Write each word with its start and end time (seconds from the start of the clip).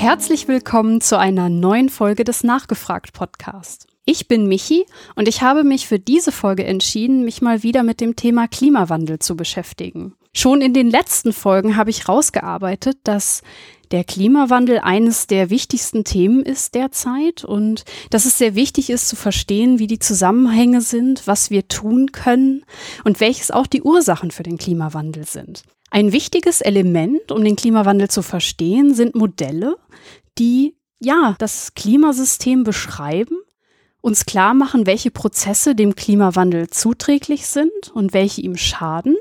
Herzlich 0.00 0.48
willkommen 0.48 1.02
zu 1.02 1.18
einer 1.18 1.50
neuen 1.50 1.90
Folge 1.90 2.24
des 2.24 2.42
Nachgefragt 2.42 3.12
Podcast. 3.12 3.86
Ich 4.06 4.28
bin 4.28 4.46
Michi 4.46 4.86
und 5.14 5.28
ich 5.28 5.42
habe 5.42 5.62
mich 5.62 5.86
für 5.86 5.98
diese 5.98 6.32
Folge 6.32 6.64
entschieden, 6.64 7.22
mich 7.22 7.42
mal 7.42 7.62
wieder 7.62 7.82
mit 7.82 8.00
dem 8.00 8.16
Thema 8.16 8.48
Klimawandel 8.48 9.18
zu 9.18 9.36
beschäftigen. 9.36 10.14
Schon 10.32 10.62
in 10.62 10.72
den 10.72 10.88
letzten 10.88 11.34
Folgen 11.34 11.76
habe 11.76 11.90
ich 11.90 12.08
rausgearbeitet, 12.08 12.96
dass 13.04 13.42
der 13.90 14.02
Klimawandel 14.04 14.78
eines 14.78 15.26
der 15.26 15.50
wichtigsten 15.50 16.02
Themen 16.02 16.46
ist 16.46 16.74
derzeit 16.74 17.44
und 17.44 17.84
dass 18.08 18.24
es 18.24 18.38
sehr 18.38 18.54
wichtig 18.54 18.88
ist 18.88 19.06
zu 19.06 19.16
verstehen, 19.16 19.78
wie 19.78 19.86
die 19.86 19.98
Zusammenhänge 19.98 20.80
sind, 20.80 21.26
was 21.26 21.50
wir 21.50 21.68
tun 21.68 22.10
können 22.10 22.64
und 23.04 23.20
welches 23.20 23.50
auch 23.50 23.66
die 23.66 23.82
Ursachen 23.82 24.30
für 24.30 24.44
den 24.44 24.56
Klimawandel 24.56 25.26
sind. 25.26 25.62
Ein 25.90 26.12
wichtiges 26.12 26.60
Element, 26.60 27.32
um 27.32 27.42
den 27.42 27.56
Klimawandel 27.56 28.08
zu 28.08 28.22
verstehen, 28.22 28.94
sind 28.94 29.16
Modelle, 29.16 29.76
die 30.38 30.76
ja 31.00 31.34
das 31.38 31.74
Klimasystem 31.74 32.62
beschreiben, 32.62 33.36
uns 34.00 34.24
klar 34.24 34.54
machen, 34.54 34.86
welche 34.86 35.10
Prozesse 35.10 35.74
dem 35.74 35.96
Klimawandel 35.96 36.70
zuträglich 36.70 37.46
sind 37.46 37.90
und 37.92 38.14
welche 38.14 38.40
ihm 38.40 38.56
schaden. 38.56 39.16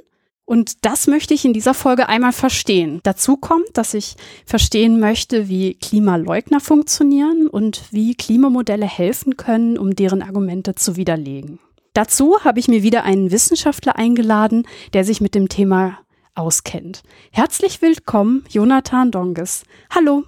Und 0.45 0.85
das 0.85 1.07
möchte 1.07 1.33
ich 1.33 1.43
in 1.43 1.53
dieser 1.53 1.73
Folge 1.73 2.07
einmal 2.07 2.33
verstehen. 2.33 3.01
Dazu 3.03 3.37
kommt, 3.37 3.69
dass 3.73 3.93
ich 3.93 4.15
verstehen 4.45 4.99
möchte, 4.99 5.47
wie 5.47 5.75
Klimaleugner 5.75 6.59
funktionieren 6.59 7.47
und 7.47 7.83
wie 7.91 8.15
Klimamodelle 8.15 8.87
helfen 8.87 9.37
können, 9.37 9.77
um 9.77 9.95
deren 9.95 10.21
Argumente 10.21 10.75
zu 10.75 10.95
widerlegen. 10.95 11.59
Dazu 11.93 12.43
habe 12.43 12.59
ich 12.59 12.67
mir 12.67 12.83
wieder 12.83 13.03
einen 13.03 13.31
Wissenschaftler 13.31 13.95
eingeladen, 13.95 14.67
der 14.93 15.03
sich 15.03 15.21
mit 15.21 15.35
dem 15.35 15.49
Thema 15.49 15.99
auskennt. 16.39 17.03
Herzlich 17.31 17.81
willkommen, 17.81 18.45
Jonathan 18.49 19.11
Donges. 19.11 19.63
Hallo. 19.93 20.23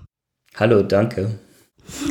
Hallo, 0.56 0.84
danke. 0.84 1.40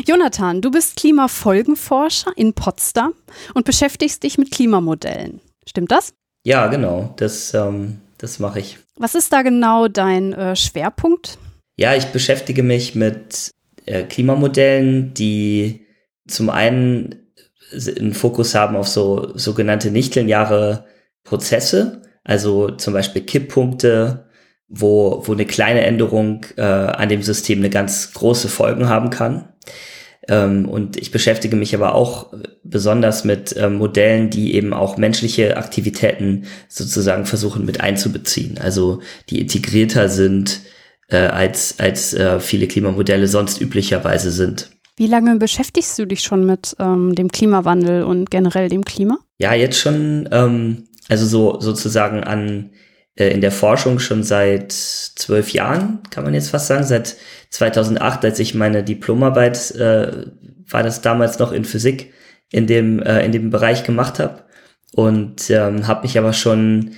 Jonathan, 0.07 0.61
du 0.61 0.71
bist 0.71 0.97
Klimafolgenforscher 0.97 2.33
in 2.37 2.55
Potsdam 2.55 3.13
und 3.55 3.65
beschäftigst 3.65 4.23
dich 4.23 4.39
mit 4.39 4.51
Klimamodellen. 4.51 5.41
Stimmt 5.67 5.93
das? 5.93 6.15
Ja, 6.45 6.67
genau. 6.69 7.15
Das, 7.17 7.55
ähm, 7.55 8.01
das 8.19 8.39
mache 8.39 8.61
ich. 8.61 8.79
Was 8.97 9.15
ist 9.15 9.33
da 9.33 9.43
genau 9.43 9.89
dein 9.89 10.33
äh, 10.33 10.57
Schwerpunkt? 10.57 11.39
Ja, 11.77 11.95
ich 11.95 12.07
beschäftige 12.07 12.63
mich 12.63 12.95
mit 12.95 13.51
äh, 13.87 14.05
Klimamodellen, 14.05 15.15
die 15.15 15.87
zum 16.27 16.51
einen 16.51 17.17
einen 17.73 18.15
Fokus 18.15 18.55
haben 18.55 18.75
auf 18.77 18.89
so 18.89 19.37
sogenannte 19.37 19.93
nichtlineare 19.93 20.87
Prozesse, 21.23 22.03
also 22.25 22.71
zum 22.71 22.95
Beispiel 22.95 23.23
Kipppunkte, 23.23 24.27
wo, 24.69 25.23
wo 25.27 25.33
eine 25.33 25.47
kleine 25.47 25.83
Änderung 25.83 26.47
äh, 26.57 26.63
an 26.63 27.09
dem 27.09 27.23
System 27.23 27.59
eine 27.59 27.71
ganz 27.71 28.13
große 28.13 28.49
Folgen 28.49 28.89
haben 28.89 29.11
kann. 29.11 29.49
Ähm, 30.29 30.69
und 30.69 30.97
ich 30.97 31.11
beschäftige 31.11 31.57
mich 31.57 31.75
aber 31.75 31.95
auch 31.95 32.33
besonders 32.63 33.25
mit 33.25 33.55
ähm, 33.59 33.77
Modellen, 33.77 34.31
die 34.31 34.55
eben 34.55 34.73
auch 34.73 34.97
menschliche 34.97 35.57
Aktivitäten 35.57 36.45
sozusagen 36.69 37.27
versuchen 37.27 37.65
mit 37.65 37.81
einzubeziehen. 37.81 38.59
Also 38.59 39.01
die 39.29 39.41
integrierter 39.41 40.09
sind, 40.09 40.61
äh, 41.09 41.17
als, 41.17 41.81
als 41.81 42.15
äh, 42.15 42.39
viele 42.39 42.69
Klimamodelle 42.69 43.27
sonst 43.27 43.61
üblicherweise 43.61 44.31
sind. 44.31 44.71
Wie 44.97 45.07
lange 45.07 45.37
beschäftigst 45.37 45.99
du 45.99 46.07
dich 46.07 46.21
schon 46.21 46.45
mit 46.45 46.77
ähm, 46.79 47.15
dem 47.15 47.33
Klimawandel 47.33 48.05
und 48.05 48.31
generell 48.31 48.69
dem 48.69 48.85
Klima? 48.85 49.19
Ja, 49.39 49.55
jetzt 49.55 49.79
schon, 49.79 50.29
ähm, 50.31 50.85
also 51.11 51.27
so 51.27 51.61
sozusagen 51.61 52.23
an 52.23 52.71
äh, 53.17 53.31
in 53.31 53.41
der 53.41 53.53
Forschung 53.53 53.99
schon 53.99 54.23
seit 54.23 54.73
zwölf 54.73 55.53
Jahren, 55.53 55.99
kann 56.11 56.25
man 56.25 56.35
jetzt 56.35 56.51
fast 56.51 56.69
sagen, 56.69 56.85
seit 56.85 57.17
2008, 57.51 58.25
als 58.25 58.39
ich 58.39 58.55
meine 58.55 58.85
Diplomarbeit, 58.85 59.73
äh, 59.73 60.27
war 60.69 60.83
das 60.85 61.03
damals 61.03 61.39
noch 61.41 61.51
in 61.51 61.65
Physik, 61.65 62.13
in 62.53 62.67
dem, 62.69 63.03
äh, 63.03 63.25
in 63.25 63.33
dem 63.33 63.51
Bereich 63.51 63.83
gemacht 63.83 64.21
habe 64.21 64.45
und 64.95 65.51
ähm, 65.51 65.89
habe 65.89 66.03
mich 66.03 66.17
aber 66.17 66.33
schon, 66.33 66.93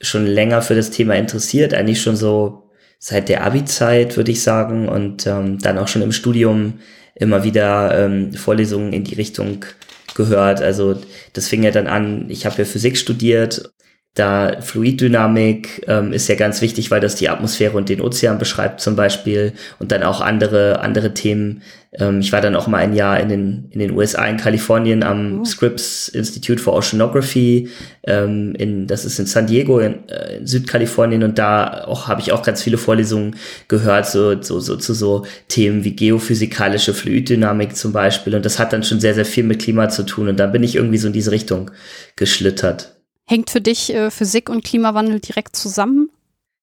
schon 0.00 0.26
länger 0.26 0.60
für 0.60 0.74
das 0.74 0.90
Thema 0.90 1.14
interessiert, 1.14 1.72
eigentlich 1.72 2.02
schon 2.02 2.16
so 2.16 2.70
seit 2.98 3.30
der 3.30 3.44
Abi-Zeit, 3.44 4.16
würde 4.18 4.30
ich 4.30 4.42
sagen, 4.42 4.88
und 4.88 5.26
ähm, 5.26 5.58
dann 5.58 5.78
auch 5.78 5.88
schon 5.88 6.02
im 6.02 6.12
Studium 6.12 6.80
immer 7.14 7.44
wieder 7.44 7.98
ähm, 7.98 8.34
Vorlesungen 8.34 8.92
in 8.92 9.04
die 9.04 9.14
Richtung 9.14 9.64
gehört. 10.14 10.60
Also 10.60 10.96
das 11.32 11.48
fing 11.48 11.62
ja 11.62 11.70
dann 11.70 11.86
an, 11.86 12.30
ich 12.30 12.46
habe 12.46 12.56
ja 12.58 12.64
Physik 12.64 12.96
studiert 12.96 13.70
da 14.14 14.60
Fluiddynamik 14.60 15.86
ähm, 15.88 16.12
ist 16.12 16.28
ja 16.28 16.36
ganz 16.36 16.62
wichtig, 16.62 16.92
weil 16.92 17.00
das 17.00 17.16
die 17.16 17.28
Atmosphäre 17.28 17.76
und 17.76 17.88
den 17.88 18.00
Ozean 18.00 18.38
beschreibt 18.38 18.80
zum 18.80 18.94
Beispiel 18.94 19.54
und 19.80 19.90
dann 19.90 20.04
auch 20.04 20.20
andere 20.20 20.78
andere 20.78 21.14
Themen. 21.14 21.62
Ähm, 21.98 22.20
ich 22.20 22.30
war 22.30 22.40
dann 22.40 22.54
auch 22.54 22.68
mal 22.68 22.78
ein 22.78 22.94
Jahr 22.94 23.18
in 23.18 23.28
den 23.28 23.68
in 23.70 23.80
den 23.80 23.90
USA 23.90 24.24
in 24.26 24.36
Kalifornien 24.36 25.02
am 25.02 25.40
oh. 25.40 25.44
Scripps 25.44 26.06
Institute 26.06 26.62
for 26.62 26.74
Oceanography. 26.74 27.70
Ähm, 28.04 28.54
in 28.54 28.86
das 28.86 29.04
ist 29.04 29.18
in 29.18 29.26
San 29.26 29.48
Diego 29.48 29.80
in, 29.80 30.08
äh, 30.08 30.36
in 30.36 30.46
Südkalifornien 30.46 31.24
und 31.24 31.36
da 31.36 31.82
auch 31.84 32.06
habe 32.06 32.20
ich 32.20 32.30
auch 32.30 32.44
ganz 32.44 32.62
viele 32.62 32.78
Vorlesungen 32.78 33.34
gehört 33.66 34.06
so 34.06 34.40
so 34.40 34.60
so 34.60 34.76
zu 34.76 34.94
so 34.94 35.26
Themen 35.48 35.82
wie 35.82 35.96
geophysikalische 35.96 36.94
Fluiddynamik 36.94 37.74
zum 37.74 37.92
Beispiel 37.92 38.36
und 38.36 38.44
das 38.44 38.60
hat 38.60 38.72
dann 38.72 38.84
schon 38.84 39.00
sehr 39.00 39.14
sehr 39.14 39.26
viel 39.26 39.42
mit 39.42 39.60
Klima 39.60 39.88
zu 39.88 40.04
tun 40.04 40.28
und 40.28 40.38
da 40.38 40.46
bin 40.46 40.62
ich 40.62 40.76
irgendwie 40.76 40.98
so 40.98 41.08
in 41.08 41.12
diese 41.12 41.32
Richtung 41.32 41.72
geschlittert. 42.14 42.93
Hängt 43.26 43.50
für 43.50 43.60
dich 43.60 43.92
äh, 43.94 44.10
Physik 44.10 44.48
und 44.50 44.64
Klimawandel 44.64 45.20
direkt 45.20 45.56
zusammen? 45.56 46.10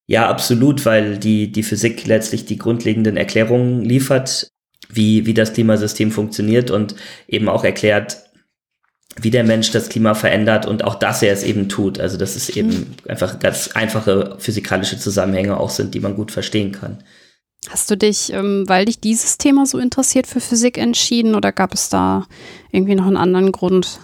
Ja, 0.07 0.29
absolut, 0.29 0.85
weil 0.85 1.17
die, 1.17 1.51
die 1.51 1.63
Physik 1.63 2.05
letztlich 2.05 2.45
die 2.45 2.57
grundlegenden 2.57 3.17
Erklärungen 3.17 3.81
liefert, 3.81 4.49
wie, 4.89 5.25
wie 5.25 5.33
das 5.33 5.53
Klimasystem 5.53 6.11
funktioniert 6.11 6.69
und 6.69 6.95
eben 7.27 7.47
auch 7.47 7.63
erklärt, 7.63 8.17
wie 9.19 9.29
der 9.29 9.43
Mensch 9.43 9.71
das 9.71 9.89
Klima 9.89 10.13
verändert 10.13 10.65
und 10.65 10.83
auch, 10.83 10.95
dass 10.95 11.21
er 11.21 11.33
es 11.33 11.43
eben 11.43 11.69
tut. 11.69 11.99
Also, 11.99 12.17
dass 12.17 12.35
es 12.35 12.49
eben 12.49 12.69
mhm. 12.69 12.87
einfach 13.07 13.39
ganz 13.39 13.69
einfache 13.69 14.35
physikalische 14.39 14.99
Zusammenhänge 14.99 15.57
auch 15.57 15.69
sind, 15.69 15.93
die 15.93 15.99
man 15.99 16.15
gut 16.15 16.31
verstehen 16.31 16.71
kann. 16.71 17.03
Hast 17.69 17.91
du 17.91 17.95
dich, 17.95 18.33
ähm, 18.33 18.63
weil 18.67 18.85
dich 18.85 18.99
dieses 18.99 19.37
Thema 19.37 19.65
so 19.65 19.77
interessiert, 19.77 20.27
für 20.27 20.39
Physik 20.39 20.77
entschieden 20.77 21.35
oder 21.35 21.51
gab 21.51 21.73
es 21.73 21.89
da 21.89 22.25
irgendwie 22.71 22.95
noch 22.95 23.05
einen 23.05 23.17
anderen 23.17 23.51
Grund? 23.51 23.99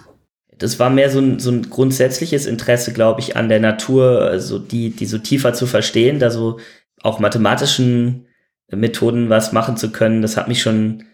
Das 0.58 0.78
war 0.78 0.90
mehr 0.90 1.10
so 1.10 1.20
ein, 1.20 1.38
so 1.38 1.50
ein 1.50 1.70
grundsätzliches 1.70 2.46
Interesse, 2.46 2.92
glaube 2.92 3.20
ich, 3.20 3.36
an 3.36 3.48
der 3.48 3.60
Natur, 3.60 4.22
also 4.22 4.58
die, 4.58 4.90
die 4.90 5.06
so 5.06 5.18
tiefer 5.18 5.54
zu 5.54 5.66
verstehen, 5.66 6.18
da 6.18 6.30
so 6.30 6.58
auch 7.02 7.20
mathematischen 7.20 8.26
Methoden 8.70 9.30
was 9.30 9.52
machen 9.52 9.76
zu 9.76 9.90
können. 9.90 10.22
Das 10.22 10.36
hat 10.36 10.48
mich 10.48 10.60
schon, 10.60 11.04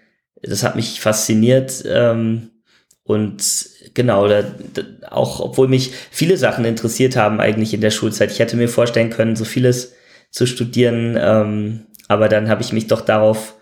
das 0.42 0.62
hat 0.62 0.76
mich 0.76 1.00
fasziniert. 1.00 1.84
Ähm, 1.86 2.50
und 3.04 3.68
genau, 3.92 4.28
da, 4.28 4.42
da, 4.42 4.82
auch 5.10 5.40
obwohl 5.40 5.68
mich 5.68 5.92
viele 6.10 6.38
Sachen 6.38 6.64
interessiert 6.64 7.16
haben 7.16 7.40
eigentlich 7.40 7.74
in 7.74 7.82
der 7.82 7.90
Schulzeit. 7.90 8.30
Ich 8.32 8.38
hätte 8.38 8.56
mir 8.56 8.68
vorstellen 8.68 9.10
können, 9.10 9.36
so 9.36 9.44
vieles 9.44 9.94
zu 10.30 10.46
studieren, 10.46 11.16
ähm, 11.20 11.86
aber 12.08 12.28
dann 12.28 12.48
habe 12.48 12.62
ich 12.62 12.72
mich 12.72 12.86
doch 12.86 13.02
darauf 13.02 13.54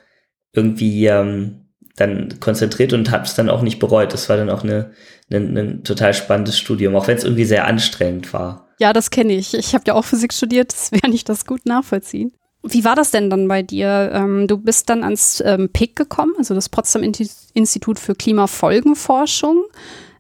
irgendwie 0.54 1.06
ähm, 1.06 1.61
dann 1.96 2.40
konzentriert 2.40 2.92
und 2.92 3.10
habe 3.10 3.24
es 3.24 3.34
dann 3.34 3.50
auch 3.50 3.62
nicht 3.62 3.78
bereut. 3.78 4.12
Das 4.12 4.28
war 4.28 4.36
dann 4.36 4.50
auch 4.50 4.62
eine, 4.62 4.92
ein, 5.30 5.56
ein 5.56 5.84
total 5.84 6.14
spannendes 6.14 6.58
Studium, 6.58 6.96
auch 6.96 7.06
wenn 7.06 7.16
es 7.16 7.24
irgendwie 7.24 7.44
sehr 7.44 7.66
anstrengend 7.66 8.32
war. 8.32 8.68
Ja, 8.78 8.92
das 8.92 9.10
kenne 9.10 9.34
ich. 9.34 9.54
Ich 9.54 9.74
habe 9.74 9.84
ja 9.86 9.94
auch 9.94 10.04
Physik 10.04 10.32
studiert, 10.32 10.72
deswegen 10.72 11.12
ich 11.12 11.24
das 11.24 11.46
gut 11.46 11.66
nachvollziehen. 11.66 12.32
Wie 12.64 12.84
war 12.84 12.94
das 12.94 13.10
denn 13.10 13.28
dann 13.28 13.48
bei 13.48 13.62
dir? 13.62 14.10
Ähm, 14.14 14.46
du 14.46 14.56
bist 14.56 14.88
dann 14.88 15.02
ans 15.02 15.42
ähm, 15.44 15.68
PIC 15.72 15.96
gekommen, 15.96 16.32
also 16.38 16.54
das 16.54 16.68
Potsdam 16.68 17.02
Institut 17.02 17.98
für 17.98 18.14
Klimafolgenforschung. 18.14 19.64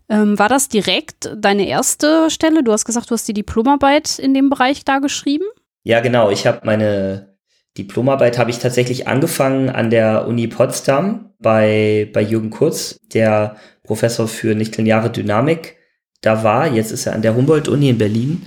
Ähm, 0.08 0.38
war 0.38 0.48
das 0.48 0.68
direkt 0.68 1.32
deine 1.36 1.66
erste 1.68 2.30
Stelle? 2.30 2.64
Du 2.64 2.72
hast 2.72 2.84
gesagt, 2.84 3.10
du 3.10 3.14
hast 3.14 3.28
die 3.28 3.32
Diplomarbeit 3.32 4.18
in 4.18 4.34
dem 4.34 4.50
Bereich 4.50 4.84
da 4.84 4.98
geschrieben? 4.98 5.44
Ja, 5.84 6.00
genau. 6.00 6.30
Ich 6.30 6.46
habe 6.46 6.60
meine 6.64 7.31
Diplomarbeit 7.78 8.38
habe 8.38 8.50
ich 8.50 8.58
tatsächlich 8.58 9.08
angefangen 9.08 9.70
an 9.70 9.90
der 9.90 10.26
Uni 10.26 10.46
Potsdam 10.46 11.30
bei, 11.40 12.10
bei 12.12 12.20
Jürgen 12.20 12.50
Kurz, 12.50 12.98
der 13.14 13.56
Professor 13.82 14.28
für 14.28 14.54
nichtlineare 14.54 15.10
Dynamik 15.10 15.76
da 16.20 16.44
war. 16.44 16.72
Jetzt 16.72 16.92
ist 16.92 17.06
er 17.06 17.14
an 17.14 17.22
der 17.22 17.34
Humboldt-Uni 17.34 17.88
in 17.88 17.98
Berlin 17.98 18.42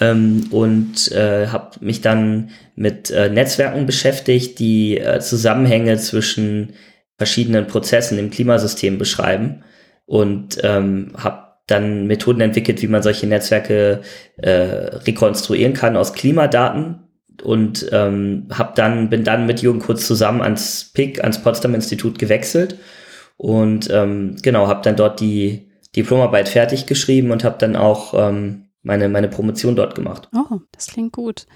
ähm, 0.00 0.46
und 0.50 1.12
äh, 1.12 1.48
habe 1.48 1.76
mich 1.80 2.00
dann 2.00 2.50
mit 2.74 3.10
äh, 3.10 3.28
Netzwerken 3.28 3.86
beschäftigt, 3.86 4.58
die 4.58 4.98
äh, 4.98 5.20
Zusammenhänge 5.20 5.98
zwischen 5.98 6.72
verschiedenen 7.18 7.66
Prozessen 7.66 8.18
im 8.18 8.30
Klimasystem 8.30 8.96
beschreiben 8.96 9.62
und 10.06 10.58
ähm, 10.62 11.12
habe 11.16 11.50
dann 11.66 12.06
Methoden 12.06 12.40
entwickelt, 12.40 12.82
wie 12.82 12.88
man 12.88 13.02
solche 13.02 13.26
Netzwerke 13.26 14.00
äh, 14.38 14.50
rekonstruieren 14.50 15.74
kann 15.74 15.96
aus 15.96 16.14
Klimadaten 16.14 16.99
und 17.42 17.86
ähm, 17.92 18.46
hab 18.50 18.74
dann 18.74 19.10
bin 19.10 19.24
dann 19.24 19.46
mit 19.46 19.62
Jürgen 19.62 19.80
Kurz 19.80 20.06
zusammen 20.06 20.40
ans 20.40 20.90
PIC, 20.92 21.22
ans 21.22 21.42
Potsdam 21.42 21.74
Institut 21.74 22.18
gewechselt 22.18 22.76
und 23.36 23.88
ähm, 23.90 24.36
genau 24.42 24.66
habe 24.66 24.82
dann 24.82 24.96
dort 24.96 25.20
die 25.20 25.70
Diplomarbeit 25.96 26.48
fertig 26.48 26.86
geschrieben 26.86 27.30
und 27.30 27.44
habe 27.44 27.58
dann 27.58 27.76
auch 27.76 28.14
ähm, 28.14 28.66
meine 28.82 29.08
meine 29.08 29.28
Promotion 29.28 29.76
dort 29.76 29.94
gemacht. 29.94 30.28
Oh, 30.34 30.58
das 30.72 30.88
klingt 30.88 31.12
gut. 31.12 31.46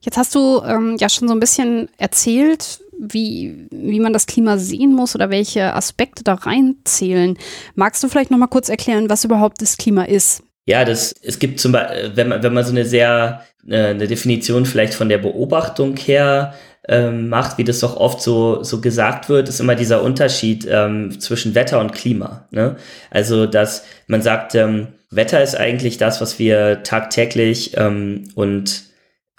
Jetzt 0.00 0.16
hast 0.16 0.34
du 0.34 0.62
ähm, 0.64 0.96
ja 0.98 1.08
schon 1.08 1.28
so 1.28 1.34
ein 1.34 1.40
bisschen 1.40 1.90
erzählt, 1.98 2.80
wie, 3.00 3.66
wie 3.70 4.00
man 4.00 4.12
das 4.12 4.26
Klima 4.26 4.58
sehen 4.58 4.94
muss 4.94 5.14
oder 5.14 5.30
welche 5.30 5.74
Aspekte 5.74 6.22
da 6.22 6.34
reinzählen. 6.34 7.38
Magst 7.74 8.02
du 8.02 8.08
vielleicht 8.08 8.30
noch 8.30 8.38
mal 8.38 8.46
kurz 8.46 8.68
erklären, 8.68 9.10
was 9.10 9.24
überhaupt 9.24 9.60
das 9.62 9.76
Klima 9.76 10.04
ist? 10.04 10.42
Ja, 10.66 10.84
das, 10.84 11.14
es 11.22 11.38
gibt 11.38 11.60
zum 11.60 11.72
Beispiel, 11.72 12.12
wenn 12.14 12.28
man, 12.28 12.42
wenn 12.42 12.54
man 12.54 12.64
so 12.64 12.70
eine 12.70 12.84
sehr, 12.84 13.44
äh, 13.68 13.86
eine 13.88 14.06
Definition 14.06 14.66
vielleicht 14.66 14.94
von 14.94 15.08
der 15.08 15.18
Beobachtung 15.18 15.96
her 15.96 16.54
ähm, 16.88 17.28
macht, 17.28 17.58
wie 17.58 17.64
das 17.64 17.80
doch 17.80 17.96
oft 17.96 18.20
so, 18.20 18.62
so 18.62 18.80
gesagt 18.80 19.28
wird, 19.28 19.48
ist 19.48 19.60
immer 19.60 19.74
dieser 19.74 20.02
Unterschied 20.02 20.66
ähm, 20.70 21.18
zwischen 21.20 21.54
Wetter 21.54 21.80
und 21.80 21.92
Klima. 21.92 22.46
Ne? 22.50 22.76
Also, 23.10 23.46
dass 23.46 23.84
man 24.06 24.22
sagt, 24.22 24.54
ähm, 24.54 24.88
Wetter 25.10 25.42
ist 25.42 25.56
eigentlich 25.56 25.98
das, 25.98 26.20
was 26.20 26.38
wir 26.38 26.82
tagtäglich 26.82 27.76
ähm, 27.76 28.28
und 28.34 28.84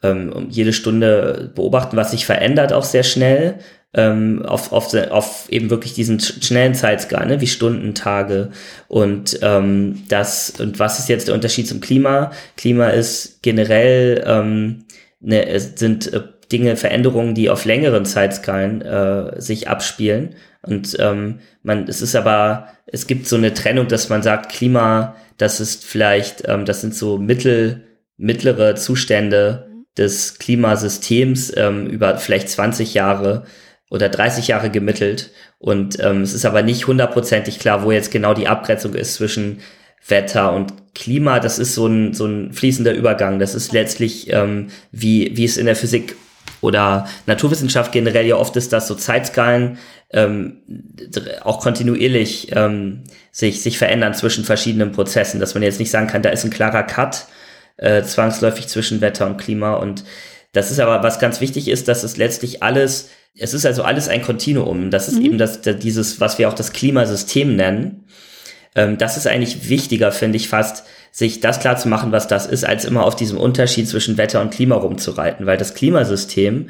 ähm, 0.04 0.48
jede 0.50 0.74
Stunde 0.74 1.52
beobachten, 1.56 1.98
was 1.98 2.12
sich 2.12 2.26
verändert 2.26 2.74
auch 2.74 2.84
sehr 2.84 3.04
schnell 3.04 3.60
ähm, 3.94 4.46
auf, 4.46 4.72
auf, 4.72 4.94
auf 5.12 5.50
eben 5.50 5.70
wirklich 5.70 5.94
diesen 5.94 6.20
schnellen 6.20 6.76
Zeitskala, 6.76 7.26
ne, 7.26 7.42
wie 7.42 7.48
Stunden, 7.48 7.94
Tage 7.94 8.52
und 8.88 9.40
ähm, 9.42 10.04
das 10.08 10.54
und 10.60 10.80
was 10.80 11.00
ist 11.00 11.10
jetzt 11.10 11.28
der 11.28 11.36
Unterschied 11.36 11.68
zum 11.68 11.82
Klima? 11.82 12.32
Klima 12.56 12.88
ist 12.90 13.42
generell 13.42 14.24
ähm, 14.26 14.86
ne, 15.20 15.46
sind 15.76 16.14
äh, 16.14 16.22
Dinge, 16.52 16.76
Veränderungen, 16.76 17.36
die 17.36 17.50
auf 17.50 17.66
längeren 17.66 18.06
Zeitskalen 18.06 18.82
äh, 18.82 19.40
sich 19.42 19.68
abspielen 19.68 20.36
und 20.62 20.96
ähm, 21.00 21.40
man, 21.64 21.88
es 21.88 22.02
ist 22.02 22.16
aber, 22.16 22.68
es 22.86 23.08
gibt 23.08 23.28
so 23.28 23.36
eine 23.36 23.54
Trennung, 23.54 23.88
dass 23.88 24.10
man 24.10 24.22
sagt, 24.22 24.52
Klima, 24.52 25.16
das 25.38 25.60
ist 25.60 25.86
vielleicht, 25.86 26.48
ähm, 26.48 26.66
das 26.66 26.82
sind 26.82 26.94
so 26.96 27.18
mittel, 27.18 27.84
mittlere 28.18 28.76
Zustände 28.76 29.68
des 29.98 30.38
Klimasystems 30.38 31.52
ähm, 31.58 31.88
über 31.88 32.18
vielleicht 32.18 32.50
20 32.50 32.94
Jahre 32.94 33.46
oder 33.92 34.10
30 34.10 34.48
Jahre 34.48 34.72
gemittelt. 34.72 35.30
Und 35.60 36.00
ähm, 36.00 36.22
es 36.22 36.34
ist 36.34 36.46
aber 36.46 36.64
nicht 36.64 36.88
hundertprozentig 36.88 37.60
klar, 37.60 37.84
wo 37.84 37.92
jetzt 37.92 38.10
genau 38.10 38.34
die 38.34 38.48
Abgrenzung 38.48 38.96
ist 38.96 39.16
zwischen 39.16 39.60
Wetter 40.08 40.54
und 40.54 40.96
Klima. 40.96 41.40
Das 41.40 41.60
ist 41.60 41.76
so 41.76 41.86
ein, 41.86 42.14
so 42.14 42.26
ein 42.26 42.54
fließender 42.54 42.94
Übergang. 42.94 43.38
Das 43.38 43.54
ist 43.54 43.74
letztlich, 43.74 44.32
ähm, 44.32 44.68
wie, 44.92 45.36
wie 45.36 45.44
es 45.44 45.58
in 45.58 45.66
der 45.66 45.76
Physik 45.76 46.16
oder 46.62 47.08
Naturwissenschaft 47.26 47.92
generell 47.92 48.26
ja 48.26 48.38
oft 48.38 48.56
ist, 48.56 48.72
dass 48.72 48.88
so 48.88 48.96
Zeitskalen 48.96 49.78
ähm, 50.12 50.58
auch 51.42 51.60
kontinuierlich 51.60 52.56
ähm, 52.56 53.04
sich, 53.32 53.62
sich 53.62 53.78
verändern 53.78 54.14
zwischen 54.14 54.46
verschiedenen 54.46 54.94
Prozessen, 54.94 55.42
dass 55.42 55.54
man 55.54 55.64
jetzt 55.64 55.80
nicht 55.80 55.92
sagen 55.92 56.08
kann, 56.08 56.22
da 56.22 56.30
ist 56.30 56.46
ein 56.46 56.50
klarer 56.50 56.84
Cut 56.84 57.26
äh, 57.76 58.04
zwangsläufig 58.04 58.68
zwischen 58.68 59.02
Wetter 59.02 59.26
und 59.26 59.38
Klima. 59.38 59.74
Und 59.74 60.06
das 60.52 60.72
ist 60.72 60.80
aber, 60.80 61.04
was 61.04 61.20
ganz 61.20 61.40
wichtig 61.42 61.68
ist, 61.68 61.88
dass 61.88 62.04
es 62.04 62.18
letztlich 62.18 62.62
alles, 62.62 63.10
es 63.38 63.54
ist 63.54 63.66
also 63.66 63.84
alles 63.84 64.10
ein 64.10 64.22
Kontinuum. 64.22 64.92
Das 64.92 65.08
ist 65.08 65.20
mhm. 65.20 65.26
eben 65.26 65.38
das, 65.38 65.62
dieses, 65.62 66.20
was 66.20 66.38
wir 66.38 66.50
auch 66.50 66.54
das 66.54 66.74
Klimasystem 66.74 67.56
nennen. 67.56 68.06
Ähm, 68.76 68.98
das 68.98 69.18
ist 69.18 69.28
eigentlich 69.28 69.70
wichtiger, 69.70 70.12
finde 70.12 70.38
ich 70.38 70.50
fast, 70.50 70.86
sich 71.12 71.42
das 71.42 71.60
klar 71.60 71.78
zu 71.78 71.90
machen, 71.90 72.12
was 72.12 72.28
das 72.28 72.46
ist, 72.46 72.66
als 72.66 72.86
immer 72.86 73.06
auf 73.06 73.16
diesem 73.16 73.38
Unterschied 73.38 73.88
zwischen 73.88 74.18
Wetter 74.18 74.42
und 74.42 74.52
Klima 74.54 74.76
rumzureiten, 74.76 75.46
weil 75.46 75.58
das 75.58 75.74
Klimasystem 75.74 76.70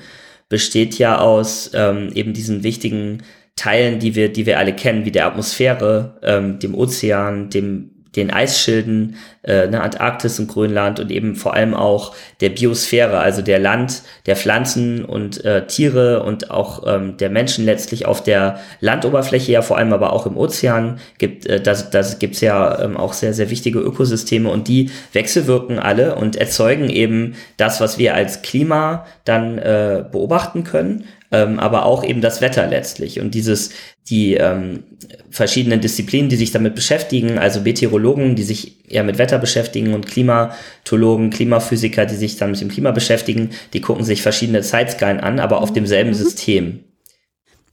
besteht 0.50 0.98
ja 0.98 1.20
aus 1.20 1.72
ähm, 1.74 2.12
eben 2.14 2.34
diesen 2.34 2.64
wichtigen 2.64 3.24
Teilen, 3.56 4.00
die 4.00 4.16
wir, 4.16 4.32
die 4.34 4.46
wir 4.46 4.58
alle 4.58 4.74
kennen, 4.74 5.06
wie 5.06 5.12
der 5.12 5.28
Atmosphäre, 5.28 6.20
ähm, 6.24 6.60
dem 6.60 6.74
Ozean, 6.74 7.50
dem 7.50 8.01
den 8.16 8.30
Eisschilden, 8.30 9.16
äh, 9.44 9.68
ne, 9.68 9.82
Antarktis 9.82 10.40
und 10.40 10.48
Grönland 10.48 11.00
und 11.00 11.12
eben 11.12 11.36
vor 11.36 11.54
allem 11.54 11.74
auch 11.74 12.14
der 12.42 12.50
Biosphäre, 12.50 13.20
also 13.20 13.42
der 13.42 13.58
Land, 13.58 14.04
der 14.26 14.36
Pflanzen 14.36 15.06
und 15.06 15.44
äh, 15.46 15.66
Tiere 15.66 16.24
und 16.24 16.52
auch 16.52 16.84
ähm, 16.86 17.18
der 17.18 17.30
Menschen 17.30 17.66
letztlich 17.66 18.06
auf 18.06 18.22
der 18.22 18.60
Landoberfläche, 18.82 19.52
ja 19.52 19.62
vor 19.62 19.78
allem 19.78 19.94
aber 19.94 20.14
auch 20.14 20.26
im 20.26 20.38
Ozean 20.38 21.00
gibt, 21.18 21.46
äh, 21.46 21.62
das, 21.62 21.90
das 21.90 22.20
gibt's 22.20 22.42
ja 22.42 22.82
ähm, 22.82 22.98
auch 22.98 23.14
sehr, 23.14 23.34
sehr 23.34 23.50
wichtige 23.50 23.80
Ökosysteme 23.80 24.50
und 24.50 24.68
die 24.68 24.90
wechselwirken 25.14 25.80
alle 25.80 26.16
und 26.16 26.36
erzeugen 26.36 26.90
eben 26.90 27.36
das, 27.58 27.80
was 27.80 27.98
wir 27.98 28.14
als 28.14 28.42
Klima 28.42 29.06
dann 29.24 29.58
äh, 29.58 30.04
beobachten 30.12 30.64
können, 30.64 31.06
ähm, 31.32 31.60
aber 31.60 31.86
auch 31.86 32.04
eben 32.04 32.22
das 32.22 32.42
Wetter 32.42 32.68
letztlich. 32.68 33.20
Und 33.20 33.34
dieses, 33.34 33.72
die 34.10 34.36
ähm, 34.36 34.84
verschiedenen 35.30 35.80
Disziplinen, 35.80 36.30
die 36.30 36.36
sich 36.36 36.52
damit 36.52 36.76
beschäftigen, 36.76 37.38
also 37.38 37.66
Meteorologen, 38.02 38.36
die 38.36 38.44
sich 38.44 38.90
eher 38.90 39.04
mit 39.04 39.18
Wetter 39.18 39.38
beschäftigen 39.38 39.94
und 39.94 40.06
Klimatologen, 40.06 41.30
Klimaphysiker, 41.30 42.06
die 42.06 42.16
sich 42.16 42.38
dann 42.38 42.52
mit 42.52 42.62
dem 42.62 42.70
Klima 42.70 42.92
beschäftigen, 42.92 43.52
die 43.74 43.82
gucken 43.82 44.04
sich 44.04 44.22
verschiedene 44.22 44.62
Zeitskalen 44.62 45.20
an, 45.20 45.40
aber 45.40 45.62
auf 45.62 45.72
demselben 45.72 46.12
mhm. 46.12 46.16
System. 46.16 46.84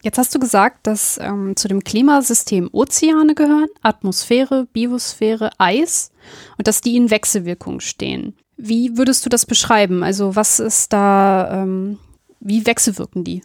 Jetzt 0.03 0.19
hast 0.19 0.33
du 0.35 0.39
gesagt, 0.39 0.87
dass 0.87 1.19
ähm, 1.21 1.57
zu 1.57 1.67
dem 1.67 1.83
Klimasystem 1.83 2.69
Ozeane 2.71 3.35
gehören, 3.35 3.69
Atmosphäre, 3.83 4.69
Biosphäre, 4.73 5.51
Eis 5.59 6.13
und 6.57 6.69
dass 6.69 6.81
die 6.81 6.97
in 6.97 7.11
Wechselwirkung 7.11 7.81
stehen. 7.81 8.35
Wie 8.57 8.97
würdest 8.97 9.27
du 9.27 9.29
das 9.29 9.45
beschreiben? 9.45 10.05
Also 10.05 10.37
was 10.37 10.61
ist 10.61 10.93
da, 10.93 11.63
ähm, 11.63 11.99
wie 12.39 12.65
wechselwirken 12.65 13.25
die? 13.25 13.43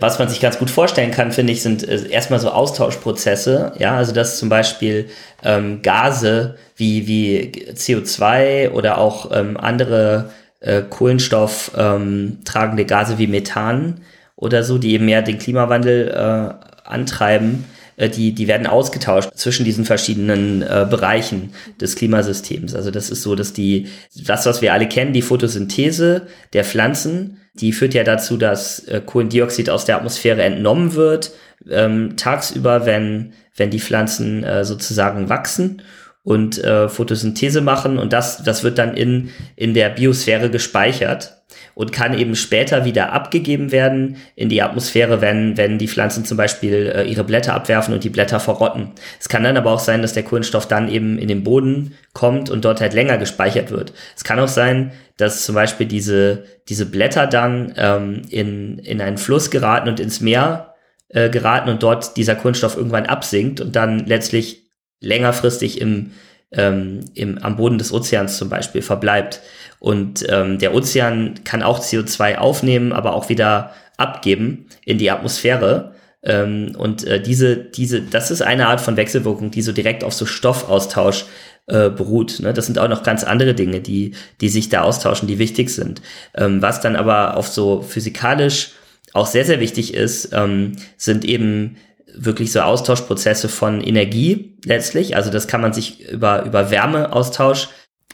Was 0.00 0.18
man 0.18 0.28
sich 0.28 0.40
ganz 0.40 0.58
gut 0.58 0.70
vorstellen 0.70 1.10
kann, 1.10 1.30
finde 1.30 1.52
ich, 1.52 1.62
sind 1.62 1.86
äh, 1.86 2.08
erstmal 2.08 2.40
so 2.40 2.50
Austauschprozesse. 2.50 3.72
Ja, 3.78 3.96
also 3.96 4.12
dass 4.12 4.38
zum 4.38 4.48
Beispiel 4.48 5.08
ähm, 5.44 5.82
Gase 5.82 6.56
wie, 6.76 7.06
wie 7.06 7.52
CO2 7.74 8.70
oder 8.70 8.98
auch 8.98 9.30
ähm, 9.32 9.56
andere 9.56 10.30
äh, 10.60 10.82
Kohlenstoff 10.82 11.72
ähm, 11.76 12.38
tragende 12.44 12.86
Gase 12.86 13.18
wie 13.18 13.26
Methan 13.26 14.00
oder 14.36 14.64
so, 14.64 14.78
die 14.78 14.94
eben 14.94 15.04
mehr 15.04 15.22
den 15.22 15.38
Klimawandel 15.38 16.08
äh, 16.08 16.88
antreiben, 16.88 17.66
äh, 17.96 18.08
die, 18.08 18.32
die 18.32 18.48
werden 18.48 18.66
ausgetauscht 18.66 19.30
zwischen 19.34 19.64
diesen 19.64 19.84
verschiedenen 19.84 20.62
äh, 20.62 20.86
Bereichen 20.88 21.52
des 21.80 21.96
Klimasystems. 21.96 22.74
Also 22.74 22.90
das 22.90 23.10
ist 23.10 23.22
so, 23.22 23.34
dass 23.34 23.52
die, 23.52 23.88
das, 24.14 24.46
was 24.46 24.62
wir 24.62 24.72
alle 24.72 24.88
kennen, 24.88 25.12
die 25.12 25.22
Photosynthese 25.22 26.26
der 26.52 26.64
Pflanzen, 26.64 27.36
die 27.60 27.72
führt 27.72 27.94
ja 27.94 28.04
dazu, 28.04 28.36
dass 28.36 28.80
äh, 28.88 29.00
Kohlendioxid 29.04 29.70
aus 29.70 29.84
der 29.84 29.96
Atmosphäre 29.96 30.42
entnommen 30.42 30.94
wird, 30.94 31.32
ähm, 31.70 32.16
tagsüber, 32.16 32.86
wenn, 32.86 33.32
wenn 33.56 33.70
die 33.70 33.80
Pflanzen 33.80 34.44
äh, 34.44 34.64
sozusagen 34.64 35.28
wachsen 35.28 35.82
und 36.22 36.62
äh, 36.62 36.88
Photosynthese 36.88 37.60
machen 37.60 37.98
und 37.98 38.12
das, 38.12 38.42
das 38.42 38.62
wird 38.62 38.78
dann 38.78 38.94
in, 38.94 39.30
in 39.56 39.74
der 39.74 39.88
Biosphäre 39.88 40.50
gespeichert 40.50 41.40
und 41.74 41.92
kann 41.92 42.16
eben 42.18 42.36
später 42.36 42.84
wieder 42.84 43.12
abgegeben 43.12 43.72
werden 43.72 44.16
in 44.36 44.48
die 44.48 44.62
Atmosphäre, 44.62 45.20
wenn, 45.20 45.56
wenn 45.56 45.78
die 45.78 45.88
Pflanzen 45.88 46.24
zum 46.24 46.36
Beispiel 46.36 46.92
äh, 46.94 47.04
ihre 47.04 47.24
Blätter 47.24 47.54
abwerfen 47.54 47.94
und 47.94 48.04
die 48.04 48.10
Blätter 48.10 48.38
verrotten. 48.38 48.90
Es 49.18 49.28
kann 49.28 49.44
dann 49.44 49.56
aber 49.56 49.72
auch 49.72 49.80
sein, 49.80 50.02
dass 50.02 50.12
der 50.12 50.22
Kohlenstoff 50.22 50.68
dann 50.68 50.90
eben 50.90 51.18
in 51.18 51.28
den 51.28 51.42
Boden 51.42 51.94
kommt 52.12 52.50
und 52.50 52.64
dort 52.64 52.80
halt 52.80 52.92
länger 52.92 53.18
gespeichert 53.18 53.70
wird. 53.70 53.92
Es 54.14 54.24
kann 54.24 54.40
auch 54.40 54.48
sein, 54.48 54.92
dass 55.16 55.44
zum 55.44 55.54
Beispiel 55.54 55.86
diese, 55.86 56.44
diese 56.68 56.86
Blätter 56.86 57.26
dann 57.26 57.72
ähm, 57.76 58.22
in, 58.28 58.78
in 58.80 59.00
einen 59.00 59.18
Fluss 59.18 59.50
geraten 59.50 59.88
und 59.88 60.00
ins 60.00 60.20
Meer 60.20 60.74
äh, 61.08 61.30
geraten 61.30 61.70
und 61.70 61.82
dort 61.82 62.16
dieser 62.16 62.34
Kohlenstoff 62.34 62.76
irgendwann 62.76 63.06
absinkt 63.06 63.60
und 63.60 63.74
dann 63.74 64.00
letztlich 64.00 64.59
längerfristig 65.00 65.80
im, 65.80 66.12
ähm, 66.52 67.00
im, 67.14 67.38
am 67.38 67.56
Boden 67.56 67.78
des 67.78 67.92
Ozeans 67.92 68.36
zum 68.38 68.48
Beispiel 68.48 68.82
verbleibt. 68.82 69.40
Und 69.78 70.24
ähm, 70.28 70.58
der 70.58 70.74
Ozean 70.74 71.40
kann 71.44 71.62
auch 71.62 71.80
CO2 71.80 72.36
aufnehmen, 72.36 72.92
aber 72.92 73.14
auch 73.14 73.28
wieder 73.28 73.72
abgeben 73.96 74.66
in 74.84 74.98
die 74.98 75.10
Atmosphäre. 75.10 75.94
Ähm, 76.22 76.74
und 76.76 77.04
äh, 77.06 77.20
diese, 77.20 77.56
diese, 77.56 78.02
das 78.02 78.30
ist 78.30 78.42
eine 78.42 78.68
Art 78.68 78.80
von 78.80 78.96
Wechselwirkung, 78.96 79.50
die 79.50 79.62
so 79.62 79.72
direkt 79.72 80.04
auf 80.04 80.12
so 80.12 80.26
Stoffaustausch 80.26 81.24
äh, 81.66 81.88
beruht. 81.88 82.40
Ne? 82.40 82.52
Das 82.52 82.66
sind 82.66 82.78
auch 82.78 82.88
noch 82.88 83.02
ganz 83.02 83.24
andere 83.24 83.54
Dinge, 83.54 83.80
die, 83.80 84.12
die 84.40 84.48
sich 84.48 84.68
da 84.68 84.82
austauschen, 84.82 85.28
die 85.28 85.38
wichtig 85.38 85.70
sind. 85.70 86.02
Ähm, 86.34 86.60
was 86.60 86.80
dann 86.80 86.96
aber 86.96 87.36
auf 87.36 87.48
so 87.48 87.80
physikalisch 87.80 88.72
auch 89.12 89.26
sehr, 89.26 89.44
sehr 89.44 89.60
wichtig 89.60 89.94
ist, 89.94 90.30
ähm, 90.32 90.72
sind 90.96 91.24
eben 91.24 91.76
wirklich 92.14 92.52
so 92.52 92.60
Austauschprozesse 92.60 93.48
von 93.48 93.80
Energie 93.80 94.56
letztlich. 94.64 95.16
Also 95.16 95.30
das 95.30 95.48
kann 95.48 95.60
man 95.60 95.72
sich 95.72 96.08
über, 96.08 96.44
über 96.44 96.70
Wärmeaustausch 96.70 97.68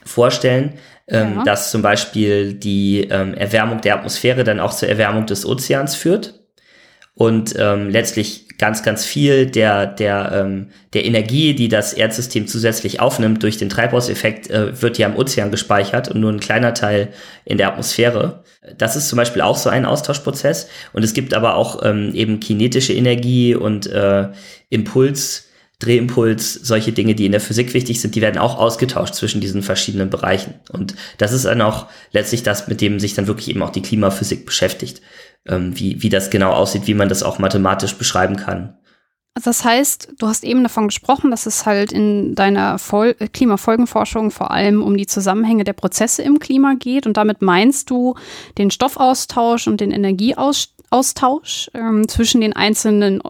vorstellen, 0.05 0.73
ähm, 1.07 1.35
ja. 1.37 1.43
dass 1.43 1.71
zum 1.71 1.81
Beispiel 1.81 2.53
die 2.53 3.07
ähm, 3.09 3.33
Erwärmung 3.33 3.81
der 3.81 3.95
Atmosphäre 3.95 4.43
dann 4.43 4.59
auch 4.59 4.73
zur 4.73 4.89
Erwärmung 4.89 5.25
des 5.25 5.45
Ozeans 5.45 5.95
führt 5.95 6.39
und 7.17 7.55
ähm, 7.57 7.89
letztlich 7.89 8.47
ganz, 8.57 8.83
ganz 8.83 9.05
viel 9.05 9.47
der, 9.47 9.87
der, 9.87 10.31
ähm, 10.33 10.69
der 10.93 11.05
Energie, 11.05 11.55
die 11.55 11.67
das 11.67 11.93
Erdsystem 11.93 12.47
zusätzlich 12.47 12.99
aufnimmt 12.99 13.41
durch 13.43 13.57
den 13.57 13.69
Treibhauseffekt, 13.69 14.49
äh, 14.49 14.81
wird 14.81 14.97
ja 14.97 15.07
im 15.07 15.15
Ozean 15.15 15.51
gespeichert 15.51 16.09
und 16.09 16.19
nur 16.19 16.31
ein 16.31 16.39
kleiner 16.39 16.73
Teil 16.73 17.09
in 17.45 17.57
der 17.57 17.69
Atmosphäre. 17.69 18.43
Das 18.77 18.95
ist 18.95 19.09
zum 19.09 19.17
Beispiel 19.17 19.41
auch 19.41 19.57
so 19.57 19.69
ein 19.69 19.85
Austauschprozess. 19.85 20.67
Und 20.93 21.03
es 21.03 21.13
gibt 21.13 21.33
aber 21.33 21.55
auch 21.55 21.83
ähm, 21.83 22.13
eben 22.13 22.39
kinetische 22.39 22.93
Energie 22.93 23.55
und 23.55 23.87
äh, 23.87 24.29
Impuls, 24.69 25.45
Drehimpuls, 25.79 26.55
solche 26.55 26.91
Dinge, 26.91 27.13
die 27.13 27.27
in 27.27 27.31
der 27.31 27.41
Physik 27.41 27.75
wichtig 27.75 28.01
sind, 28.01 28.15
die 28.15 28.21
werden 28.21 28.39
auch 28.39 28.57
ausgetauscht 28.57 29.13
zwischen 29.13 29.41
diesen 29.41 29.61
verschiedenen 29.61 30.09
Bereichen. 30.09 30.55
Und 30.71 30.95
das 31.19 31.33
ist 31.33 31.45
dann 31.45 31.61
auch 31.61 31.85
letztlich 32.11 32.41
das, 32.41 32.67
mit 32.67 32.81
dem 32.81 32.99
sich 32.99 33.13
dann 33.13 33.27
wirklich 33.27 33.49
eben 33.49 33.61
auch 33.61 33.69
die 33.69 33.83
Klimaphysik 33.83 34.45
beschäftigt. 34.45 35.01
ähm, 35.47 35.77
wie, 35.79 36.01
wie 36.01 36.09
das 36.09 36.29
genau 36.29 36.51
aussieht, 36.51 36.87
wie 36.87 36.93
man 36.93 37.09
das 37.09 37.23
auch 37.23 37.39
mathematisch 37.39 37.95
beschreiben 37.95 38.35
kann. 38.35 38.75
Das 39.43 39.63
heißt, 39.63 40.13
du 40.17 40.27
hast 40.27 40.43
eben 40.43 40.63
davon 40.63 40.87
gesprochen, 40.87 41.31
dass 41.31 41.45
es 41.45 41.65
halt 41.65 41.91
in 41.91 42.35
deiner 42.35 42.77
Vol 42.79 43.13
Klimafolgenforschung 43.13 44.31
vor 44.31 44.51
allem 44.51 44.81
um 44.81 44.97
die 44.97 45.07
Zusammenhänge 45.07 45.63
der 45.63 45.73
Prozesse 45.73 46.23
im 46.23 46.39
Klima 46.39 46.73
geht. 46.73 47.05
Und 47.05 47.17
damit 47.17 47.41
meinst 47.41 47.89
du 47.89 48.15
den 48.57 48.71
Stoffaustausch 48.71 49.67
und 49.67 49.81
den 49.81 49.91
Energieaustausch 49.91 51.69
ähm, 51.73 52.07
zwischen 52.07 52.41
den 52.41 52.53
einzelnen 52.53 53.21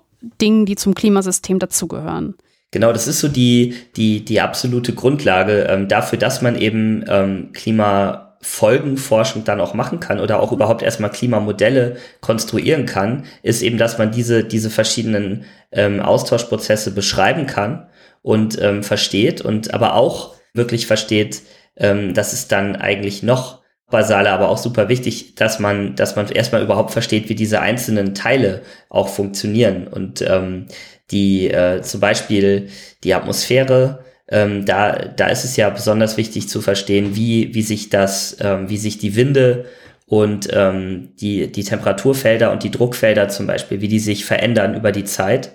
Dingen, 0.42 0.66
die 0.66 0.76
zum 0.76 0.94
Klimasystem 0.94 1.60
dazugehören. 1.60 2.36
Genau, 2.72 2.92
das 2.92 3.08
ist 3.08 3.20
so 3.20 3.28
die, 3.30 3.76
die, 3.96 4.26
die 4.26 4.42
absolute 4.42 4.94
Grundlage 4.94 5.68
ähm, 5.70 5.88
dafür, 5.88 6.20
dass 6.20 6.42
man 6.42 6.58
eben 6.58 7.06
ähm, 7.08 7.50
Klima 7.54 8.27
Folgenforschung 8.42 9.44
dann 9.44 9.62
auch 9.62 9.74
machen 9.74 10.00
kann 10.00 10.20
oder 10.20 10.40
auch 10.40 10.52
überhaupt 10.52 10.84
erstmal 10.84 11.12
Klimamodelle 11.12 11.98
konstruieren 12.22 12.86
kann, 12.86 13.26
ist 13.42 13.62
eben, 13.62 13.78
dass 13.78 13.98
man 13.98 14.12
diese, 14.12 14.44
diese 14.44 14.70
verschiedenen 14.70 15.46
ähm, 15.72 16.00
Austauschprozesse 16.00 16.92
beschreiben 16.92 17.48
kann 17.48 17.88
und 18.22 18.62
ähm, 18.62 18.84
versteht 18.84 19.42
und 19.42 19.74
aber 19.74 19.96
auch 19.96 20.36
wirklich 20.54 20.88
versteht, 20.88 21.42
ähm, 21.76 22.14
dass 22.14 22.34
es 22.34 22.48
dann 22.48 22.76
eigentlich 22.76 23.24
noch 23.24 23.62
basaler, 23.90 24.32
aber 24.32 24.50
auch 24.50 24.58
super 24.58 24.90
wichtig, 24.90 25.36
dass 25.36 25.60
man, 25.60 25.96
dass 25.96 26.16
man 26.16 26.28
erstmal 26.30 26.62
überhaupt 26.62 26.92
versteht, 26.92 27.30
wie 27.30 27.36
diese 27.36 27.62
einzelnen 27.62 28.14
Teile 28.14 28.62
auch 28.90 29.08
funktionieren 29.08 29.88
und 29.88 30.22
ähm, 30.22 30.66
die 31.12 31.50
äh, 31.50 31.82
zum 31.82 32.02
Beispiel 32.02 32.70
die 33.04 33.14
Atmosphäre 33.14 34.04
ähm, 34.30 34.66
da, 34.66 34.94
da 34.94 35.28
ist 35.28 35.46
es 35.46 35.56
ja 35.56 35.70
besonders 35.70 36.18
wichtig 36.18 36.50
zu 36.50 36.62
verstehen, 36.62 37.16
wie, 37.16 37.54
wie 37.54 37.62
sich 37.62 37.90
das, 37.90 38.38
ähm, 38.42 38.70
wie 38.70 38.78
sich 38.78 38.98
die 38.98 39.16
Winde 39.16 39.66
und 40.06 40.50
ähm, 40.52 41.10
die, 41.20 41.52
die 41.52 41.64
Temperaturfelder 41.64 42.52
und 42.52 42.64
die 42.64 42.72
Druckfelder 42.72 43.30
zum 43.30 43.48
Beispiel, 43.48 43.82
wie 43.82 43.88
die 43.88 44.00
sich 44.00 44.26
verändern 44.26 44.76
über 44.76 44.92
die 44.92 45.04
Zeit 45.04 45.52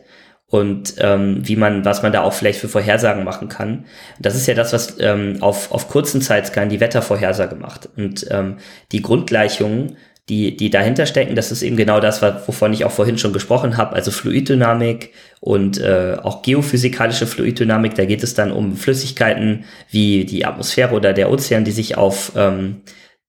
und 0.53 0.97
ähm, 0.99 1.41
wie 1.49 1.57
man, 1.57 1.85
was 1.87 2.03
man 2.03 2.13
da 2.13 2.23
auch 2.23 2.35
vielleicht 2.35 2.61
für 2.61 2.69
Vorhersagen 2.69 3.25
machen 3.25 3.49
kann. 3.49 3.87
Das 4.21 4.35
ist 4.35 4.47
ja 4.47 4.53
das, 4.53 4.75
was 4.75 4.97
ähm, 5.01 5.39
auf, 5.41 5.73
auf 5.73 5.89
kurzen 5.89 6.21
Zeitskalen 6.21 6.69
die 6.69 6.81
Wettervorhersage 6.81 7.55
macht. 7.55 7.89
Und 7.97 8.27
ähm, 8.31 8.59
die 8.93 9.01
Grundgleichungen 9.01 9.97
die, 10.29 10.57
die 10.57 10.71
dahinter 10.71 11.07
stecken, 11.07 11.35
das 11.35 11.51
ist 11.51 11.63
eben 11.63 11.77
genau 11.77 11.99
das, 11.99 12.23
wovon 12.23 12.73
ich 12.73 12.85
auch 12.85 12.93
vorhin 12.93 13.19
schon 13.19 13.33
gesprochen 13.33 13.77
habe, 13.77 13.95
also 13.97 14.11
Fluiddynamik 14.11 15.11
und 15.41 15.79
äh, 15.81 16.17
auch 16.23 16.43
geophysikalische 16.43 17.27
Fluiddynamik. 17.27 17.95
Da 17.97 18.05
geht 18.05 18.23
es 18.23 18.35
dann 18.35 18.53
um 18.53 18.77
Flüssigkeiten 18.77 19.65
wie 19.91 20.25
die 20.25 20.45
Atmosphäre 20.45 20.95
oder 20.95 21.13
der 21.13 21.31
Ozean, 21.31 21.65
die 21.65 21.73
sich 21.73 21.97
auf 21.97 22.33
ähm, 22.37 22.83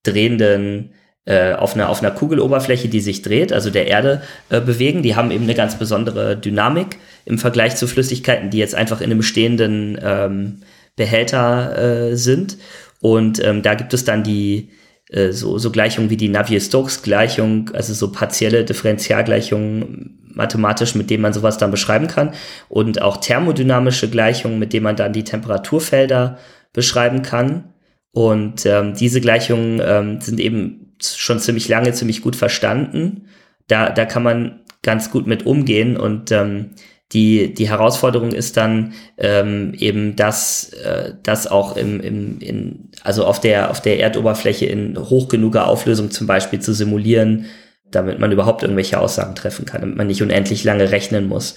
drehenden 0.03 0.93
äh, 1.25 1.53
auf 1.53 1.73
einer, 1.73 1.89
auf 1.89 2.01
einer 2.01 2.11
Kugeloberfläche, 2.11 2.89
die 2.89 2.99
sich 2.99 3.21
dreht, 3.21 3.53
also 3.53 3.69
der 3.69 3.87
Erde, 3.87 4.21
äh, 4.49 4.59
bewegen. 4.59 5.03
Die 5.03 5.15
haben 5.15 5.31
eben 5.31 5.45
eine 5.45 5.55
ganz 5.55 5.79
besondere 5.79 6.35
Dynamik 6.35 6.97
im 7.25 7.39
Vergleich 7.39 7.77
zu 7.77 7.87
Flüssigkeiten, 7.87 8.49
die 8.49 8.57
jetzt 8.57 8.75
einfach 8.75 8.99
in 8.99 9.05
einem 9.05 9.19
bestehenden 9.19 9.97
ähm, 10.03 10.63
Behälter 10.97 11.77
äh, 12.11 12.15
sind. 12.17 12.57
Und 12.99 13.41
ähm, 13.43 13.61
da 13.61 13.75
gibt 13.75 13.93
es 13.93 14.03
dann 14.03 14.23
die, 14.23 14.69
äh, 15.13 15.31
so, 15.31 15.57
so 15.57 15.71
Gleichungen 15.71 16.09
wie 16.09 16.17
die 16.17 16.29
Navier-Stokes-Gleichung, 16.29 17.69
also 17.73 17.93
so 17.93 18.11
partielle 18.11 18.65
Differentialgleichungen 18.65 20.19
mathematisch, 20.33 20.95
mit 20.95 21.09
denen 21.09 21.21
man 21.21 21.33
sowas 21.33 21.57
dann 21.57 21.71
beschreiben 21.71 22.07
kann. 22.07 22.33
Und 22.67 23.01
auch 23.01 23.17
thermodynamische 23.17 24.09
Gleichungen, 24.09 24.59
mit 24.59 24.73
denen 24.73 24.83
man 24.83 24.95
dann 24.95 25.13
die 25.13 25.23
Temperaturfelder 25.23 26.39
beschreiben 26.73 27.21
kann. 27.21 27.65
Und 28.11 28.65
ähm, 28.65 28.95
diese 28.95 29.21
Gleichungen 29.21 29.81
ähm, 29.85 30.21
sind 30.21 30.39
eben 30.39 30.95
schon 31.01 31.39
ziemlich 31.39 31.67
lange, 31.67 31.93
ziemlich 31.93 32.21
gut 32.21 32.35
verstanden. 32.35 33.27
Da, 33.67 33.89
da 33.89 34.05
kann 34.05 34.23
man 34.23 34.61
ganz 34.81 35.11
gut 35.11 35.27
mit 35.27 35.45
umgehen 35.45 35.95
und 35.95 36.31
ähm, 36.31 36.71
die, 37.11 37.53
die 37.53 37.69
Herausforderung 37.69 38.31
ist 38.31 38.57
dann 38.57 38.93
ähm, 39.17 39.73
eben, 39.77 40.15
dass 40.15 40.73
äh, 40.73 41.13
das 41.21 41.47
auch 41.47 41.77
im, 41.77 41.99
im, 41.99 42.39
in, 42.39 42.89
also 43.03 43.25
auf 43.25 43.39
der, 43.39 43.69
auf 43.69 43.81
der 43.81 43.99
Erdoberfläche 43.99 44.65
in 44.65 44.97
hoch 44.97 45.27
genuger 45.27 45.67
Auflösung 45.67 46.09
zum 46.09 46.25
Beispiel 46.25 46.59
zu 46.59 46.73
simulieren, 46.73 47.45
damit 47.91 48.19
man 48.19 48.31
überhaupt 48.31 48.63
irgendwelche 48.63 48.99
Aussagen 48.99 49.35
treffen 49.35 49.65
kann, 49.65 49.81
damit 49.81 49.97
man 49.97 50.07
nicht 50.07 50.23
unendlich 50.23 50.63
lange 50.63 50.91
rechnen 50.91 51.27
muss. 51.27 51.55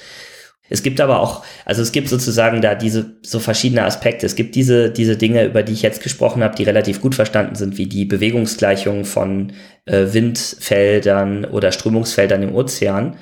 Es 0.68 0.82
gibt 0.82 1.00
aber 1.00 1.20
auch, 1.20 1.44
also 1.64 1.80
es 1.80 1.92
gibt 1.92 2.08
sozusagen 2.08 2.60
da 2.60 2.74
diese 2.74 3.16
so 3.22 3.38
verschiedene 3.38 3.84
Aspekte. 3.84 4.26
Es 4.26 4.34
gibt 4.34 4.56
diese, 4.56 4.90
diese 4.90 5.16
Dinge, 5.16 5.44
über 5.44 5.62
die 5.62 5.72
ich 5.72 5.82
jetzt 5.82 6.02
gesprochen 6.02 6.42
habe, 6.42 6.56
die 6.56 6.64
relativ 6.64 7.00
gut 7.00 7.14
verstanden 7.14 7.54
sind, 7.54 7.78
wie 7.78 7.86
die 7.86 8.04
Bewegungsgleichung 8.04 9.04
von 9.04 9.52
äh, 9.84 10.06
Windfeldern 10.12 11.44
oder 11.44 11.70
Strömungsfeldern 11.70 12.42
im 12.42 12.54
Ozean. 12.54 13.16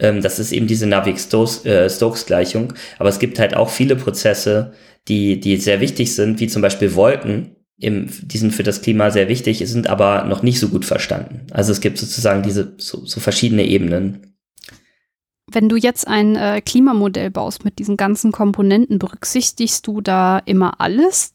Ähm, 0.00 0.22
das 0.22 0.38
ist 0.38 0.52
eben 0.52 0.66
diese 0.66 0.86
Navier-Stokes-Gleichung. 0.86 2.72
Aber 2.98 3.08
es 3.08 3.18
gibt 3.18 3.38
halt 3.38 3.54
auch 3.54 3.70
viele 3.70 3.96
Prozesse, 3.96 4.72
die, 5.08 5.38
die 5.38 5.56
sehr 5.56 5.80
wichtig 5.80 6.14
sind, 6.14 6.40
wie 6.40 6.48
zum 6.48 6.62
Beispiel 6.62 6.94
Wolken. 6.94 7.56
Im, 7.78 8.10
die 8.22 8.38
sind 8.38 8.54
für 8.54 8.62
das 8.62 8.82
Klima 8.82 9.10
sehr 9.10 9.28
wichtig, 9.28 9.62
sind 9.66 9.86
aber 9.86 10.24
noch 10.24 10.42
nicht 10.42 10.60
so 10.60 10.68
gut 10.68 10.84
verstanden. 10.84 11.46
Also 11.50 11.72
es 11.72 11.80
gibt 11.80 11.98
sozusagen 11.98 12.42
diese 12.42 12.74
so, 12.76 13.06
so 13.06 13.20
verschiedene 13.20 13.64
Ebenen. 13.66 14.34
Wenn 15.50 15.68
du 15.68 15.76
jetzt 15.76 16.06
ein 16.06 16.36
äh, 16.36 16.60
Klimamodell 16.60 17.30
baust 17.30 17.64
mit 17.64 17.78
diesen 17.78 17.96
ganzen 17.96 18.32
Komponenten, 18.32 18.98
berücksichtigst 18.98 19.86
du 19.86 20.00
da 20.00 20.38
immer 20.38 20.80
alles? 20.80 21.34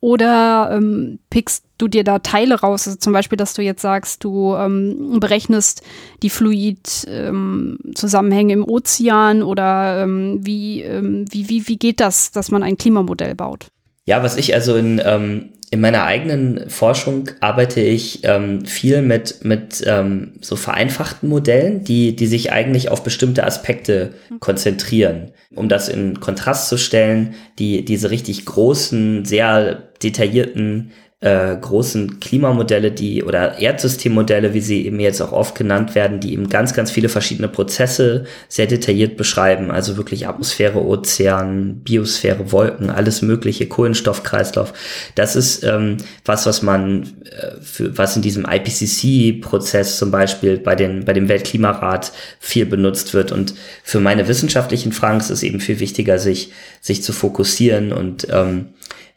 Oder 0.00 0.70
ähm, 0.72 1.18
pickst 1.28 1.64
du 1.76 1.86
dir 1.86 2.02
da 2.04 2.20
Teile 2.20 2.60
raus? 2.60 2.86
Also 2.86 2.98
zum 2.98 3.12
Beispiel, 3.12 3.36
dass 3.36 3.52
du 3.52 3.60
jetzt 3.62 3.82
sagst, 3.82 4.24
du 4.24 4.54
ähm, 4.54 5.20
berechnest 5.20 5.82
die 6.22 6.30
Fluid-Zusammenhänge 6.30 8.54
ähm, 8.54 8.60
im 8.60 8.68
Ozean 8.68 9.42
oder 9.42 10.02
ähm, 10.02 10.38
wie, 10.40 10.80
ähm, 10.82 11.26
wie, 11.30 11.50
wie, 11.50 11.68
wie 11.68 11.76
geht 11.76 12.00
das, 12.00 12.30
dass 12.30 12.50
man 12.50 12.62
ein 12.62 12.78
Klimamodell 12.78 13.34
baut? 13.34 13.66
Ja, 14.10 14.24
was 14.24 14.36
ich 14.36 14.54
also 14.54 14.74
in, 14.74 15.00
ähm, 15.04 15.50
in 15.70 15.80
meiner 15.80 16.02
eigenen 16.02 16.68
Forschung 16.68 17.30
arbeite 17.38 17.80
ich 17.80 18.24
ähm, 18.24 18.64
viel 18.66 19.02
mit, 19.02 19.44
mit 19.44 19.84
ähm, 19.86 20.32
so 20.40 20.56
vereinfachten 20.56 21.28
Modellen, 21.28 21.84
die, 21.84 22.16
die 22.16 22.26
sich 22.26 22.50
eigentlich 22.50 22.90
auf 22.90 23.04
bestimmte 23.04 23.44
Aspekte 23.44 24.14
mhm. 24.28 24.40
konzentrieren. 24.40 25.30
Um 25.54 25.68
das 25.68 25.88
in 25.88 26.18
Kontrast 26.18 26.68
zu 26.68 26.76
stellen, 26.76 27.36
die, 27.60 27.84
diese 27.84 28.10
richtig 28.10 28.44
großen, 28.46 29.24
sehr 29.24 29.76
detaillierten 30.02 30.90
äh, 31.22 31.54
großen 31.54 32.18
Klimamodelle, 32.18 32.92
die 32.92 33.22
oder 33.22 33.58
Erdsystemmodelle, 33.58 34.54
wie 34.54 34.62
sie 34.62 34.86
eben 34.86 34.98
jetzt 35.00 35.20
auch 35.20 35.32
oft 35.32 35.54
genannt 35.54 35.94
werden, 35.94 36.18
die 36.18 36.32
eben 36.32 36.48
ganz, 36.48 36.72
ganz 36.72 36.90
viele 36.90 37.10
verschiedene 37.10 37.48
Prozesse 37.48 38.24
sehr 38.48 38.66
detailliert 38.66 39.18
beschreiben. 39.18 39.70
Also 39.70 39.98
wirklich 39.98 40.26
Atmosphäre, 40.26 40.82
Ozean, 40.82 41.82
Biosphäre, 41.84 42.52
Wolken, 42.52 42.88
alles 42.88 43.20
mögliche, 43.20 43.66
Kohlenstoffkreislauf. 43.66 44.72
Das 45.14 45.36
ist 45.36 45.62
ähm, 45.62 45.98
was, 46.24 46.46
was 46.46 46.62
man 46.62 47.02
äh, 47.24 47.60
für 47.60 47.98
was 47.98 48.16
in 48.16 48.22
diesem 48.22 48.46
IPCC-Prozess 48.46 49.98
zum 49.98 50.10
Beispiel 50.10 50.56
bei 50.56 50.74
den 50.74 51.04
bei 51.04 51.12
dem 51.12 51.28
Weltklimarat 51.28 52.12
viel 52.38 52.64
benutzt 52.64 53.12
wird. 53.12 53.30
Und 53.30 53.52
für 53.82 54.00
meine 54.00 54.26
wissenschaftlichen 54.26 54.92
Fragen 54.92 55.20
ist 55.20 55.28
es 55.28 55.42
eben 55.42 55.60
viel 55.60 55.80
wichtiger, 55.80 56.18
sich 56.18 56.50
sich 56.80 57.02
zu 57.02 57.12
fokussieren 57.12 57.92
und 57.92 58.26
ähm, 58.30 58.68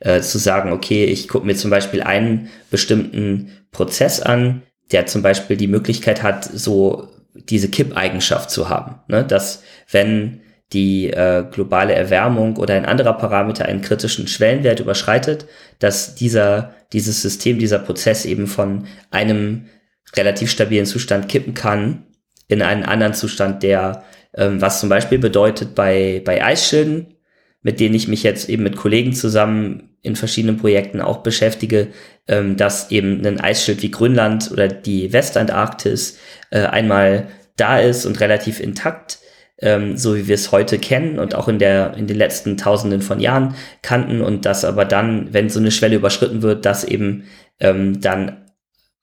äh, 0.03 0.21
zu 0.21 0.37
sagen, 0.37 0.71
okay, 0.73 1.05
ich 1.05 1.27
gucke 1.27 1.45
mir 1.45 1.55
zum 1.55 1.71
Beispiel 1.71 2.03
einen 2.03 2.49
bestimmten 2.69 3.51
Prozess 3.71 4.21
an, 4.21 4.63
der 4.91 5.05
zum 5.05 5.21
Beispiel 5.21 5.55
die 5.55 5.67
Möglichkeit 5.67 6.21
hat, 6.21 6.43
so 6.43 7.07
diese 7.33 7.69
Kippeigenschaft 7.69 8.51
zu 8.51 8.69
haben, 8.69 8.95
ne? 9.07 9.23
dass 9.23 9.63
wenn 9.89 10.41
die 10.73 11.09
äh, 11.09 11.45
globale 11.49 11.93
Erwärmung 11.93 12.57
oder 12.57 12.73
ein 12.73 12.85
anderer 12.85 13.13
Parameter 13.13 13.65
einen 13.65 13.81
kritischen 13.81 14.27
Schwellenwert 14.27 14.79
überschreitet, 14.79 15.45
dass 15.79 16.15
dieser, 16.15 16.73
dieses 16.91 17.21
System, 17.21 17.59
dieser 17.59 17.79
Prozess 17.79 18.25
eben 18.25 18.47
von 18.47 18.87
einem 19.09 19.67
relativ 20.15 20.51
stabilen 20.51 20.85
Zustand 20.85 21.29
kippen 21.29 21.53
kann 21.53 22.03
in 22.47 22.61
einen 22.61 22.83
anderen 22.83 23.13
Zustand, 23.13 23.63
der, 23.63 24.03
ähm, 24.35 24.61
was 24.61 24.79
zum 24.79 24.89
Beispiel 24.89 25.19
bedeutet 25.19 25.75
bei, 25.75 26.21
bei 26.25 26.43
Eisschilden, 26.43 27.15
mit 27.63 27.79
denen 27.79 27.95
ich 27.95 28.07
mich 28.07 28.23
jetzt 28.23 28.49
eben 28.49 28.63
mit 28.63 28.75
Kollegen 28.75 29.13
zusammen 29.13 29.89
in 30.01 30.15
verschiedenen 30.15 30.57
Projekten 30.57 31.01
auch 31.01 31.17
beschäftige, 31.17 31.87
ähm, 32.27 32.57
dass 32.57 32.91
eben 32.91 33.25
ein 33.25 33.39
Eisschild 33.39 33.81
wie 33.81 33.91
Grönland 33.91 34.51
oder 34.51 34.67
die 34.67 35.11
Westantarktis 35.13 36.19
äh, 36.51 36.59
einmal 36.59 37.29
da 37.55 37.79
ist 37.79 38.05
und 38.05 38.19
relativ 38.19 38.59
intakt, 38.59 39.19
ähm, 39.59 39.97
so 39.97 40.15
wie 40.15 40.27
wir 40.27 40.35
es 40.35 40.51
heute 40.51 40.77
kennen 40.77 41.19
und 41.19 41.35
auch 41.35 41.47
in 41.47 41.57
der 41.57 41.95
in 41.95 42.07
den 42.07 42.17
letzten 42.17 42.57
Tausenden 42.57 43.01
von 43.01 43.19
Jahren 43.19 43.55
kannten 43.81 44.21
und 44.21 44.45
dass 44.45 44.65
aber 44.65 44.85
dann, 44.85 45.33
wenn 45.33 45.49
so 45.49 45.59
eine 45.59 45.71
Schwelle 45.71 45.95
überschritten 45.95 46.41
wird, 46.41 46.65
das 46.65 46.83
eben 46.83 47.23
ähm, 47.59 48.01
dann 48.01 48.43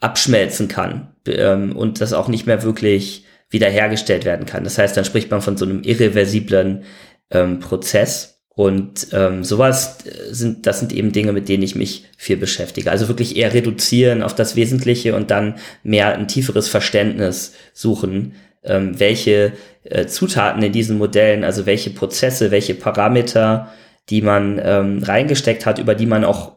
abschmelzen 0.01 0.69
kann 0.69 1.15
ähm, 1.27 1.77
und 1.77 2.01
das 2.01 2.13
auch 2.13 2.29
nicht 2.29 2.47
mehr 2.47 2.63
wirklich 2.63 3.25
wiederhergestellt 3.51 4.25
werden 4.25 4.47
kann. 4.47 4.65
Das 4.65 4.79
heißt, 4.79 4.97
dann 4.97 5.05
spricht 5.05 5.31
man 5.31 5.43
von 5.43 5.57
so 5.57 5.65
einem 5.65 5.83
irreversiblen 5.83 6.85
ähm, 7.31 7.61
Prozess. 7.61 8.40
Und 8.61 9.07
ähm, 9.13 9.43
sowas 9.43 10.05
äh, 10.05 10.35
sind, 10.35 10.67
das 10.67 10.81
sind 10.81 10.93
eben 10.93 11.13
Dinge, 11.13 11.33
mit 11.33 11.49
denen 11.49 11.63
ich 11.63 11.77
mich 11.77 12.05
viel 12.19 12.37
beschäftige. 12.37 12.91
Also 12.91 13.09
wirklich 13.09 13.35
eher 13.35 13.55
reduzieren 13.55 14.23
auf 14.23 14.35
das 14.35 14.55
Wesentliche 14.55 15.17
und 15.17 15.31
dann 15.31 15.55
mehr 15.83 16.15
ein 16.15 16.29
tieferes 16.29 16.69
Verständnis 16.69 17.55
suchen, 17.73 18.35
ähm, 18.63 19.01
welche 19.01 19.53
äh, 19.85 20.05
Zutaten 20.05 20.63
in 20.63 20.73
diesen 20.73 20.99
Modellen, 20.99 21.43
also 21.43 21.65
welche 21.65 21.89
Prozesse, 21.89 22.51
welche 22.51 22.75
Parameter, 22.75 23.73
die 24.11 24.21
man 24.21 24.61
ähm, 24.63 25.03
reingesteckt 25.05 25.65
hat, 25.65 25.79
über 25.79 25.95
die 25.95 26.05
man 26.05 26.23
auch 26.23 26.53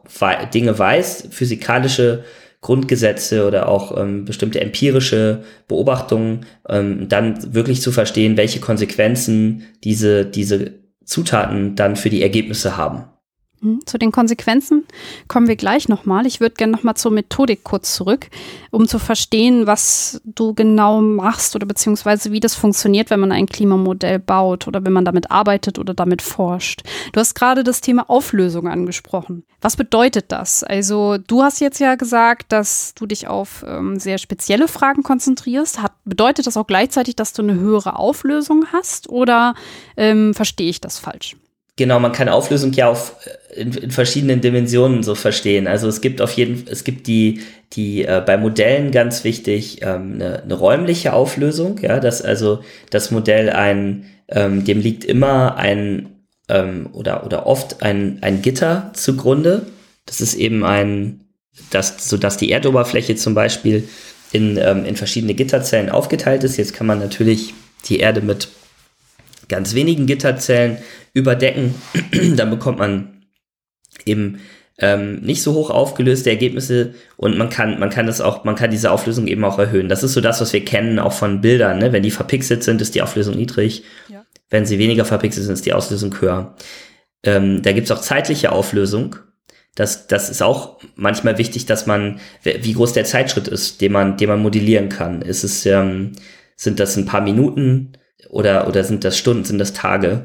Dinge 0.54 0.78
weiß, 0.78 1.30
physikalische 1.32 2.26
Grundgesetze 2.60 3.48
oder 3.48 3.70
auch 3.70 3.98
ähm, 3.98 4.26
bestimmte 4.26 4.60
empirische 4.60 5.46
Beobachtungen, 5.70 6.48
ähm, 6.68 7.08
dann 7.08 7.54
wirklich 7.54 7.82
zu 7.82 7.94
verstehen, 7.94 8.36
welche 8.36 8.60
Konsequenzen 8.60 9.64
diese, 9.86 10.26
diese 10.26 10.83
Zutaten 11.06 11.76
dann 11.76 11.96
für 11.96 12.10
die 12.10 12.22
Ergebnisse 12.22 12.78
haben. 12.78 13.06
Hm, 13.64 13.80
zu 13.86 13.98
den 13.98 14.12
Konsequenzen 14.12 14.86
kommen 15.30 15.48
wir 15.48 15.56
gleich 15.56 15.88
nochmal. 15.88 16.26
Ich 16.26 16.42
würde 16.42 16.56
gerne 16.56 16.74
nochmal 16.74 16.96
zur 16.96 17.12
Methodik 17.12 17.64
kurz 17.64 17.96
zurück, 17.96 18.30
um 18.72 18.90
zu 18.90 19.00
verstehen, 19.00 19.68
was 19.68 20.22
du 20.26 20.54
genau 20.54 21.00
machst 21.00 21.56
oder 21.56 21.66
beziehungsweise 21.66 22.34
wie 22.34 22.42
das 22.42 22.56
funktioniert, 22.56 23.10
wenn 23.10 23.22
man 23.22 23.32
ein 23.32 23.46
Klimamodell 23.46 24.20
baut 24.20 24.68
oder 24.68 24.84
wenn 24.84 24.92
man 24.92 25.06
damit 25.06 25.32
arbeitet 25.32 25.80
oder 25.80 25.94
damit 25.94 26.22
forscht. 26.22 26.82
Du 27.14 27.22
hast 27.22 27.36
gerade 27.36 27.64
das 27.64 27.80
Thema 27.80 28.10
Auflösung 28.10 28.68
angesprochen. 28.68 29.46
Was 29.62 29.78
bedeutet 29.78 30.26
das? 30.34 30.66
Also 30.66 31.18
du 31.18 31.42
hast 31.42 31.62
jetzt 31.62 31.80
ja 31.80 31.96
gesagt, 31.96 32.52
dass 32.52 32.94
du 32.96 33.06
dich 33.06 33.30
auf 33.30 33.64
ähm, 33.66 33.98
sehr 33.98 34.18
spezielle 34.18 34.68
Fragen 34.68 35.04
konzentrierst. 35.04 35.82
Hat, 35.82 35.94
bedeutet 36.04 36.48
das 36.48 36.58
auch 36.58 36.68
gleichzeitig, 36.68 37.16
dass 37.16 37.32
du 37.32 37.44
eine 37.44 37.54
höhere 37.54 37.98
Auflösung 37.98 38.66
hast 38.74 39.08
oder 39.08 39.56
ähm, 39.96 40.34
verstehe 40.34 40.70
ich 40.70 40.82
das 40.82 41.00
falsch? 41.00 41.38
Genau, 41.76 42.00
man 42.00 42.12
kann 42.12 42.30
Auflösung 42.30 42.72
ja 42.74 42.88
auf 42.88 43.16
äh, 43.26 43.62
in, 43.62 43.74
in, 43.74 43.92
verschiedenen 43.92 44.42
Dimensionen 44.42 45.02
so 45.02 45.16
verstehen. 45.16 45.68
Also 45.68 45.88
es 45.88 46.02
gibt 46.02 46.22
auf 46.22 46.32
jeden, 46.34 46.66
es 46.68 46.84
gibt 46.84 47.08
die, 47.08 47.42
die 47.74 48.06
äh, 48.06 48.22
bei 48.24 48.38
Modellen 48.38 48.92
ganz 48.92 49.24
wichtig 49.24 49.82
ähm, 49.82 50.14
eine, 50.16 50.44
eine 50.44 50.54
räumliche 50.54 51.14
Auflösung, 51.14 51.80
ja, 51.82 52.00
dass 52.00 52.22
also 52.22 52.64
das 52.92 53.10
Modell 53.10 53.50
ein, 53.50 54.06
ähm, 54.28 54.64
dem 54.66 54.82
liegt 54.82 55.04
immer 55.04 55.56
ein 55.58 56.10
ähm, 56.48 56.90
oder 56.94 57.26
oder 57.26 57.48
oft 57.48 57.82
ein 57.82 58.20
ein 58.22 58.44
Gitter 58.44 58.92
zugrunde. 58.94 59.66
Das 60.06 60.22
ist 60.22 60.36
eben 60.36 60.64
ein, 60.64 61.22
das 61.72 62.08
so 62.08 62.18
dass 62.18 62.38
die 62.38 62.52
Erdoberfläche 62.52 63.16
zum 63.16 63.34
Beispiel 63.34 63.88
in 64.32 64.58
ähm, 64.58 64.86
in 64.86 64.96
verschiedene 64.96 65.34
Gitterzellen 65.34 65.90
aufgeteilt 65.90 66.44
ist. 66.44 66.58
Jetzt 66.58 66.74
kann 66.74 66.86
man 66.86 67.00
natürlich 67.00 67.56
die 67.86 68.00
Erde 68.00 68.22
mit 68.22 68.50
ganz 69.48 69.74
wenigen 69.74 70.06
Gitterzellen 70.06 70.78
überdecken, 71.14 71.76
dann 72.36 72.50
bekommt 72.50 72.80
man 72.80 73.24
eben 74.06 74.40
ähm, 74.80 75.22
nicht 75.22 75.44
so 75.44 75.54
hoch 75.54 75.70
aufgelöste 75.70 76.30
Ergebnisse 76.30 76.96
und 77.16 77.38
man 77.38 77.50
kann, 77.50 77.80
man 77.80 77.90
kann 77.90 78.08
das 78.08 78.22
auch, 78.22 78.44
man 78.44 78.56
kann 78.56 78.72
diese 78.72 78.92
Auflösung 78.92 79.28
eben 79.28 79.44
auch 79.46 79.60
erhöhen. 79.60 79.88
Das 79.88 80.04
ist 80.04 80.14
so 80.14 80.22
das, 80.22 80.42
was 80.42 80.52
wir 80.52 80.66
kennen 80.66 81.00
auch 81.00 81.14
von 81.14 81.42
Bildern. 81.42 81.78
Ne? 81.78 81.94
Wenn 81.94 82.04
die 82.04 82.12
verpixelt 82.12 82.64
sind, 82.64 82.82
ist 82.82 82.96
die 82.96 83.02
Auflösung 83.02 83.36
niedrig. 83.36 83.84
Ja. 84.10 84.26
Wenn 84.50 84.66
sie 84.66 84.80
weniger 84.80 85.06
verpixelt 85.06 85.46
sind, 85.46 85.54
ist 85.54 85.66
die 85.66 85.74
Auflösung 85.74 86.20
höher. 86.20 86.56
Ähm, 87.24 87.62
da 87.62 87.72
gibt's 87.72 87.92
auch 87.92 88.02
zeitliche 88.02 88.52
Auflösung. 88.52 89.16
Das, 89.76 90.08
das 90.08 90.30
ist 90.30 90.44
auch 90.44 90.80
manchmal 90.96 91.38
wichtig, 91.38 91.66
dass 91.66 91.88
man, 91.88 92.20
wie 92.44 92.74
groß 92.74 92.94
der 92.94 93.06
Zeitschritt 93.06 93.48
ist, 93.48 93.82
den 93.82 93.92
man, 93.92 94.18
den 94.18 94.30
man 94.30 94.42
modellieren 94.42 94.90
kann. 94.90 95.22
Ist 95.22 95.44
es, 95.44 95.66
ähm, 95.66 96.12
sind 96.56 96.80
das 96.80 96.96
ein 96.96 97.06
paar 97.06 97.22
Minuten 97.22 97.94
oder, 98.30 98.68
oder 98.68 98.84
sind 98.84 99.04
das 99.04 99.18
Stunden, 99.18 99.46
sind 99.46 99.58
das 99.60 99.74
Tage? 99.74 100.24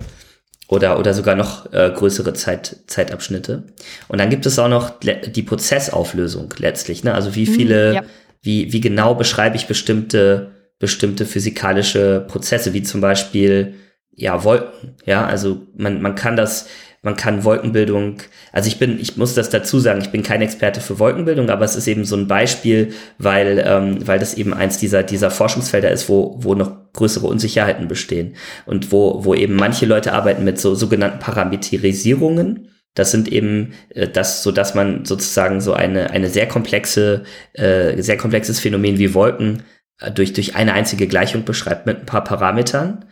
Oder, 0.69 0.99
oder 0.99 1.15
sogar 1.15 1.35
noch 1.35 1.73
äh, 1.73 1.91
größere 1.91 2.35
Zeit, 2.35 2.77
Zeitabschnitte. 2.87 3.65
Und 4.07 4.19
dann 4.19 4.28
gibt 4.28 4.45
es 4.47 4.59
auch 4.59 4.69
noch 4.69 5.00
die 5.00 5.43
Prozessauflösung 5.43 6.54
letztlich. 6.59 7.02
Ne? 7.04 7.15
Also 7.15 7.35
wie 7.35 7.49
mhm, 7.49 7.54
viele, 7.54 7.95
ja. 7.95 8.02
wie, 8.43 8.73
wie 8.73 8.81
genau 8.81 9.15
beschreibe 9.15 9.57
ich 9.57 9.67
bestimmte, 9.67 10.50
bestimmte 10.78 11.25
physikalische 11.25 12.25
Prozesse, 12.28 12.75
wie 12.75 12.83
zum 12.83 13.00
Beispiel 13.00 13.75
ja 14.15 14.45
Wolken. 14.45 14.95
Ja, 15.07 15.26
also 15.26 15.63
man, 15.75 16.02
man 16.02 16.15
kann 16.15 16.37
das 16.37 16.69
man 17.02 17.17
kann 17.17 17.45
Wolkenbildung, 17.45 18.17
also 18.52 18.69
ich 18.69 18.78
bin, 18.78 18.99
ich 19.00 19.17
muss 19.17 19.34
das 19.34 19.50
dazu 19.50 19.78
sagen, 19.78 20.00
ich 20.00 20.11
bin 20.11 20.23
kein 20.23 20.43
Experte 20.43 20.80
für 20.80 20.99
Wolkenbildung, 20.99 21.49
aber 21.49 21.65
es 21.65 21.76
ist 21.76 21.87
eben 21.87 22.04
so 22.04 22.17
ein 22.17 22.26
Beispiel, 22.26 22.93
weil, 23.19 23.63
ähm, 23.65 24.06
weil 24.06 24.19
das 24.19 24.34
eben 24.34 24.52
eins 24.52 24.78
dieser, 24.78 25.02
dieser 25.04 25.30
Forschungsfelder 25.30 25.91
ist, 25.91 26.08
wo, 26.08 26.37
wo 26.41 26.54
noch 26.54 26.93
größere 26.95 27.26
Unsicherheiten 27.26 27.87
bestehen 27.87 28.34
und 28.67 28.91
wo, 28.91 29.25
wo 29.25 29.34
eben 29.34 29.54
manche 29.54 29.87
Leute 29.87 30.13
arbeiten 30.13 30.45
mit 30.45 30.58
so 30.58 30.75
sogenannten 30.75 31.21
Parametrisierungen. 31.21 32.69
Das 32.95 33.13
sind 33.13 33.28
eben 33.30 33.75
äh, 33.91 34.08
das, 34.08 34.43
so 34.43 34.50
dass 34.50 34.75
man 34.75 35.04
sozusagen 35.04 35.61
so 35.61 35.75
eine, 35.75 36.11
eine 36.11 36.28
sehr 36.28 36.49
komplexe, 36.49 37.23
äh, 37.52 38.00
sehr 38.02 38.17
komplexes 38.17 38.58
Phänomen 38.58 38.99
wie 38.99 39.15
Wolken 39.15 39.63
äh, 40.00 40.11
durch, 40.11 40.32
durch 40.32 40.56
eine 40.56 40.73
einzige 40.73 41.06
Gleichung 41.06 41.45
beschreibt 41.45 41.87
mit 41.87 42.00
ein 42.00 42.06
paar 42.06 42.25
Parametern. 42.25 43.04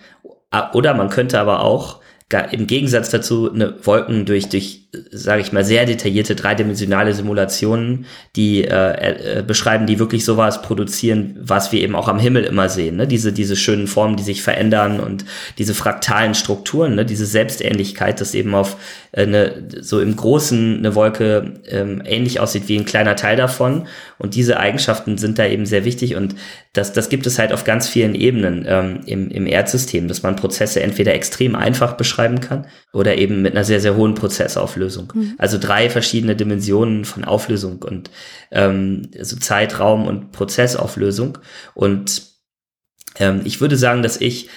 Oder 0.72 0.94
man 0.94 1.11
könnte 1.11 1.38
aber 1.38 1.62
auch 1.62 2.01
im 2.31 2.67
Gegensatz 2.67 3.11
dazu 3.11 3.53
eine 3.53 3.87
Wolken 3.87 4.27
durch, 4.27 4.49
durch 4.49 4.86
sage 5.11 5.40
ich 5.40 5.52
mal, 5.52 5.64
sehr 5.64 5.87
detaillierte 5.87 6.35
dreidimensionale 6.35 7.14
Simulationen, 7.14 8.06
die 8.35 8.64
äh, 8.64 9.38
äh, 9.38 9.42
beschreiben, 9.42 9.87
die 9.87 9.98
wirklich 9.98 10.24
sowas 10.24 10.62
produzieren, 10.62 11.37
was 11.40 11.72
wir 11.72 11.80
eben 11.80 11.94
auch 11.94 12.09
am 12.09 12.18
Himmel 12.18 12.44
immer 12.44 12.68
sehen. 12.68 12.96
Ne? 12.96 13.06
Diese, 13.06 13.32
diese 13.32 13.56
schönen 13.56 13.87
Formen, 13.87 14.16
die 14.16 14.22
sich 14.22 14.42
verändern 14.42 15.00
und 15.00 15.24
diese 15.59 15.74
fraktalen 15.74 16.35
Strukturen, 16.35 16.94
ne? 16.94 17.04
diese 17.04 17.26
Selbstähnlichkeit, 17.26 18.20
dass 18.20 18.35
eben 18.35 18.54
auf 18.54 18.76
äh, 19.12 19.22
eine, 19.22 19.68
so 19.80 20.00
im 20.00 20.16
Großen 20.16 20.78
eine 20.78 20.94
Wolke 20.94 21.54
ähm, 21.68 22.02
ähnlich 22.04 22.40
aussieht 22.40 22.68
wie 22.68 22.78
ein 22.78 22.85
kleiner 22.85 23.16
Teil 23.16 23.37
davon. 23.37 23.87
Und 24.18 24.35
diese 24.35 24.59
Eigenschaften 24.59 25.18
sind 25.18 25.38
da 25.38 25.46
eben 25.46 25.66
sehr 25.66 25.85
wichtig 25.85 26.16
und 26.16 26.35
das, 26.76 26.92
das 26.92 27.09
gibt 27.09 27.26
es 27.26 27.38
halt 27.38 27.52
auf 27.52 27.64
ganz 27.64 27.88
vielen 27.88 28.14
Ebenen 28.14 28.64
ähm, 28.68 29.00
im, 29.06 29.30
im 29.30 29.46
Erdsystem, 29.46 30.09
dass 30.09 30.22
man 30.22 30.37
Prozesse 30.37 30.82
entweder 30.82 31.14
extrem 31.14 31.54
einfach 31.54 31.94
beschreiben 31.94 32.40
kann 32.40 32.66
oder 32.92 33.16
eben 33.16 33.42
mit 33.42 33.52
einer 33.52 33.64
sehr, 33.64 33.80
sehr 33.80 33.96
hohen 33.96 34.14
Prozessauflösung. 34.14 34.86
Mhm. 35.14 35.35
Also 35.38 35.59
drei 35.59 35.90
verschiedene 35.90 36.37
Dimensionen 36.37 37.05
von 37.05 37.25
Auflösung 37.25 37.83
und 37.83 38.11
ähm, 38.51 39.11
so 39.20 39.37
Zeitraum 39.37 40.07
und 40.07 40.33
Prozessauflösung. 40.33 41.38
Und 41.75 42.22
ähm, 43.18 43.42
ich 43.44 43.61
würde 43.61 43.77
sagen, 43.77 44.03
dass 44.03 44.20
ich, 44.20 44.49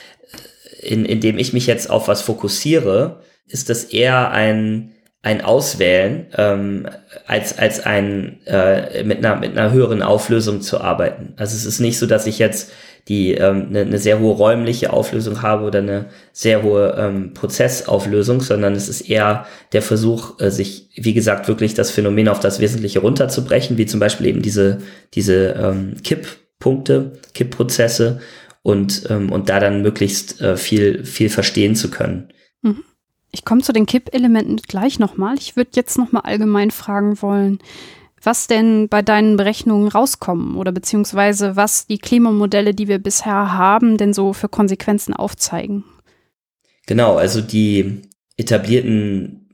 in, 0.82 1.06
indem 1.06 1.38
ich 1.38 1.54
mich 1.54 1.68
jetzt 1.68 1.89
auf 1.89 2.08
was 2.08 2.22
fokussiere, 2.22 3.22
ist 3.48 3.70
das 3.70 3.86
eher 3.86 4.32
ein 4.32 4.94
ein 5.22 5.42
Auswählen 5.42 6.28
ähm, 6.38 6.88
als 7.28 7.58
als 7.58 7.86
ein 7.86 8.39
äh, 8.46 9.04
mit 9.04 9.18
einer 9.18 9.36
mit 9.36 9.58
einer 9.58 9.72
höheren 9.72 10.02
Auflösung 10.02 10.62
zu 10.62 10.80
arbeiten. 10.80 11.34
Also 11.36 11.58
es 11.58 11.65
ist 11.65 11.80
nicht 11.80 11.98
so, 11.98 12.06
dass 12.06 12.26
ich 12.26 12.39
jetzt 12.39 12.72
die 13.10 13.34
ähm, 13.34 13.67
eine, 13.69 13.82
eine 13.82 13.98
sehr 13.98 14.19
hohe 14.19 14.36
räumliche 14.36 14.93
Auflösung 14.93 15.41
habe 15.41 15.65
oder 15.65 15.80
eine 15.80 16.06
sehr 16.32 16.62
hohe 16.62 16.95
ähm, 16.98 17.34
Prozessauflösung, 17.34 18.39
sondern 18.41 18.74
es 18.74 18.88
ist 18.88 19.02
eher 19.02 19.48
der 19.74 19.82
Versuch, 19.82 20.39
äh, 20.39 20.52
sich 20.52 20.89
wie 20.95 21.15
gesagt 21.15 21.48
wirklich 21.48 21.74
das 21.74 21.89
Phänomen 21.89 22.28
auf 22.28 22.39
das 22.39 22.60
Wesentliche 22.60 23.00
runterzubrechen, 23.00 23.78
wie 23.78 23.88
zum 23.88 24.00
Beispiel 24.00 24.28
eben 24.28 24.43
diese 24.43 24.78
diese 25.15 25.56
ähm, 25.60 25.95
Kipppunkte, 26.04 27.13
Kippprozesse 27.34 28.22
und 28.62 29.04
ähm, 29.10 29.32
und 29.32 29.50
da 29.50 29.60
dann 29.60 29.82
möglichst 29.82 30.39
äh, 30.39 30.56
viel 30.56 31.04
viel 31.04 31.30
verstehen 31.30 31.76
zu 31.76 31.89
können. 31.89 32.30
Mhm. 32.62 32.84
Ich 33.32 33.43
komme 33.43 33.62
zu 33.62 33.74
den 33.74 33.88
Kippelementen 33.88 34.58
gleich 34.58 35.00
nochmal. 35.00 35.36
Ich 35.39 35.56
würde 35.56 35.72
jetzt 35.74 35.98
nochmal 35.98 36.24
allgemein 36.26 36.69
fragen 36.69 37.22
wollen, 37.24 37.60
was 38.24 38.48
denn 38.48 38.90
bei 38.90 39.02
deinen 39.02 39.38
Berechnungen 39.38 39.88
rauskommen 39.88 40.56
oder 40.56 40.72
beziehungsweise 40.72 41.56
was 41.56 41.88
die 41.88 41.98
Klimamodelle, 41.98 42.74
die 42.74 42.88
wir 42.88 43.00
bisher 43.00 43.54
haben, 43.54 43.98
denn 43.98 44.14
so 44.14 44.34
für 44.34 44.50
Konsequenzen 44.50 45.14
aufzeigen. 45.14 45.84
Genau, 46.86 47.18
also 47.18 47.42
die 47.42 48.02
etablierten 48.38 49.50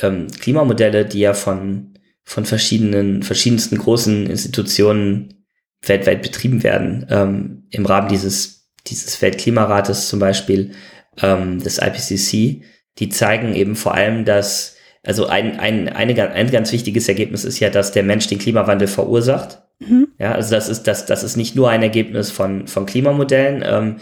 ähm, 0.00 0.28
Klimamodelle, 0.28 1.04
die 1.04 1.20
ja 1.20 1.34
von, 1.34 1.94
von 2.24 2.44
verschiedenen, 2.44 3.22
verschiedensten 3.22 3.78
großen 3.78 4.26
Institutionen 4.26 5.44
weltweit 5.84 6.22
betrieben 6.22 6.62
werden, 6.62 7.06
ähm, 7.10 7.64
im 7.70 7.86
Rahmen 7.86 8.08
dieses, 8.08 8.68
dieses 8.86 9.20
Weltklimarates 9.20 10.08
zum 10.08 10.20
Beispiel, 10.20 10.72
ähm, 11.20 11.62
des 11.62 11.78
IPCC, 11.78 12.62
die 12.98 13.08
zeigen 13.08 13.54
eben 13.54 13.76
vor 13.76 13.94
allem, 13.94 14.24
dass, 14.24 14.76
also 15.04 15.26
ein, 15.26 15.58
ein, 15.58 15.88
eine, 15.88 16.30
ein 16.30 16.50
ganz 16.50 16.72
wichtiges 16.72 17.08
Ergebnis 17.08 17.44
ist 17.44 17.58
ja, 17.58 17.70
dass 17.70 17.92
der 17.92 18.04
Mensch 18.04 18.28
den 18.28 18.38
Klimawandel 18.38 18.86
verursacht. 18.86 19.62
Mhm. 19.80 20.08
Ja, 20.18 20.32
also 20.32 20.54
das 20.54 20.68
ist, 20.68 20.84
das, 20.84 21.06
das 21.06 21.24
ist 21.24 21.36
nicht 21.36 21.56
nur 21.56 21.70
ein 21.70 21.82
Ergebnis 21.82 22.30
von, 22.30 22.68
von 22.68 22.86
Klimamodellen. 22.86 23.64
Ähm, 23.66 23.96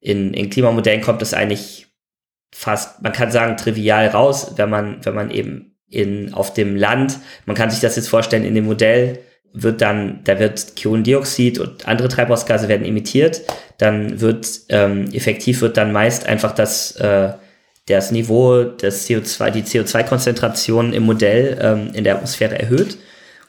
in, 0.00 0.34
in 0.34 0.50
Klimamodellen 0.50 1.02
kommt 1.02 1.22
es 1.22 1.34
eigentlich 1.34 1.86
fast, 2.52 3.02
man 3.02 3.12
kann 3.12 3.30
sagen, 3.30 3.56
trivial 3.56 4.08
raus, 4.08 4.54
wenn 4.56 4.70
man, 4.70 5.04
wenn 5.04 5.14
man 5.14 5.30
eben 5.30 5.76
in, 5.88 6.34
auf 6.34 6.52
dem 6.52 6.74
Land, 6.74 7.18
man 7.46 7.56
kann 7.56 7.70
sich 7.70 7.80
das 7.80 7.96
jetzt 7.96 8.08
vorstellen, 8.08 8.44
in 8.44 8.54
dem 8.54 8.66
Modell 8.66 9.20
wird 9.52 9.80
dann, 9.80 10.20
da 10.24 10.38
wird 10.38 10.80
Kohlendioxid 10.80 11.58
und 11.58 11.86
andere 11.86 12.08
Treibhausgase 12.08 12.68
werden 12.68 12.86
emittiert, 12.86 13.42
dann 13.78 14.20
wird 14.20 14.48
ähm, 14.68 15.08
effektiv 15.12 15.60
wird 15.60 15.76
dann 15.76 15.92
meist 15.92 16.26
einfach 16.26 16.52
das 16.52 16.96
äh, 16.96 17.32
das 17.86 18.12
Niveau 18.12 18.62
des 18.64 19.08
CO2, 19.08 19.50
die 19.50 19.62
CO2-Konzentration 19.62 20.92
im 20.92 21.04
Modell 21.04 21.58
ähm, 21.60 21.90
in 21.94 22.04
der 22.04 22.16
Atmosphäre 22.16 22.58
erhöht. 22.58 22.98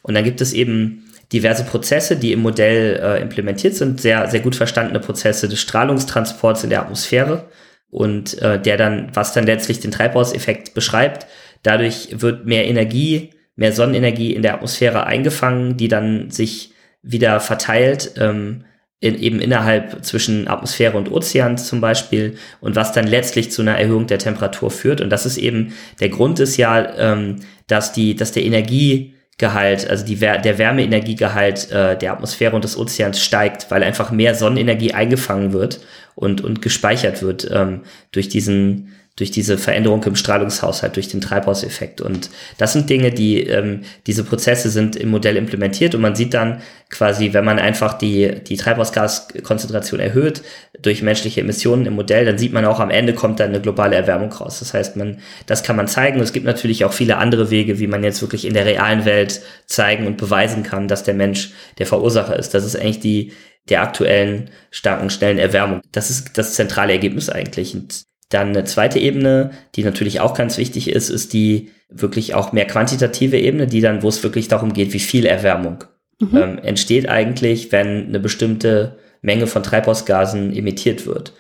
Und 0.02 0.16
dann 0.16 0.24
gibt 0.24 0.42
es 0.42 0.54
eben 0.54 1.06
diverse 1.32 1.64
Prozesse, 1.64 2.18
die 2.18 2.34
im 2.34 2.42
Modell 2.42 3.00
äh, 3.02 3.22
implementiert 3.22 3.76
sind, 3.76 4.02
sehr, 4.02 4.30
sehr 4.30 4.42
gut 4.42 4.56
verstandene 4.56 5.00
Prozesse 5.00 5.48
des 5.48 5.60
Strahlungstransports 5.60 6.64
in 6.64 6.70
der 6.70 6.82
Atmosphäre 6.82 7.50
und 7.90 8.42
äh, 8.42 8.60
der 8.60 8.78
dann, 8.78 9.10
was 9.14 9.34
dann 9.34 9.46
letztlich 9.46 9.80
den 9.80 9.92
Treibhauseffekt 9.92 10.74
beschreibt. 10.74 11.28
Dadurch 11.64 12.10
wird 12.12 12.46
mehr 12.46 12.68
Energie, 12.68 13.32
mehr 13.56 13.72
Sonnenenergie 13.72 14.34
in 14.34 14.42
der 14.42 14.56
Atmosphäre 14.56 15.06
eingefangen, 15.06 15.78
die 15.78 15.88
dann 15.88 16.32
sich 16.32 16.74
wieder 17.04 17.40
verteilt, 17.40 18.14
ähm, 18.18 18.66
in, 19.02 19.20
eben 19.20 19.42
innerhalb 19.42 20.06
zwischen 20.06 20.48
Atmosphäre 20.48 20.96
und 20.96 21.12
Ozean 21.12 21.58
zum 21.58 21.82
Beispiel 21.82 22.38
und 22.62 22.76
was 22.76 22.94
dann 22.94 23.08
letztlich 23.08 23.52
zu 23.52 23.64
einer 23.64 23.78
Erhöhung 23.78 24.08
der 24.08 24.20
Temperatur 24.20 24.72
führt. 24.72 25.02
Und 25.02 25.10
das 25.10 25.26
ist 25.26 25.38
eben, 25.38 25.74
der 26.00 26.10
Grund 26.10 26.40
ist 26.40 26.56
ja, 26.56 26.96
ähm, 26.98 27.38
dass 27.68 27.92
die, 27.92 28.16
dass 28.16 28.32
der 28.32 28.46
Energie 28.46 29.16
Gehalt, 29.38 29.90
also 29.90 30.06
die, 30.06 30.18
der 30.18 30.60
Wärmeenergiegehalt 30.60 31.72
äh, 31.72 31.98
der 31.98 32.14
Atmosphäre 32.14 32.56
und 32.56 32.64
des 32.64 32.78
Ozeans 32.78 33.20
steigt, 33.20 33.72
weil 33.72 33.82
einfach 33.82 34.12
mehr 34.12 34.36
Sonnenenergie 34.36 34.94
eingefangen 34.94 35.52
wird 35.52 35.80
und, 36.14 36.42
und 36.42 36.62
gespeichert 36.62 37.24
wird 37.24 37.50
ähm, 37.52 37.82
durch 38.12 38.30
diesen 38.30 38.94
durch 39.18 39.30
diese 39.30 39.58
Veränderung 39.58 40.04
im 40.04 40.16
Strahlungshaushalt, 40.16 40.96
durch 40.96 41.10
den 41.10 41.22
Treibhauseffekt. 41.22 42.00
Und 42.00 42.30
das 42.58 42.74
sind 42.74 42.90
Dinge, 42.90 43.12
die, 43.12 43.42
ähm, 43.42 43.82
diese 44.08 44.24
Prozesse 44.24 44.70
sind 44.70 44.96
im 44.96 45.10
Modell 45.10 45.36
implementiert 45.36 45.94
und 45.94 46.02
man 46.02 46.16
sieht 46.16 46.34
dann 46.34 46.62
quasi, 46.90 47.34
wenn 47.34 47.44
man 47.44 47.60
einfach 47.60 47.94
die, 47.94 48.42
die 48.48 48.56
Treibhausgaskonzentration 48.56 50.00
erhöht 50.00 50.44
durch 50.82 51.02
menschliche 51.02 51.42
Emissionen 51.42 51.86
im 51.86 51.94
Modell, 51.94 52.26
dann 52.26 52.38
sieht 52.38 52.54
man 52.54 52.66
auch 52.66 52.80
am 52.80 52.90
Ende 52.90 53.14
kommt 53.14 53.40
dann 53.40 53.50
eine 53.50 53.62
globale 53.62 53.96
Erwärmung 53.96 54.32
raus. 54.32 54.60
Das 54.60 54.74
heißt, 54.74 54.96
man, 54.96 55.20
das 55.46 55.64
kann 55.64 55.76
man 55.76 55.88
zeigen. 55.88 56.20
Es 56.22 56.34
gibt 56.34 56.46
natürlich 56.46 56.86
auch 56.86 56.94
viele 56.94 57.18
andere 57.18 57.52
Wege, 57.52 57.80
wie 57.80 57.88
man 57.88 58.04
jetzt 58.04 58.22
wirklich 58.22 58.46
in 58.46 58.54
der 58.54 58.66
realen 58.66 59.06
Welt 59.06 59.42
zeigen 59.66 60.08
und 60.08 60.18
beweisen 60.18 60.64
kann, 60.64 60.88
dass 60.88 61.04
der 61.04 61.14
Mensch 61.14 61.52
der 61.80 61.86
Verursacher 61.86 62.38
ist. 62.38 62.54
Das 62.54 62.66
ist 62.66 62.76
eigentlich 62.76 63.02
die, 63.02 63.34
der 63.70 63.82
aktuellen 63.82 64.50
starken, 64.72 65.10
schnellen 65.10 65.38
Erwärmung. 65.38 65.82
Das 65.92 66.10
ist 66.10 66.38
das 66.38 66.54
zentrale 66.54 66.94
Ergebnis 66.94 67.30
eigentlich. 67.30 67.76
Und 67.76 68.04
dann 68.34 68.50
eine 68.50 68.64
zweite 68.64 69.00
Ebene, 69.00 69.52
die 69.76 69.84
natürlich 69.84 70.20
auch 70.20 70.34
ganz 70.34 70.58
wichtig 70.58 70.90
ist, 70.90 71.10
ist 71.10 71.34
die 71.34 71.70
wirklich 71.90 72.34
auch 72.34 72.52
mehr 72.52 72.66
quantitative 72.66 73.38
Ebene, 73.38 73.68
die 73.68 73.82
dann, 73.82 74.02
wo 74.02 74.10
es 74.10 74.24
wirklich 74.24 74.48
darum 74.48 74.74
geht, 74.74 74.94
wie 74.94 75.00
viel 75.00 75.26
Erwärmung 75.26 75.84
mhm. 76.20 76.38
ähm, 76.38 76.58
entsteht 76.60 77.10
eigentlich, 77.10 77.72
wenn 77.72 78.08
eine 78.08 78.20
bestimmte 78.20 78.98
Menge 79.22 79.48
von 79.48 79.64
Treibhausgasen 79.64 80.56
emittiert 80.56 81.06
wird. 81.06 81.34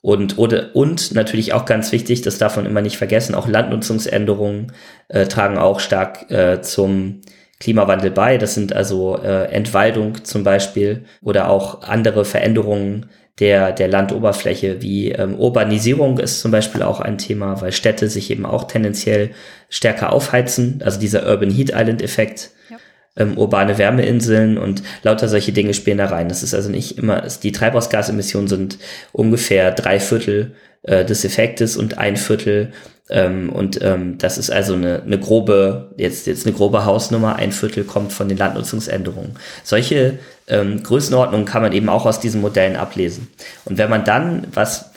Und, 0.00 0.36
oder, 0.36 0.74
und 0.74 1.14
natürlich 1.14 1.52
auch 1.52 1.64
ganz 1.64 1.92
wichtig, 1.92 2.22
das 2.22 2.38
darf 2.38 2.56
man 2.56 2.66
immer 2.66 2.82
nicht 2.82 2.96
vergessen, 2.96 3.36
auch 3.36 3.46
Landnutzungsänderungen 3.46 4.72
äh, 5.08 5.26
tragen 5.26 5.58
auch 5.58 5.78
stark 5.78 6.28
äh, 6.30 6.60
zum 6.60 7.20
Klimawandel 7.60 8.10
bei. 8.10 8.36
Das 8.36 8.54
sind 8.54 8.72
also 8.72 9.16
äh, 9.22 9.44
Entwaldung 9.52 10.24
zum 10.24 10.42
Beispiel 10.42 11.04
oder 11.22 11.48
auch 11.48 11.82
andere 11.82 12.24
Veränderungen 12.24 13.06
der, 13.38 13.72
der 13.72 13.88
Landoberfläche, 13.88 14.82
wie 14.82 15.12
ähm, 15.12 15.38
Urbanisierung 15.38 16.18
ist 16.18 16.40
zum 16.40 16.50
Beispiel 16.50 16.82
auch 16.82 17.00
ein 17.00 17.18
Thema, 17.18 17.60
weil 17.60 17.72
Städte 17.72 18.08
sich 18.08 18.30
eben 18.30 18.44
auch 18.44 18.64
tendenziell 18.64 19.30
stärker 19.68 20.12
aufheizen, 20.12 20.80
also 20.84 21.00
dieser 21.00 21.26
Urban 21.26 21.50
Heat 21.50 21.70
Island 21.74 22.02
Effekt, 22.02 22.50
ja. 22.68 22.76
ähm, 23.16 23.38
urbane 23.38 23.78
Wärmeinseln 23.78 24.58
und 24.58 24.82
lauter 25.02 25.28
solche 25.28 25.52
Dinge 25.52 25.72
spielen 25.72 25.98
da 25.98 26.06
rein. 26.06 26.28
Das 26.28 26.42
ist 26.42 26.54
also 26.54 26.68
nicht 26.68 26.98
immer, 26.98 27.26
die 27.42 27.52
Treibhausgasemissionen 27.52 28.48
sind 28.48 28.78
ungefähr 29.12 29.70
drei 29.72 29.98
Viertel 29.98 30.54
äh, 30.82 31.04
des 31.04 31.24
Effektes 31.24 31.76
und 31.78 31.96
ein 31.96 32.16
Viertel 32.16 32.72
ähm, 33.12 33.50
und 33.50 33.80
ähm, 33.82 34.16
das 34.16 34.38
ist 34.38 34.50
also 34.50 34.72
eine, 34.72 35.02
eine 35.02 35.18
grobe, 35.18 35.90
jetzt, 35.98 36.26
jetzt 36.26 36.46
eine 36.46 36.56
grobe 36.56 36.86
Hausnummer, 36.86 37.36
ein 37.36 37.52
Viertel 37.52 37.84
kommt 37.84 38.10
von 38.10 38.26
den 38.26 38.38
Landnutzungsänderungen. 38.38 39.34
Solche 39.64 40.18
ähm, 40.48 40.82
Größenordnungen 40.82 41.44
kann 41.44 41.60
man 41.60 41.74
eben 41.74 41.90
auch 41.90 42.06
aus 42.06 42.20
diesen 42.20 42.40
Modellen 42.40 42.74
ablesen. 42.74 43.28
Und 43.66 43.76
wenn 43.76 43.90
man 43.90 44.04
dann, 44.04 44.46
was, 44.54 44.92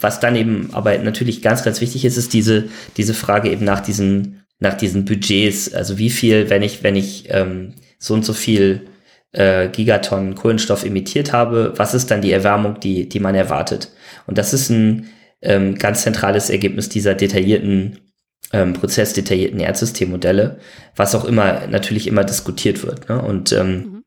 was 0.00 0.20
dann 0.20 0.36
eben 0.36 0.70
aber 0.72 0.96
natürlich 0.98 1.42
ganz, 1.42 1.64
ganz 1.64 1.80
wichtig 1.80 2.04
ist, 2.04 2.16
ist 2.16 2.32
diese, 2.32 2.68
diese 2.96 3.12
Frage 3.12 3.50
eben 3.50 3.64
nach 3.64 3.80
diesen, 3.80 4.44
nach 4.60 4.74
diesen 4.74 5.04
Budgets. 5.04 5.74
Also 5.74 5.98
wie 5.98 6.10
viel, 6.10 6.50
wenn 6.50 6.62
ich, 6.62 6.84
wenn 6.84 6.94
ich 6.94 7.24
ähm, 7.28 7.74
so 7.98 8.14
und 8.14 8.24
so 8.24 8.34
viel 8.34 8.82
äh, 9.32 9.68
Gigatonnen 9.68 10.36
Kohlenstoff 10.36 10.84
emittiert 10.84 11.32
habe, 11.32 11.72
was 11.74 11.92
ist 11.92 12.12
dann 12.12 12.22
die 12.22 12.32
Erwärmung, 12.32 12.78
die, 12.78 13.08
die 13.08 13.18
man 13.18 13.34
erwartet? 13.34 13.90
Und 14.28 14.38
das 14.38 14.54
ist 14.54 14.70
ein 14.70 15.08
ähm, 15.42 15.76
ganz 15.76 16.02
zentrales 16.02 16.50
Ergebnis 16.50 16.88
dieser 16.88 17.14
detaillierten 17.14 18.00
ähm, 18.52 18.72
prozessdetaillierten 18.72 19.60
Erdsystemmodelle, 19.60 20.58
was 20.96 21.14
auch 21.14 21.24
immer 21.24 21.66
natürlich 21.66 22.06
immer 22.06 22.24
diskutiert 22.24 22.82
wird. 22.82 23.08
Ne? 23.08 23.20
Und 23.20 23.52
ähm, 23.52 23.74
mhm. 23.74 24.04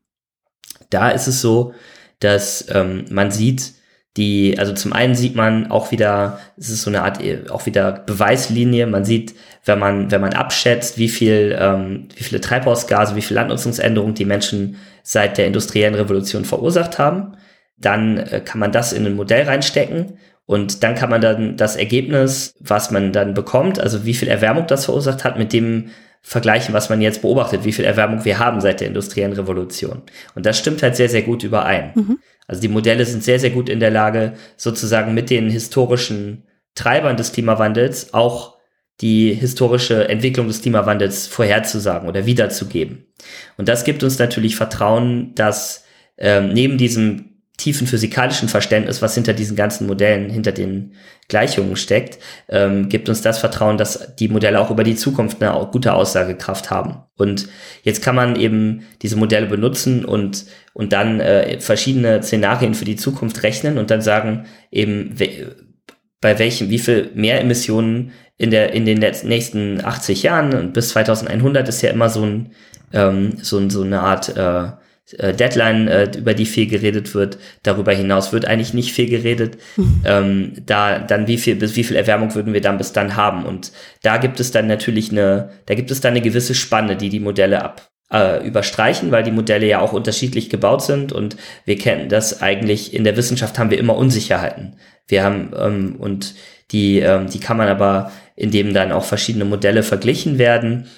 da 0.90 1.10
ist 1.10 1.28
es 1.28 1.40
so, 1.40 1.74
dass 2.18 2.66
ähm, 2.70 3.04
man 3.10 3.30
sieht, 3.30 3.74
die, 4.18 4.58
also 4.58 4.74
zum 4.74 4.92
einen 4.92 5.14
sieht 5.14 5.36
man 5.36 5.70
auch 5.70 5.90
wieder, 5.90 6.38
es 6.58 6.68
ist 6.68 6.82
so 6.82 6.90
eine 6.90 7.02
Art 7.02 7.22
äh, 7.22 7.44
auch 7.48 7.64
wieder 7.64 7.92
Beweislinie. 7.92 8.86
Man 8.86 9.04
sieht, 9.06 9.34
wenn 9.64 9.78
man 9.78 10.10
wenn 10.10 10.20
man 10.20 10.34
abschätzt, 10.34 10.98
wie 10.98 11.08
viel 11.08 11.56
ähm, 11.58 12.08
wie 12.14 12.24
viele 12.24 12.40
Treibhausgase, 12.40 13.16
wie 13.16 13.22
viel 13.22 13.36
Landnutzungsänderungen 13.36 14.14
die 14.14 14.26
Menschen 14.26 14.76
seit 15.02 15.38
der 15.38 15.46
industriellen 15.46 15.94
Revolution 15.94 16.44
verursacht 16.44 16.98
haben, 16.98 17.36
dann 17.78 18.18
äh, 18.18 18.42
kann 18.44 18.60
man 18.60 18.70
das 18.70 18.92
in 18.92 19.06
ein 19.06 19.16
Modell 19.16 19.44
reinstecken 19.44 20.18
und 20.46 20.82
dann 20.82 20.94
kann 20.94 21.10
man 21.10 21.20
dann 21.20 21.56
das 21.56 21.76
Ergebnis, 21.76 22.54
was 22.60 22.90
man 22.90 23.12
dann 23.12 23.34
bekommt, 23.34 23.78
also 23.78 24.04
wie 24.04 24.14
viel 24.14 24.28
Erwärmung 24.28 24.66
das 24.66 24.86
verursacht 24.86 25.24
hat, 25.24 25.38
mit 25.38 25.52
dem 25.52 25.90
vergleichen, 26.20 26.72
was 26.72 26.88
man 26.88 27.00
jetzt 27.00 27.22
beobachtet, 27.22 27.64
wie 27.64 27.72
viel 27.72 27.84
Erwärmung 27.84 28.24
wir 28.24 28.38
haben 28.38 28.60
seit 28.60 28.80
der 28.80 28.88
industriellen 28.88 29.32
Revolution. 29.32 30.02
Und 30.34 30.46
das 30.46 30.58
stimmt 30.58 30.82
halt 30.82 30.94
sehr, 30.94 31.08
sehr 31.08 31.22
gut 31.22 31.42
überein. 31.42 31.92
Mhm. 31.94 32.18
Also 32.46 32.60
die 32.60 32.68
Modelle 32.68 33.04
sind 33.04 33.24
sehr, 33.24 33.40
sehr 33.40 33.50
gut 33.50 33.68
in 33.68 33.80
der 33.80 33.90
Lage, 33.90 34.34
sozusagen 34.56 35.14
mit 35.14 35.30
den 35.30 35.48
historischen 35.48 36.44
Treibern 36.74 37.16
des 37.16 37.32
Klimawandels 37.32 38.14
auch 38.14 38.56
die 39.00 39.34
historische 39.34 40.08
Entwicklung 40.08 40.46
des 40.46 40.62
Klimawandels 40.62 41.26
vorherzusagen 41.26 42.08
oder 42.08 42.24
wiederzugeben. 42.26 43.06
Und 43.56 43.68
das 43.68 43.84
gibt 43.84 44.04
uns 44.04 44.18
natürlich 44.18 44.54
Vertrauen, 44.54 45.34
dass 45.34 45.84
ähm, 46.18 46.52
neben 46.52 46.78
diesem 46.78 47.31
tiefen 47.58 47.86
physikalischen 47.86 48.48
Verständnis, 48.48 49.02
was 49.02 49.14
hinter 49.14 49.34
diesen 49.34 49.56
ganzen 49.56 49.86
Modellen, 49.86 50.30
hinter 50.30 50.52
den 50.52 50.94
Gleichungen 51.28 51.76
steckt, 51.76 52.18
ähm, 52.48 52.88
gibt 52.88 53.08
uns 53.08 53.22
das 53.22 53.38
Vertrauen, 53.38 53.78
dass 53.78 54.16
die 54.16 54.28
Modelle 54.28 54.60
auch 54.60 54.70
über 54.70 54.84
die 54.84 54.96
Zukunft 54.96 55.42
eine 55.42 55.68
gute 55.70 55.92
Aussagekraft 55.92 56.70
haben. 56.70 57.02
Und 57.16 57.48
jetzt 57.82 58.02
kann 58.02 58.16
man 58.16 58.36
eben 58.36 58.86
diese 59.02 59.16
Modelle 59.16 59.46
benutzen 59.46 60.04
und, 60.04 60.46
und 60.72 60.92
dann 60.92 61.20
äh, 61.20 61.60
verschiedene 61.60 62.22
Szenarien 62.22 62.74
für 62.74 62.84
die 62.86 62.96
Zukunft 62.96 63.42
rechnen 63.42 63.78
und 63.78 63.90
dann 63.90 64.00
sagen, 64.00 64.46
eben 64.70 65.14
bei 66.20 66.38
welchem, 66.38 66.70
wie 66.70 66.78
viel 66.78 67.10
mehr 67.14 67.40
Emissionen 67.40 68.12
in 68.38 68.50
der, 68.50 68.72
in 68.72 68.86
den 68.86 68.98
nächsten 68.98 69.84
80 69.84 70.22
Jahren 70.22 70.54
und 70.54 70.72
bis 70.72 70.88
2100 70.90 71.68
ist 71.68 71.82
ja 71.82 71.90
immer 71.90 72.08
so 72.08 72.24
ein, 72.24 72.52
ähm, 72.92 73.34
so, 73.40 73.68
so 73.68 73.82
eine 73.82 74.00
Art, 74.00 74.36
äh, 74.36 74.81
Deadline, 75.18 75.88
äh, 75.88 76.10
über 76.16 76.34
die 76.34 76.46
viel 76.46 76.66
geredet 76.66 77.14
wird. 77.14 77.38
Darüber 77.62 77.92
hinaus 77.92 78.32
wird 78.32 78.46
eigentlich 78.46 78.72
nicht 78.72 78.92
viel 78.92 79.08
geredet. 79.08 79.58
Mhm. 79.76 80.02
Ähm, 80.04 80.52
da 80.66 80.98
dann 80.98 81.28
wie 81.28 81.38
viel 81.38 81.54
bis 81.54 81.76
wie 81.76 81.84
viel 81.84 81.96
Erwärmung 81.96 82.34
würden 82.34 82.52
wir 82.52 82.60
dann 82.60 82.76
bis 82.76 82.92
dann 82.92 83.14
haben? 83.14 83.46
Und 83.46 83.72
da 84.02 84.16
gibt 84.16 84.40
es 84.40 84.50
dann 84.50 84.66
natürlich 84.66 85.12
eine, 85.12 85.50
da 85.66 85.74
gibt 85.74 85.90
es 85.90 86.00
dann 86.00 86.10
eine 86.10 86.20
gewisse 86.20 86.54
Spanne, 86.54 86.96
die 86.96 87.08
die 87.08 87.20
Modelle 87.20 87.62
ab 87.62 87.92
äh, 88.12 88.46
überstreichen, 88.46 89.10
weil 89.10 89.22
die 89.22 89.30
Modelle 89.30 89.66
ja 89.66 89.80
auch 89.80 89.92
unterschiedlich 89.92 90.50
gebaut 90.50 90.82
sind 90.82 91.12
und 91.12 91.36
wir 91.64 91.78
kennen 91.78 92.08
das 92.08 92.42
eigentlich 92.42 92.92
in 92.92 93.04
der 93.04 93.16
Wissenschaft 93.16 93.58
haben 93.58 93.70
wir 93.70 93.78
immer 93.78 93.96
Unsicherheiten. 93.96 94.76
Wir 95.06 95.22
haben 95.24 95.52
ähm, 95.56 95.96
und 95.98 96.34
die 96.72 96.98
ähm, 96.98 97.28
die 97.28 97.40
kann 97.40 97.56
man 97.56 97.68
aber 97.68 98.12
indem 98.36 98.74
dann 98.74 98.92
auch 98.92 99.04
verschiedene 99.04 99.44
Modelle 99.44 99.82
verglichen 99.82 100.38
werden, 100.38 100.88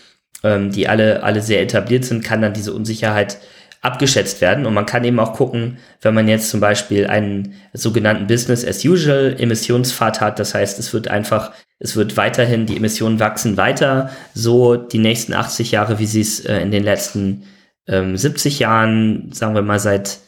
ähm, 0.42 0.72
die 0.72 0.88
alle 0.88 1.22
alle 1.22 1.42
sehr 1.42 1.60
etabliert 1.62 2.04
sind, 2.04 2.24
kann 2.24 2.42
dann 2.42 2.54
diese 2.54 2.72
Unsicherheit 2.72 3.38
abgeschätzt 3.84 4.40
werden. 4.40 4.66
Und 4.66 4.74
man 4.74 4.86
kann 4.86 5.04
eben 5.04 5.20
auch 5.20 5.34
gucken, 5.34 5.78
wenn 6.00 6.14
man 6.14 6.26
jetzt 6.28 6.50
zum 6.50 6.60
Beispiel 6.60 7.06
einen 7.06 7.54
sogenannten 7.72 8.26
Business 8.26 8.64
as 8.64 8.84
usual 8.84 9.36
Emissionspfad 9.38 10.20
hat. 10.20 10.38
Das 10.38 10.54
heißt, 10.54 10.78
es 10.78 10.92
wird 10.92 11.08
einfach, 11.08 11.52
es 11.78 11.94
wird 11.94 12.16
weiterhin, 12.16 12.66
die 12.66 12.76
Emissionen 12.76 13.20
wachsen 13.20 13.56
weiter, 13.56 14.10
so 14.32 14.76
die 14.76 14.98
nächsten 14.98 15.34
80 15.34 15.72
Jahre, 15.72 15.98
wie 15.98 16.06
sie 16.06 16.22
es 16.22 16.40
äh, 16.40 16.60
in 16.60 16.70
den 16.70 16.82
letzten 16.82 17.44
ähm, 17.86 18.16
70 18.16 18.58
Jahren, 18.58 19.30
sagen 19.32 19.54
wir 19.54 19.62
mal, 19.62 19.78
seit 19.78 20.18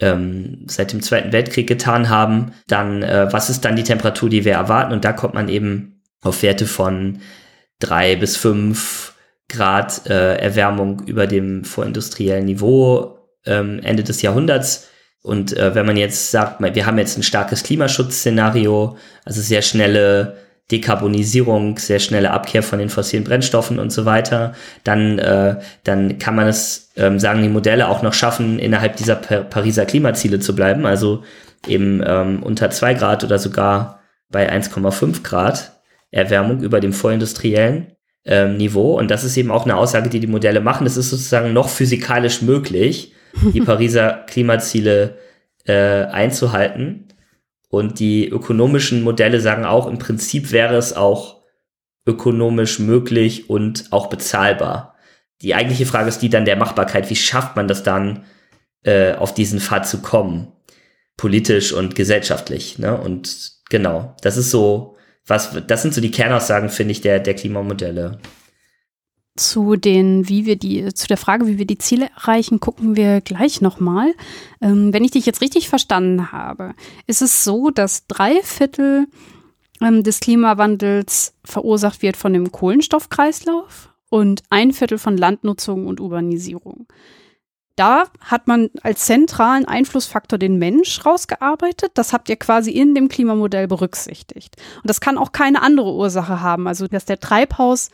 ähm, 0.00 0.64
seit 0.68 0.92
dem 0.92 1.02
Zweiten 1.02 1.32
Weltkrieg 1.32 1.66
getan 1.66 2.08
haben, 2.08 2.52
dann 2.68 3.02
äh, 3.02 3.32
was 3.32 3.50
ist 3.50 3.64
dann 3.64 3.74
die 3.74 3.82
Temperatur, 3.82 4.28
die 4.28 4.44
wir 4.44 4.52
erwarten? 4.52 4.92
Und 4.92 5.04
da 5.04 5.12
kommt 5.12 5.34
man 5.34 5.48
eben 5.48 6.02
auf 6.22 6.42
Werte 6.42 6.66
von 6.66 7.18
drei 7.80 8.16
bis 8.16 8.36
fünf 8.36 9.14
Grad 9.48 10.06
äh, 10.08 10.36
Erwärmung 10.36 11.02
über 11.06 11.26
dem 11.26 11.64
vorindustriellen 11.64 12.44
Niveau 12.44 13.18
ähm, 13.46 13.80
Ende 13.82 14.04
des 14.04 14.22
Jahrhunderts. 14.22 14.88
Und 15.22 15.56
äh, 15.56 15.74
wenn 15.74 15.86
man 15.86 15.96
jetzt 15.96 16.30
sagt, 16.30 16.60
wir 16.60 16.86
haben 16.86 16.98
jetzt 16.98 17.18
ein 17.18 17.22
starkes 17.22 17.62
Klimaschutzszenario, 17.62 18.96
also 19.24 19.40
sehr 19.40 19.62
schnelle 19.62 20.36
Dekarbonisierung, 20.70 21.78
sehr 21.78 21.98
schnelle 21.98 22.30
Abkehr 22.30 22.62
von 22.62 22.78
den 22.78 22.90
fossilen 22.90 23.24
Brennstoffen 23.24 23.78
und 23.78 23.90
so 23.90 24.04
weiter, 24.04 24.54
dann, 24.84 25.18
äh, 25.18 25.56
dann 25.82 26.18
kann 26.18 26.36
man 26.36 26.46
es, 26.46 26.90
ähm, 26.96 27.18
sagen 27.18 27.42
die 27.42 27.48
Modelle, 27.48 27.88
auch 27.88 28.02
noch 28.02 28.12
schaffen, 28.12 28.58
innerhalb 28.58 28.96
dieser 28.96 29.16
pa 29.16 29.40
Pariser 29.40 29.86
Klimaziele 29.86 30.40
zu 30.40 30.54
bleiben, 30.54 30.84
also 30.84 31.24
eben 31.66 32.02
ähm, 32.06 32.42
unter 32.42 32.70
zwei 32.70 32.92
Grad 32.92 33.24
oder 33.24 33.38
sogar 33.38 34.00
bei 34.30 34.52
1,5 34.52 35.22
Grad 35.22 35.72
Erwärmung 36.10 36.62
über 36.62 36.80
dem 36.80 36.92
vorindustriellen 36.92 37.92
ähm, 38.28 38.58
Niveau. 38.58 38.96
Und 38.96 39.10
das 39.10 39.24
ist 39.24 39.36
eben 39.36 39.50
auch 39.50 39.64
eine 39.64 39.76
Aussage, 39.76 40.10
die 40.10 40.20
die 40.20 40.26
Modelle 40.26 40.60
machen. 40.60 40.86
Es 40.86 40.96
ist 40.96 41.10
sozusagen 41.10 41.52
noch 41.52 41.70
physikalisch 41.70 42.42
möglich, 42.42 43.12
die 43.54 43.60
Pariser 43.62 44.24
Klimaziele 44.28 45.16
äh, 45.64 46.04
einzuhalten. 46.04 47.08
Und 47.70 47.98
die 48.00 48.28
ökonomischen 48.28 49.02
Modelle 49.02 49.40
sagen 49.40 49.64
auch, 49.64 49.86
im 49.86 49.98
Prinzip 49.98 50.52
wäre 50.52 50.76
es 50.76 50.94
auch 50.94 51.42
ökonomisch 52.06 52.78
möglich 52.78 53.50
und 53.50 53.86
auch 53.90 54.08
bezahlbar. 54.08 54.94
Die 55.42 55.54
eigentliche 55.54 55.86
Frage 55.86 56.08
ist 56.08 56.20
die 56.20 56.30
dann 56.30 56.44
der 56.44 56.56
Machbarkeit. 56.56 57.08
Wie 57.10 57.16
schafft 57.16 57.56
man 57.56 57.68
das 57.68 57.82
dann, 57.82 58.24
äh, 58.82 59.14
auf 59.14 59.32
diesen 59.34 59.60
Pfad 59.60 59.86
zu 59.86 60.02
kommen? 60.02 60.52
Politisch 61.16 61.72
und 61.72 61.94
gesellschaftlich. 61.94 62.78
Ne? 62.78 62.98
Und 62.98 63.52
genau, 63.70 64.14
das 64.22 64.36
ist 64.36 64.50
so, 64.50 64.97
was, 65.28 65.56
das 65.66 65.82
sind 65.82 65.94
so 65.94 66.00
die 66.00 66.10
Kernaussagen, 66.10 66.68
finde 66.68 66.92
ich, 66.92 67.00
der, 67.00 67.20
der 67.20 67.34
Klimamodelle. 67.34 68.18
Zu 69.36 69.76
den, 69.76 70.28
wie 70.28 70.46
wir 70.46 70.56
die, 70.56 70.92
zu 70.94 71.06
der 71.06 71.16
Frage, 71.16 71.46
wie 71.46 71.58
wir 71.58 71.66
die 71.66 71.78
Ziele 71.78 72.10
erreichen, 72.16 72.58
gucken 72.58 72.96
wir 72.96 73.20
gleich 73.20 73.60
nochmal. 73.60 74.12
Ähm, 74.60 74.92
wenn 74.92 75.04
ich 75.04 75.12
dich 75.12 75.26
jetzt 75.26 75.40
richtig 75.40 75.68
verstanden 75.68 76.32
habe, 76.32 76.74
ist 77.06 77.22
es 77.22 77.44
so, 77.44 77.70
dass 77.70 78.06
drei 78.08 78.40
Viertel 78.42 79.06
ähm, 79.80 80.02
des 80.02 80.20
Klimawandels 80.20 81.34
verursacht 81.44 82.02
wird 82.02 82.16
von 82.16 82.32
dem 82.32 82.50
Kohlenstoffkreislauf 82.50 83.90
und 84.08 84.42
ein 84.50 84.72
Viertel 84.72 84.98
von 84.98 85.16
Landnutzung 85.16 85.86
und 85.86 86.00
Urbanisierung. 86.00 86.86
Da 87.78 88.06
hat 88.20 88.48
man 88.48 88.70
als 88.82 89.04
zentralen 89.04 89.64
Einflussfaktor 89.64 90.36
den 90.36 90.58
Mensch 90.58 91.06
rausgearbeitet. 91.06 91.92
Das 91.94 92.12
habt 92.12 92.28
ihr 92.28 92.34
quasi 92.34 92.72
in 92.72 92.96
dem 92.96 93.08
Klimamodell 93.08 93.68
berücksichtigt. 93.68 94.56
Und 94.76 94.90
das 94.90 95.00
kann 95.00 95.16
auch 95.16 95.30
keine 95.30 95.62
andere 95.62 95.92
Ursache 95.94 96.40
haben. 96.40 96.66
Also, 96.66 96.88
dass 96.88 97.04
der 97.04 97.20
Treibhaus 97.20 97.90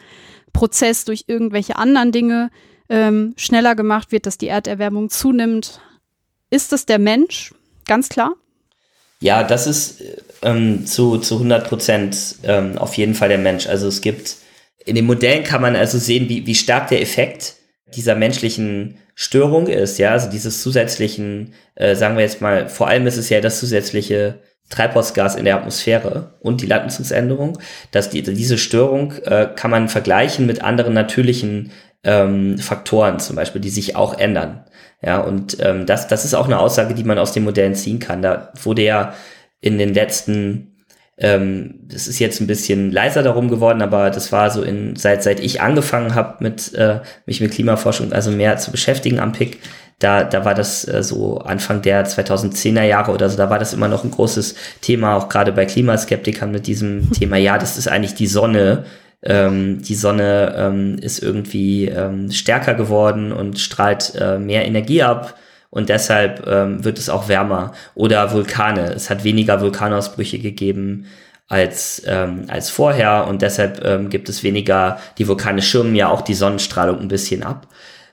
Prozess 0.55 1.05
durch 1.05 1.25
irgendwelche 1.27 1.77
anderen 1.77 2.13
Dinge 2.13 2.51
ähm, 2.89 3.35
schneller 3.37 3.75
gemacht 3.75 4.11
wird, 4.11 4.25
dass 4.25 4.39
die 4.39 4.49
Erderwärmung 4.49 5.11
zunimmt. 5.11 5.81
Ist 6.49 6.73
es 6.73 6.87
der 6.87 6.99
Mensch? 6.99 7.53
Ganz 7.87 8.09
klar. 8.09 8.33
Ja, 9.21 9.43
das 9.43 9.67
ist 9.67 10.03
ähm, 10.41 10.87
zu, 10.87 11.19
zu 11.19 11.35
100 11.35 11.69
Prozent 11.69 12.37
ähm, 12.43 12.79
auf 12.79 12.95
jeden 12.95 13.15
Fall 13.15 13.29
der 13.29 13.39
Mensch. 13.39 13.67
Also 13.67 13.89
es 13.89 14.01
gibt, 14.01 14.37
in 14.87 14.95
den 14.95 15.05
Modellen 15.05 15.45
kann 15.45 15.61
man 15.61 15.77
also 15.77 15.99
sehen, 15.99 16.31
wie, 16.31 16.47
wie 16.47 16.55
stark 16.55 16.89
der 16.89 17.03
Effekt 17.03 17.57
dieser 17.95 18.15
menschlichen 18.15 18.99
Störung 19.15 19.67
ist, 19.67 19.99
ja, 19.99 20.11
also 20.11 20.31
dieses 20.31 20.63
zusätzlichen, 20.63 21.55
äh, 21.75 21.95
sagen 21.95 22.17
wir 22.17 22.23
jetzt 22.23 22.41
mal, 22.41 22.69
vor 22.69 22.89
allem 22.89 23.07
ist 23.07 23.17
es 23.17 23.29
ja 23.29 23.41
das 23.41 23.61
zusätzliche 23.61 24.41
Treibhausgas 24.71 25.37
in 25.37 25.45
der 25.45 25.57
Atmosphäre 25.57 26.35
und 26.41 26.61
die 26.61 26.67
Landnutzungsänderung, 26.67 27.59
dass 27.91 28.11
die, 28.11 28.23
diese 28.23 28.59
Störung 28.59 29.13
äh, 29.25 29.49
kann 29.55 29.71
man 29.71 29.89
vergleichen 29.89 30.47
mit 30.47 30.63
anderen 30.63 30.95
natürlichen 30.95 31.71
ähm, 32.03 32.59
Faktoren 32.59 33.19
zum 33.21 33.37
Beispiel, 33.37 33.61
die 33.61 33.71
sich 33.71 33.97
auch 33.97 34.19
ändern. 34.19 34.65
Ja, 35.03 35.21
und 35.21 35.59
ähm, 35.61 35.87
das, 35.87 36.09
das 36.09 36.25
ist 36.25 36.35
auch 36.35 36.47
eine 36.47 36.59
Aussage, 36.59 36.95
die 36.95 37.05
man 37.05 37.19
aus 37.19 37.33
den 37.33 37.45
Modellen 37.45 37.75
ziehen 37.75 37.99
kann. 37.99 38.23
Da 38.23 38.53
wurde 38.63 38.83
ja 38.83 39.15
in 39.61 39.79
den 39.79 39.93
letzten 39.93 40.74
ähm, 41.17 41.81
das 41.87 42.09
ist 42.09 42.19
jetzt 42.19 42.41
ein 42.41 42.47
bisschen 42.47 42.91
leiser 42.91 43.23
darum 43.23 43.49
geworden, 43.49 43.83
aber 43.83 44.11
das 44.11 44.33
war 44.33 44.51
so 44.51 44.63
in 44.63 44.97
seit 44.97 45.23
seit 45.23 45.41
ich 45.41 45.61
angefangen 45.61 46.15
habe 46.15 46.43
mit 46.43 46.75
äh, 46.75 47.01
mich 47.27 47.41
mit 47.41 47.53
Klimaforschung 47.53 48.13
also 48.13 48.31
mehr 48.31 48.57
zu 48.57 48.73
beschäftigen 48.73 49.21
am 49.21 49.33
PIC, 49.33 49.59
da, 50.01 50.25
da 50.25 50.45
war 50.45 50.55
das 50.55 50.87
äh, 50.89 51.03
so 51.03 51.39
Anfang 51.39 51.83
der 51.83 52.07
2010er 52.07 52.83
Jahre 52.83 53.13
oder 53.13 53.29
so, 53.29 53.37
da 53.37 53.49
war 53.49 53.59
das 53.59 53.73
immer 53.73 53.89
noch 53.89 54.05
ein 54.05 54.11
großes 54.11 54.57
Thema, 54.81 55.17
auch 55.17 55.29
gerade 55.29 55.53
bei 55.53 55.67
Klimaskeptikern 55.67 56.51
mit 56.51 56.67
diesem 56.67 57.11
Thema, 57.13 57.37
ja, 57.37 57.59
das 57.59 57.79
ist 57.79 57.89
eigentlich 57.89 58.15
die 58.15 58.27
Sonne. 58.27 58.85
Ähm, 59.27 59.81
die 59.81 59.95
Sonne 59.95 60.55
ähm, 60.55 60.99
ist 61.01 61.23
irgendwie 61.23 61.87
ähm, 61.87 62.31
stärker 62.31 62.75
geworden 62.75 63.33
und 63.33 63.59
strahlt 63.59 64.15
äh, 64.21 64.39
mehr 64.39 64.67
Energie 64.67 65.03
ab 65.03 65.35
und 65.75 65.89
deshalb 65.89 66.47
ähm, 66.47 66.85
wird 66.85 67.01
es 67.01 67.11
auch 67.11 67.27
wärmer. 67.29 67.73
Oder 67.97 68.33
Vulkane. 68.33 68.93
Es 68.93 69.11
hat 69.11 69.25
weniger 69.25 69.61
Vulkanausbrüche 69.61 70.39
gegeben 70.39 71.07
als, 71.49 72.01
ähm, 72.07 72.45
als 72.47 72.71
vorher 72.71 73.27
und 73.27 73.43
deshalb 73.43 73.85
ähm, 73.85 74.09
gibt 74.09 74.29
es 74.29 74.45
weniger, 74.45 75.01
die 75.19 75.27
Vulkane 75.27 75.63
schirmen 75.63 75.97
ja 75.97 76.09
auch 76.11 76.21
die 76.21 76.35
Sonnenstrahlung 76.35 77.01
ein 77.01 77.09
bisschen 77.09 77.43
ab 77.43 77.67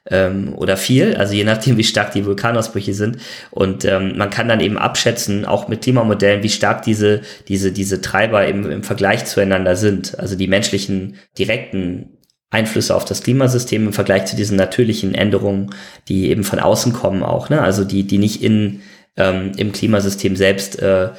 ähm, 0.09 0.55
oder 0.55 0.75
viel, 0.75 1.15
also 1.15 1.35
je 1.35 1.43
nachdem, 1.43 1.77
wie 1.77 1.83
stark 1.83 2.13
die 2.13 2.25
Vulkanausbrüche 2.25 2.95
sind. 2.95 3.17
Und 3.51 3.85
ähm, 3.85 4.17
man 4.17 4.31
kann 4.31 4.47
dann 4.47 4.59
eben 4.59 4.79
abschätzen, 4.79 5.45
auch 5.45 5.67
mit 5.67 5.83
Klimamodellen, 5.83 6.41
wie 6.41 6.49
stark 6.49 6.81
diese, 6.81 7.21
diese, 7.47 7.71
diese 7.71 8.01
Treiber 8.01 8.47
im, 8.47 8.71
im 8.71 8.81
Vergleich 8.81 9.25
zueinander 9.25 9.75
sind. 9.75 10.17
Also 10.17 10.35
die 10.35 10.47
menschlichen 10.47 11.17
direkten 11.37 12.17
Einflüsse 12.51 12.95
auf 12.95 13.05
das 13.05 13.23
Klimasystem 13.23 13.87
im 13.87 13.93
Vergleich 13.93 14.25
zu 14.25 14.35
diesen 14.35 14.57
natürlichen 14.57 15.15
Änderungen, 15.15 15.71
die 16.07 16.29
eben 16.29 16.43
von 16.43 16.59
außen 16.59 16.93
kommen 16.93 17.23
auch, 17.23 17.49
ne? 17.49 17.61
Also 17.61 17.83
die, 17.83 18.03
die 18.03 18.17
nicht 18.19 18.43
in 18.43 18.81
ähm, 19.17 19.51
im 19.57 19.71
Klimasystem 19.71 20.35
selbst 20.35 20.79
äh, 20.81 21.09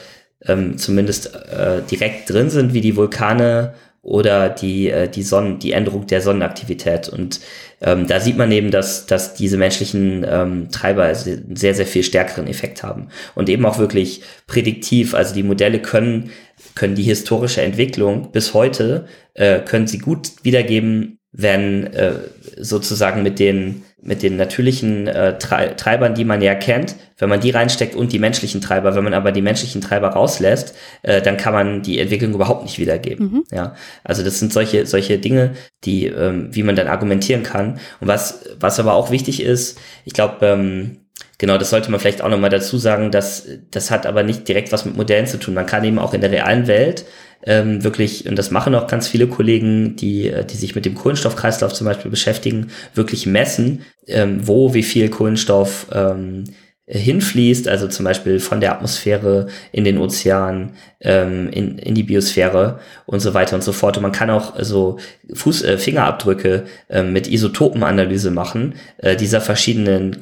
ähm, 0.46 0.78
zumindest 0.78 1.34
äh, 1.34 1.82
direkt 1.90 2.30
drin 2.30 2.50
sind, 2.50 2.74
wie 2.74 2.80
die 2.80 2.96
Vulkane 2.96 3.74
oder 4.02 4.48
die, 4.48 4.90
äh, 4.90 5.08
die 5.08 5.22
Sonnen, 5.22 5.60
die 5.60 5.72
Änderung 5.72 6.06
der 6.06 6.20
Sonnenaktivität. 6.20 7.08
Und 7.08 7.40
ähm, 7.80 8.08
da 8.08 8.18
sieht 8.18 8.36
man 8.36 8.50
eben, 8.50 8.70
dass, 8.72 9.06
dass 9.06 9.34
diese 9.34 9.56
menschlichen 9.56 10.26
ähm, 10.28 10.70
Treiber 10.70 11.04
einen 11.04 11.54
sehr, 11.56 11.74
sehr 11.74 11.86
viel 11.86 12.02
stärkeren 12.02 12.48
Effekt 12.48 12.82
haben. 12.82 13.08
Und 13.34 13.48
eben 13.48 13.64
auch 13.64 13.78
wirklich 13.78 14.22
prädiktiv. 14.48 15.14
Also 15.14 15.34
die 15.34 15.44
Modelle 15.44 15.80
können, 15.80 16.30
können 16.74 16.96
die 16.96 17.04
historische 17.04 17.62
Entwicklung 17.62 18.32
bis 18.32 18.54
heute, 18.54 19.06
äh, 19.34 19.60
können 19.60 19.86
sie 19.86 19.98
gut 19.98 20.32
wiedergeben, 20.42 21.18
wenn 21.32 21.86
äh, 21.94 22.14
sozusagen 22.58 23.22
mit 23.22 23.38
den 23.38 23.82
mit 24.04 24.24
den 24.24 24.36
natürlichen 24.36 25.06
äh, 25.06 25.38
Treibern, 25.38 26.14
die 26.14 26.24
man 26.24 26.42
ja 26.42 26.56
kennt, 26.56 26.96
wenn 27.18 27.28
man 27.28 27.40
die 27.40 27.50
reinsteckt 27.50 27.94
und 27.94 28.12
die 28.12 28.18
menschlichen 28.18 28.60
Treiber, 28.60 28.96
wenn 28.96 29.04
man 29.04 29.14
aber 29.14 29.30
die 29.30 29.42
menschlichen 29.42 29.80
Treiber 29.80 30.08
rauslässt, 30.08 30.74
äh, 31.02 31.22
dann 31.22 31.36
kann 31.36 31.52
man 31.52 31.82
die 31.82 32.00
Entwicklung 32.00 32.34
überhaupt 32.34 32.64
nicht 32.64 32.80
wiedergeben. 32.80 33.32
Mhm. 33.32 33.44
Ja, 33.52 33.76
also 34.02 34.24
das 34.24 34.40
sind 34.40 34.52
solche 34.52 34.86
solche 34.86 35.18
Dinge, 35.18 35.52
die 35.84 36.06
ähm, 36.06 36.48
wie 36.50 36.64
man 36.64 36.74
dann 36.74 36.88
argumentieren 36.88 37.44
kann. 37.44 37.78
Und 38.00 38.08
was 38.08 38.44
was 38.58 38.80
aber 38.80 38.94
auch 38.94 39.12
wichtig 39.12 39.40
ist, 39.40 39.78
ich 40.04 40.14
glaube 40.14 40.44
ähm, 40.44 41.01
Genau, 41.42 41.58
das 41.58 41.70
sollte 41.70 41.90
man 41.90 41.98
vielleicht 41.98 42.22
auch 42.22 42.28
nochmal 42.28 42.50
dazu 42.50 42.78
sagen, 42.78 43.10
dass 43.10 43.48
das 43.72 43.90
hat 43.90 44.06
aber 44.06 44.22
nicht 44.22 44.46
direkt 44.46 44.70
was 44.70 44.84
mit 44.84 44.96
Modellen 44.96 45.26
zu 45.26 45.40
tun. 45.40 45.54
Man 45.54 45.66
kann 45.66 45.82
eben 45.82 45.98
auch 45.98 46.14
in 46.14 46.20
der 46.20 46.30
realen 46.30 46.68
Welt 46.68 47.04
ähm, 47.44 47.82
wirklich, 47.82 48.28
und 48.28 48.36
das 48.36 48.52
machen 48.52 48.76
auch 48.76 48.86
ganz 48.86 49.08
viele 49.08 49.26
Kollegen, 49.26 49.96
die, 49.96 50.28
äh, 50.28 50.44
die 50.44 50.54
sich 50.54 50.76
mit 50.76 50.84
dem 50.84 50.94
Kohlenstoffkreislauf 50.94 51.72
zum 51.72 51.86
Beispiel 51.86 52.12
beschäftigen, 52.12 52.68
wirklich 52.94 53.26
messen, 53.26 53.82
ähm, 54.06 54.46
wo 54.46 54.72
wie 54.72 54.84
viel 54.84 55.08
Kohlenstoff 55.08 55.88
ähm, 55.92 56.44
hinfließt, 56.86 57.66
also 57.66 57.88
zum 57.88 58.04
Beispiel 58.04 58.38
von 58.38 58.60
der 58.60 58.72
Atmosphäre 58.72 59.48
in 59.72 59.82
den 59.82 59.98
Ozean, 59.98 60.74
ähm, 61.00 61.48
in, 61.50 61.78
in 61.78 61.96
die 61.96 62.04
Biosphäre 62.04 62.78
und 63.04 63.18
so 63.18 63.34
weiter 63.34 63.56
und 63.56 63.64
so 63.64 63.72
fort. 63.72 63.96
Und 63.96 64.04
man 64.04 64.12
kann 64.12 64.30
auch 64.30 64.54
so 64.60 64.98
Fuß, 65.34 65.62
äh, 65.62 65.78
Fingerabdrücke 65.78 66.66
äh, 66.88 67.02
mit 67.02 67.26
Isotopenanalyse 67.26 68.30
machen, 68.30 68.74
äh, 68.98 69.16
dieser 69.16 69.40
verschiedenen 69.40 70.20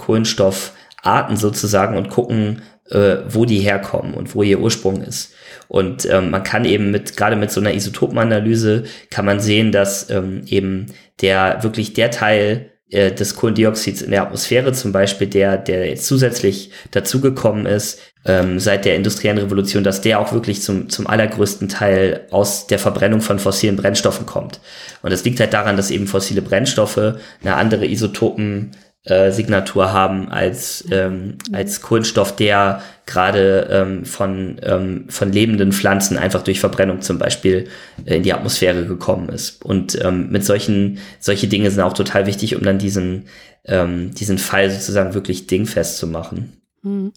Kohlenstoffarten 1.02 1.36
sozusagen 1.36 1.96
und 1.96 2.08
gucken, 2.08 2.62
äh, 2.90 3.18
wo 3.28 3.44
die 3.44 3.60
herkommen 3.60 4.14
und 4.14 4.34
wo 4.34 4.42
ihr 4.42 4.60
Ursprung 4.60 5.02
ist. 5.02 5.32
Und 5.68 6.06
ähm, 6.06 6.30
man 6.30 6.42
kann 6.42 6.64
eben 6.64 6.90
mit, 6.90 7.16
gerade 7.16 7.36
mit 7.36 7.50
so 7.50 7.60
einer 7.60 7.74
Isotopenanalyse, 7.74 8.84
kann 9.10 9.24
man 9.24 9.40
sehen, 9.40 9.72
dass 9.72 10.10
ähm, 10.10 10.42
eben 10.46 10.86
der 11.20 11.62
wirklich 11.62 11.92
der 11.92 12.10
Teil 12.10 12.70
äh, 12.90 13.12
des 13.12 13.36
Kohlendioxids 13.36 14.02
in 14.02 14.10
der 14.10 14.22
Atmosphäre 14.22 14.72
zum 14.72 14.90
Beispiel, 14.90 15.28
der, 15.28 15.56
der 15.58 15.88
jetzt 15.88 16.06
zusätzlich 16.06 16.70
dazugekommen 16.90 17.66
ist, 17.66 18.00
ähm, 18.24 18.58
seit 18.58 18.84
der 18.84 18.96
industriellen 18.96 19.38
Revolution, 19.38 19.84
dass 19.84 20.00
der 20.00 20.18
auch 20.18 20.32
wirklich 20.32 20.60
zum, 20.60 20.88
zum 20.88 21.06
allergrößten 21.06 21.68
Teil 21.68 22.26
aus 22.30 22.66
der 22.66 22.80
Verbrennung 22.80 23.20
von 23.20 23.38
fossilen 23.38 23.76
Brennstoffen 23.76 24.26
kommt. 24.26 24.60
Und 25.02 25.12
das 25.12 25.24
liegt 25.24 25.38
halt 25.38 25.52
daran, 25.52 25.76
dass 25.76 25.92
eben 25.92 26.08
fossile 26.08 26.42
Brennstoffe 26.42 27.14
eine 27.42 27.54
andere 27.54 27.86
Isotopen 27.86 28.72
äh, 29.04 29.30
Signatur 29.32 29.92
haben 29.92 30.28
als, 30.28 30.84
ähm, 30.90 31.38
als 31.52 31.80
Kohlenstoff, 31.80 32.36
der 32.36 32.82
gerade 33.06 33.68
ähm, 33.70 34.04
von, 34.04 34.60
ähm, 34.62 35.06
von 35.08 35.32
lebenden 35.32 35.72
Pflanzen 35.72 36.18
einfach 36.18 36.42
durch 36.42 36.60
Verbrennung 36.60 37.00
zum 37.00 37.18
Beispiel 37.18 37.68
äh, 38.04 38.16
in 38.16 38.22
die 38.22 38.32
Atmosphäre 38.32 38.84
gekommen 38.84 39.30
ist. 39.30 39.64
Und 39.64 39.98
ähm, 40.04 40.30
mit 40.30 40.44
solchen, 40.44 40.98
solche 41.18 41.48
Dinge 41.48 41.70
sind 41.70 41.82
auch 41.82 41.94
total 41.94 42.26
wichtig, 42.26 42.56
um 42.56 42.62
dann 42.62 42.78
diesen, 42.78 43.24
ähm, 43.64 44.14
diesen 44.14 44.38
Fall 44.38 44.70
sozusagen 44.70 45.14
wirklich 45.14 45.46
dingfest 45.46 45.96
zu 45.96 46.06
machen. 46.06 46.60
Hm. 46.82 47.12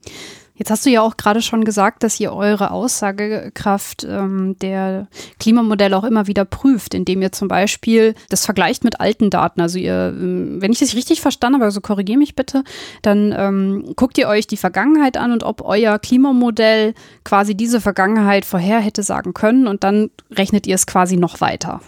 Jetzt 0.63 0.71
hast 0.71 0.86
du 0.86 0.89
ja 0.89 1.02
auch 1.02 1.17
gerade 1.17 1.41
schon 1.41 1.65
gesagt, 1.65 2.04
dass 2.04 2.17
ihr 2.21 2.32
eure 2.32 2.71
Aussagekraft 2.71 4.06
ähm, 4.10 4.56
der 4.60 5.10
Klimamodelle 5.38 5.97
auch 5.97 6.06
immer 6.06 6.26
wieder 6.28 6.45
prüft, 6.45 6.93
indem 6.93 7.21
ihr 7.21 7.34
zum 7.34 7.49
Beispiel 7.49 8.15
das 8.30 8.45
vergleicht 8.45 8.86
mit 8.86 9.02
alten 9.02 9.30
Daten. 9.30 9.60
Also 9.60 9.78
ihr, 9.78 10.13
ähm, 10.15 10.62
wenn 10.62 10.71
ich 10.71 10.80
das 10.80 10.95
richtig 10.95 11.19
verstanden 11.19 11.56
habe, 11.56 11.65
also 11.65 11.82
korrigiere 11.82 12.17
mich 12.17 12.36
bitte, 12.36 12.63
dann 13.02 13.36
ähm, 13.38 13.91
guckt 13.97 14.17
ihr 14.17 14.30
euch 14.30 14.47
die 14.47 14.56
Vergangenheit 14.56 15.17
an 15.17 15.34
und 15.34 15.43
ob 15.43 15.65
euer 15.65 15.99
Klimamodell 15.99 16.93
quasi 17.26 17.56
diese 17.56 17.82
Vergangenheit 17.82 18.45
vorher 18.45 18.80
hätte 18.80 19.04
sagen 19.04 19.34
können 19.34 19.67
und 19.67 19.84
dann 19.84 20.12
rechnet 20.32 20.65
ihr 20.65 20.76
es 20.76 20.88
quasi 20.88 21.17
noch 21.17 21.41
weiter. 21.41 21.82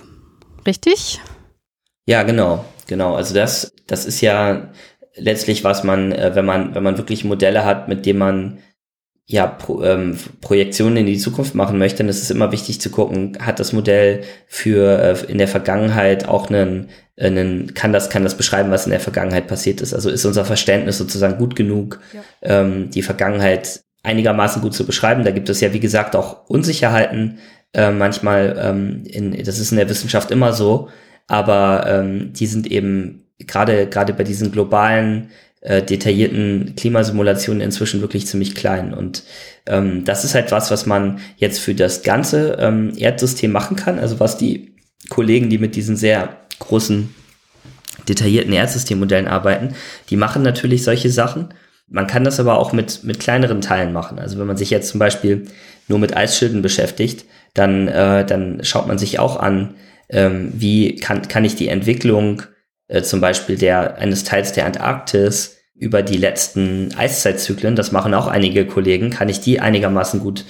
Richtig? 0.68 1.22
Ja, 2.06 2.24
genau, 2.24 2.66
genau. 2.88 3.16
Also 3.16 3.34
das, 3.34 3.72
das 3.88 4.06
ist 4.06 4.20
ja 4.20 4.70
letztlich, 5.16 5.64
was 5.64 5.84
man, 5.84 6.12
äh, 6.12 6.36
wenn 6.36 6.46
man, 6.46 6.76
wenn 6.76 6.84
man 6.84 6.98
wirklich 6.98 7.24
Modelle 7.24 7.66
hat, 7.66 7.88
mit 7.88 8.06
denen 8.06 8.20
man 8.20 8.58
ja, 9.28 9.48
Pro, 9.48 9.84
ähm, 9.84 10.18
Projektionen 10.42 10.98
in 10.98 11.06
die 11.08 11.18
Zukunft 11.18 11.56
machen 11.56 11.80
möchte, 11.80 12.00
dann 12.00 12.10
ist 12.10 12.22
es 12.22 12.30
immer 12.30 12.52
wichtig 12.52 12.80
zu 12.80 12.92
gucken, 12.92 13.38
hat 13.40 13.60
das 13.60 13.74
Modell 13.74 14.22
für 14.46 15.00
äh, 15.00 15.32
in 15.32 15.40
der 15.40 15.48
Vergangenheit 15.48 16.28
auch 16.28 16.50
einen, 16.50 16.90
einen, 17.20 17.74
kann 17.74 17.92
das, 17.92 18.12
kann 18.12 18.24
das 18.24 18.38
beschreiben, 18.38 18.70
was 18.70 18.86
in 18.86 18.92
der 18.92 19.00
Vergangenheit 19.00 19.48
passiert 19.48 19.82
ist. 19.82 19.96
Also 19.96 20.12
ist 20.12 20.26
unser 20.26 20.46
Verständnis 20.46 21.00
sozusagen 21.00 21.40
gut 21.40 21.56
genug, 21.56 22.00
ja. 22.14 22.22
ähm, 22.44 22.92
die 22.92 23.02
Vergangenheit 23.02 23.82
einigermaßen 24.04 24.62
gut 24.62 24.76
zu 24.76 24.86
beschreiben. 24.86 25.24
Da 25.24 25.32
gibt 25.32 25.50
es 25.50 25.60
ja, 25.60 25.74
wie 25.74 25.80
gesagt, 25.80 26.16
auch 26.16 26.48
Unsicherheiten. 26.48 27.40
Äh, 27.74 27.92
manchmal, 27.92 28.56
ähm, 28.62 29.04
in, 29.06 29.44
das 29.44 29.58
ist 29.58 29.72
in 29.72 29.78
der 29.78 29.90
Wissenschaft 29.90 30.30
immer 30.30 30.54
so, 30.54 30.90
aber 31.26 31.86
ähm, 31.88 32.32
die 32.34 32.46
sind 32.46 32.68
eben 32.68 33.25
gerade 33.40 33.88
gerade 33.88 34.14
bei 34.14 34.24
diesen 34.24 34.52
globalen 34.52 35.30
äh, 35.62 35.82
detaillierten 35.82 36.76
Klimasimulationen 36.76 37.62
inzwischen 37.62 38.02
wirklich 38.02 38.28
ziemlich 38.28 38.56
klein. 38.56 38.94
Und 38.94 39.24
ähm, 39.66 40.06
das 40.06 40.24
ist 40.24 40.36
halt 40.36 40.52
was, 40.52 40.72
was 40.72 40.86
man 40.86 41.20
jetzt 41.38 41.60
für 41.60 41.74
das 41.74 42.04
ganze 42.04 42.58
ähm, 42.60 42.94
Erdsystem 42.96 43.52
machen 43.52 43.76
kann. 43.76 44.00
Also 44.00 44.20
was 44.20 44.38
die 44.38 44.76
Kollegen, 45.10 45.50
die 45.50 45.58
mit 45.58 45.76
diesen 45.76 45.96
sehr 45.96 46.38
großen 46.60 47.14
detaillierten 48.08 48.54
Erdsystemmodellen 48.54 49.28
arbeiten, 49.28 49.76
die 50.10 50.18
machen 50.18 50.44
natürlich 50.44 50.84
solche 50.84 51.10
Sachen. 51.10 51.54
Man 51.88 52.08
kann 52.08 52.24
das 52.24 52.40
aber 52.40 52.60
auch 52.60 52.72
mit, 52.72 53.04
mit 53.04 53.20
kleineren 53.20 53.62
Teilen 53.62 53.94
machen. 53.94 54.20
Also 54.20 54.38
wenn 54.38 54.48
man 54.48 54.58
sich 54.58 54.70
jetzt 54.70 54.90
zum 54.90 55.00
Beispiel 55.00 55.46
nur 55.88 56.00
mit 56.00 56.16
Eisschilden 56.16 56.62
beschäftigt, 56.62 57.26
dann, 57.54 57.88
äh, 57.88 58.26
dann 58.26 58.64
schaut 58.64 58.88
man 58.88 58.98
sich 58.98 59.18
auch 59.18 59.38
an, 59.40 59.76
ähm, 60.10 60.52
wie 60.56 60.96
kann, 60.96 61.28
kann 61.28 61.46
ich 61.46 61.56
die 61.56 61.68
Entwicklung 61.70 62.44
äh, 62.88 63.02
zum 63.02 63.22
Beispiel 63.22 63.58
der, 63.58 63.98
eines 63.98 64.24
Teils 64.24 64.52
der 64.52 64.66
Antarktis 64.66 65.58
über 65.76 66.02
die 66.02 66.18
letzten 66.18 66.94
Eiszeitzyklen, 66.96 67.76
das 67.76 67.92
machen 67.92 68.14
auch 68.14 68.28
einige 68.28 68.66
Kollegen, 68.66 69.10
kann 69.10 69.30
ich 69.30 69.42
die 69.42 69.60
einigermaßen 69.60 70.20
gut 70.20 70.46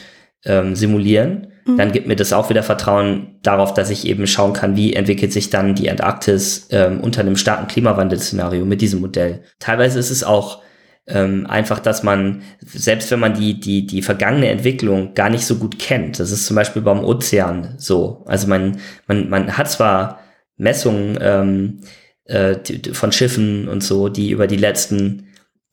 ähm, 0.45 0.75
simulieren. 0.75 1.47
Mhm. 1.65 1.77
Dann 1.77 1.91
gibt 1.91 2.07
mir 2.07 2.15
das 2.15 2.33
auch 2.33 2.49
wieder 2.49 2.63
Vertrauen 2.63 3.39
darauf, 3.41 3.73
dass 3.73 3.89
ich 3.89 4.05
eben 4.05 4.27
schauen 4.27 4.53
kann, 4.53 4.75
wie 4.75 4.93
entwickelt 4.93 5.33
sich 5.33 5.49
dann 5.49 5.75
die 5.75 5.89
Antarktis 5.89 6.67
ähm, 6.71 6.99
unter 7.01 7.21
einem 7.21 7.37
starken 7.37 7.67
Klimawandelszenario 7.67 8.65
mit 8.65 8.81
diesem 8.81 9.01
Modell. 9.01 9.41
Teilweise 9.59 9.97
ist 9.99 10.11
es 10.11 10.23
auch 10.23 10.61
ähm, 11.07 11.45
einfach, 11.47 11.79
dass 11.79 12.03
man, 12.03 12.43
selbst 12.65 13.11
wenn 13.11 13.19
man 13.19 13.33
die, 13.33 13.59
die, 13.59 13.85
die 13.85 14.01
vergangene 14.01 14.49
Entwicklung 14.49 15.13
gar 15.13 15.29
nicht 15.29 15.45
so 15.45 15.55
gut 15.55 15.77
kennt, 15.79 16.19
das 16.19 16.31
ist 16.31 16.45
zum 16.45 16.55
Beispiel 16.55 16.81
beim 16.81 17.03
Ozean 17.03 17.75
so. 17.77 18.23
Also 18.27 18.47
man, 18.47 18.79
man, 19.07 19.29
man 19.29 19.57
hat 19.57 19.69
zwar 19.69 20.19
Messungen 20.57 21.17
ähm, 21.21 21.81
äh, 22.25 22.55
von 22.93 23.11
Schiffen 23.11 23.67
und 23.67 23.83
so, 23.83 24.09
die 24.09 24.31
über 24.31 24.47
die 24.47 24.57
letzten 24.57 25.27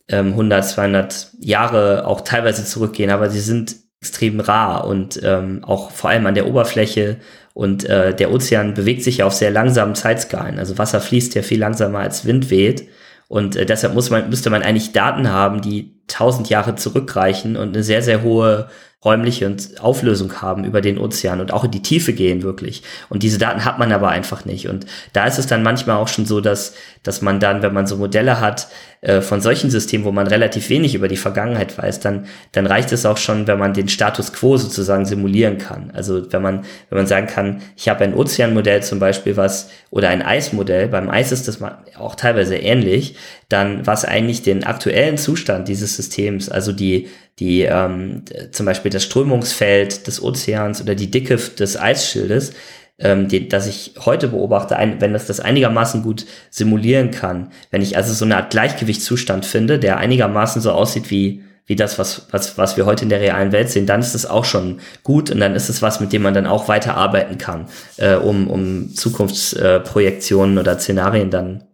ähm, 0.08 0.28
100, 0.28 0.68
200 0.68 1.30
Jahre 1.40 2.06
auch 2.06 2.22
teilweise 2.22 2.64
zurückgehen, 2.64 3.10
aber 3.10 3.30
sie 3.30 3.40
sind 3.40 3.76
extrem 4.00 4.40
rar 4.40 4.86
und 4.86 5.20
ähm, 5.22 5.62
auch 5.62 5.92
vor 5.92 6.10
allem 6.10 6.26
an 6.26 6.34
der 6.34 6.48
Oberfläche 6.48 7.18
und 7.54 7.84
äh, 7.84 8.14
der 8.14 8.32
Ozean 8.32 8.74
bewegt 8.74 9.04
sich 9.04 9.18
ja 9.18 9.26
auf 9.26 9.32
sehr 9.32 9.52
langsamen 9.52 9.94
Zeitskalen. 9.94 10.58
Also 10.58 10.76
Wasser 10.76 11.00
fließt 11.00 11.34
ja 11.36 11.42
viel 11.42 11.60
langsamer 11.60 12.00
als 12.00 12.24
Wind 12.24 12.50
weht 12.50 12.88
und 13.28 13.56
äh, 13.56 13.64
deshalb 13.64 13.94
muss 13.94 14.10
man, 14.10 14.28
müsste 14.28 14.50
man 14.50 14.62
eigentlich 14.62 14.92
Daten 14.92 15.30
haben, 15.30 15.62
die 15.62 16.02
tausend 16.08 16.50
Jahre 16.50 16.74
zurückreichen 16.74 17.56
und 17.56 17.68
eine 17.68 17.84
sehr, 17.84 18.02
sehr 18.02 18.22
hohe 18.22 18.68
räumliche 19.04 19.56
Auflösung 19.80 20.40
haben 20.40 20.64
über 20.64 20.80
den 20.80 20.98
Ozean 20.98 21.40
und 21.40 21.52
auch 21.52 21.64
in 21.64 21.72
die 21.72 21.82
Tiefe 21.82 22.12
gehen 22.12 22.42
wirklich. 22.42 22.82
Und 23.08 23.24
diese 23.24 23.38
Daten 23.38 23.64
hat 23.64 23.78
man 23.80 23.90
aber 23.92 24.10
einfach 24.10 24.44
nicht. 24.44 24.68
Und 24.68 24.86
da 25.12 25.26
ist 25.26 25.38
es 25.38 25.48
dann 25.48 25.64
manchmal 25.64 25.96
auch 25.96 26.06
schon 26.06 26.24
so, 26.24 26.40
dass, 26.40 26.74
dass 27.02 27.20
man 27.20 27.40
dann, 27.40 27.62
wenn 27.62 27.74
man 27.74 27.88
so 27.88 27.96
Modelle 27.96 28.38
hat 28.38 28.68
äh, 29.00 29.20
von 29.20 29.40
solchen 29.40 29.70
Systemen, 29.70 30.04
wo 30.04 30.12
man 30.12 30.28
relativ 30.28 30.68
wenig 30.68 30.94
über 30.94 31.08
die 31.08 31.16
Vergangenheit 31.16 31.76
weiß, 31.76 31.98
dann, 31.98 32.26
dann 32.52 32.66
reicht 32.66 32.92
es 32.92 33.04
auch 33.04 33.16
schon, 33.16 33.48
wenn 33.48 33.58
man 33.58 33.74
den 33.74 33.88
Status 33.88 34.32
quo 34.32 34.56
sozusagen 34.56 35.04
simulieren 35.04 35.58
kann. 35.58 35.90
Also 35.92 36.32
wenn 36.32 36.42
man, 36.42 36.64
wenn 36.88 36.98
man 36.98 37.08
sagen 37.08 37.26
kann, 37.26 37.60
ich 37.76 37.88
habe 37.88 38.04
ein 38.04 38.14
Ozeanmodell 38.14 38.84
zum 38.84 39.00
Beispiel, 39.00 39.36
was, 39.36 39.70
oder 39.90 40.10
ein 40.10 40.22
Eismodell, 40.22 40.86
beim 40.86 41.10
Eis 41.10 41.32
ist 41.32 41.48
das 41.48 41.58
auch 41.98 42.14
teilweise 42.14 42.56
ähnlich, 42.56 43.16
dann 43.48 43.84
was 43.84 44.04
eigentlich 44.04 44.42
den 44.42 44.62
aktuellen 44.62 45.18
Zustand 45.18 45.66
dieses 45.66 45.96
Systems, 45.96 46.48
also 46.48 46.72
die, 46.72 47.08
die 47.38 47.62
ähm, 47.62 48.24
zum 48.50 48.66
Beispiel 48.66 48.90
das 48.90 49.04
Strömungsfeld 49.04 50.06
des 50.06 50.22
Ozeans 50.22 50.82
oder 50.82 50.94
die 50.94 51.10
Dicke 51.10 51.36
des 51.36 51.78
Eisschildes, 51.78 52.52
ähm, 52.98 53.28
die, 53.28 53.48
das 53.48 53.66
ich 53.66 53.94
heute 54.04 54.28
beobachte, 54.28 54.76
ein, 54.76 55.00
wenn 55.00 55.12
das 55.12 55.26
das 55.26 55.40
einigermaßen 55.40 56.02
gut 56.02 56.26
simulieren 56.50 57.10
kann, 57.10 57.50
wenn 57.70 57.82
ich 57.82 57.96
also 57.96 58.12
so 58.12 58.24
eine 58.24 58.36
Art 58.36 58.50
Gleichgewichtszustand 58.50 59.46
finde, 59.46 59.78
der 59.78 59.96
einigermaßen 59.98 60.62
so 60.62 60.72
aussieht 60.72 61.10
wie 61.10 61.42
wie 61.66 61.76
das, 61.76 61.98
was, 61.98 62.26
was, 62.30 62.58
was 62.58 62.76
wir 62.76 62.86
heute 62.86 63.04
in 63.04 63.08
der 63.08 63.20
realen 63.20 63.52
Welt 63.52 63.70
sehen, 63.70 63.86
dann 63.86 64.00
ist 64.00 64.14
es 64.14 64.26
auch 64.26 64.44
schon 64.44 64.80
gut 65.04 65.30
und 65.30 65.38
dann 65.38 65.54
ist 65.54 65.68
es 65.68 65.80
was, 65.80 66.00
mit 66.00 66.12
dem 66.12 66.22
man 66.22 66.34
dann 66.34 66.46
auch 66.46 66.68
weiter 66.68 66.96
arbeiten 66.96 67.38
kann, 67.38 67.68
äh, 67.98 68.16
um, 68.16 68.50
um 68.50 68.94
Zukunftsprojektionen 68.94 70.56
äh, 70.56 70.60
oder 70.60 70.78
Szenarien 70.78 71.30
dann 71.30 71.64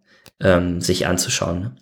ähm, 0.40 0.81
sich 0.81 1.07
anzuschauen. 1.07 1.81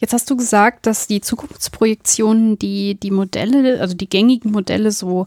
Jetzt 0.00 0.14
hast 0.14 0.30
du 0.30 0.36
gesagt, 0.36 0.86
dass 0.86 1.06
die 1.06 1.20
Zukunftsprojektionen, 1.20 2.58
die 2.58 2.94
die 2.98 3.10
Modelle, 3.10 3.80
also 3.80 3.94
die 3.94 4.08
gängigen 4.08 4.50
Modelle 4.50 4.92
so 4.92 5.26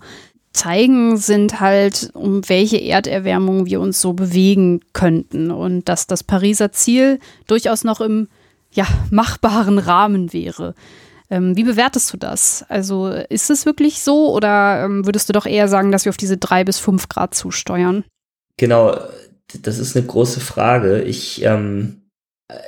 zeigen, 0.52 1.18
sind 1.18 1.60
halt, 1.60 2.10
um 2.14 2.48
welche 2.50 2.78
Erderwärmung 2.78 3.68
wir 3.68 3.80
uns 3.80 4.02
so 4.02 4.14
bewegen 4.14 4.82
könnten 4.92 5.52
und 5.52 5.88
dass 5.90 6.08
das 6.08 6.24
Pariser 6.24 6.72
Ziel 6.72 7.20
durchaus 7.46 7.84
noch 7.84 8.02
im 8.02 8.28
ja, 8.72 8.88
machbaren 9.12 9.78
Rahmen 9.78 10.34
wäre. 10.34 10.74
Ähm, 11.30 11.56
wie 11.56 11.64
bewertest 11.64 12.12
du 12.12 12.18
das? 12.18 12.66
Also 12.68 13.08
ist 13.08 13.52
es 13.52 13.68
wirklich 13.68 14.02
so 14.02 14.34
oder 14.34 14.86
ähm, 14.86 15.06
würdest 15.06 15.30
du 15.30 15.34
doch 15.34 15.46
eher 15.46 15.68
sagen, 15.68 15.92
dass 15.92 16.06
wir 16.06 16.10
auf 16.10 16.18
diese 16.18 16.38
drei 16.38 16.64
bis 16.64 16.80
fünf 16.80 17.10
Grad 17.10 17.36
zusteuern? 17.36 18.04
Genau, 18.58 18.98
das 19.62 19.78
ist 19.78 19.96
eine 19.96 20.06
große 20.06 20.40
Frage. 20.40 21.02
Ich 21.02 21.44
ähm, 21.44 22.03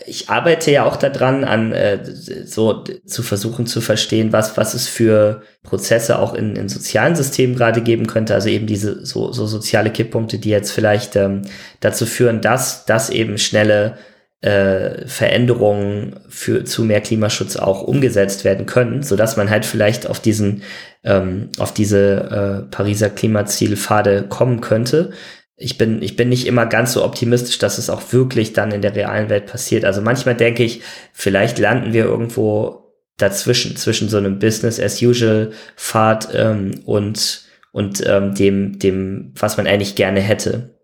ich 0.05 0.29
arbeite 0.29 0.71
ja 0.71 0.85
auch 0.85 0.95
daran, 0.95 1.43
an 1.43 1.71
äh, 1.71 1.99
so 2.03 2.83
zu 2.83 3.23
versuchen 3.23 3.65
zu 3.65 3.81
verstehen, 3.81 4.33
was 4.33 4.57
was 4.57 4.73
es 4.73 4.87
für 4.87 5.41
Prozesse 5.63 6.19
auch 6.19 6.33
in, 6.33 6.55
in 6.55 6.69
sozialen 6.69 7.15
Systemen 7.15 7.55
gerade 7.55 7.81
geben 7.81 8.07
könnte. 8.07 8.33
Also 8.33 8.49
eben 8.49 8.67
diese 8.67 9.05
so, 9.05 9.31
so 9.31 9.45
soziale 9.47 9.89
Kipppunkte, 9.89 10.37
die 10.37 10.49
jetzt 10.49 10.71
vielleicht 10.71 11.15
ähm, 11.15 11.43
dazu 11.79 12.05
führen, 12.05 12.41
dass 12.41 12.85
dass 12.85 13.09
eben 13.09 13.37
schnelle 13.37 13.97
äh, 14.41 15.07
Veränderungen 15.07 16.19
für 16.29 16.63
zu 16.65 16.83
mehr 16.83 17.01
Klimaschutz 17.01 17.55
auch 17.55 17.81
umgesetzt 17.81 18.43
werden 18.43 18.65
können, 18.65 19.03
so 19.03 19.15
dass 19.15 19.37
man 19.37 19.49
halt 19.49 19.65
vielleicht 19.65 20.07
auf 20.07 20.19
diesen 20.19 20.63
ähm, 21.03 21.49
auf 21.57 21.73
diese 21.73 22.65
äh, 22.67 22.71
Pariser 22.71 23.09
Klimazielpfade 23.09 24.23
kommen 24.29 24.61
könnte 24.61 25.11
ich 25.57 25.77
bin, 25.77 26.01
ich 26.01 26.15
bin 26.15 26.29
nicht 26.29 26.47
immer 26.47 26.65
ganz 26.65 26.93
so 26.93 27.03
optimistisch, 27.03 27.57
dass 27.59 27.77
es 27.77 27.89
auch 27.89 28.11
wirklich 28.11 28.53
dann 28.53 28.71
in 28.71 28.81
der 28.81 28.95
realen 28.95 29.29
Welt 29.29 29.45
passiert. 29.45 29.85
Also 29.85 30.01
manchmal 30.01 30.35
denke 30.35 30.63
ich, 30.63 30.81
vielleicht 31.13 31.59
landen 31.59 31.93
wir 31.93 32.05
irgendwo 32.05 32.93
dazwischen, 33.17 33.77
zwischen 33.77 34.09
so 34.09 34.17
einem 34.17 34.39
Business 34.39 34.79
as 34.79 35.01
usual 35.01 35.51
Pfad 35.77 36.29
ähm, 36.33 36.81
und, 36.85 37.45
und 37.71 38.03
ähm, 38.05 38.35
dem, 38.35 38.79
dem, 38.79 39.33
was 39.39 39.55
man 39.55 39.67
eigentlich 39.67 39.95
gerne 39.95 40.19
hätte. 40.19 40.77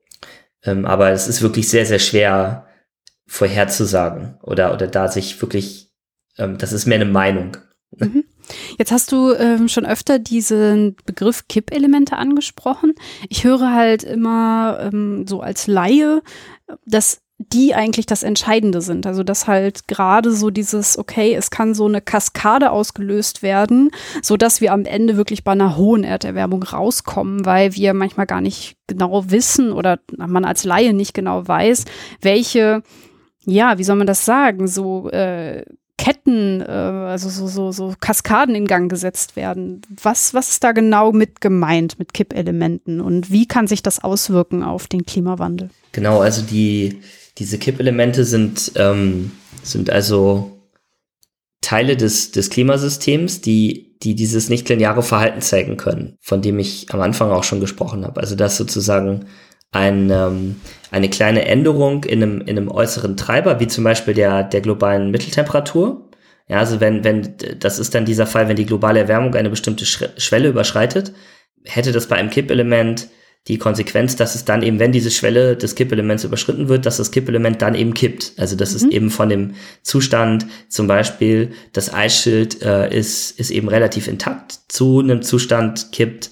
Ähm, 0.64 0.86
aber 0.86 1.10
es 1.12 1.28
ist 1.28 1.42
wirklich 1.42 1.68
sehr, 1.68 1.86
sehr 1.86 2.00
schwer 2.00 2.68
vorherzusagen 3.28 4.38
oder, 4.42 4.74
oder 4.74 4.88
da 4.88 5.10
sich 5.10 5.42
wirklich, 5.42 5.92
ähm, 6.38 6.58
das 6.58 6.72
ist 6.72 6.86
mehr 6.86 6.96
eine 6.96 7.06
Meinung. 7.06 7.58
Mhm. 7.98 8.24
Jetzt 8.78 8.92
hast 8.92 9.12
du 9.12 9.34
ähm, 9.34 9.68
schon 9.68 9.86
öfter 9.86 10.20
diesen 10.20 10.96
Begriff 11.06 11.48
Kippelemente 11.48 12.18
angesprochen. 12.18 12.94
Ich 13.30 13.44
höre 13.44 13.74
halt 13.74 14.04
immer 14.04 14.80
ähm, 14.82 15.26
so 15.28 15.42
als 15.42 15.68
Laie, 15.68 16.22
dass 16.86 17.22
die 17.50 17.74
eigentlich 17.74 18.06
das 18.06 18.24
Entscheidende 18.24 18.82
sind. 18.82 19.06
Also 19.06 19.24
dass 19.24 19.48
halt 19.48 19.88
gerade 19.88 20.32
so 20.32 20.50
dieses, 20.50 20.98
okay, 20.98 21.34
es 21.34 21.50
kann 21.50 21.74
so 21.74 21.86
eine 21.86 22.02
Kaskade 22.02 22.72
ausgelöst 22.72 23.42
werden, 23.42 23.92
so 24.22 24.38
dass 24.38 24.62
wir 24.62 24.74
am 24.74 24.86
Ende 24.86 25.18
wirklich 25.18 25.44
bei 25.44 25.52
einer 25.52 25.78
hohen 25.78 26.04
Erderwärmung 26.04 26.64
rauskommen, 26.64 27.46
weil 27.46 27.76
wir 27.76 27.94
manchmal 27.94 28.28
gar 28.28 28.42
nicht 28.42 28.78
genau 28.88 29.30
wissen 29.30 29.72
oder 29.72 30.00
man 30.16 30.46
als 30.46 30.64
Laie 30.64 30.94
nicht 30.94 31.14
genau 31.14 31.48
weiß, 31.48 31.86
welche, 32.22 32.84
ja, 33.46 33.78
wie 33.78 33.84
soll 33.84 33.96
man 33.96 34.08
das 34.08 34.26
sagen, 34.26 34.68
so 34.68 35.10
äh, 35.10 35.66
Ketten, 36.02 36.62
äh, 36.62 36.66
also 36.66 37.30
so, 37.30 37.46
so, 37.46 37.72
so 37.72 37.94
Kaskaden 38.00 38.56
in 38.56 38.66
Gang 38.66 38.90
gesetzt 38.90 39.36
werden. 39.36 39.84
Was, 40.02 40.34
was 40.34 40.50
ist 40.50 40.64
da 40.64 40.72
genau 40.72 41.12
mit 41.12 41.42
gemeint 41.42 42.00
mit 42.00 42.16
Kippelementen 42.16 43.02
und 43.02 43.30
wie 43.30 43.48
kann 43.48 43.68
sich 43.68 43.84
das 43.84 44.04
auswirken 44.04 44.64
auf 44.64 44.88
den 44.88 45.06
Klimawandel? 45.06 45.70
Genau, 45.92 46.20
also 46.20 46.42
die, 46.42 47.02
diese 47.38 47.60
Kippelemente 47.60 48.26
sind, 48.26 48.72
ähm, 48.78 49.32
sind 49.62 49.92
also 49.92 50.64
Teile 51.62 51.96
des, 51.96 52.32
des 52.32 52.50
Klimasystems, 52.50 53.42
die, 53.42 53.96
die 54.02 54.16
dieses 54.16 54.50
nicht-lineare 54.50 55.04
Verhalten 55.04 55.42
zeigen 55.42 55.78
können, 55.78 56.16
von 56.20 56.42
dem 56.42 56.58
ich 56.58 56.88
am 56.90 57.02
Anfang 57.02 57.30
auch 57.30 57.44
schon 57.44 57.60
gesprochen 57.60 58.06
habe. 58.06 58.22
Also 58.22 58.36
dass 58.36 58.58
sozusagen 58.58 59.28
ein, 59.72 60.10
ähm, 60.10 60.62
eine 60.92 61.10
kleine 61.10 61.46
Änderung 61.46 62.04
in 62.04 62.22
einem, 62.22 62.42
in 62.42 62.58
einem 62.58 62.70
äußeren 62.70 63.18
Treiber, 63.18 63.60
wie 63.60 63.68
zum 63.68 63.84
Beispiel 63.84 64.14
der, 64.14 64.44
der 64.44 64.62
globalen 64.62 65.12
Mitteltemperatur. 65.12 66.10
Ja, 66.48 66.60
also 66.60 66.82
wenn, 66.82 67.04
wenn, 67.04 67.36
das 67.60 67.80
ist 67.80 67.96
dann 67.96 68.06
dieser 68.06 68.28
Fall, 68.28 68.50
wenn 68.50 68.58
die 68.58 68.66
globale 68.66 69.00
Erwärmung 69.00 69.34
eine 69.36 69.50
bestimmte 69.50 69.86
Schwelle 69.86 70.50
überschreitet, 70.50 71.14
hätte 71.64 71.94
das 71.94 72.08
bei 72.08 72.18
einem 72.18 72.30
Kippelement 72.30 73.08
die 73.48 73.58
Konsequenz, 73.58 74.16
dass 74.16 74.36
es 74.36 74.46
dann 74.46 74.62
eben, 74.62 74.78
wenn 74.78 74.92
diese 74.92 75.10
Schwelle 75.10 75.56
des 75.56 75.74
Kippelements 75.76 76.24
überschritten 76.24 76.68
wird, 76.68 76.86
dass 76.86 76.98
das 76.98 77.12
Kippelement 77.12 77.62
dann 77.62 77.74
eben 77.74 77.94
kippt. 77.94 78.34
Also 78.38 78.56
das 78.56 78.72
mhm. 78.72 78.76
ist 78.76 78.94
eben 78.94 79.10
von 79.10 79.30
dem 79.30 79.54
Zustand, 79.82 80.46
zum 80.68 80.88
Beispiel 80.88 81.54
das 81.74 81.92
Eisschild 81.92 82.62
äh, 82.62 82.96
ist, 82.96 83.40
ist 83.40 83.50
eben 83.50 83.68
relativ 83.68 84.08
intakt, 84.08 84.60
zu 84.68 85.00
einem 85.00 85.24
Zustand 85.24 85.92
kippt, 85.92 86.30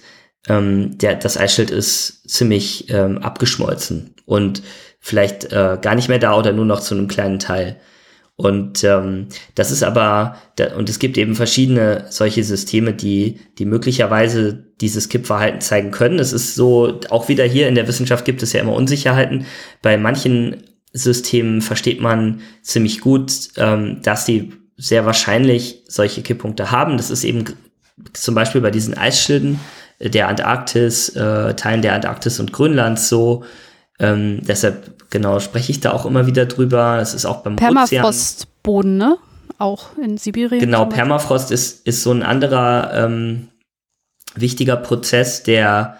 ähm, 0.47 0.97
der, 0.97 1.15
das 1.15 1.37
Eisschild 1.37 1.71
ist 1.71 2.29
ziemlich 2.29 2.89
ähm, 2.89 3.17
abgeschmolzen 3.19 4.15
und 4.25 4.61
vielleicht 4.99 5.45
äh, 5.45 5.77
gar 5.81 5.95
nicht 5.95 6.09
mehr 6.09 6.19
da 6.19 6.37
oder 6.37 6.53
nur 6.53 6.65
noch 6.65 6.81
zu 6.81 6.95
einem 6.95 7.07
kleinen 7.07 7.39
Teil. 7.39 7.79
Und 8.35 8.85
ähm, 8.85 9.27
das 9.55 9.69
ist 9.69 9.83
aber, 9.83 10.37
da, 10.55 10.73
und 10.75 10.87
es 10.87 10.99
gibt 10.99 11.17
eben 11.17 11.35
verschiedene 11.35 12.05
solche 12.09 12.41
Systeme, 12.45 12.93
die, 12.93 13.41
die 13.57 13.65
möglicherweise 13.65 14.65
dieses 14.79 15.09
Kippverhalten 15.09 15.59
zeigen 15.59 15.91
können. 15.91 16.19
Es 16.19 16.31
ist 16.31 16.55
so, 16.55 17.01
auch 17.09 17.27
wieder 17.27 17.43
hier 17.43 17.67
in 17.67 17.75
der 17.75 17.89
Wissenschaft 17.89 18.23
gibt 18.23 18.41
es 18.41 18.53
ja 18.53 18.61
immer 18.61 18.71
Unsicherheiten. 18.71 19.45
Bei 19.81 19.97
manchen 19.97 20.63
Systemen 20.93 21.61
versteht 21.61 21.99
man 21.99 22.39
ziemlich 22.61 23.01
gut, 23.01 23.33
ähm, 23.57 24.01
dass 24.03 24.23
die 24.23 24.53
sehr 24.77 25.05
wahrscheinlich 25.05 25.83
solche 25.89 26.21
Kipppunkte 26.21 26.71
haben. 26.71 26.95
Das 26.95 27.09
ist 27.09 27.25
eben 27.25 27.43
zum 28.13 28.35
Beispiel 28.35 28.61
bei 28.61 28.71
diesen 28.71 28.93
Eisschilden 28.93 29.59
der 29.99 30.27
Antarktis, 30.27 31.09
äh, 31.09 31.53
Teilen 31.55 31.81
der 31.81 31.93
Antarktis 31.93 32.39
und 32.39 32.53
Grönlands 32.53 33.09
so. 33.09 33.43
Ähm, 33.99 34.41
deshalb, 34.43 35.09
genau, 35.09 35.39
spreche 35.39 35.71
ich 35.71 35.81
da 35.81 35.91
auch 35.91 36.05
immer 36.05 36.25
wieder 36.25 36.45
drüber. 36.45 36.99
Es 37.01 37.13
ist 37.13 37.25
auch 37.25 37.41
beim 37.41 37.57
Permafrostboden, 37.57 38.97
ne? 38.97 39.17
Auch 39.57 39.97
in 39.97 40.17
Sibirien. 40.17 40.61
Genau, 40.61 40.85
Permafrost 40.85 41.51
ist, 41.51 41.85
ist 41.85 42.03
so 42.03 42.11
ein 42.11 42.23
anderer 42.23 42.91
ähm, 42.93 43.49
wichtiger 44.35 44.77
Prozess, 44.77 45.43
der, 45.43 45.97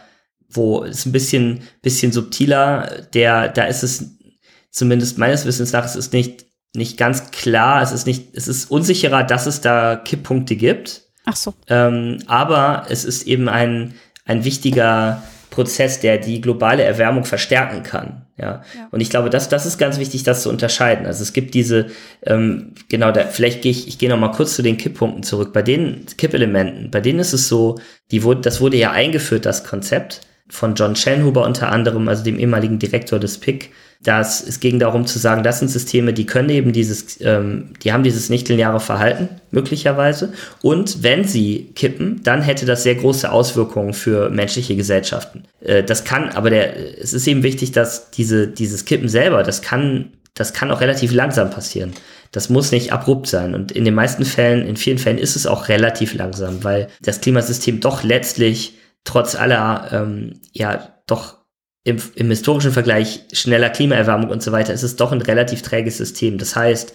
wo 0.50 0.86
es 0.86 1.06
ein 1.06 1.12
bisschen, 1.12 1.64
bisschen 1.82 2.14
subtiler, 2.14 2.90
der, 3.14 3.50
da 3.50 3.66
ist 3.66 3.84
es 3.84 4.12
zumindest 4.72 5.18
meines 5.18 5.46
Wissens 5.46 5.74
nach, 5.74 5.84
es 5.84 5.98
ist 5.98 6.14
nicht, 6.14 6.46
nicht 6.74 6.98
ganz 6.98 7.32
klar, 7.32 7.82
es 7.82 7.92
ist 7.92 8.08
nicht, 8.08 8.34
es 8.34 8.48
ist 8.48 8.72
unsicherer, 8.72 9.24
dass 9.24 9.46
es 9.46 9.60
da 9.60 9.98
Kipppunkte 9.98 10.56
gibt. 10.56 11.09
Ach 11.30 11.36
so. 11.36 11.54
Ähm, 11.68 12.18
aber 12.26 12.88
es 12.90 13.06
ist 13.06 13.28
eben 13.28 13.48
ein, 13.50 13.94
ein 14.26 14.46
wichtiger 14.46 15.22
Prozess, 15.52 16.00
der 16.00 16.18
die 16.18 16.42
globale 16.42 16.82
Erwärmung 16.82 17.24
verstärken 17.24 17.84
kann. 17.84 18.26
Ja. 18.36 18.64
ja. 18.76 18.88
Und 18.90 19.00
ich 19.00 19.12
glaube, 19.12 19.30
das, 19.30 19.48
das 19.48 19.68
ist 19.68 19.78
ganz 19.78 20.00
wichtig, 20.00 20.24
das 20.24 20.42
zu 20.42 20.50
unterscheiden. 20.50 21.06
Also 21.06 21.22
es 21.22 21.32
gibt 21.32 21.54
diese, 21.54 21.88
ähm, 22.26 22.74
genau, 22.90 23.12
da, 23.12 23.26
vielleicht 23.26 23.62
gehe 23.62 23.72
ich, 23.72 23.88
ich 23.88 24.00
gehe 24.00 24.10
noch 24.10 24.18
mal 24.20 24.32
kurz 24.32 24.56
zu 24.56 24.64
den 24.64 24.78
Kipppunkten 24.78 25.22
zurück. 25.22 25.54
Bei 25.54 25.62
den 25.62 26.08
Kippelementen, 26.18 26.90
bei 26.90 27.00
denen 27.00 27.20
ist 27.20 27.34
es 27.34 27.48
so, 27.48 27.80
die 28.10 28.24
wurde, 28.24 28.42
das 28.42 28.60
wurde 28.60 28.78
ja 28.78 28.92
eingeführt, 28.92 29.46
das 29.46 29.64
Konzept 29.64 30.22
von 30.50 30.76
John 30.76 30.96
Schellenhuber 30.96 31.46
unter 31.46 31.72
anderem, 31.72 32.08
also 32.08 32.24
dem 32.24 32.40
ehemaligen 32.40 32.80
Direktor 32.80 33.20
des 33.20 33.38
PIC, 33.38 33.72
dass 34.02 34.46
es 34.46 34.62
ging 34.62 34.80
darum 34.80 35.06
zu 35.06 35.20
sagen, 35.20 35.44
das 35.44 35.60
sind 35.60 35.68
Systeme, 35.68 36.14
die 36.14 36.26
können 36.26 36.50
eben 36.50 36.72
dieses, 36.72 37.20
ähm, 37.22 37.74
die 37.84 37.92
haben 37.92 38.04
dieses 38.04 38.30
nicht-lineare 38.30 38.80
Verhalten 38.80 39.28
möglicherweise. 39.52 40.32
Und 40.62 41.04
wenn 41.04 41.26
sie 41.26 41.72
kippen, 41.76 42.22
dann 42.24 42.42
hätte 42.42 42.66
das 42.66 42.84
sehr 42.84 42.96
große 42.96 43.30
Auswirkungen 43.30 43.94
für 43.94 44.30
menschliche 44.30 44.78
Gesellschaften. 44.78 45.44
Äh, 45.60 45.84
das 45.84 46.06
kann, 46.06 46.30
aber 46.30 46.50
der, 46.50 46.98
es 47.00 47.14
ist 47.14 47.28
eben 47.28 47.44
wichtig, 47.44 47.74
dass 47.74 48.10
diese, 48.12 48.48
dieses 48.48 48.86
Kippen 48.86 49.10
selber, 49.10 49.44
das 49.44 49.62
kann, 49.62 50.14
das 50.34 50.54
kann 50.54 50.72
auch 50.72 50.80
relativ 50.80 51.12
langsam 51.12 51.50
passieren. 51.50 51.92
Das 52.32 52.50
muss 52.50 52.72
nicht 52.72 52.94
abrupt 52.94 53.28
sein. 53.28 53.54
Und 53.54 53.74
in 53.74 53.84
den 53.84 53.96
meisten 53.96 54.24
Fällen, 54.24 54.66
in 54.66 54.78
vielen 54.78 55.00
Fällen 55.00 55.18
ist 55.18 55.36
es 55.36 55.46
auch 55.46 55.68
relativ 55.68 56.14
langsam, 56.14 56.64
weil 56.64 56.88
das 57.02 57.20
Klimasystem 57.20 57.82
doch 57.82 58.04
letztlich 58.04 58.79
trotz 59.04 59.36
aller, 59.36 59.90
ähm, 59.92 60.42
ja, 60.52 60.96
doch 61.08 61.38
im, 61.84 61.98
im 62.16 62.30
historischen 62.30 62.72
Vergleich 62.72 63.26
schneller 63.32 63.70
Klimaerwärmung 63.70 64.30
und 64.30 64.44
so 64.44 64.52
weiter, 64.52 64.74
ist 64.74 64.84
es 64.84 64.96
doch 64.96 65.12
ein 65.12 65.22
relativ 65.22 65.62
träges 65.62 65.98
System. 65.98 66.38
Das 66.38 66.56
heißt, 66.56 66.94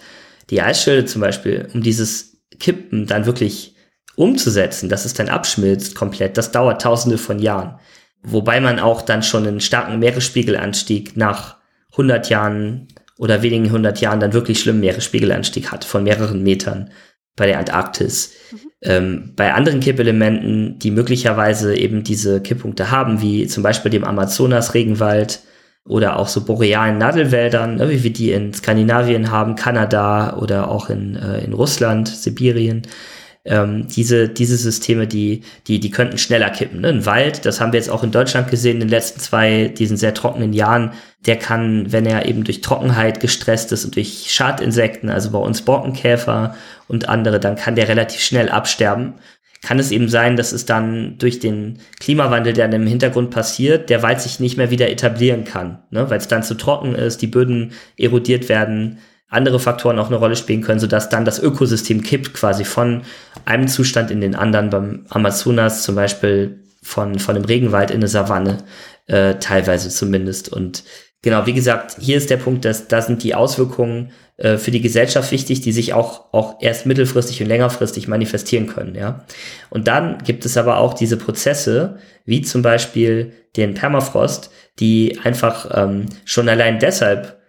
die 0.49 0.61
Eisschilde 0.61 1.05
zum 1.05 1.21
Beispiel, 1.21 1.67
um 1.73 1.81
dieses 1.81 2.37
Kippen 2.59 3.07
dann 3.07 3.25
wirklich 3.25 3.75
umzusetzen, 4.15 4.89
dass 4.89 5.05
es 5.05 5.13
dann 5.13 5.29
abschmilzt 5.29 5.95
komplett, 5.95 6.37
das 6.37 6.51
dauert 6.51 6.81
tausende 6.81 7.17
von 7.17 7.39
Jahren. 7.39 7.79
Wobei 8.23 8.59
man 8.59 8.79
auch 8.79 9.01
dann 9.01 9.23
schon 9.23 9.45
einen 9.45 9.59
starken 9.59 9.99
Meeresspiegelanstieg 9.99 11.17
nach 11.17 11.57
100 11.91 12.29
Jahren 12.29 12.87
oder 13.17 13.41
wenigen 13.41 13.65
100 13.65 13.99
Jahren 14.01 14.19
dann 14.19 14.33
wirklich 14.33 14.59
schlimmen 14.59 14.79
Meeresspiegelanstieg 14.79 15.71
hat 15.71 15.85
von 15.85 16.03
mehreren 16.03 16.43
Metern 16.43 16.91
bei 17.35 17.47
der 17.47 17.59
Antarktis. 17.59 18.33
Mhm. 18.51 18.71
Ähm, 18.85 19.33
bei 19.35 19.53
anderen 19.53 19.79
Kippelementen, 19.79 20.77
die 20.79 20.91
möglicherweise 20.91 21.75
eben 21.75 22.03
diese 22.03 22.41
Kipppunkte 22.41 22.91
haben, 22.91 23.21
wie 23.21 23.47
zum 23.47 23.63
Beispiel 23.63 23.89
dem 23.89 24.03
Amazonas-Regenwald 24.03 25.39
oder 25.87 26.17
auch 26.17 26.27
so 26.27 26.45
borealen 26.45 26.97
Nadelwäldern, 26.97 27.75
ne, 27.75 27.89
wie 27.89 28.03
wir 28.03 28.13
die 28.13 28.31
in 28.31 28.53
Skandinavien 28.53 29.31
haben, 29.31 29.55
Kanada 29.55 30.37
oder 30.37 30.69
auch 30.69 30.89
in, 30.89 31.15
äh, 31.15 31.43
in 31.43 31.53
Russland, 31.53 32.07
Sibirien, 32.07 32.83
ähm, 33.45 33.87
diese, 33.87 34.27
diese 34.27 34.57
Systeme, 34.57 35.07
die, 35.07 35.41
die, 35.67 35.79
die 35.79 35.91
könnten 35.91 36.17
schneller 36.17 36.49
kippen. 36.49 36.81
Ne? 36.81 36.89
Ein 36.89 37.05
Wald, 37.05 37.45
das 37.45 37.61
haben 37.61 37.71
wir 37.71 37.79
jetzt 37.79 37.89
auch 37.89 38.03
in 38.03 38.11
Deutschland 38.11 38.49
gesehen 38.49 38.75
in 38.75 38.79
den 38.81 38.89
letzten 38.89 39.19
zwei, 39.19 39.67
diesen 39.67 39.97
sehr 39.97 40.15
trockenen 40.15 40.51
Jahren, 40.51 40.91
der 41.25 41.37
kann, 41.37 41.91
wenn 41.91 42.05
er 42.05 42.25
eben 42.25 42.43
durch 42.43 42.61
Trockenheit 42.61 43.19
gestresst 43.19 43.71
ist 43.71 43.85
und 43.85 43.95
durch 43.95 44.25
Schadinsekten, 44.29 45.09
also 45.09 45.31
bei 45.31 45.37
uns 45.37 45.61
Borkenkäfer 45.61 46.55
und 46.87 47.07
andere, 47.07 47.39
dann 47.39 47.55
kann 47.55 47.75
der 47.75 47.87
relativ 47.87 48.21
schnell 48.21 48.49
absterben. 48.49 49.13
Kann 49.61 49.79
es 49.79 49.91
eben 49.91 50.09
sein, 50.09 50.37
dass 50.37 50.51
es 50.51 50.65
dann 50.65 51.17
durch 51.17 51.39
den 51.39 51.79
Klimawandel, 51.99 52.53
der 52.53 52.71
im 52.71 52.85
Hintergrund 52.85 53.31
passiert, 53.31 53.89
der 53.89 54.03
Wald 54.03 54.21
sich 54.21 54.39
nicht 54.39 54.57
mehr 54.57 54.69
wieder 54.69 54.89
etablieren 54.91 55.43
kann, 55.43 55.79
ne? 55.89 56.09
weil 56.09 56.17
es 56.17 56.27
dann 56.27 56.43
zu 56.43 56.55
trocken 56.55 56.93
ist, 56.93 57.21
die 57.21 57.27
Böden 57.27 57.71
erodiert 57.97 58.49
werden, 58.49 58.99
andere 59.27 59.59
Faktoren 59.59 59.99
auch 59.99 60.07
eine 60.07 60.17
Rolle 60.17 60.35
spielen 60.35 60.61
können, 60.61 60.79
sodass 60.79 61.09
dann 61.09 61.25
das 61.25 61.39
Ökosystem 61.39 62.03
kippt 62.03 62.33
quasi 62.33 62.63
von 62.63 63.01
einem 63.45 63.67
Zustand 63.67 64.11
in 64.11 64.21
den 64.21 64.35
anderen. 64.35 64.69
Beim 64.69 65.05
Amazonas 65.09 65.83
zum 65.83 65.95
Beispiel 65.95 66.63
von, 66.81 67.17
von 67.19 67.35
dem 67.35 67.45
Regenwald 67.45 67.89
in 67.89 67.97
eine 67.97 68.07
Savanne, 68.07 68.59
äh, 69.07 69.35
teilweise 69.35 69.89
zumindest. 69.89 70.49
Und 70.49 70.83
genau, 71.21 71.45
wie 71.47 71.53
gesagt, 71.53 71.97
hier 71.99 72.17
ist 72.17 72.29
der 72.29 72.37
Punkt, 72.37 72.65
dass 72.65 72.87
da 72.87 73.01
sind 73.01 73.23
die 73.23 73.33
Auswirkungen 73.33 74.11
äh, 74.37 74.57
für 74.57 74.71
die 74.71 74.81
Gesellschaft 74.81 75.31
wichtig, 75.31 75.61
die 75.61 75.71
sich 75.71 75.93
auch, 75.93 76.33
auch 76.33 76.57
erst 76.61 76.85
mittelfristig 76.85 77.41
und 77.41 77.47
längerfristig 77.47 78.07
manifestieren 78.07 78.67
können, 78.67 78.93
ja. 78.93 79.25
Und 79.69 79.87
dann 79.87 80.19
gibt 80.23 80.45
es 80.45 80.57
aber 80.57 80.77
auch 80.77 80.93
diese 80.93 81.17
Prozesse, 81.17 81.97
wie 82.25 82.41
zum 82.41 82.61
Beispiel 82.61 83.33
den 83.55 83.73
Permafrost, 83.73 84.51
die 84.79 85.19
einfach 85.23 85.71
ähm, 85.73 86.07
schon 86.25 86.49
allein 86.49 86.79
deshalb 86.79 87.39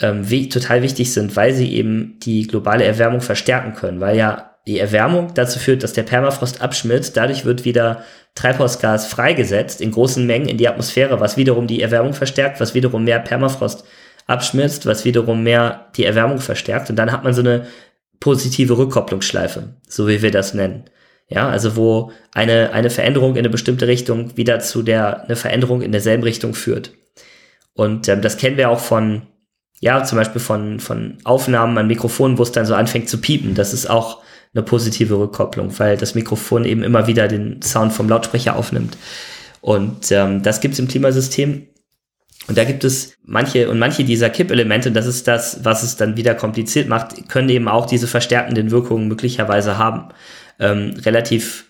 ähm, 0.00 0.28
total 0.50 0.82
wichtig 0.82 1.12
sind, 1.12 1.36
weil 1.36 1.52
sie 1.52 1.74
eben 1.74 2.18
die 2.20 2.46
globale 2.46 2.84
Erwärmung 2.84 3.20
verstärken 3.20 3.74
können, 3.74 4.00
weil 4.00 4.16
ja 4.16 4.50
die 4.66 4.78
Erwärmung 4.78 5.34
dazu 5.34 5.58
führt, 5.58 5.82
dass 5.82 5.92
der 5.92 6.04
Permafrost 6.04 6.62
abschmilzt, 6.62 7.16
dadurch 7.16 7.44
wird 7.44 7.64
wieder 7.64 8.02
Treibhausgas 8.34 9.06
freigesetzt 9.06 9.80
in 9.80 9.92
großen 9.92 10.26
Mengen 10.26 10.48
in 10.48 10.56
die 10.56 10.68
Atmosphäre, 10.68 11.20
was 11.20 11.36
wiederum 11.36 11.66
die 11.66 11.82
Erwärmung 11.82 12.14
verstärkt, 12.14 12.60
was 12.60 12.74
wiederum 12.74 13.04
mehr 13.04 13.18
Permafrost 13.18 13.84
abschmilzt, 14.26 14.86
was 14.86 15.04
wiederum 15.04 15.42
mehr 15.42 15.86
die 15.96 16.04
Erwärmung 16.04 16.38
verstärkt 16.38 16.90
und 16.90 16.96
dann 16.96 17.12
hat 17.12 17.24
man 17.24 17.34
so 17.34 17.42
eine 17.42 17.66
positive 18.20 18.78
Rückkopplungsschleife, 18.78 19.74
so 19.86 20.08
wie 20.08 20.22
wir 20.22 20.30
das 20.30 20.54
nennen. 20.54 20.84
Ja, 21.28 21.48
also 21.48 21.76
wo 21.76 22.12
eine, 22.32 22.72
eine 22.72 22.90
Veränderung 22.90 23.32
in 23.32 23.38
eine 23.38 23.50
bestimmte 23.50 23.86
Richtung 23.86 24.36
wieder 24.36 24.60
zu 24.60 24.82
der, 24.82 25.24
eine 25.24 25.36
Veränderung 25.36 25.82
in 25.82 25.92
derselben 25.92 26.22
Richtung 26.22 26.54
führt. 26.54 26.92
Und 27.72 28.08
ähm, 28.08 28.20
das 28.22 28.36
kennen 28.36 28.56
wir 28.56 28.68
auch 28.70 28.78
von, 28.78 29.22
ja, 29.84 30.02
zum 30.02 30.16
Beispiel 30.16 30.40
von, 30.40 30.80
von 30.80 31.18
Aufnahmen 31.24 31.76
an 31.76 31.86
Mikrofonen, 31.86 32.38
wo 32.38 32.42
es 32.42 32.52
dann 32.52 32.64
so 32.64 32.74
anfängt 32.74 33.10
zu 33.10 33.18
piepen. 33.18 33.54
Das 33.54 33.74
ist 33.74 33.84
auch 33.90 34.22
eine 34.54 34.62
positive 34.62 35.18
Rückkopplung, 35.18 35.78
weil 35.78 35.98
das 35.98 36.14
Mikrofon 36.14 36.64
eben 36.64 36.82
immer 36.82 37.06
wieder 37.06 37.28
den 37.28 37.60
Sound 37.60 37.92
vom 37.92 38.08
Lautsprecher 38.08 38.56
aufnimmt. 38.56 38.96
Und 39.60 40.10
ähm, 40.10 40.42
das 40.42 40.62
gibt's 40.62 40.78
im 40.78 40.88
Klimasystem. 40.88 41.66
Und 42.48 42.56
da 42.56 42.64
gibt 42.64 42.82
es 42.82 43.12
manche 43.26 43.68
und 43.68 43.78
manche 43.78 44.04
dieser 44.04 44.30
Kippelemente, 44.30 44.90
das 44.90 45.04
ist 45.04 45.28
das, 45.28 45.66
was 45.66 45.82
es 45.82 45.98
dann 45.98 46.16
wieder 46.16 46.34
kompliziert 46.34 46.88
macht, 46.88 47.28
können 47.28 47.50
eben 47.50 47.68
auch 47.68 47.84
diese 47.84 48.06
verstärkenden 48.06 48.70
Wirkungen 48.70 49.06
möglicherweise 49.06 49.76
haben. 49.76 50.14
Ähm, 50.58 50.94
relativ 51.04 51.66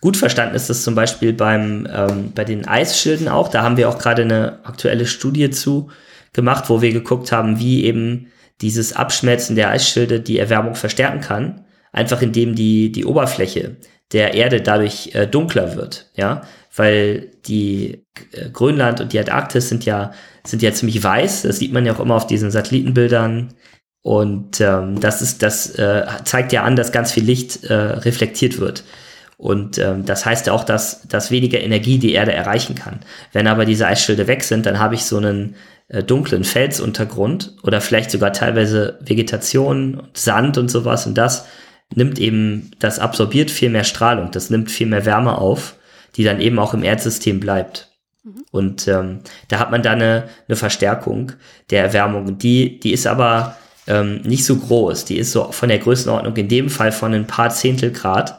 gut 0.00 0.16
verstanden 0.16 0.56
ist 0.56 0.70
das 0.70 0.82
zum 0.82 0.96
Beispiel 0.96 1.32
beim, 1.32 1.86
ähm, 1.88 2.32
bei 2.34 2.42
den 2.42 2.66
Eisschilden 2.66 3.28
auch. 3.28 3.46
Da 3.46 3.62
haben 3.62 3.76
wir 3.76 3.88
auch 3.88 3.98
gerade 3.98 4.22
eine 4.22 4.58
aktuelle 4.64 5.06
Studie 5.06 5.50
zu 5.50 5.90
gemacht, 6.34 6.68
wo 6.68 6.82
wir 6.82 6.92
geguckt 6.92 7.32
haben, 7.32 7.58
wie 7.58 7.84
eben 7.84 8.26
dieses 8.60 8.92
Abschmelzen 8.92 9.56
der 9.56 9.70
Eisschilde 9.70 10.20
die 10.20 10.38
Erwärmung 10.38 10.74
verstärken 10.74 11.22
kann. 11.22 11.64
Einfach 11.92 12.20
indem 12.20 12.54
die, 12.54 12.92
die 12.92 13.06
Oberfläche 13.06 13.76
der 14.12 14.34
Erde 14.34 14.60
dadurch 14.60 15.14
äh, 15.14 15.26
dunkler 15.26 15.76
wird, 15.76 16.10
ja, 16.14 16.42
weil 16.76 17.30
die 17.46 18.04
äh, 18.32 18.50
Grönland 18.52 19.00
und 19.00 19.12
die 19.12 19.18
Antarktis 19.18 19.68
sind 19.68 19.84
ja, 19.84 20.12
sind 20.44 20.60
ja 20.60 20.72
ziemlich 20.72 21.02
weiß. 21.02 21.42
Das 21.42 21.58
sieht 21.58 21.72
man 21.72 21.86
ja 21.86 21.94
auch 21.94 22.00
immer 22.00 22.16
auf 22.16 22.26
diesen 22.26 22.50
Satellitenbildern. 22.50 23.54
Und 24.02 24.60
ähm, 24.60 25.00
das 25.00 25.22
ist, 25.22 25.42
das 25.42 25.78
äh, 25.78 26.04
zeigt 26.24 26.52
ja 26.52 26.62
an, 26.64 26.76
dass 26.76 26.92
ganz 26.92 27.12
viel 27.12 27.24
Licht 27.24 27.64
äh, 27.64 27.74
reflektiert 27.74 28.58
wird. 28.58 28.84
Und 29.36 29.78
ähm, 29.78 30.04
das 30.04 30.26
heißt 30.26 30.46
ja 30.46 30.52
auch, 30.52 30.64
dass, 30.64 31.08
dass 31.08 31.30
weniger 31.30 31.60
Energie 31.60 31.98
die 31.98 32.12
Erde 32.12 32.32
erreichen 32.32 32.74
kann. 32.74 33.00
Wenn 33.32 33.46
aber 33.46 33.64
diese 33.64 33.86
Eisschilde 33.86 34.26
weg 34.26 34.44
sind, 34.44 34.66
dann 34.66 34.78
habe 34.78 34.94
ich 34.94 35.04
so 35.04 35.16
einen 35.16 35.56
dunklen 35.88 36.44
Felsuntergrund 36.44 37.56
oder 37.62 37.80
vielleicht 37.80 38.10
sogar 38.10 38.32
teilweise 38.32 38.98
Vegetation, 39.02 40.02
Sand 40.14 40.58
und 40.58 40.70
sowas. 40.70 41.06
Und 41.06 41.18
das 41.18 41.46
nimmt 41.94 42.18
eben, 42.18 42.70
das 42.78 42.98
absorbiert 42.98 43.50
viel 43.50 43.70
mehr 43.70 43.84
Strahlung, 43.84 44.30
das 44.30 44.50
nimmt 44.50 44.70
viel 44.70 44.86
mehr 44.86 45.04
Wärme 45.04 45.38
auf, 45.38 45.76
die 46.16 46.24
dann 46.24 46.40
eben 46.40 46.58
auch 46.58 46.74
im 46.74 46.82
Erdsystem 46.82 47.40
bleibt. 47.40 47.92
Mhm. 48.22 48.44
Und 48.50 48.88
ähm, 48.88 49.20
da 49.48 49.58
hat 49.58 49.70
man 49.70 49.82
dann 49.82 50.00
eine, 50.00 50.28
eine 50.48 50.56
Verstärkung 50.56 51.32
der 51.70 51.82
Erwärmung. 51.82 52.38
Die, 52.38 52.80
die 52.80 52.92
ist 52.92 53.06
aber 53.06 53.56
ähm, 53.86 54.22
nicht 54.22 54.44
so 54.44 54.56
groß. 54.56 55.04
Die 55.04 55.18
ist 55.18 55.32
so 55.32 55.52
von 55.52 55.68
der 55.68 55.78
Größenordnung 55.78 56.34
in 56.36 56.48
dem 56.48 56.70
Fall 56.70 56.92
von 56.92 57.12
ein 57.12 57.26
paar 57.26 57.50
Zehntel 57.50 57.92
Grad 57.92 58.38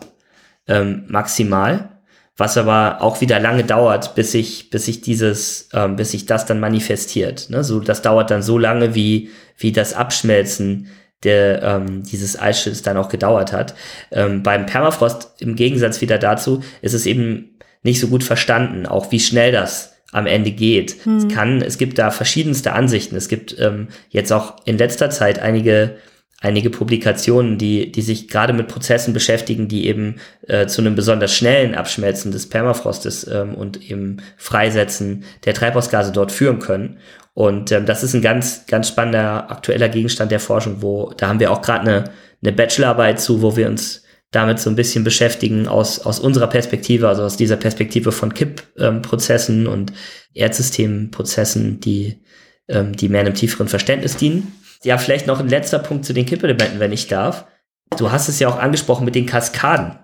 ähm, 0.68 1.04
maximal, 1.08 1.95
was 2.38 2.58
aber 2.58 3.02
auch 3.02 3.22
wieder 3.22 3.40
lange 3.40 3.64
dauert, 3.64 4.16
bis 4.16 4.32
sich, 4.32 4.70
bis 4.70 4.86
sich 4.86 5.02
dieses, 5.02 5.70
ähm, 5.74 5.96
bis 5.96 6.12
sich 6.12 6.26
das 6.26 6.46
dann 6.46 6.60
manifestiert. 6.60 7.50
Ne? 7.50 7.64
So, 7.64 7.80
das 7.80 8.02
dauert 8.02 8.30
dann 8.30 8.42
so 8.42 8.58
lange, 8.58 8.94
wie, 8.94 9.30
wie 9.58 9.72
das 9.72 9.94
Abschmelzen 9.94 10.88
der 11.24 11.64
ähm, 11.64 12.04
dieses 12.04 12.40
Eisschilds 12.40 12.82
dann 12.82 12.98
auch 12.98 13.10
gedauert 13.10 13.52
hat. 13.52 13.74
Ähm, 14.12 14.44
beim 14.44 14.66
Permafrost 14.66 15.34
im 15.40 15.56
Gegensatz 15.56 16.02
wieder 16.02 16.18
dazu 16.18 16.62
ist 16.82 16.94
es 16.94 17.06
eben 17.06 17.58
nicht 17.84 18.00
so 18.00 18.08
gut 18.08 18.24
verstanden, 18.24 18.86
auch 18.86 19.12
wie 19.12 19.20
schnell 19.20 19.52
das 19.52 19.94
am 20.12 20.28
Ende 20.28 20.52
geht. 20.52 20.98
Hm. 21.04 21.18
Es 21.18 21.28
kann, 21.28 21.62
es 21.62 21.78
gibt 21.78 21.98
da 21.98 22.12
verschiedenste 22.12 22.74
Ansichten. 22.74 23.16
Es 23.16 23.28
gibt 23.28 23.56
ähm, 23.60 23.88
jetzt 24.10 24.32
auch 24.32 24.56
in 24.66 24.78
letzter 24.78 25.10
Zeit 25.10 25.40
einige 25.40 25.96
einige 26.42 26.70
Publikationen, 26.70 27.58
die, 27.58 27.92
die 27.92 28.02
sich 28.02 28.28
gerade 28.28 28.54
mit 28.54 28.68
Prozessen 28.68 29.14
beschäftigen, 29.14 29.68
die 29.68 29.88
eben 29.88 30.16
äh, 30.48 30.68
zu 30.68 30.82
einem 30.82 30.96
besonders 30.96 31.34
schnellen 31.34 31.76
Abschmelzen 31.76 32.32
des 32.32 32.50
Permafrostes 32.50 33.28
ähm, 33.28 33.56
und 33.56 33.90
eben 33.90 34.18
Freisetzen 34.38 35.24
der 35.46 35.54
Treibhausgase 35.54 36.12
dort 36.12 36.32
führen 36.32 36.60
können. 36.60 36.98
Und 37.34 37.72
ähm, 37.72 37.86
das 37.86 38.04
ist 38.04 38.14
ein 38.14 38.22
ganz, 38.22 38.66
ganz 38.68 38.88
spannender 38.88 39.50
aktueller 39.50 39.90
Gegenstand 39.90 40.32
der 40.32 40.40
Forschung, 40.40 40.82
wo 40.82 41.12
da 41.18 41.28
haben 41.28 41.40
wir 41.40 41.52
auch 41.52 41.62
gerade 41.62 41.82
eine, 41.82 42.04
eine 42.42 42.52
Bachelorarbeit 42.52 43.20
zu, 43.20 43.42
wo 43.42 43.56
wir 43.58 43.68
uns 43.68 44.04
damit 44.32 44.60
so 44.60 44.70
ein 44.70 44.76
bisschen 44.76 45.04
beschäftigen 45.04 45.68
aus, 45.68 46.00
aus 46.00 46.20
unserer 46.20 46.48
Perspektive, 46.48 47.08
also 47.08 47.24
aus 47.24 47.38
dieser 47.38 47.56
Perspektive 47.56 48.12
von 48.12 48.34
Kippprozessen 48.34 49.66
ähm, 49.66 49.72
und 49.72 49.94
Erdsystemprozessen, 50.34 51.80
die, 51.80 52.22
ähm, 52.68 52.96
die 52.96 53.08
mehr 53.10 53.22
einem 53.22 53.34
tieferen 53.34 53.70
Verständnis 53.70 54.18
dienen. 54.18 54.54
Ja, 54.86 54.98
vielleicht 54.98 55.28
noch 55.28 55.40
ein 55.40 55.50
letzter 55.50 55.80
Punkt 55.80 56.06
zu 56.06 56.14
den 56.14 56.26
Kippelementen, 56.26 56.80
wenn 56.80 56.92
ich 56.92 57.08
darf. 57.08 57.46
Du 57.98 58.12
hast 58.12 58.30
es 58.30 58.40
ja 58.40 58.48
auch 58.48 58.60
angesprochen 58.60 59.04
mit 59.04 59.16
den 59.16 59.26
Kaskaden 59.26 59.98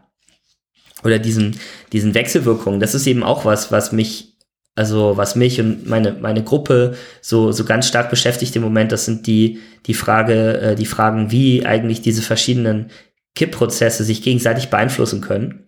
oder 1.04 1.20
diesen, 1.20 1.60
diesen 1.94 2.14
Wechselwirkungen. 2.16 2.80
Das 2.80 2.96
ist 2.96 3.08
eben 3.08 3.24
auch 3.24 3.46
was, 3.46 3.72
was 3.72 3.92
mich 3.92 4.32
also 4.76 5.18
was 5.18 5.36
mich 5.36 5.60
und 5.60 5.88
meine, 5.88 6.14
meine 6.14 6.44
Gruppe 6.44 6.96
so, 7.22 7.52
so 7.52 7.66
ganz 7.66 7.88
stark 7.88 8.10
beschäftigt 8.10 8.56
im 8.56 8.62
Moment, 8.62 8.92
das 8.92 9.06
sind 9.06 9.28
die, 9.28 9.60
die 9.86 9.94
Frage, 9.94 10.62
äh, 10.62 10.76
die 10.76 10.86
Fragen, 10.86 11.30
wie 11.30 11.66
eigentlich 11.66 12.02
diese 12.02 12.22
verschiedenen 12.22 12.90
Kippprozesse 13.36 14.04
sich 14.04 14.24
gegenseitig 14.24 14.70
beeinflussen 14.70 15.22
können. 15.22 15.66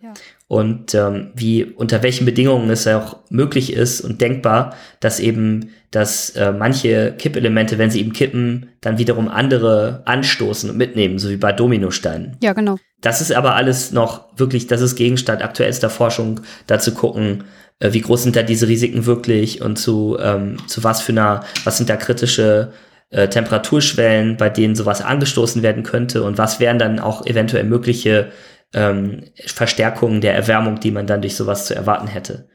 Und 0.54 0.93
ähm, 0.93 1.32
wie, 1.34 1.64
unter 1.64 2.04
welchen 2.04 2.26
Bedingungen 2.26 2.70
es 2.70 2.86
auch 2.86 3.18
möglich 3.32 3.74
ist 3.74 4.01
und 4.01 4.22
denkbar, 4.22 4.76
dass 4.99 5.20
eben, 5.20 5.72
dass 5.89 6.30
äh, 6.36 6.51
manche 6.51 7.16
Kippelemente, 7.18 7.80
wenn 7.80 7.89
sie 7.89 8.01
eben 8.01 8.14
kippen, 8.14 8.68
dann 8.80 8.99
wiederum 8.99 9.30
andere 9.30 10.04
anstoßen 10.06 10.70
und 10.70 10.78
mitnehmen, 10.78 11.18
so 11.18 11.32
wie 11.32 11.38
bei 11.38 11.54
Dominosteinen. 11.54 12.38
Ja, 12.43 12.54
genau. 12.54 12.78
Das 13.01 13.20
ist 13.20 13.34
aber 13.34 13.56
alles 13.56 13.93
noch 13.93 14.26
wirklich, 14.38 14.68
das 14.68 14.82
ist 14.82 14.95
Gegenstand 14.95 15.41
aktuellster 15.41 15.89
Forschung, 15.89 16.41
da 16.68 16.78
zu 16.78 16.93
gucken, 16.93 17.45
äh, 17.80 17.91
wie 17.93 18.01
groß 18.01 18.22
sind 18.22 18.36
da 18.36 18.43
diese 18.43 18.68
Risiken 18.68 19.08
wirklich 19.08 19.60
und 19.60 19.78
zu, 19.80 20.20
ähm, 20.22 20.58
zu 20.68 20.84
was 20.84 21.01
für 21.01 21.14
einer, 21.14 21.43
was 21.64 21.78
sind 21.78 21.89
da 21.89 21.95
kritische 21.95 22.74
äh, 23.10 23.28
Temperaturschwellen, 23.28 24.38
bei 24.38 24.51
denen 24.51 24.76
sowas 24.76 25.01
angestoßen 25.01 25.64
werden 25.64 25.82
könnte 25.82 26.22
und 26.22 26.38
was 26.38 26.60
wären 26.60 26.78
dann 26.78 26.99
auch 26.99 27.26
eventuell 27.26 27.64
mögliche 27.64 28.32
ähm, 28.74 29.24
Verstärkungen 29.45 30.21
der 30.21 30.36
Erwärmung, 30.36 30.80
die 30.80 30.91
man 30.91 31.07
dann 31.07 31.21
durch 31.21 31.36
sowas 31.36 31.65
zu 31.65 31.76
erwarten 31.76 32.07
hätte. 32.07 32.47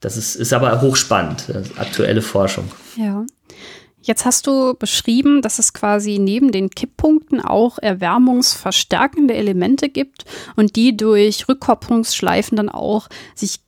Das 0.00 0.16
ist, 0.16 0.34
ist 0.34 0.52
aber 0.52 0.80
hochspannend, 0.80 1.46
aktuelle 1.76 2.22
Forschung. 2.22 2.70
Ja. 2.96 3.24
Jetzt 4.04 4.24
hast 4.24 4.48
du 4.48 4.74
beschrieben, 4.74 5.42
dass 5.42 5.60
es 5.60 5.72
quasi 5.72 6.18
neben 6.18 6.50
den 6.50 6.70
Kipppunkten 6.70 7.40
auch 7.40 7.78
erwärmungsverstärkende 7.78 9.34
Elemente 9.34 9.88
gibt 9.88 10.24
und 10.56 10.74
die 10.74 10.96
durch 10.96 11.48
Rückkopplungsschleifen 11.48 12.56
dann 12.56 12.68
auch 12.68 13.08
sich 13.36 13.60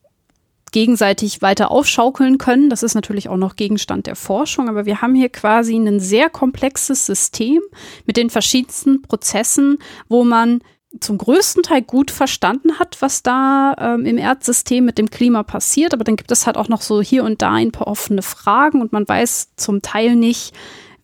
gegenseitig 0.73 1.41
weiter 1.41 1.71
aufschaukeln 1.71 2.37
können. 2.37 2.69
Das 2.69 2.83
ist 2.83 2.97
natürlich 2.97 3.29
auch 3.29 3.37
noch 3.37 3.55
Gegenstand 3.55 4.09
der 4.09 4.17
Forschung, 4.17 4.69
aber 4.69 4.87
wir 4.87 5.01
haben 5.01 5.15
hier 5.15 5.29
quasi 5.29 5.77
ein 5.77 6.01
sehr 6.01 6.29
komplexes 6.31 7.07
System 7.07 7.61
mit 8.07 8.17
den 8.17 8.29
verschiedensten 8.29 9.03
Prozessen, 9.03 9.79
wo 10.09 10.25
man 10.25 10.63
zum 11.01 11.19
größten 11.19 11.63
Teil 11.63 11.83
gut 11.83 12.11
verstanden 12.11 12.79
hat, 12.79 12.97
was 13.01 13.23
da 13.23 13.75
ähm, 13.79 14.07
im 14.07 14.19
Erdsystem 14.19 14.85
mit 14.85 14.99
dem 14.99 15.11
Klima 15.11 15.43
passiert. 15.43 15.93
Aber 15.95 16.05
dann 16.05 16.17
gibt 16.17 16.31
es 16.31 16.47
halt 16.47 16.57
auch 16.57 16.69
noch 16.69 16.83
so 16.83 17.03
hier 17.03 17.25
und 17.25 17.43
da 17.43 17.53
ein 17.53 17.73
paar 17.73 17.87
offene 17.87 18.23
Fragen 18.23 18.81
und 18.81 18.93
man 18.93 19.09
weiß 19.09 19.51
zum 19.57 19.83
Teil 19.83 20.17
nicht, 20.17 20.55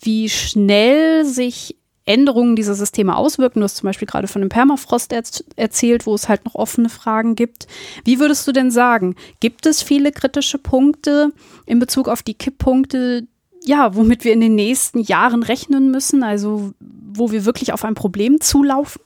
wie 0.01 0.29
schnell 0.29 1.25
sich 1.25 1.77
Änderungen 2.07 2.57
dieser 2.57 2.75
Systeme 2.75 3.17
auswirken. 3.17 3.61
Du 3.61 3.65
hast 3.65 3.77
zum 3.77 3.87
Beispiel 3.87 4.09
gerade 4.09 4.27
von 4.27 4.43
dem 4.43 4.49
Permafrost 4.49 5.13
er 5.13 5.23
erzählt, 5.57 6.07
wo 6.07 6.15
es 6.15 6.29
halt 6.29 6.45
noch 6.45 6.55
offene 6.55 6.89
Fragen 6.89 7.37
gibt. 7.37 7.67
Wie 8.05 8.19
würdest 8.19 8.47
du 8.49 8.53
denn 8.53 8.71
sagen, 8.71 9.15
gibt 9.39 9.67
es 9.67 9.83
viele 9.83 10.11
kritische 10.11 10.59
Punkte 10.59 11.33
in 11.67 11.79
Bezug 11.79 12.09
auf 12.09 12.23
die 12.23 12.35
Kipppunkte, 12.35 13.27
ja, 13.65 13.95
womit 13.95 14.25
wir 14.25 14.33
in 14.33 14.41
den 14.41 14.55
nächsten 14.55 15.01
Jahren 15.01 15.43
rechnen 15.43 15.91
müssen, 15.91 16.23
also 16.23 16.73
wo 16.81 17.31
wir 17.31 17.45
wirklich 17.45 17.73
auf 17.73 17.85
ein 17.85 17.95
Problem 17.95 18.41
zulaufen? 18.41 19.03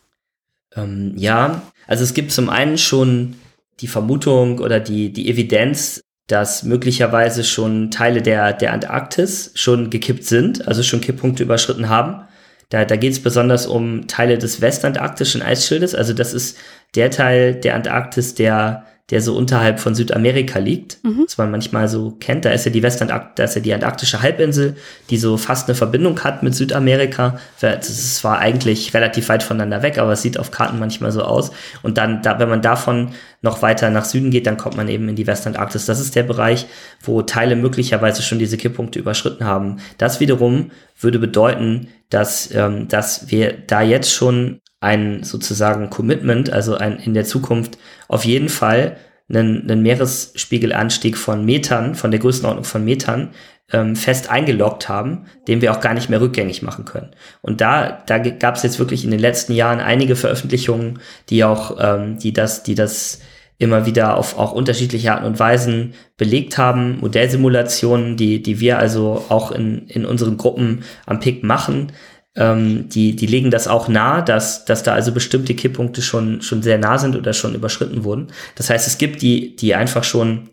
Ähm, 0.77 1.13
ja, 1.17 1.63
also 1.87 2.05
es 2.05 2.15
gibt 2.15 2.33
zum 2.33 2.49
einen 2.49 2.79
schon 2.79 3.37
die 3.81 3.89
Vermutung 3.89 4.59
oder 4.61 4.81
die, 4.81 5.13
die 5.13 5.29
Evidenz, 5.29 6.01
dass 6.27 6.63
möglicherweise 6.63 7.45
schon 7.45 7.91
Teile 7.91 8.23
der, 8.23 8.53
der 8.53 8.73
Antarktis 8.73 9.53
schon 9.55 9.91
gekippt 9.91 10.25
sind, 10.25 10.67
also 10.67 10.83
schon 10.83 11.01
Kipppunkte 11.01 11.43
überschritten 11.43 11.89
haben. 11.89 12.27
Da, 12.71 12.85
da 12.85 12.97
geht 12.97 13.13
es 13.13 13.23
besonders 13.23 13.67
um 13.67 14.07
Teile 14.07 14.39
des 14.39 14.61
westantarktischen 14.61 15.43
Eisschildes. 15.43 15.95
Also 15.95 16.15
das 16.15 16.33
ist 16.33 16.57
der 16.95 17.11
Teil 17.11 17.55
der 17.55 17.75
Antarktis, 17.75 18.35
der 18.35 18.87
der 19.11 19.21
so 19.21 19.37
unterhalb 19.37 19.81
von 19.81 19.95
Südamerika 19.95 20.59
liegt, 20.59 21.05
mhm. 21.05 21.25
was 21.27 21.37
man 21.37 21.51
manchmal 21.51 21.89
so 21.89 22.13
kennt. 22.21 22.47
Da 22.47 22.51
ist 22.51 22.65
ja 22.65 22.73
die 22.73 22.83
Westantarkt, 22.83 23.39
da 23.39 23.45
ist 23.45 23.55
ja 23.55 23.61
die 23.61 23.75
antarktische 23.75 24.23
Halbinsel, 24.23 24.77
die 25.11 25.19
so 25.19 25.37
fast 25.37 25.69
eine 25.69 25.75
Verbindung 25.75 26.25
hat 26.25 26.43
mit 26.43 26.55
Südamerika. 26.55 27.39
Das 27.61 27.91
ist 27.91 28.17
zwar 28.17 28.39
eigentlich 28.39 28.95
relativ 28.95 29.29
weit 29.29 29.43
voneinander 29.43 29.83
weg, 29.83 29.99
aber 29.99 30.13
es 30.13 30.23
sieht 30.23 30.39
auf 30.39 30.51
Karten 30.51 30.79
manchmal 30.79 31.13
so 31.13 31.23
aus. 31.23 31.51
Und 31.83 31.99
dann, 31.99 32.23
da, 32.23 32.39
wenn 32.39 32.49
man 32.49 32.63
davon 32.63 33.11
noch 33.43 33.61
weiter 33.61 33.91
nach 33.91 34.07
Süden 34.07 34.31
geht, 34.31 34.47
dann 34.47 34.57
kommt 34.57 34.79
man 34.79 34.89
eben 34.89 35.07
in 35.11 35.17
die 35.17 35.27
Westantarktis. 35.27 35.85
Das 35.85 36.01
ist 36.01 36.17
der 36.17 36.23
Bereich, 36.23 36.67
wo 37.03 37.21
Teile 37.21 37.57
möglicherweise 37.57 38.23
schon 38.23 38.39
diese 38.39 38.57
Kipppunkte 38.57 38.99
überschritten 38.99 39.45
haben. 39.45 39.81
Das 39.99 40.21
wiederum 40.21 40.71
würde 40.99 41.19
bedeuten, 41.19 41.89
dass, 42.09 42.55
ähm, 42.55 42.89
dass 42.89 43.31
wir 43.31 43.53
da 43.53 43.83
jetzt 43.83 44.13
schon 44.13 44.61
ein 44.85 45.25
sozusagen 45.25 45.91
Commitment, 45.91 46.51
also 46.51 46.77
ein 46.77 46.99
in 46.99 47.15
der 47.15 47.25
Zukunft 47.25 47.79
auf 48.07 48.25
jeden 48.25 48.49
Fall 48.49 48.97
einen, 49.29 49.63
einen 49.63 49.83
Meeresspiegelanstieg 49.83 51.17
von 51.17 51.45
Metern, 51.45 51.95
von 51.95 52.11
der 52.11 52.21
Größenordnung 52.21 52.65
von 52.65 52.85
Metern, 52.85 53.31
ähm, 53.73 53.97
fest 53.97 54.31
eingeloggt 54.31 54.89
haben, 54.89 55.27
den 55.49 55.63
wir 55.63 55.73
auch 55.73 55.81
gar 55.81 55.95
nicht 55.95 56.11
mehr 56.11 56.21
rückgängig 56.21 56.63
machen 56.63 56.85
können. 56.85 57.11
Und 57.41 57.61
da, 57.61 58.03
da 58.07 58.19
gab 58.19 58.57
es 58.57 58.63
jetzt 58.63 58.79
wirklich 58.79 59.05
in 59.05 59.11
den 59.11 59.21
letzten 59.21 59.55
Jahren 59.55 59.81
einige 59.81 60.17
Veröffentlichungen, 60.17 61.01
die 61.31 61.45
auch, 61.45 61.77
ähm, 61.81 62.19
die 62.19 62.33
das, 62.33 62.63
die 62.63 62.75
das 62.75 63.21
immer 63.57 63.87
wieder 63.87 64.17
auf 64.17 64.39
auch 64.39 64.53
unterschiedliche 64.53 65.13
Arten 65.13 65.25
und 65.25 65.39
Weisen 65.39 65.95
belegt 66.17 66.59
haben, 66.59 66.99
Modellsimulationen, 67.01 68.17
die, 68.17 68.43
die 68.43 68.61
wir 68.61 68.79
also 68.79 69.25
auch 69.29 69.53
in, 69.53 69.87
in 69.87 70.05
unseren 70.05 70.37
Gruppen 70.37 70.85
am 71.07 71.21
PIC 71.21 71.45
machen, 71.45 71.93
ähm, 72.37 72.89
die, 72.89 73.15
die 73.15 73.27
legen 73.27 73.51
das 73.51 73.69
auch 73.69 73.89
nahe, 73.89 74.25
dass, 74.25 74.65
dass 74.65 74.83
da 74.83 74.95
also 74.95 75.13
bestimmte 75.13 75.55
Kipppunkte 75.55 76.03
schon, 76.03 76.43
schon 76.43 76.63
sehr 76.63 76.79
nah 76.79 76.99
sind 76.99 77.17
oder 77.17 77.33
schon 77.33 77.55
überschritten 77.55 78.05
wurden. 78.05 78.29
Das 78.57 78.71
heißt, 78.71 78.87
es 78.87 78.99
gibt 78.99 79.23
die, 79.23 79.55
die 79.57 79.75
einfach 79.75 80.05
schon 80.05 80.51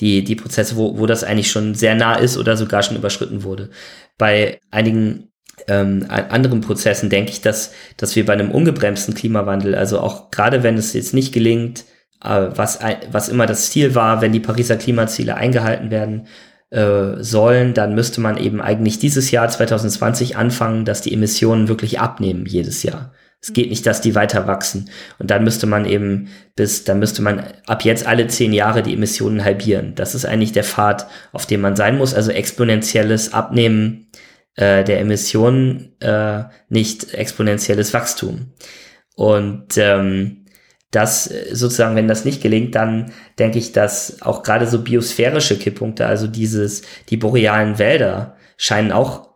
die, 0.00 0.24
die 0.24 0.34
Prozesse, 0.34 0.76
wo, 0.76 0.98
wo 0.98 1.06
das 1.06 1.24
eigentlich 1.24 1.50
schon 1.50 1.74
sehr 1.74 1.94
nah 1.94 2.14
ist 2.14 2.36
oder 2.36 2.56
sogar 2.56 2.82
schon 2.82 2.96
überschritten 2.96 3.44
wurde. 3.44 3.70
Bei 4.18 4.58
einigen 4.70 5.28
ähm, 5.68 6.06
anderen 6.08 6.62
Prozessen 6.62 7.10
denke 7.10 7.30
ich, 7.30 7.42
dass, 7.42 7.72
dass 7.96 8.16
wir 8.16 8.24
bei 8.26 8.32
einem 8.32 8.50
ungebremsten 8.50 9.14
Klimawandel, 9.14 9.74
also 9.74 10.00
auch 10.00 10.30
gerade 10.30 10.62
wenn 10.62 10.76
es 10.76 10.94
jetzt 10.94 11.14
nicht 11.14 11.32
gelingt, 11.32 11.84
äh, 12.24 12.48
was, 12.54 12.80
was 13.12 13.28
immer 13.28 13.46
das 13.46 13.70
Ziel 13.70 13.94
war, 13.94 14.20
wenn 14.20 14.32
die 14.32 14.40
Pariser 14.40 14.76
Klimaziele 14.76 15.36
eingehalten 15.36 15.90
werden 15.90 16.26
äh, 16.70 17.22
sollen, 17.22 17.74
dann 17.74 17.94
müsste 17.94 18.20
man 18.20 18.36
eben 18.36 18.60
eigentlich 18.60 18.98
dieses 18.98 19.30
Jahr 19.30 19.48
2020 19.48 20.36
anfangen, 20.36 20.84
dass 20.84 21.02
die 21.02 21.12
Emissionen 21.12 21.68
wirklich 21.68 22.00
abnehmen 22.00 22.46
jedes 22.46 22.82
Jahr. 22.82 23.12
Es 23.42 23.54
geht 23.54 23.70
nicht, 23.70 23.86
dass 23.86 24.02
die 24.02 24.14
weiter 24.14 24.46
wachsen. 24.46 24.90
Und 25.18 25.30
dann 25.30 25.44
müsste 25.44 25.66
man 25.66 25.86
eben 25.86 26.28
bis, 26.56 26.84
dann 26.84 26.98
müsste 26.98 27.22
man 27.22 27.42
ab 27.66 27.84
jetzt 27.84 28.06
alle 28.06 28.26
zehn 28.26 28.52
Jahre 28.52 28.82
die 28.82 28.92
Emissionen 28.92 29.42
halbieren. 29.44 29.94
Das 29.94 30.14
ist 30.14 30.26
eigentlich 30.26 30.52
der 30.52 30.64
Pfad, 30.64 31.06
auf 31.32 31.46
dem 31.46 31.62
man 31.62 31.74
sein 31.74 31.96
muss. 31.96 32.12
Also 32.12 32.32
exponentielles 32.32 33.32
Abnehmen 33.32 34.08
äh, 34.56 34.84
der 34.84 35.00
Emissionen, 35.00 35.98
äh, 36.00 36.44
nicht 36.68 37.14
exponentielles 37.14 37.94
Wachstum. 37.94 38.52
Und 39.16 39.78
ähm, 39.78 40.39
das 40.90 41.24
sozusagen, 41.52 41.94
wenn 41.94 42.08
das 42.08 42.24
nicht 42.24 42.42
gelingt, 42.42 42.74
dann 42.74 43.12
denke 43.38 43.58
ich, 43.58 43.72
dass 43.72 44.22
auch 44.22 44.42
gerade 44.42 44.66
so 44.66 44.82
biosphärische 44.82 45.56
Kipppunkte, 45.56 46.06
also 46.06 46.26
dieses, 46.26 46.82
die 47.08 47.16
borealen 47.16 47.78
Wälder, 47.78 48.36
scheinen 48.56 48.90
auch 48.90 49.30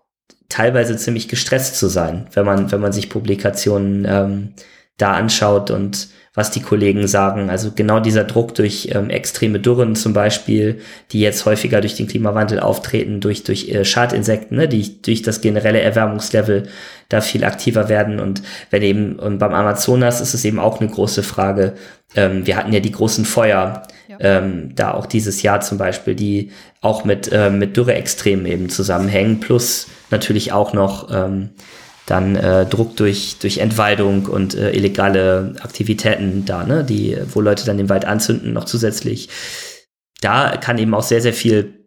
teilweise 0.48 0.96
ziemlich 0.96 1.28
gestresst 1.28 1.76
zu 1.78 1.88
sein, 1.88 2.26
wenn 2.32 2.44
man, 2.44 2.72
wenn 2.72 2.80
man 2.80 2.92
sich 2.92 3.09
Publikationen 3.09 4.05
ähm, 4.09 4.55
da 4.96 5.12
anschaut 5.12 5.70
und 5.70 6.09
was 6.35 6.51
die 6.51 6.61
Kollegen 6.61 7.07
sagen. 7.07 7.49
Also 7.49 7.70
genau 7.74 8.01
dieser 8.01 8.24
Druck 8.24 8.57
durch 8.57 8.89
ähm, 8.93 9.09
extreme 9.09 9.61
Dürren 9.61 9.95
zum 9.95 10.12
Beispiel, 10.12 10.80
die 11.12 11.20
jetzt 11.20 11.47
häufiger 11.47 11.80
durch 11.80 11.95
den 11.95 12.09
Klimawandel 12.09 12.59
auftreten, 12.59 13.20
durch, 13.20 13.45
durch 13.45 13.68
äh, 13.68 13.85
Schadinsekten, 13.85 14.57
ne, 14.57 14.66
die 14.66 15.01
durch 15.01 15.22
das 15.22 15.41
generelle 15.41 15.80
Erwärmungslevel 15.80 16.68
da 17.09 17.20
viel 17.20 17.45
aktiver 17.45 17.89
werden. 17.89 18.18
Und 18.18 18.43
wenn 18.70 18.82
eben, 18.82 19.16
und 19.18 19.39
beim 19.39 19.55
Amazonas 19.55 20.20
ist 20.20 20.35
es 20.35 20.45
eben 20.45 20.59
auch 20.59 20.80
eine 20.80 20.91
große 20.91 21.22
Frage. 21.22 21.74
Ähm, 22.16 22.45
wir 22.47 22.57
hatten 22.57 22.72
ja 22.72 22.80
die 22.80 22.93
großen 22.93 23.24
Feuer, 23.24 23.85
ja. 24.09 24.16
ähm, 24.18 24.74
da 24.74 24.93
auch 24.93 25.07
dieses 25.07 25.43
Jahr 25.43 25.61
zum 25.61 25.78
Beispiel, 25.78 26.16
die 26.16 26.51
auch 26.80 27.05
mit, 27.05 27.30
äh, 27.30 27.51
mit 27.51 27.76
Dürreextremen 27.76 28.47
eben 28.47 28.68
zusammenhängen, 28.70 29.39
plus 29.39 29.87
natürlich 30.11 30.53
auch 30.53 30.72
noch 30.72 31.11
ähm, 31.14 31.51
dann 32.07 32.36
äh, 32.36 32.66
Druck 32.66 32.96
durch, 32.96 33.38
durch 33.38 33.59
Entwaldung 33.59 34.26
und 34.26 34.55
äh, 34.55 34.72
illegale 34.72 35.55
Aktivitäten 35.61 36.44
da, 36.44 36.64
ne, 36.64 36.84
die, 36.84 37.16
wo 37.32 37.40
Leute 37.40 37.64
dann 37.64 37.78
den 37.78 37.88
Wald 37.88 38.05
anzünden, 38.05 38.52
noch 38.52 38.64
zusätzlich. 38.64 39.28
Da 40.20 40.57
kann 40.57 40.78
eben 40.78 40.94
auch 40.94 41.02
sehr, 41.02 41.22
sehr 41.22 41.32
viel 41.32 41.84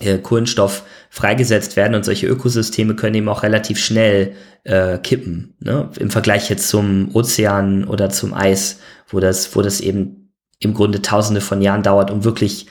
äh, 0.00 0.18
Kohlenstoff 0.18 0.82
freigesetzt 1.08 1.76
werden 1.76 1.94
und 1.94 2.04
solche 2.04 2.26
Ökosysteme 2.26 2.96
können 2.96 3.14
eben 3.14 3.28
auch 3.28 3.44
relativ 3.44 3.78
schnell 3.78 4.34
äh, 4.64 4.98
kippen, 4.98 5.54
ne? 5.60 5.90
im 5.98 6.10
Vergleich 6.10 6.50
jetzt 6.50 6.68
zum 6.68 7.14
Ozean 7.14 7.84
oder 7.84 8.10
zum 8.10 8.34
Eis, 8.34 8.80
wo 9.08 9.20
das, 9.20 9.54
wo 9.54 9.62
das 9.62 9.80
eben 9.80 10.32
im 10.58 10.74
Grunde 10.74 11.02
tausende 11.02 11.40
von 11.40 11.62
Jahren 11.62 11.82
dauert, 11.82 12.10
um 12.10 12.24
wirklich 12.24 12.66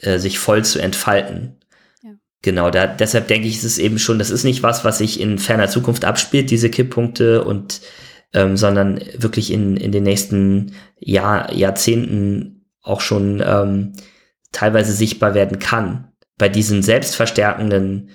äh, 0.00 0.18
sich 0.18 0.38
voll 0.38 0.64
zu 0.64 0.80
entfalten. 0.80 1.56
Genau, 2.42 2.70
da, 2.70 2.86
deshalb 2.86 3.28
denke 3.28 3.48
ich, 3.48 3.56
ist 3.56 3.64
es 3.64 3.78
eben 3.78 3.98
schon, 3.98 4.18
das 4.18 4.30
ist 4.30 4.44
nicht 4.44 4.62
was, 4.62 4.84
was 4.84 4.98
sich 4.98 5.20
in 5.20 5.38
ferner 5.38 5.68
Zukunft 5.68 6.04
abspielt, 6.04 6.50
diese 6.50 6.70
Kipppunkte 6.70 7.42
und 7.42 7.80
ähm, 8.32 8.56
sondern 8.56 9.00
wirklich 9.16 9.52
in, 9.52 9.76
in 9.76 9.92
den 9.92 10.02
nächsten 10.02 10.72
Jahr, 10.98 11.52
Jahrzehnten 11.52 12.66
auch 12.82 13.00
schon 13.00 13.42
ähm, 13.44 13.92
teilweise 14.52 14.92
sichtbar 14.92 15.34
werden 15.34 15.58
kann. 15.58 16.12
Bei 16.38 16.48
diesen 16.48 16.82
selbstverstärkenden 16.82 18.10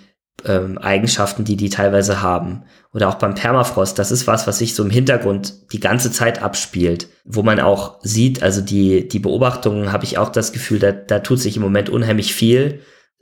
ähm, 0.45 0.77
Eigenschaften, 0.77 1.43
die 1.43 1.55
die 1.55 1.69
teilweise 1.69 2.21
haben. 2.21 2.63
Oder 2.93 3.09
auch 3.09 3.15
beim 3.15 3.35
Permafrost, 3.35 3.97
das 3.97 4.11
ist 4.11 4.27
was, 4.27 4.47
was 4.47 4.59
sich 4.59 4.75
so 4.75 4.83
im 4.83 4.89
Hintergrund 4.89 5.71
die 5.73 5.79
ganze 5.79 6.11
Zeit 6.11 6.41
abspielt, 6.41 7.07
wo 7.25 7.41
man 7.43 7.59
auch 7.59 7.99
sieht, 8.01 8.43
also 8.43 8.61
die, 8.61 9.07
die 9.07 9.19
Beobachtungen 9.19 9.91
habe 9.91 10.03
ich 10.03 10.17
auch 10.17 10.29
das 10.29 10.51
Gefühl, 10.51 10.79
da, 10.79 10.91
da 10.91 11.19
tut 11.19 11.39
sich 11.39 11.55
im 11.55 11.63
Moment 11.63 11.89
unheimlich 11.89 12.33
viel 12.33 12.81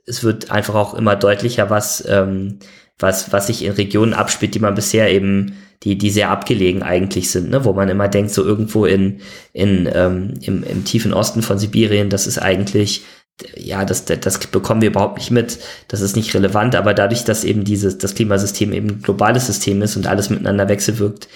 es 0.10 0.24
wird 0.24 0.52
einfach 0.52 0.76
auch 0.76 0.94
immer 0.96 1.16
deutlicher, 1.16 1.70
was, 1.70 2.04
ähm, 2.08 2.60
was, 2.98 3.32
was 3.32 3.48
sich 3.48 3.64
in 3.64 3.74
Regionen 3.74 4.14
abspielt, 4.14 4.56
die 4.56 4.60
man 4.60 4.76
bisher 4.76 5.12
eben, 5.12 5.54
die, 5.84 5.98
die 5.98 6.10
sehr 6.10 6.30
abgelegen 6.30 6.84
eigentlich 6.84 7.32
sind, 7.32 7.50
ne? 7.50 7.64
wo 7.64 7.72
man 7.74 7.88
immer 7.88 8.10
denkt, 8.10 8.32
so 8.32 8.44
irgendwo 8.44 8.86
in, 8.86 9.22
in, 9.54 9.90
ähm, 9.94 10.34
im, 10.42 10.64
im 10.64 10.84
tiefen 10.84 11.14
Osten 11.14 11.42
von 11.42 11.58
Sibirien, 11.58 12.10
das 12.10 12.28
ist 12.28 12.40
eigentlich, 12.40 13.04
ja, 13.56 13.86
das, 13.86 14.04
das 14.04 14.40
bekommen 14.40 14.82
wir 14.82 14.90
überhaupt 14.90 15.18
nicht 15.18 15.32
mit, 15.32 15.60
das 15.88 16.02
ist 16.02 16.18
nicht 16.18 16.34
relevant, 16.34 16.76
aber 16.76 16.94
dadurch, 16.94 17.24
dass 17.24 17.46
eben 17.46 17.64
dieses, 17.64 17.98
das 17.98 18.16
Klimasystem 18.16 18.74
eben 18.74 18.90
ein 18.90 19.02
globales 19.02 19.46
System 19.46 19.82
ist 19.82 19.96
und 19.96 20.08
alles 20.08 20.30
miteinander 20.30 20.68
wechselwirkt, 20.68 21.30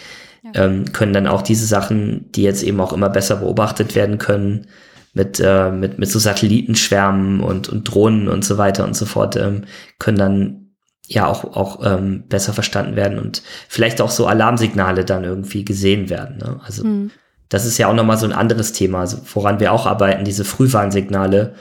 ja. 0.43 0.65
ähm, 0.65 0.91
können 0.91 1.13
dann 1.13 1.28
auch 1.28 1.43
diese 1.43 1.65
Sachen, 1.65 2.30
die 2.34 2.43
jetzt 2.43 2.63
eben 2.63 2.82
auch 2.82 2.91
immer 2.91 3.09
besser 3.09 3.38
beobachtet 3.38 3.95
werden 3.95 4.17
können, 4.17 4.67
mit, 5.14 5.39
äh, 5.39 5.72
mit, 5.72 5.99
mit 5.99 6.09
so 6.09 6.20
Satellitenschwärmen 6.20 7.39
und, 7.39 7.70
und 7.70 7.84
Drohnen 7.84 8.28
und 8.28 8.43
so 8.43 8.57
weiter 8.57 8.84
und 8.84 8.95
so 8.95 9.05
fort, 9.05 9.36
ähm, 9.36 9.66
können 9.99 10.18
dann 10.18 10.64
ja 11.07 11.28
auch, 11.28 11.43
auch 11.55 11.86
ähm, 11.86 12.24
besser 12.28 12.53
verstanden 12.53 12.95
werden 12.95 13.20
und 13.20 13.43
vielleicht 13.68 14.01
auch 14.01 14.09
so 14.09 14.26
Alarmsignale 14.26 15.05
dann 15.05 15.24
irgendwie 15.24 15.64
gesehen 15.64 16.09
werden. 16.09 16.38
Ne? 16.38 16.59
Also 16.64 16.84
mhm. 16.86 17.11
das 17.49 17.66
ist 17.66 17.78
ja 17.78 17.88
auch 17.88 17.93
nochmal 17.93 18.18
so 18.18 18.26
ein 18.26 18.34
anderes 18.34 18.74
Thema, 18.74 19.01
also 19.01 19.18
woran 19.34 19.59
wir 19.59 19.72
auch 19.72 19.86
arbeiten, 19.86 20.26
diese 20.26 20.45
Frühwarnsignale. 20.45 21.55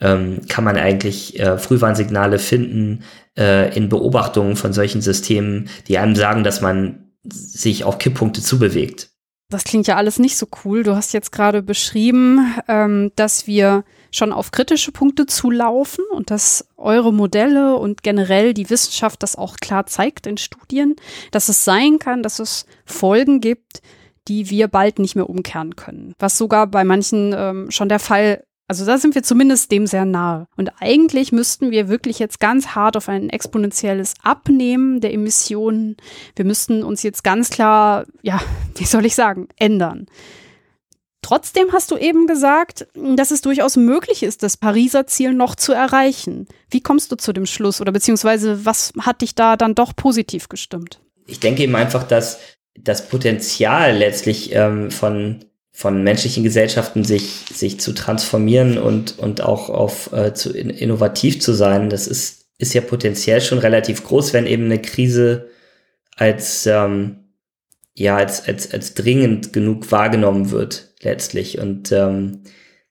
Ähm, 0.00 0.42
kann 0.48 0.62
man 0.62 0.76
eigentlich 0.76 1.40
äh, 1.40 1.58
Frühwarnsignale 1.58 2.38
finden 2.38 3.02
äh, 3.36 3.74
in 3.76 3.88
Beobachtungen 3.88 4.54
von 4.54 4.72
solchen 4.72 5.00
Systemen, 5.00 5.70
die 5.88 5.98
einem 5.98 6.14
sagen, 6.14 6.44
dass 6.44 6.60
man 6.60 7.08
sich 7.24 7.82
auf 7.82 7.98
Kipppunkte 7.98 8.40
zubewegt. 8.40 9.07
Das 9.50 9.64
klingt 9.64 9.86
ja 9.86 9.96
alles 9.96 10.18
nicht 10.18 10.36
so 10.36 10.46
cool. 10.64 10.82
Du 10.82 10.94
hast 10.94 11.14
jetzt 11.14 11.32
gerade 11.32 11.62
beschrieben, 11.62 12.54
ähm, 12.68 13.12
dass 13.16 13.46
wir 13.46 13.84
schon 14.10 14.32
auf 14.32 14.50
kritische 14.50 14.92
Punkte 14.92 15.24
zulaufen 15.24 16.04
und 16.12 16.30
dass 16.30 16.68
eure 16.76 17.14
Modelle 17.14 17.76
und 17.76 18.02
generell 18.02 18.52
die 18.52 18.68
Wissenschaft 18.68 19.22
das 19.22 19.36
auch 19.36 19.56
klar 19.56 19.86
zeigt 19.86 20.26
in 20.26 20.36
Studien, 20.36 20.96
dass 21.30 21.48
es 21.48 21.64
sein 21.64 21.98
kann, 21.98 22.22
dass 22.22 22.38
es 22.40 22.66
Folgen 22.84 23.40
gibt, 23.40 23.80
die 24.28 24.50
wir 24.50 24.68
bald 24.68 24.98
nicht 24.98 25.16
mehr 25.16 25.30
umkehren 25.30 25.76
können. 25.76 26.14
Was 26.18 26.36
sogar 26.36 26.66
bei 26.66 26.84
manchen 26.84 27.34
ähm, 27.34 27.70
schon 27.70 27.88
der 27.88 27.98
Fall 28.00 28.44
also 28.68 28.84
da 28.84 28.98
sind 28.98 29.14
wir 29.14 29.22
zumindest 29.22 29.72
dem 29.72 29.86
sehr 29.86 30.04
nahe. 30.04 30.46
Und 30.56 30.70
eigentlich 30.78 31.32
müssten 31.32 31.70
wir 31.70 31.88
wirklich 31.88 32.18
jetzt 32.18 32.38
ganz 32.38 32.68
hart 32.68 32.98
auf 32.98 33.08
ein 33.08 33.30
exponentielles 33.30 34.12
Abnehmen 34.22 35.00
der 35.00 35.14
Emissionen. 35.14 35.96
Wir 36.36 36.44
müssten 36.44 36.84
uns 36.84 37.02
jetzt 37.02 37.24
ganz 37.24 37.48
klar, 37.48 38.04
ja, 38.22 38.40
wie 38.76 38.84
soll 38.84 39.06
ich 39.06 39.14
sagen, 39.14 39.48
ändern. 39.56 40.06
Trotzdem 41.22 41.72
hast 41.72 41.90
du 41.90 41.96
eben 41.96 42.26
gesagt, 42.26 42.86
dass 42.94 43.30
es 43.30 43.40
durchaus 43.40 43.76
möglich 43.76 44.22
ist, 44.22 44.42
das 44.42 44.56
Pariser 44.56 45.06
Ziel 45.06 45.32
noch 45.32 45.56
zu 45.56 45.72
erreichen. 45.72 46.46
Wie 46.70 46.80
kommst 46.80 47.10
du 47.10 47.16
zu 47.16 47.32
dem 47.32 47.44
Schluss 47.46 47.80
oder 47.80 47.90
beziehungsweise 47.90 48.64
was 48.64 48.92
hat 49.00 49.22
dich 49.22 49.34
da 49.34 49.56
dann 49.56 49.74
doch 49.74 49.96
positiv 49.96 50.48
gestimmt? 50.48 51.00
Ich 51.26 51.40
denke 51.40 51.62
eben 51.62 51.74
einfach, 51.74 52.04
dass 52.04 52.38
das 52.78 53.08
Potenzial 53.08 53.96
letztlich 53.96 54.54
ähm, 54.54 54.90
von 54.90 55.44
von 55.78 56.02
menschlichen 56.02 56.42
Gesellschaften 56.42 57.04
sich, 57.04 57.44
sich 57.54 57.78
zu 57.78 57.92
transformieren 57.92 58.78
und, 58.78 59.16
und 59.20 59.42
auch 59.42 59.70
auf 59.70 60.12
äh, 60.12 60.34
zu 60.34 60.52
in, 60.52 60.70
innovativ 60.70 61.40
zu 61.40 61.52
sein, 61.52 61.88
das 61.88 62.08
ist, 62.08 62.46
ist 62.58 62.74
ja 62.74 62.80
potenziell 62.80 63.40
schon 63.40 63.58
relativ 63.58 64.02
groß, 64.02 64.32
wenn 64.32 64.48
eben 64.48 64.64
eine 64.64 64.82
Krise 64.82 65.50
als, 66.16 66.66
ähm, 66.66 67.28
ja, 67.94 68.16
als, 68.16 68.48
als, 68.48 68.74
als 68.74 68.94
dringend 68.94 69.52
genug 69.52 69.92
wahrgenommen 69.92 70.50
wird, 70.50 70.94
letztlich. 71.02 71.60
Und 71.60 71.92
ähm, 71.92 72.42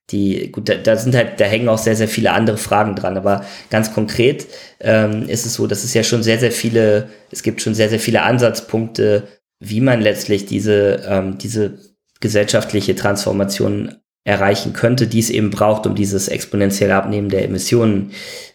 die, 0.10 0.50
gut, 0.54 0.70
da, 0.70 0.76
da 0.76 0.96
sind 0.96 1.14
halt, 1.14 1.42
da 1.42 1.44
hängen 1.44 1.68
auch 1.68 1.80
sehr, 1.80 1.98
sehr 1.98 2.08
viele 2.08 2.32
andere 2.32 2.58
Fragen 2.58 2.96
dran. 2.96 3.18
Aber 3.18 3.44
ganz 3.70 3.94
konkret 3.94 4.48
ähm, 4.80 5.28
ist 5.28 5.46
es 5.46 5.56
so, 5.56 5.68
dass 5.68 5.84
es 5.84 5.94
ja 5.94 6.04
schon 6.04 6.24
sehr, 6.24 6.40
sehr 6.40 6.54
viele, 6.54 7.10
es 7.32 7.44
gibt 7.44 7.62
schon 7.62 7.76
sehr, 7.76 7.90
sehr 7.90 8.00
viele 8.00 8.22
Ansatzpunkte, 8.22 9.28
wie 9.60 9.82
man 9.82 10.00
letztlich 10.00 10.46
diese, 10.46 11.04
ähm, 11.06 11.38
diese 11.38 11.97
gesellschaftliche 12.20 12.95
Transformation 12.95 13.95
erreichen 14.24 14.74
könnte, 14.74 15.07
die 15.07 15.20
es 15.20 15.30
eben 15.30 15.51
braucht, 15.51 15.88
um 15.88 15.95
dieses 15.95 16.28
exponentielle 16.28 16.95
Abnehmen 16.95 17.30
der 17.30 17.45
Emissionen 17.45 18.11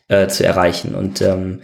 äh, 0.09 0.29
zu 0.29 0.45
erreichen. 0.45 0.95
Und 0.95 1.23
ähm, 1.23 1.61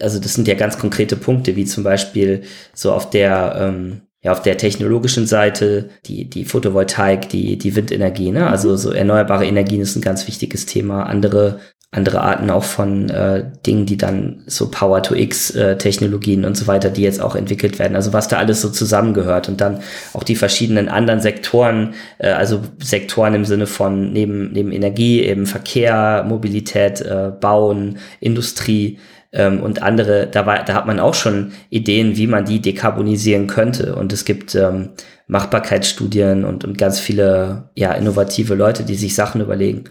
also 0.00 0.20
das 0.20 0.34
sind 0.34 0.46
ja 0.46 0.54
ganz 0.54 0.78
konkrete 0.78 1.16
Punkte, 1.16 1.56
wie 1.56 1.64
zum 1.64 1.82
Beispiel 1.82 2.42
so 2.74 2.92
auf 2.92 3.10
der 3.10 3.56
ähm, 3.58 4.02
ja, 4.22 4.32
auf 4.32 4.42
der 4.42 4.58
technologischen 4.58 5.26
Seite 5.26 5.88
die, 6.04 6.28
die 6.28 6.44
Photovoltaik, 6.44 7.28
die, 7.30 7.56
die 7.56 7.74
Windenergie, 7.74 8.30
ne? 8.30 8.48
Also 8.48 8.76
so 8.76 8.90
erneuerbare 8.92 9.46
Energien 9.46 9.80
ist 9.80 9.96
ein 9.96 10.02
ganz 10.02 10.26
wichtiges 10.26 10.66
Thema. 10.66 11.04
Andere, 11.04 11.58
andere 11.92 12.20
Arten 12.20 12.50
auch 12.50 12.62
von 12.62 13.10
äh, 13.10 13.50
Dingen, 13.66 13.84
die 13.84 13.96
dann 13.96 14.44
so 14.46 14.70
Power-to-X-Technologien 14.70 16.44
äh, 16.44 16.46
und 16.46 16.56
so 16.56 16.68
weiter, 16.68 16.88
die 16.88 17.02
jetzt 17.02 17.20
auch 17.20 17.34
entwickelt 17.34 17.80
werden. 17.80 17.96
Also 17.96 18.12
was 18.12 18.28
da 18.28 18.38
alles 18.38 18.60
so 18.60 18.68
zusammengehört 18.68 19.48
und 19.48 19.60
dann 19.60 19.80
auch 20.12 20.22
die 20.22 20.36
verschiedenen 20.36 20.88
anderen 20.88 21.20
Sektoren, 21.20 21.94
äh, 22.18 22.30
also 22.30 22.60
Sektoren 22.78 23.34
im 23.34 23.44
Sinne 23.44 23.66
von 23.66 24.12
neben, 24.12 24.52
neben 24.52 24.70
Energie, 24.70 25.22
eben 25.22 25.46
Verkehr, 25.46 26.24
Mobilität, 26.28 27.00
äh, 27.00 27.32
Bauen, 27.40 27.98
Industrie, 28.20 28.98
ähm, 29.32 29.62
und 29.62 29.82
andere, 29.82 30.26
da, 30.26 30.44
war, 30.46 30.64
da 30.64 30.74
hat 30.74 30.86
man 30.86 30.98
auch 30.98 31.14
schon 31.14 31.52
Ideen, 31.70 32.16
wie 32.16 32.26
man 32.26 32.44
die 32.44 32.60
dekarbonisieren 32.60 33.46
könnte. 33.46 33.94
Und 33.94 34.12
es 34.12 34.24
gibt 34.24 34.54
ähm, 34.56 34.90
Machbarkeitsstudien 35.28 36.44
und, 36.44 36.64
und 36.64 36.78
ganz 36.78 36.98
viele 36.98 37.70
ja, 37.76 37.92
innovative 37.92 38.54
Leute, 38.54 38.82
die 38.82 38.96
sich 38.96 39.14
Sachen 39.14 39.40
überlegen. 39.40 39.84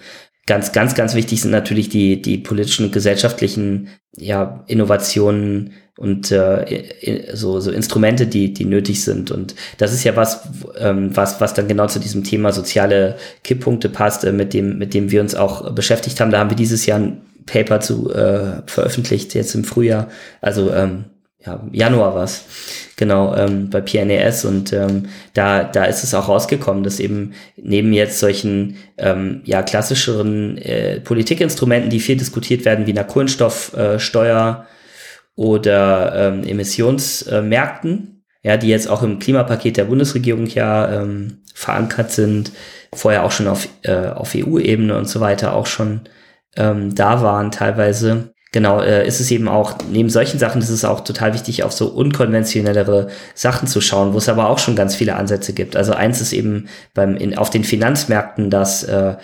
Ganz, 0.45 0.71
ganz, 0.71 0.95
ganz 0.95 1.13
wichtig 1.13 1.41
sind 1.41 1.51
natürlich 1.51 1.89
die, 1.89 2.21
die 2.21 2.37
politischen 2.37 2.85
und 2.85 2.91
gesellschaftlichen 2.91 3.89
ja, 4.17 4.63
Innovationen 4.67 5.73
und 5.99 6.31
äh, 6.31 7.25
so, 7.33 7.59
so 7.59 7.71
Instrumente, 7.71 8.25
die, 8.25 8.53
die 8.53 8.65
nötig 8.65 9.03
sind. 9.03 9.31
Und 9.31 9.53
das 9.77 9.93
ist 9.93 10.05
ja 10.05 10.15
was, 10.15 10.47
ähm, 10.77 11.15
was, 11.15 11.41
was 11.41 11.53
dann 11.53 11.67
genau 11.67 11.87
zu 11.87 11.99
diesem 11.99 12.23
Thema 12.23 12.53
soziale 12.53 13.17
Kipppunkte 13.43 13.89
passt, 13.89 14.23
äh, 14.23 14.31
mit 14.31 14.53
dem, 14.53 14.77
mit 14.77 14.93
dem 14.93 15.11
wir 15.11 15.21
uns 15.21 15.35
auch 15.35 15.71
beschäftigt 15.71 16.19
haben. 16.19 16.31
Da 16.31 16.39
haben 16.39 16.49
wir 16.49 16.55
dieses 16.55 16.85
Jahr 16.85 16.99
ein 16.99 17.21
Paper 17.45 17.81
zu 17.81 18.13
äh, 18.13 18.61
veröffentlicht, 18.65 19.35
jetzt 19.35 19.55
im 19.55 19.65
Frühjahr, 19.65 20.07
also 20.39 20.71
ähm, 20.71 21.05
ja, 21.45 21.65
Januar 21.71 22.15
war's 22.15 22.45
genau, 22.97 23.33
ähm, 23.35 23.69
bei 23.69 23.79
PNAS 23.79 24.43
und 24.43 24.73
ähm, 24.73 25.07
da, 25.33 25.63
da 25.63 25.85
ist 25.85 26.03
es 26.03 26.13
auch 26.13 26.27
rausgekommen, 26.27 26.83
dass 26.83 26.99
eben 26.99 27.33
neben 27.55 27.93
jetzt 27.93 28.19
solchen 28.19 28.75
ähm, 28.97 29.41
ja, 29.45 29.63
klassischeren 29.63 30.57
äh, 30.57 30.99
Politikinstrumenten, 30.99 31.89
die 31.89 32.01
viel 32.01 32.17
diskutiert 32.17 32.65
werden, 32.65 32.87
wie 32.87 32.91
einer 32.91 33.05
Kohlenstoffsteuer 33.05 34.65
äh, 34.67 35.39
oder 35.39 36.13
ähm, 36.15 36.43
Emissionsmärkten, 36.43 38.25
ja, 38.43 38.57
die 38.57 38.67
jetzt 38.67 38.89
auch 38.89 39.01
im 39.01 39.19
Klimapaket 39.19 39.77
der 39.77 39.85
Bundesregierung 39.85 40.47
ja 40.47 41.01
ähm, 41.01 41.43
verankert 41.53 42.11
sind, 42.11 42.51
vorher 42.93 43.23
auch 43.23 43.31
schon 43.31 43.47
auf, 43.47 43.69
äh, 43.83 44.07
auf 44.07 44.33
EU-Ebene 44.35 44.97
und 44.97 45.07
so 45.07 45.21
weiter 45.21 45.53
auch 45.53 45.67
schon 45.67 46.01
ähm, 46.57 46.93
da 46.93 47.21
waren 47.21 47.51
teilweise. 47.51 48.33
Genau, 48.51 48.81
äh, 48.81 49.07
ist 49.07 49.19
es 49.19 49.29
eben 49.29 49.47
auch, 49.47 49.75
neben 49.91 50.09
solchen 50.09 50.39
Sachen 50.39 50.59
ist 50.59 50.69
es 50.69 50.83
auch 50.83 51.01
total 51.01 51.35
wichtig, 51.35 51.61
auf 51.61 51.71
so 51.71 51.87
unkonventionellere 51.87 53.09
Sachen 53.35 53.67
zu 53.67 53.79
schauen, 53.79 54.13
wo 54.13 54.17
es 54.17 54.27
aber 54.27 54.49
auch 54.49 54.57
schon 54.57 54.75
ganz 54.75 54.95
viele 54.95 55.15
Ansätze 55.15 55.53
gibt. 55.53 55.75
Also 55.75 55.93
eins 55.93 56.19
ist 56.19 56.33
eben 56.33 56.67
beim, 56.95 57.15
in, 57.15 57.37
auf 57.37 57.51
den 57.51 57.63
Finanzmärkten, 57.63 58.49
dass 58.49 58.83
äh, 58.83 59.17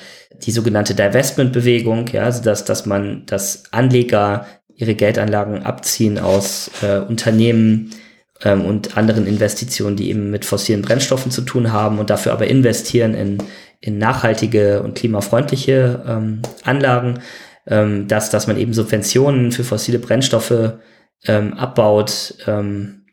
die 0.46 0.52
sogenannte 0.52 0.94
Divestment-Bewegung, 0.94 2.08
ja, 2.10 2.24
also 2.24 2.44
dass, 2.44 2.66
dass 2.66 2.86
man, 2.86 3.26
dass 3.26 3.64
Anleger 3.72 4.46
ihre 4.76 4.94
Geldanlagen 4.94 5.64
abziehen 5.64 6.20
aus 6.20 6.70
äh, 6.84 7.00
Unternehmen 7.00 7.96
ähm, 8.44 8.64
und 8.64 8.96
anderen 8.96 9.26
Investitionen, 9.26 9.96
die 9.96 10.10
eben 10.10 10.30
mit 10.30 10.46
fossilen 10.46 10.84
Brennstoffen 10.84 11.32
zu 11.32 11.42
tun 11.42 11.72
haben 11.72 11.98
und 11.98 12.12
dafür 12.12 12.32
aber 12.32 12.46
investieren 12.46 13.16
in 13.16 13.40
in 13.86 14.00
nachhaltige 14.00 14.82
und 14.82 14.96
klimafreundliche 14.96 16.04
ähm, 16.08 16.42
Anlagen, 16.64 17.20
ähm, 17.68 18.08
dass, 18.08 18.30
dass 18.30 18.48
man 18.48 18.58
eben 18.58 18.74
Subventionen 18.74 19.52
für 19.52 19.64
fossile 19.64 20.00
Brennstoffe 20.00 20.74
ähm, 21.26 21.54
abbaut, 21.54 22.36
ähm, 22.48 23.06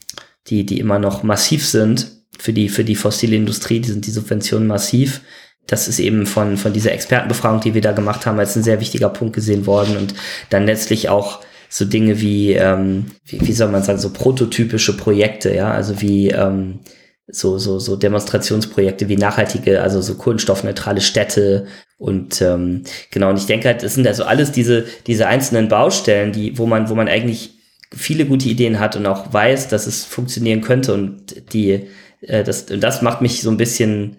die, 0.48 0.66
die 0.66 0.80
immer 0.80 0.98
noch 0.98 1.22
massiv 1.22 1.66
sind 1.66 2.10
für 2.38 2.52
die, 2.52 2.68
für 2.68 2.84
die 2.84 2.96
fossile 2.96 3.36
Industrie, 3.36 3.80
die 3.80 3.90
sind 3.90 4.06
die 4.06 4.10
Subventionen 4.10 4.66
massiv. 4.66 5.20
Das 5.66 5.86
ist 5.86 6.00
eben 6.00 6.26
von, 6.26 6.56
von 6.56 6.72
dieser 6.72 6.92
Expertenbefragung, 6.92 7.60
die 7.60 7.74
wir 7.74 7.80
da 7.80 7.92
gemacht 7.92 8.26
haben, 8.26 8.38
als 8.38 8.56
ein 8.56 8.64
sehr 8.64 8.80
wichtiger 8.80 9.08
Punkt 9.08 9.34
gesehen 9.34 9.66
worden 9.66 9.96
und 9.96 10.14
dann 10.50 10.66
letztlich 10.66 11.08
auch 11.08 11.40
so 11.68 11.84
Dinge 11.84 12.20
wie, 12.20 12.52
ähm, 12.52 13.06
wie, 13.24 13.40
wie 13.40 13.52
soll 13.52 13.70
man 13.70 13.82
sagen, 13.82 13.98
so 13.98 14.12
prototypische 14.12 14.96
Projekte, 14.96 15.54
ja, 15.54 15.70
also 15.70 16.02
wie 16.02 16.28
ähm, 16.28 16.80
so, 17.28 17.58
so, 17.58 17.78
so 17.78 17.96
Demonstrationsprojekte 17.96 19.08
wie 19.08 19.16
nachhaltige, 19.16 19.80
also 19.80 20.00
so 20.00 20.16
kohlenstoffneutrale 20.16 21.00
Städte 21.00 21.66
und 22.02 22.42
ähm, 22.42 22.82
genau, 23.12 23.30
und 23.30 23.38
ich 23.38 23.46
denke 23.46 23.68
halt, 23.68 23.84
es 23.84 23.94
sind 23.94 24.08
also 24.08 24.24
alles 24.24 24.50
diese, 24.50 24.86
diese 25.06 25.28
einzelnen 25.28 25.68
Baustellen, 25.68 26.32
die, 26.32 26.58
wo 26.58 26.66
man, 26.66 26.88
wo 26.88 26.96
man 26.96 27.06
eigentlich 27.06 27.54
viele 27.94 28.26
gute 28.26 28.48
Ideen 28.48 28.80
hat 28.80 28.96
und 28.96 29.06
auch 29.06 29.32
weiß, 29.32 29.68
dass 29.68 29.86
es 29.86 30.04
funktionieren 30.04 30.62
könnte 30.62 30.94
und 30.94 31.52
die, 31.52 31.86
äh, 32.22 32.42
das, 32.42 32.62
und 32.62 32.80
das 32.80 33.02
macht 33.02 33.20
mich 33.20 33.40
so 33.40 33.50
ein 33.50 33.56
bisschen 33.56 34.16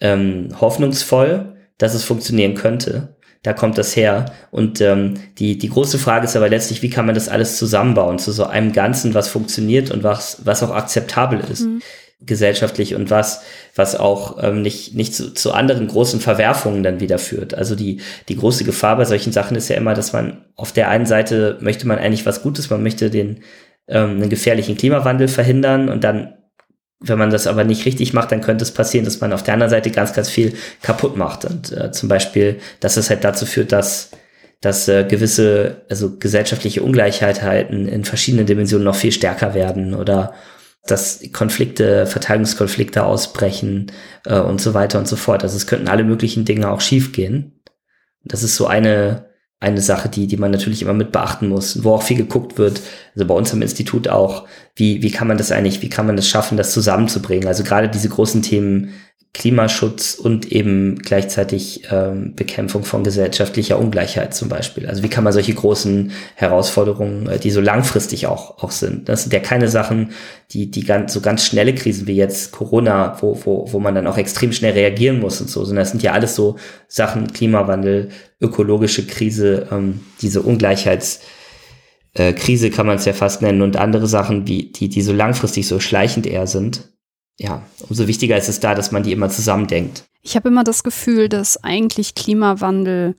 ähm, 0.00 0.48
hoffnungsvoll, 0.58 1.56
dass 1.76 1.92
es 1.92 2.04
funktionieren 2.04 2.54
könnte. 2.54 3.16
Da 3.42 3.52
kommt 3.52 3.76
das 3.76 3.96
her. 3.96 4.32
Und 4.50 4.80
ähm, 4.80 5.14
die, 5.38 5.58
die 5.58 5.68
große 5.68 5.98
Frage 5.98 6.24
ist 6.24 6.36
aber 6.36 6.48
letztlich, 6.48 6.80
wie 6.80 6.90
kann 6.90 7.04
man 7.04 7.14
das 7.14 7.28
alles 7.28 7.58
zusammenbauen 7.58 8.18
zu 8.18 8.32
so 8.32 8.44
einem 8.44 8.72
Ganzen, 8.72 9.12
was 9.12 9.28
funktioniert 9.28 9.90
und 9.90 10.04
was, 10.04 10.46
was 10.46 10.62
auch 10.62 10.70
akzeptabel 10.70 11.40
ist. 11.40 11.66
Mhm 11.66 11.82
gesellschaftlich 12.22 12.94
und 12.94 13.10
was, 13.10 13.42
was 13.74 13.96
auch 13.96 14.42
ähm, 14.42 14.62
nicht, 14.62 14.94
nicht 14.94 15.14
zu, 15.14 15.32
zu 15.32 15.52
anderen 15.52 15.88
großen 15.88 16.20
Verwerfungen 16.20 16.82
dann 16.82 17.00
wieder 17.00 17.18
führt. 17.18 17.54
Also 17.54 17.74
die, 17.74 18.00
die 18.28 18.36
große 18.36 18.64
Gefahr 18.64 18.96
bei 18.96 19.04
solchen 19.04 19.32
Sachen 19.32 19.56
ist 19.56 19.68
ja 19.68 19.76
immer, 19.76 19.94
dass 19.94 20.12
man 20.12 20.44
auf 20.54 20.72
der 20.72 20.88
einen 20.88 21.06
Seite 21.06 21.56
möchte 21.60 21.86
man 21.86 21.98
eigentlich 21.98 22.26
was 22.26 22.42
Gutes, 22.42 22.68
man 22.68 22.82
möchte 22.82 23.10
den 23.10 23.42
ähm, 23.88 24.16
einen 24.16 24.28
gefährlichen 24.28 24.76
Klimawandel 24.76 25.28
verhindern 25.28 25.88
und 25.88 26.04
dann, 26.04 26.34
wenn 27.00 27.18
man 27.18 27.30
das 27.30 27.46
aber 27.46 27.64
nicht 27.64 27.86
richtig 27.86 28.12
macht, 28.12 28.30
dann 28.32 28.42
könnte 28.42 28.64
es 28.64 28.72
passieren, 28.72 29.06
dass 29.06 29.20
man 29.20 29.32
auf 29.32 29.42
der 29.42 29.54
anderen 29.54 29.70
Seite 29.70 29.90
ganz, 29.90 30.12
ganz 30.12 30.28
viel 30.28 30.54
kaputt 30.82 31.16
macht. 31.16 31.46
Und 31.46 31.72
äh, 31.72 31.90
zum 31.90 32.10
Beispiel, 32.10 32.58
dass 32.80 32.98
es 32.98 33.08
halt 33.08 33.24
dazu 33.24 33.46
führt, 33.46 33.72
dass 33.72 34.10
dass 34.60 34.88
äh, 34.88 35.04
gewisse, 35.04 35.86
also 35.88 36.18
gesellschaftliche 36.18 36.82
Ungleichheiten 36.82 37.88
in 37.88 38.04
verschiedenen 38.04 38.46
Dimensionen 38.46 38.84
noch 38.84 38.94
viel 38.94 39.12
stärker 39.12 39.54
werden 39.54 39.94
oder 39.94 40.34
dass 40.86 41.20
Konflikte, 41.32 42.06
Verteilungskonflikte 42.06 43.04
ausbrechen 43.04 43.92
äh, 44.24 44.40
und 44.40 44.60
so 44.60 44.74
weiter 44.74 44.98
und 44.98 45.06
so 45.06 45.16
fort. 45.16 45.42
Also 45.42 45.56
es 45.56 45.66
könnten 45.66 45.88
alle 45.88 46.04
möglichen 46.04 46.44
Dinge 46.44 46.70
auch 46.70 46.80
schiefgehen. 46.80 47.60
Das 48.24 48.42
ist 48.42 48.56
so 48.56 48.66
eine, 48.66 49.30
eine 49.60 49.80
Sache, 49.80 50.08
die, 50.08 50.26
die 50.26 50.36
man 50.36 50.50
natürlich 50.50 50.82
immer 50.82 50.94
mit 50.94 51.12
beachten 51.12 51.48
muss, 51.48 51.84
wo 51.84 51.92
auch 51.92 52.02
viel 52.02 52.16
geguckt 52.16 52.58
wird. 52.58 52.80
Also 53.14 53.26
bei 53.26 53.34
uns 53.34 53.52
am 53.52 53.62
Institut 53.62 54.08
auch, 54.08 54.46
wie, 54.74 55.02
wie 55.02 55.10
kann 55.10 55.28
man 55.28 55.38
das 55.38 55.52
eigentlich, 55.52 55.82
wie 55.82 55.90
kann 55.90 56.06
man 56.06 56.16
das 56.16 56.28
schaffen, 56.28 56.56
das 56.56 56.72
zusammenzubringen? 56.72 57.46
Also 57.46 57.62
gerade 57.62 57.88
diese 57.88 58.08
großen 58.08 58.42
Themen 58.42 58.94
Klimaschutz 59.32 60.14
und 60.14 60.50
eben 60.50 60.98
gleichzeitig 60.98 61.84
ähm, 61.92 62.34
Bekämpfung 62.34 62.82
von 62.82 63.04
gesellschaftlicher 63.04 63.78
Ungleichheit 63.78 64.34
zum 64.34 64.48
Beispiel. 64.48 64.88
Also 64.88 65.04
wie 65.04 65.08
kann 65.08 65.22
man 65.22 65.32
solche 65.32 65.54
großen 65.54 66.10
Herausforderungen, 66.34 67.28
äh, 67.28 67.38
die 67.38 67.52
so 67.52 67.60
langfristig 67.60 68.26
auch, 68.26 68.58
auch 68.58 68.72
sind, 68.72 69.08
das 69.08 69.22
sind 69.22 69.32
ja 69.32 69.38
keine 69.38 69.68
Sachen, 69.68 70.10
die, 70.50 70.68
die 70.68 70.84
ganz, 70.84 71.12
so 71.12 71.20
ganz 71.20 71.46
schnelle 71.46 71.76
Krisen 71.76 72.08
wie 72.08 72.16
jetzt 72.16 72.50
Corona, 72.50 73.18
wo, 73.20 73.38
wo, 73.44 73.72
wo 73.72 73.78
man 73.78 73.94
dann 73.94 74.08
auch 74.08 74.18
extrem 74.18 74.52
schnell 74.52 74.72
reagieren 74.72 75.20
muss 75.20 75.40
und 75.40 75.48
so, 75.48 75.64
sondern 75.64 75.84
das 75.84 75.92
sind 75.92 76.02
ja 76.02 76.12
alles 76.12 76.34
so 76.34 76.56
Sachen, 76.88 77.32
Klimawandel, 77.32 78.08
ökologische 78.40 79.06
Krise, 79.06 79.68
ähm, 79.70 80.00
diese 80.20 80.40
Ungleichheits- 80.40 81.20
äh, 82.14 82.32
Krise 82.32 82.70
kann 82.70 82.88
man 82.88 82.96
es 82.96 83.04
ja 83.04 83.12
fast 83.12 83.42
nennen 83.42 83.62
und 83.62 83.76
andere 83.76 84.08
Sachen, 84.08 84.48
wie, 84.48 84.72
die, 84.72 84.88
die 84.88 85.02
so 85.02 85.12
langfristig 85.12 85.68
so 85.68 85.78
schleichend 85.78 86.26
eher 86.26 86.48
sind 86.48 86.90
ja, 87.40 87.62
umso 87.88 88.06
wichtiger 88.06 88.36
ist 88.36 88.50
es 88.50 88.60
da, 88.60 88.74
dass 88.74 88.92
man 88.92 89.02
die 89.02 89.12
immer 89.12 89.30
zusammendenkt. 89.30 90.04
Ich 90.20 90.36
habe 90.36 90.48
immer 90.48 90.62
das 90.62 90.82
Gefühl, 90.82 91.30
dass 91.30 91.64
eigentlich 91.64 92.14
Klimawandel 92.14 93.14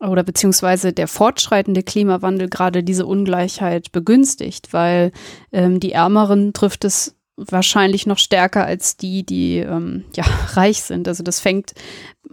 oder 0.00 0.24
beziehungsweise 0.24 0.92
der 0.92 1.06
fortschreitende 1.06 1.84
Klimawandel 1.84 2.48
gerade 2.48 2.82
diese 2.82 3.06
Ungleichheit 3.06 3.92
begünstigt, 3.92 4.72
weil 4.72 5.12
ähm, 5.52 5.78
die 5.78 5.92
Ärmeren 5.92 6.52
trifft 6.52 6.84
es 6.84 7.14
wahrscheinlich 7.36 8.06
noch 8.06 8.18
stärker 8.18 8.64
als 8.64 8.96
die, 8.96 9.24
die 9.24 9.58
ähm, 9.58 10.04
ja 10.16 10.24
reich 10.54 10.82
sind. 10.82 11.06
Also 11.06 11.22
das 11.22 11.38
fängt 11.38 11.72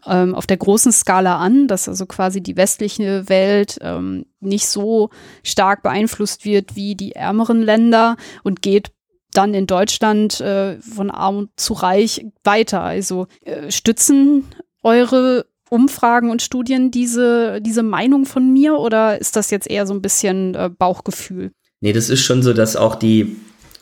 ähm, 0.08 0.34
auf 0.34 0.48
der 0.48 0.58
großen 0.58 0.92
Skala 0.92 1.38
an, 1.38 1.68
dass 1.68 1.88
also 1.88 2.08
quasi 2.08 2.42
die 2.42 2.58
westliche 2.58 3.30
Welt 3.30 3.78
ähm, 3.82 4.26
nicht 4.40 4.68
so 4.68 5.12
stark 5.44 5.84
beeinflusst 5.84 6.44
wird 6.44 6.76
wie 6.76 6.96
die 6.96 7.12
ärmeren 7.12 7.62
Länder 7.62 8.18
und 8.44 8.64
geht 8.64 8.92
dann 9.34 9.54
in 9.54 9.68
Deutschland 9.68 10.40
äh, 10.42 10.80
von 10.82 11.10
arm 11.10 11.50
zu 11.56 11.74
reich 11.74 12.26
weiter. 12.44 12.82
Also 12.82 13.28
äh, 13.42 13.72
stützen 13.72 14.46
eure 14.82 15.46
Umfragen 15.70 16.30
und 16.30 16.42
Studien 16.42 16.92
diese, 16.92 17.60
diese 17.62 17.84
Meinung 17.84 18.26
von 18.26 18.54
mir 18.54 18.78
oder 18.78 19.20
ist 19.20 19.36
das 19.36 19.50
jetzt 19.50 19.70
eher 19.70 19.88
so 19.88 19.94
ein 19.94 20.02
bisschen 20.02 20.54
äh, 20.56 20.70
Bauchgefühl? 20.70 21.52
Nee, 21.82 21.94
das 21.94 22.10
ist 22.10 22.22
schon 22.22 22.44
so, 22.44 22.54
dass 22.54 22.76
auch 22.76 22.96
die, 22.96 23.36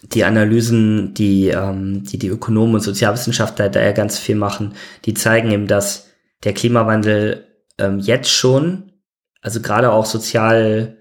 die 0.04 0.24
Analysen, 0.24 1.14
die, 1.14 1.50
ähm, 1.50 2.04
die 2.04 2.18
die 2.18 2.30
Ökonomen 2.30 2.76
und 2.76 2.82
Sozialwissenschaftler 2.82 3.70
da 3.70 3.82
ja 3.82 3.92
ganz 3.92 4.18
viel 4.18 4.36
machen, 4.36 4.74
die 5.06 5.14
zeigen 5.14 5.52
eben, 5.52 5.68
dass 5.68 6.08
der 6.44 6.54
Klimawandel 6.54 7.46
ähm, 7.78 8.00
jetzt 8.00 8.32
schon, 8.32 8.92
also 9.42 9.62
gerade 9.62 9.92
auch 9.92 10.06
sozial 10.06 10.98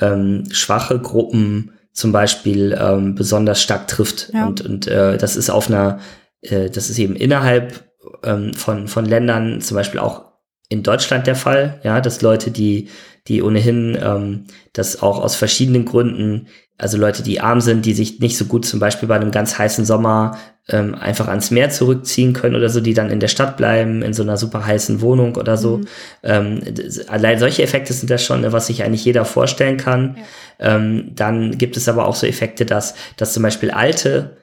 ähm, 0.00 0.44
schwache 0.50 1.00
Gruppen 1.00 1.72
zum 1.94 2.12
Beispiel 2.12 2.76
ähm, 2.78 3.14
besonders 3.14 3.62
stark 3.62 3.88
trifft. 3.88 4.30
Ja. 4.34 4.46
Und, 4.46 4.60
und 4.60 4.86
äh, 4.86 5.16
das 5.16 5.36
ist 5.36 5.48
auf 5.48 5.68
einer, 5.68 6.00
äh, 6.42 6.68
das 6.68 6.90
ist 6.90 6.98
eben 6.98 7.16
innerhalb 7.16 7.84
ähm, 8.24 8.52
von, 8.52 8.88
von 8.88 9.06
Ländern, 9.06 9.60
zum 9.60 9.76
Beispiel 9.76 10.00
auch 10.00 10.33
in 10.68 10.82
Deutschland 10.82 11.26
der 11.26 11.36
Fall, 11.36 11.80
ja, 11.82 12.00
dass 12.00 12.22
Leute, 12.22 12.50
die, 12.50 12.88
die 13.28 13.42
ohnehin 13.42 13.98
ähm, 14.00 14.44
das 14.72 15.02
auch 15.02 15.20
aus 15.22 15.36
verschiedenen 15.36 15.84
Gründen, 15.84 16.48
also 16.76 16.98
Leute, 16.98 17.22
die 17.22 17.40
arm 17.40 17.60
sind, 17.60 17.86
die 17.86 17.94
sich 17.94 18.18
nicht 18.18 18.36
so 18.36 18.46
gut 18.46 18.66
zum 18.66 18.80
Beispiel 18.80 19.08
bei 19.08 19.14
einem 19.14 19.30
ganz 19.30 19.58
heißen 19.58 19.84
Sommer 19.84 20.38
ähm, 20.68 20.94
einfach 20.94 21.28
ans 21.28 21.50
Meer 21.50 21.70
zurückziehen 21.70 22.32
können 22.32 22.56
oder 22.56 22.68
so, 22.68 22.80
die 22.80 22.94
dann 22.94 23.10
in 23.10 23.20
der 23.20 23.28
Stadt 23.28 23.56
bleiben, 23.56 24.02
in 24.02 24.14
so 24.14 24.22
einer 24.22 24.36
super 24.36 24.66
heißen 24.66 25.00
Wohnung 25.00 25.36
oder 25.36 25.56
so. 25.56 25.78
Mhm. 25.78 25.86
Ähm, 26.22 26.60
allein 27.06 27.38
solche 27.38 27.62
Effekte 27.62 27.92
sind 27.92 28.10
das 28.10 28.24
schon, 28.24 28.50
was 28.50 28.66
sich 28.66 28.82
eigentlich 28.82 29.04
jeder 29.04 29.24
vorstellen 29.24 29.76
kann. 29.76 30.16
Ja. 30.58 30.76
Ähm, 30.76 31.12
dann 31.14 31.58
gibt 31.58 31.76
es 31.76 31.88
aber 31.88 32.06
auch 32.06 32.16
so 32.16 32.26
Effekte, 32.26 32.64
dass, 32.64 32.94
dass 33.16 33.34
zum 33.34 33.42
Beispiel 33.42 33.70
alte 33.70 34.36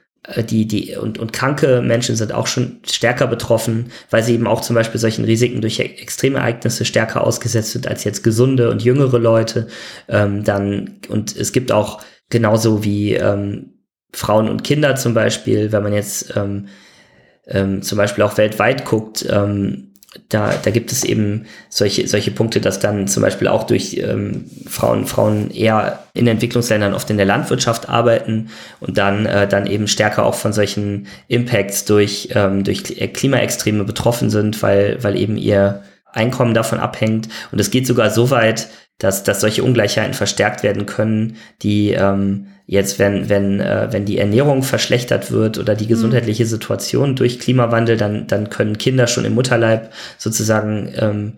die, 0.49 0.67
die 0.67 0.95
und, 0.95 1.17
und 1.17 1.34
kranke 1.34 1.82
Menschen 1.82 2.15
sind 2.15 2.32
auch 2.32 2.45
schon 2.45 2.80
stärker 2.86 3.26
betroffen, 3.26 3.91
weil 4.11 4.24
sie 4.24 4.36
eben 4.36 4.45
auch 4.45 4.61
zum 4.61 4.76
Beispiel 4.76 4.99
solchen 4.99 5.26
Risiken 5.26 5.61
durch 5.61 5.80
Extremereignisse 5.80 6.86
stärker 6.86 7.26
ausgesetzt 7.26 7.72
sind 7.72 7.88
als 7.88 8.03
jetzt 8.03 8.24
gesunde 8.24 8.69
und 8.69 8.84
jüngere 8.84 9.17
Leute. 9.17 9.67
Ähm, 10.07 10.43
dann, 10.43 10.99
und 11.09 11.36
es 11.36 11.51
gibt 11.51 11.72
auch 11.72 12.01
genauso 12.30 12.84
wie 12.84 13.15
ähm, 13.15 13.74
Frauen 14.13 14.47
und 14.47 14.63
Kinder 14.63 14.95
zum 14.95 15.15
Beispiel, 15.15 15.72
wenn 15.72 15.84
man 15.84 15.93
jetzt 15.93 16.36
ähm, 16.36 16.67
ähm, 17.47 17.82
zum 17.82 17.97
Beispiel 17.97 18.24
auch 18.24 18.38
weltweit 18.38 18.86
guckt, 18.86 19.26
ähm, 19.28 19.90
da, 20.28 20.53
da 20.62 20.72
gibt 20.72 20.91
es 20.91 21.03
eben 21.03 21.45
solche, 21.70 22.07
solche 22.07 22.32
Punkte, 22.32 22.59
dass 22.59 22.80
dann 22.80 23.07
zum 23.07 23.24
Beispiel 23.24 23.47
auch 23.47 23.64
durch 23.64 23.97
ähm, 23.97 24.45
Frauen, 24.68 25.07
Frauen 25.07 25.51
eher 25.51 26.03
in 26.14 26.28
Entwicklungsländern 26.28 26.93
oft 26.93 27.09
in 27.09 27.18
der 27.18 27.26
Landwirtschaft 27.26 27.88
arbeiten 27.88 28.49
und 28.82 28.97
dann, 28.97 29.26
äh, 29.26 29.47
dann 29.47 29.68
eben 29.68 29.88
stärker 29.88 30.26
auch 30.26 30.36
von 30.36 30.51
solchen 30.51 31.07
Impacts 31.28 31.86
durch, 31.86 32.30
ähm, 32.36 32.64
durch 32.66 32.84
Klimaextreme 32.84 33.86
betroffen 33.86 34.30
sind, 34.30 34.62
weil, 34.62 35.01
weil 35.01 35.18
eben 35.18 35.38
ihr 35.38 35.84
Einkommen 36.14 36.53
davon 36.53 36.80
abhängt. 36.80 37.30
Und 37.53 37.62
es 37.62 37.72
geht 37.72 37.88
sogar 37.88 38.09
so 38.09 38.32
weit, 38.32 38.68
dass, 39.02 39.24
dass 39.24 39.41
solche 39.41 39.64
Ungleichheiten 39.64 40.14
verstärkt 40.14 40.62
werden 40.62 40.86
können, 40.86 41.38
die 41.64 41.91
ähm, 41.91 42.47
jetzt, 42.68 42.99
wenn, 42.99 43.30
wenn, 43.30 43.60
äh, 43.60 43.88
wenn 43.89 44.06
die 44.06 44.20
Ernährung 44.20 44.62
verschlechtert 44.62 45.32
wird 45.32 45.58
oder 45.58 45.74
die 45.74 45.86
mhm. 45.86 45.89
gesundheitliche 45.89 46.45
Situation 46.45 47.16
durch 47.16 47.39
Klimawandel, 47.39 47.97
dann, 47.97 48.28
dann 48.28 48.49
können 48.52 48.78
Kinder 48.78 49.08
schon 49.08 49.26
im 49.26 49.34
Mutterleib 49.34 49.91
sozusagen 50.20 50.93
ähm, 50.97 51.34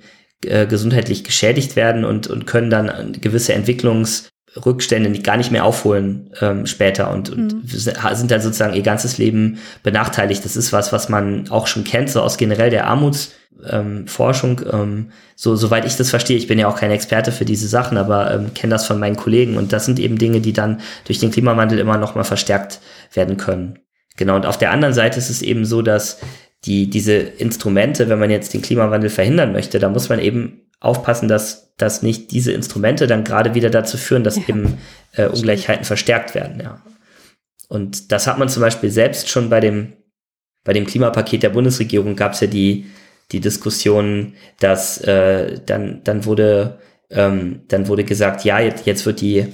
äh, 0.46 0.68
gesundheitlich 0.68 1.24
geschädigt 1.24 1.78
werden 1.78 2.04
und, 2.04 2.28
und 2.28 2.46
können 2.46 2.70
dann 2.70 3.14
gewisse 3.22 3.54
Entwicklungsrückstände 3.54 5.18
gar 5.22 5.38
nicht 5.38 5.52
mehr 5.52 5.64
aufholen 5.64 6.32
ähm, 6.42 6.66
später 6.66 7.12
und, 7.12 7.30
und 7.30 7.54
mhm. 7.54 7.62
sind 7.66 8.30
dann 8.30 8.42
sozusagen 8.42 8.74
ihr 8.74 8.84
ganzes 8.84 9.18
Leben 9.18 9.60
benachteiligt. 9.84 10.44
Das 10.44 10.58
ist 10.58 10.74
was, 10.74 10.92
was 10.92 11.08
man 11.08 11.50
auch 11.50 11.68
schon 11.68 11.86
kennt, 11.86 12.10
so 12.10 12.20
aus 12.20 12.36
generell 12.36 12.72
der 12.72 12.88
Armuts 12.88 13.32
ähm, 13.70 14.08
Forschung, 14.08 14.62
ähm, 14.72 15.12
so 15.36 15.56
soweit 15.56 15.86
ich 15.86 15.96
das 15.96 16.10
verstehe, 16.10 16.38
ich 16.38 16.48
bin 16.48 16.60
ja 16.60 16.68
auch 16.68 16.78
kein 16.78 16.92
Experte 16.92 17.32
für 17.32 17.46
diese 17.46 17.68
Sachen, 17.68 17.98
aber 17.98 18.34
ähm, 18.34 18.54
kenne 18.54 18.72
das 18.72 18.86
von 18.86 19.00
meinen 19.00 19.16
Kollegen 19.16 19.58
und 19.58 19.74
das 19.74 19.86
sind 19.86 20.00
eben 20.00 20.18
Dinge, 20.18 20.42
die 20.42 20.54
dann 20.54 20.82
durch 21.06 21.20
den 21.20 21.32
Klimawandel 21.32 21.80
immer 21.80 21.98
noch 21.98 22.16
mal 22.16 22.24
verstärkt 22.24 22.80
werden 23.14 23.38
können. 23.38 23.80
Genau, 24.18 24.36
und 24.36 24.46
auf 24.46 24.58
der 24.58 24.72
anderen 24.72 24.94
Seite 24.94 25.18
ist 25.18 25.30
es 25.30 25.42
eben 25.42 25.66
so, 25.66 25.82
dass 25.82 26.20
die, 26.66 26.90
diese 26.90 27.14
Instrumente, 27.14 28.10
wenn 28.10 28.20
man 28.20 28.30
jetzt 28.30 28.54
den 28.54 28.62
Klimawandel 28.62 29.10
verhindern 29.10 29.52
möchte, 29.52 29.80
da 29.80 29.90
muss 29.90 30.10
man 30.10 30.20
eben 30.20 30.62
aufpassen, 30.80 31.28
dass, 31.28 31.74
dass 31.78 32.04
nicht 32.04 32.32
diese 32.32 32.52
Instrumente 32.52 33.08
dann 33.08 33.24
gerade 33.24 33.56
wieder 33.56 33.70
dazu 33.70 33.98
führen, 33.98 34.24
dass 34.24 34.36
ja. 34.36 34.44
eben 34.48 34.78
äh, 35.14 35.28
Ungleichheiten 35.28 35.86
verstärkt 35.86 36.36
werden, 36.36 36.62
ja. 36.62 36.82
Und 37.70 38.12
das 38.12 38.28
hat 38.28 38.38
man 38.38 38.50
zum 38.50 38.62
Beispiel 38.62 38.92
selbst 38.92 39.30
schon 39.30 39.50
bei 39.50 39.60
dem, 39.60 39.94
bei 40.64 40.74
dem 40.74 40.86
Klimapaket 40.86 41.42
der 41.42 41.50
Bundesregierung 41.50 42.16
gab 42.16 42.34
es 42.34 42.42
ja 42.42 42.48
die, 42.48 42.86
die 43.32 43.40
Diskussion, 43.40 44.34
dass 44.60 45.00
äh, 45.00 45.60
dann, 45.66 46.02
dann 46.04 46.26
wurde 46.26 46.80
ähm, 47.16 47.62
dann 47.68 47.88
wurde 47.88 48.04
gesagt, 48.04 48.44
ja, 48.44 48.60
jetzt, 48.60 48.86
jetzt 48.86 49.06
wird 49.06 49.22
die, 49.22 49.54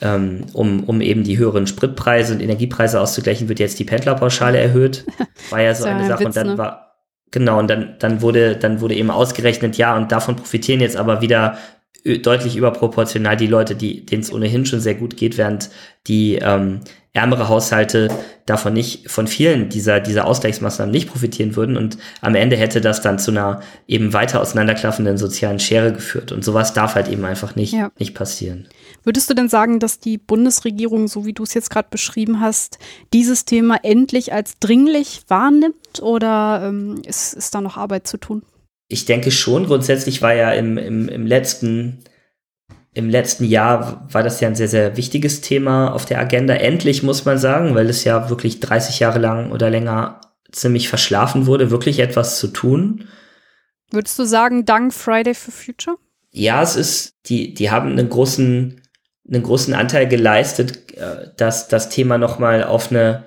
ähm, 0.00 0.46
um, 0.52 0.84
um 0.84 1.00
eben 1.00 1.22
die 1.22 1.38
höheren 1.38 1.66
Spritpreise 1.66 2.34
und 2.34 2.40
Energiepreise 2.40 3.00
auszugleichen, 3.00 3.48
wird 3.48 3.60
jetzt 3.60 3.78
die 3.78 3.84
Pendlerpauschale 3.84 4.58
erhöht. 4.58 5.04
War 5.50 5.60
ja 5.60 5.74
so 5.74 5.84
eine 5.84 6.06
Sache. 6.06 6.20
Witz, 6.20 6.26
und 6.26 6.36
dann 6.36 6.46
ne? 6.48 6.58
war, 6.58 6.96
genau, 7.30 7.58
und 7.58 7.68
dann, 7.68 7.96
dann 7.98 8.22
wurde, 8.22 8.56
dann 8.56 8.80
wurde 8.80 8.94
eben 8.94 9.10
ausgerechnet, 9.10 9.76
ja, 9.76 9.96
und 9.96 10.12
davon 10.12 10.36
profitieren 10.36 10.80
jetzt 10.80 10.96
aber 10.96 11.20
wieder 11.20 11.58
deutlich 12.04 12.56
überproportional 12.56 13.36
die 13.36 13.46
Leute, 13.46 13.74
die 13.74 14.04
denen 14.04 14.22
es 14.22 14.32
ohnehin 14.32 14.66
schon 14.66 14.80
sehr 14.80 14.94
gut 14.94 15.16
geht, 15.16 15.38
während 15.38 15.70
die 16.06 16.34
ähm, 16.34 16.80
ärmere 17.14 17.48
Haushalte 17.48 18.08
davon 18.44 18.74
nicht, 18.74 19.08
von 19.08 19.26
vielen 19.26 19.70
dieser, 19.70 20.00
dieser 20.00 20.26
Ausgleichsmaßnahmen 20.26 20.92
nicht 20.92 21.08
profitieren 21.08 21.56
würden 21.56 21.76
und 21.76 21.96
am 22.20 22.34
Ende 22.34 22.56
hätte 22.56 22.80
das 22.80 23.00
dann 23.00 23.18
zu 23.18 23.30
einer 23.30 23.62
eben 23.86 24.12
weiter 24.12 24.42
auseinanderklaffenden 24.42 25.16
sozialen 25.16 25.60
Schere 25.60 25.92
geführt 25.92 26.32
und 26.32 26.44
sowas 26.44 26.74
darf 26.74 26.96
halt 26.96 27.08
eben 27.08 27.24
einfach 27.24 27.56
nicht, 27.56 27.72
ja. 27.72 27.90
nicht 27.98 28.14
passieren. 28.14 28.68
Würdest 29.04 29.30
du 29.30 29.34
denn 29.34 29.48
sagen, 29.48 29.78
dass 29.78 30.00
die 30.00 30.18
Bundesregierung, 30.18 31.08
so 31.08 31.24
wie 31.24 31.32
du 31.32 31.44
es 31.44 31.54
jetzt 31.54 31.70
gerade 31.70 31.88
beschrieben 31.90 32.40
hast, 32.40 32.78
dieses 33.12 33.44
Thema 33.44 33.78
endlich 33.82 34.32
als 34.32 34.58
dringlich 34.58 35.22
wahrnimmt 35.28 36.02
oder 36.02 36.64
ähm, 36.64 37.00
ist, 37.06 37.32
ist 37.32 37.54
da 37.54 37.60
noch 37.60 37.76
Arbeit 37.76 38.06
zu 38.08 38.18
tun? 38.18 38.42
Ich 38.88 39.04
denke 39.04 39.30
schon. 39.30 39.66
Grundsätzlich 39.66 40.22
war 40.22 40.34
ja 40.34 40.52
im, 40.52 40.78
im, 40.78 41.08
im 41.08 41.26
letzten 41.26 42.04
im 42.94 43.10
letzten 43.10 43.44
Jahr 43.44 44.06
war 44.10 44.22
das 44.22 44.40
ja 44.40 44.48
ein 44.48 44.54
sehr, 44.54 44.68
sehr 44.68 44.96
wichtiges 44.96 45.40
Thema 45.40 45.92
auf 45.92 46.04
der 46.04 46.20
Agenda. 46.20 46.54
Endlich 46.54 47.02
muss 47.02 47.24
man 47.24 47.38
sagen, 47.38 47.74
weil 47.74 47.90
es 47.90 48.04
ja 48.04 48.30
wirklich 48.30 48.60
30 48.60 49.00
Jahre 49.00 49.18
lang 49.18 49.50
oder 49.50 49.68
länger 49.68 50.20
ziemlich 50.52 50.88
verschlafen 50.88 51.46
wurde, 51.46 51.72
wirklich 51.72 51.98
etwas 51.98 52.38
zu 52.38 52.48
tun. 52.48 53.08
Würdest 53.90 54.18
du 54.18 54.24
sagen, 54.24 54.64
dank 54.64 54.94
Friday 54.94 55.34
for 55.34 55.52
Future? 55.52 55.96
Ja, 56.30 56.62
es 56.62 56.76
ist, 56.76 57.14
die, 57.26 57.52
die 57.52 57.70
haben 57.70 57.90
einen 57.90 58.08
großen, 58.08 58.80
einen 59.28 59.42
großen 59.42 59.74
Anteil 59.74 60.08
geleistet, 60.08 60.96
äh, 60.96 61.28
dass 61.36 61.66
das 61.66 61.88
Thema 61.88 62.16
nochmal 62.16 62.62
auf 62.62 62.90
eine 62.90 63.24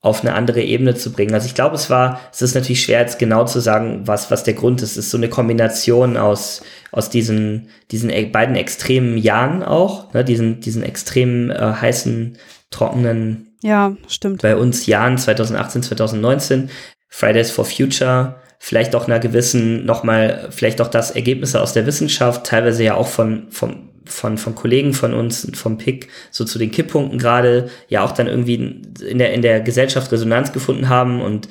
auf 0.00 0.20
eine 0.20 0.34
andere 0.34 0.62
Ebene 0.62 0.94
zu 0.94 1.12
bringen. 1.12 1.34
Also 1.34 1.46
ich 1.46 1.54
glaube, 1.54 1.74
es 1.74 1.90
war, 1.90 2.20
es 2.32 2.40
ist 2.40 2.54
natürlich 2.54 2.84
schwer 2.84 3.00
jetzt 3.00 3.18
genau 3.18 3.44
zu 3.44 3.58
sagen, 3.60 4.02
was, 4.04 4.30
was 4.30 4.44
der 4.44 4.54
Grund 4.54 4.80
ist. 4.80 4.92
Es 4.92 5.06
ist 5.06 5.10
so 5.10 5.16
eine 5.16 5.28
Kombination 5.28 6.16
aus, 6.16 6.62
aus 6.92 7.10
diesen, 7.10 7.68
diesen 7.90 8.08
e, 8.10 8.26
beiden 8.26 8.54
extremen 8.54 9.18
Jahren 9.18 9.64
auch, 9.64 10.12
ne, 10.14 10.24
diesen, 10.24 10.60
diesen 10.60 10.84
extremen 10.84 11.50
äh, 11.50 11.74
heißen, 11.80 12.38
trockenen, 12.70 13.48
ja, 13.60 13.96
stimmt. 14.06 14.42
Bei 14.42 14.56
uns 14.56 14.86
Jahren 14.86 15.18
2018, 15.18 15.82
2019, 15.82 16.70
Fridays 17.08 17.50
for 17.50 17.64
Future, 17.64 18.36
vielleicht 18.58 18.94
auch 18.94 19.06
einer 19.06 19.18
gewissen, 19.18 19.84
nochmal, 19.84 20.48
vielleicht 20.50 20.80
auch 20.80 20.88
das 20.88 21.10
Ergebnisse 21.10 21.60
aus 21.60 21.72
der 21.72 21.86
Wissenschaft, 21.86 22.46
teilweise 22.46 22.84
ja 22.84 22.94
auch 22.94 23.08
von, 23.08 23.48
vom, 23.50 23.87
von, 24.08 24.38
von 24.38 24.54
Kollegen 24.54 24.94
von 24.94 25.14
uns, 25.14 25.50
vom 25.54 25.78
PIC, 25.78 26.08
so 26.30 26.44
zu 26.44 26.58
den 26.58 26.70
Kipppunkten 26.70 27.18
gerade, 27.18 27.70
ja 27.88 28.02
auch 28.02 28.12
dann 28.12 28.26
irgendwie 28.26 28.82
in 29.06 29.18
der, 29.18 29.32
in 29.32 29.42
der 29.42 29.60
Gesellschaft 29.60 30.10
Resonanz 30.12 30.52
gefunden 30.52 30.88
haben 30.88 31.20
und 31.20 31.48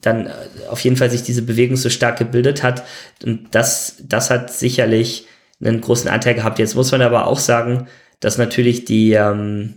dann 0.00 0.26
äh, 0.26 0.32
auf 0.68 0.80
jeden 0.80 0.96
Fall 0.96 1.10
sich 1.10 1.22
diese 1.22 1.42
Bewegung 1.42 1.76
so 1.76 1.90
stark 1.90 2.18
gebildet 2.18 2.62
hat. 2.62 2.84
Und 3.24 3.54
das, 3.54 3.96
das 4.06 4.30
hat 4.30 4.52
sicherlich 4.52 5.26
einen 5.62 5.80
großen 5.80 6.10
Anteil 6.10 6.34
gehabt. 6.34 6.58
Jetzt 6.58 6.74
muss 6.74 6.92
man 6.92 7.02
aber 7.02 7.26
auch 7.26 7.38
sagen, 7.38 7.86
dass 8.20 8.38
natürlich 8.38 8.84
die, 8.84 9.12
ähm, 9.12 9.74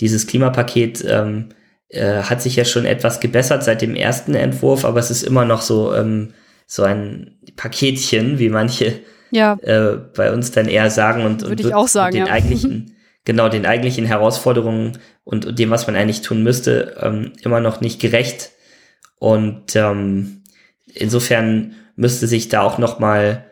dieses 0.00 0.26
Klimapaket 0.26 1.04
ähm, 1.06 1.50
äh, 1.88 2.22
hat 2.22 2.42
sich 2.42 2.56
ja 2.56 2.64
schon 2.64 2.86
etwas 2.86 3.20
gebessert 3.20 3.62
seit 3.62 3.82
dem 3.82 3.94
ersten 3.94 4.34
Entwurf, 4.34 4.84
aber 4.84 4.98
es 5.00 5.10
ist 5.10 5.22
immer 5.22 5.44
noch 5.44 5.62
so, 5.62 5.94
ähm, 5.94 6.32
so 6.66 6.82
ein 6.82 7.38
Paketchen, 7.56 8.38
wie 8.38 8.48
manche 8.48 9.00
ja. 9.32 9.58
äh, 9.62 9.98
bei 10.14 10.32
uns 10.32 10.52
dann 10.52 10.68
eher 10.68 10.90
sagen 10.90 11.24
und, 11.24 11.42
und 11.42 11.72
auch 11.74 11.88
sagen, 11.88 12.14
den 12.14 12.26
ja. 12.26 12.32
eigentlichen, 12.32 12.96
genau, 13.24 13.48
den 13.48 13.66
eigentlichen 13.66 14.04
Herausforderungen 14.04 14.98
und, 15.24 15.46
und 15.46 15.58
dem, 15.58 15.70
was 15.70 15.86
man 15.86 15.96
eigentlich 15.96 16.22
tun 16.22 16.42
müsste, 16.42 16.96
ähm, 17.00 17.32
immer 17.42 17.60
noch 17.60 17.80
nicht 17.80 18.00
gerecht. 18.00 18.50
Und 19.18 19.74
ähm, 19.74 20.42
insofern 20.94 21.74
müsste 21.96 22.26
sich 22.26 22.48
da 22.48 22.62
auch 22.62 22.78
noch 22.78 22.98
mal 22.98 23.44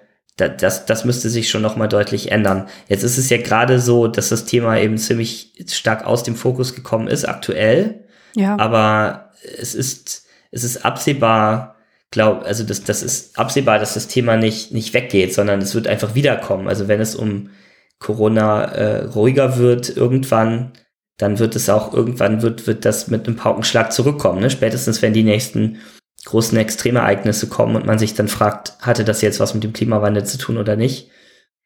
das, 0.48 0.86
das 0.86 1.04
müsste 1.04 1.28
sich 1.28 1.50
schon 1.50 1.62
noch 1.62 1.76
mal 1.76 1.86
deutlich 1.86 2.32
ändern. 2.32 2.66
Jetzt 2.88 3.02
ist 3.02 3.18
es 3.18 3.28
ja 3.28 3.36
gerade 3.36 3.78
so, 3.78 4.06
dass 4.06 4.30
das 4.30 4.46
Thema 4.46 4.78
eben 4.78 4.96
ziemlich 4.96 5.52
stark 5.68 6.06
aus 6.06 6.22
dem 6.22 6.34
Fokus 6.34 6.74
gekommen 6.74 7.08
ist, 7.08 7.26
aktuell. 7.26 8.04
Ja. 8.34 8.58
Aber 8.58 9.32
es 9.58 9.74
ist, 9.74 10.26
es 10.50 10.64
ist 10.64 10.84
absehbar, 10.84 11.76
glaube, 12.10 12.44
also 12.44 12.64
das, 12.64 12.82
das 12.82 13.02
ist 13.02 13.38
absehbar, 13.38 13.78
dass 13.78 13.94
das 13.94 14.08
Thema 14.08 14.36
nicht, 14.36 14.72
nicht 14.72 14.94
weggeht, 14.94 15.34
sondern 15.34 15.60
es 15.60 15.74
wird 15.74 15.86
einfach 15.86 16.14
wiederkommen. 16.14 16.68
Also 16.68 16.88
wenn 16.88 17.00
es 17.00 17.14
um 17.14 17.50
Corona 17.98 18.64
äh, 18.64 19.04
ruhiger 19.04 19.58
wird 19.58 19.96
irgendwann, 19.96 20.72
dann 21.18 21.38
wird 21.38 21.54
es 21.54 21.68
auch 21.68 21.92
irgendwann 21.92 22.42
wird, 22.42 22.66
wird 22.66 22.84
das 22.84 23.08
mit 23.08 23.26
einem 23.26 23.36
Paukenschlag 23.36 23.92
zurückkommen. 23.92 24.40
Ne? 24.40 24.50
Spätestens 24.50 25.02
wenn 25.02 25.12
die 25.12 25.22
nächsten 25.22 25.78
großen 26.24 26.56
Extremereignisse 26.58 27.48
kommen 27.48 27.76
und 27.76 27.86
man 27.86 27.98
sich 27.98 28.14
dann 28.14 28.28
fragt, 28.28 28.74
hatte 28.80 29.04
das 29.04 29.22
jetzt 29.22 29.40
was 29.40 29.54
mit 29.54 29.64
dem 29.64 29.72
Klimawandel 29.72 30.24
zu 30.24 30.38
tun 30.38 30.56
oder 30.58 30.76
nicht? 30.76 31.10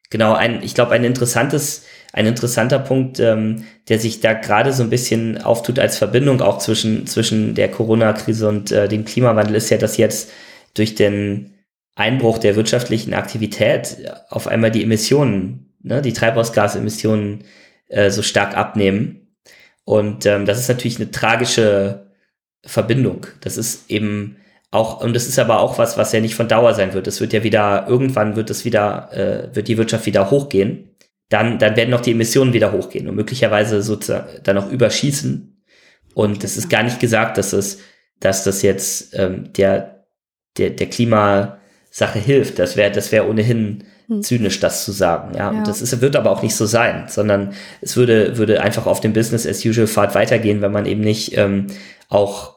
Genau, 0.09 0.33
ein, 0.33 0.61
ich 0.61 0.75
glaube, 0.75 0.91
ein 0.91 1.03
interessantes, 1.03 1.83
ein 2.15 2.27
interessanter 2.27 2.79
Punkt, 2.79 3.19
ähm, 3.19 3.65
der 3.89 3.99
sich 3.99 4.21
da 4.21 4.31
gerade 4.31 4.71
so 4.71 4.83
ein 4.83 4.89
bisschen 4.89 5.41
auftut 5.41 5.79
als 5.79 5.97
Verbindung 5.97 6.41
auch 6.41 6.59
zwischen, 6.59 7.05
zwischen 7.07 7.55
der 7.55 7.69
Corona-Krise 7.69 8.47
und 8.47 8.71
äh, 8.71 8.87
dem 8.87 9.03
Klimawandel, 9.03 9.55
ist 9.55 9.69
ja, 9.69 9.77
dass 9.77 9.97
jetzt 9.97 10.31
durch 10.75 10.95
den 10.95 11.55
Einbruch 11.93 12.37
der 12.37 12.55
wirtschaftlichen 12.55 13.13
Aktivität 13.13 13.97
auf 14.29 14.47
einmal 14.47 14.71
die 14.71 14.83
Emissionen, 14.83 15.73
ne, 15.83 16.01
die 16.01 16.13
Treibhausgasemissionen 16.13 17.43
äh, 17.89 18.09
so 18.09 18.21
stark 18.21 18.55
abnehmen. 18.55 19.35
Und 19.83 20.25
ähm, 20.25 20.45
das 20.45 20.57
ist 20.57 20.69
natürlich 20.69 20.95
eine 20.95 21.11
tragische 21.11 22.11
Verbindung. 22.65 23.27
Das 23.41 23.57
ist 23.57 23.91
eben 23.91 24.37
auch, 24.71 25.03
und 25.03 25.13
das 25.13 25.27
ist 25.27 25.37
aber 25.37 25.59
auch 25.59 25.77
was, 25.79 25.97
was 25.97 26.13
ja 26.13 26.21
nicht 26.21 26.35
von 26.35 26.47
Dauer 26.47 26.73
sein 26.75 26.93
wird. 26.93 27.07
Es 27.07 27.19
wird 27.19 27.33
ja 27.33 27.43
wieder, 27.43 27.87
irgendwann 27.89 28.37
wird 28.37 28.49
es 28.49 28.63
wieder, 28.63 29.09
äh, 29.11 29.53
wird 29.53 29.67
die 29.67 29.77
Wirtschaft 29.77 30.05
wieder 30.05 30.31
hochgehen. 30.31 30.94
Dann, 31.29 31.57
dann 31.57 31.75
werden 31.75 31.93
auch 31.93 32.01
die 32.01 32.11
Emissionen 32.11 32.53
wieder 32.53 32.71
hochgehen 32.71 33.07
und 33.07 33.15
möglicherweise 33.15 33.81
sozusagen 33.81 34.27
dann 34.43 34.57
auch 34.57 34.69
überschießen. 34.69 35.63
Und 36.13 36.43
es 36.43 36.55
ist 36.55 36.69
gar 36.69 36.83
nicht 36.83 36.99
gesagt, 36.99 37.37
dass 37.37 37.51
es, 37.51 37.79
dass 38.19 38.43
das 38.43 38.61
jetzt 38.61 39.17
ähm, 39.17 39.51
der, 39.53 40.05
der, 40.57 40.69
der 40.69 40.87
Klimasache 40.87 42.19
hilft. 42.19 42.59
Das 42.59 42.77
wäre, 42.77 42.91
das 42.91 43.11
wäre 43.11 43.27
ohnehin 43.27 43.85
hm. 44.07 44.21
zynisch, 44.21 44.59
das 44.59 44.85
zu 44.85 44.91
sagen. 44.91 45.35
Ja, 45.35 45.51
ja. 45.51 45.57
Und 45.57 45.67
das 45.67 45.81
ist, 45.81 45.99
wird 46.01 46.15
aber 46.15 46.31
auch 46.31 46.43
nicht 46.43 46.55
so 46.55 46.65
sein, 46.65 47.05
sondern 47.07 47.53
es 47.81 47.97
würde, 47.97 48.37
würde 48.37 48.61
einfach 48.61 48.85
auf 48.85 49.01
dem 49.01 49.13
Business 49.13 49.47
as 49.47 49.65
usual 49.65 49.87
Pfad 49.87 50.15
weitergehen, 50.15 50.61
wenn 50.61 50.71
man 50.71 50.85
eben 50.85 51.01
nicht 51.01 51.35
ähm, 51.37 51.67
auch 52.07 52.55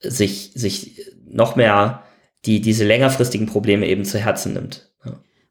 sich, 0.00 0.52
sich 0.54 1.00
noch 1.26 1.56
mehr 1.56 2.04
die, 2.46 2.60
diese 2.60 2.84
längerfristigen 2.84 3.46
Probleme 3.46 3.86
eben 3.86 4.04
zu 4.04 4.18
Herzen 4.18 4.52
nimmt. 4.52 4.92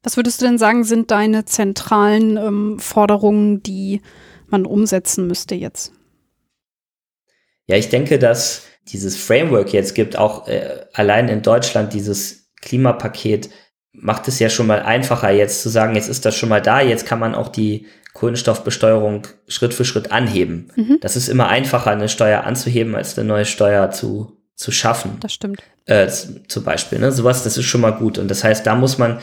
Was 0.04 0.18
würdest 0.18 0.41
du 0.41 0.45
denn 0.45 0.58
sagen, 0.58 0.84
sind 0.84 1.12
deine 1.12 1.45
zentralen 1.45 2.38
ähm, 2.38 2.80
Forderungen, 2.80 3.64
die 3.64 4.01
man 4.47 4.66
umsetzen 4.66 5.28
müsste 5.28 5.56
jetzt? 5.56 5.93
Ja, 7.66 7.78
ich 7.78 7.89
denke, 7.89 8.20
dass 8.20 8.64
dieses 8.89 9.16
Framework 9.16 9.72
jetzt 9.72 9.95
gibt, 9.95 10.18
auch 10.18 10.47
äh, 10.47 10.86
allein 10.93 11.30
in 11.30 11.41
Deutschland 11.41 11.93
dieses 11.93 12.51
Klimapaket, 12.62 13.49
macht 13.93 14.28
es 14.28 14.39
ja 14.39 14.49
schon 14.49 14.68
mal 14.68 14.82
einfacher, 14.82 15.32
jetzt 15.32 15.62
zu 15.62 15.70
sagen, 15.70 15.95
jetzt 15.95 16.10
ist 16.10 16.26
das 16.26 16.36
schon 16.36 16.49
mal 16.49 16.62
da, 16.62 16.82
jetzt 16.82 17.06
kann 17.06 17.20
man 17.20 17.36
auch 17.36 17.47
die 17.47 17.88
Kohlenstoffbesteuerung 18.14 19.28
Schritt 19.47 19.74
für 19.74 19.86
Schritt 19.86 20.12
anheben. 20.12 20.72
Mhm. 20.76 20.97
Das 21.01 21.16
ist 21.16 21.30
immer 21.30 21.47
einfacher, 21.47 21.91
eine 21.91 22.10
Steuer 22.10 22.43
anzuheben, 22.43 22.95
als 22.95 23.18
eine 23.18 23.28
neue 23.28 23.45
Steuer 23.45 23.91
zu, 23.91 24.38
zu 24.56 24.72
schaffen. 24.72 25.18
Das 25.20 25.34
stimmt. 25.34 25.64
Äh, 25.86 26.08
zum 26.10 26.64
Beispiel, 26.64 26.99
ne? 26.99 27.12
Sowas, 27.12 27.43
das 27.43 27.58
ist 27.58 27.66
schon 27.66 27.82
mal 27.82 27.91
gut. 27.91 28.18
Und 28.18 28.30
das 28.30 28.43
heißt, 28.43 28.66
da 28.66 28.76
muss 28.76 28.97
man 28.97 29.20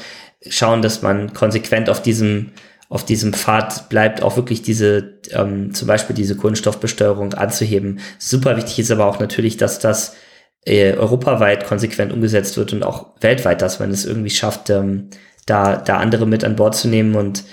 schauen, 0.48 0.82
dass 0.82 1.02
man 1.02 1.32
konsequent 1.32 1.90
auf 1.90 2.02
diesem, 2.02 2.52
auf 2.88 3.04
diesem 3.04 3.32
Pfad 3.32 3.88
bleibt, 3.88 4.22
auch 4.22 4.36
wirklich 4.36 4.62
diese, 4.62 5.18
ähm, 5.30 5.74
zum 5.74 5.86
Beispiel 5.86 6.16
diese 6.16 6.36
Kohlenstoffbesteuerung 6.36 7.34
anzuheben. 7.34 8.00
Super 8.18 8.56
wichtig 8.56 8.78
ist 8.78 8.90
aber 8.90 9.06
auch 9.06 9.20
natürlich, 9.20 9.56
dass 9.56 9.78
das 9.78 10.16
äh, 10.64 10.92
europaweit 10.94 11.66
konsequent 11.66 12.12
umgesetzt 12.12 12.56
wird 12.56 12.72
und 12.72 12.82
auch 12.82 13.14
weltweit, 13.20 13.62
dass 13.62 13.78
man 13.78 13.90
es 13.90 14.04
irgendwie 14.04 14.30
schafft, 14.30 14.70
ähm, 14.70 15.10
da, 15.46 15.76
da 15.76 15.96
andere 15.98 16.26
mit 16.26 16.44
an 16.44 16.56
Bord 16.56 16.74
zu 16.74 16.88
nehmen 16.88 17.14
und 17.14 17.44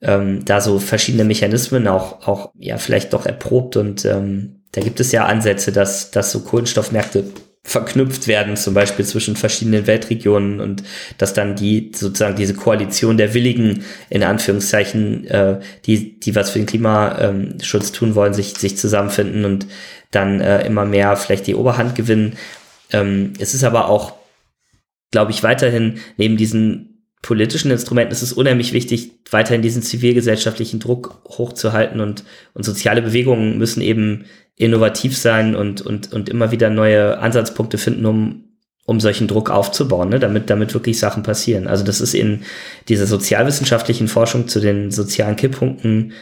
ähm, 0.00 0.44
da 0.44 0.60
so 0.60 0.78
verschiedene 0.78 1.24
Mechanismen 1.24 1.86
auch, 1.88 2.26
auch 2.26 2.52
ja 2.58 2.78
vielleicht 2.78 3.12
doch 3.12 3.26
erprobt 3.26 3.76
und 3.76 4.04
ähm, 4.04 4.62
da 4.72 4.80
gibt 4.80 5.00
es 5.00 5.12
ja 5.12 5.26
Ansätze, 5.26 5.70
dass, 5.70 6.10
dass 6.10 6.32
so 6.32 6.40
Kohlenstoffmärkte 6.40 7.24
verknüpft 7.64 8.26
werden, 8.26 8.56
zum 8.56 8.74
Beispiel 8.74 9.04
zwischen 9.04 9.36
verschiedenen 9.36 9.86
Weltregionen 9.86 10.60
und 10.60 10.82
dass 11.18 11.32
dann 11.32 11.54
die 11.54 11.92
sozusagen 11.94 12.34
diese 12.34 12.54
Koalition 12.54 13.16
der 13.16 13.34
Willigen 13.34 13.84
in 14.10 14.24
Anführungszeichen, 14.24 15.26
äh, 15.28 15.60
die 15.86 16.18
die 16.18 16.34
was 16.34 16.50
für 16.50 16.58
den 16.58 16.66
Klimaschutz 16.66 17.92
tun 17.92 18.16
wollen, 18.16 18.34
sich 18.34 18.58
sich 18.58 18.76
zusammenfinden 18.76 19.44
und 19.44 19.66
dann 20.10 20.40
äh, 20.40 20.66
immer 20.66 20.84
mehr 20.84 21.16
vielleicht 21.16 21.46
die 21.46 21.54
Oberhand 21.54 21.94
gewinnen. 21.94 22.36
Ähm, 22.92 23.32
es 23.38 23.54
ist 23.54 23.64
aber 23.64 23.88
auch, 23.88 24.14
glaube 25.12 25.30
ich, 25.30 25.44
weiterhin 25.44 26.00
neben 26.16 26.36
diesen 26.36 26.91
politischen 27.22 27.70
Instrumenten 27.70 28.12
ist 28.12 28.22
es 28.22 28.32
unheimlich 28.32 28.72
wichtig, 28.72 29.12
weiterhin 29.30 29.62
diesen 29.62 29.82
zivilgesellschaftlichen 29.82 30.80
Druck 30.80 31.22
hochzuhalten 31.28 32.00
und, 32.00 32.24
und 32.52 32.64
soziale 32.64 33.00
Bewegungen 33.00 33.58
müssen 33.58 33.80
eben 33.80 34.26
innovativ 34.56 35.16
sein 35.16 35.54
und, 35.54 35.80
und, 35.80 36.12
und 36.12 36.28
immer 36.28 36.50
wieder 36.50 36.68
neue 36.68 37.18
Ansatzpunkte 37.18 37.78
finden, 37.78 38.04
um, 38.06 38.44
um 38.84 38.98
solchen 38.98 39.28
Druck 39.28 39.50
aufzubauen, 39.50 40.08
ne? 40.08 40.18
damit, 40.18 40.50
damit 40.50 40.74
wirklich 40.74 40.98
Sachen 40.98 41.22
passieren. 41.22 41.68
Also 41.68 41.84
das 41.84 42.00
ist 42.00 42.14
in 42.14 42.42
dieser 42.88 43.06
sozialwissenschaftlichen 43.06 44.08
Forschung 44.08 44.48
zu 44.48 44.58
den 44.58 44.90
sozialen 44.90 45.36
Kipppunkten 45.36 46.12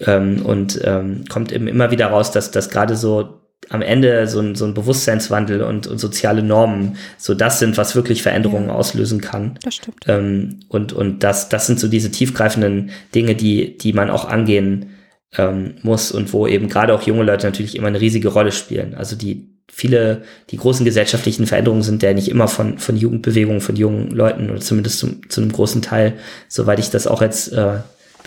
ähm, 0.00 0.46
und 0.46 0.80
ähm, 0.84 1.24
kommt 1.28 1.50
eben 1.50 1.66
immer 1.66 1.90
wieder 1.90 2.06
raus, 2.06 2.30
dass, 2.30 2.52
dass 2.52 2.70
gerade 2.70 2.96
so 2.96 3.40
am 3.70 3.82
Ende 3.82 4.26
so 4.26 4.40
ein, 4.40 4.54
so 4.54 4.64
ein 4.64 4.74
Bewusstseinswandel 4.74 5.62
und, 5.62 5.86
und 5.86 5.98
soziale 5.98 6.42
Normen 6.42 6.96
so 7.18 7.34
das 7.34 7.58
sind, 7.58 7.76
was 7.76 7.94
wirklich 7.94 8.22
Veränderungen 8.22 8.68
ja, 8.68 8.74
auslösen 8.74 9.20
kann. 9.20 9.58
Das 9.62 9.74
stimmt. 9.74 10.04
Ähm, 10.06 10.60
und 10.68 10.92
und 10.92 11.22
das, 11.22 11.48
das 11.48 11.66
sind 11.66 11.78
so 11.78 11.88
diese 11.88 12.10
tiefgreifenden 12.10 12.90
Dinge, 13.14 13.34
die, 13.34 13.76
die 13.76 13.92
man 13.92 14.10
auch 14.10 14.24
angehen 14.24 14.96
ähm, 15.36 15.74
muss 15.82 16.10
und 16.12 16.32
wo 16.32 16.46
eben 16.46 16.68
gerade 16.68 16.94
auch 16.94 17.02
junge 17.02 17.24
Leute 17.24 17.46
natürlich 17.46 17.76
immer 17.76 17.88
eine 17.88 18.00
riesige 18.00 18.28
Rolle 18.28 18.52
spielen. 18.52 18.94
Also 18.94 19.16
die 19.16 19.58
viele, 19.70 20.22
die 20.50 20.56
großen 20.56 20.84
gesellschaftlichen 20.84 21.46
Veränderungen 21.46 21.82
sind 21.82 22.02
ja 22.02 22.12
nicht 22.14 22.28
immer 22.28 22.48
von, 22.48 22.78
von 22.78 22.96
Jugendbewegungen, 22.96 23.60
von 23.60 23.76
jungen 23.76 24.10
Leuten 24.10 24.50
oder 24.50 24.60
zumindest 24.60 24.98
zum, 24.98 25.28
zu 25.28 25.40
einem 25.40 25.52
großen 25.52 25.82
Teil, 25.82 26.14
soweit 26.48 26.78
ich 26.78 26.90
das 26.90 27.06
auch 27.06 27.22
jetzt 27.22 27.52
äh, 27.52 27.78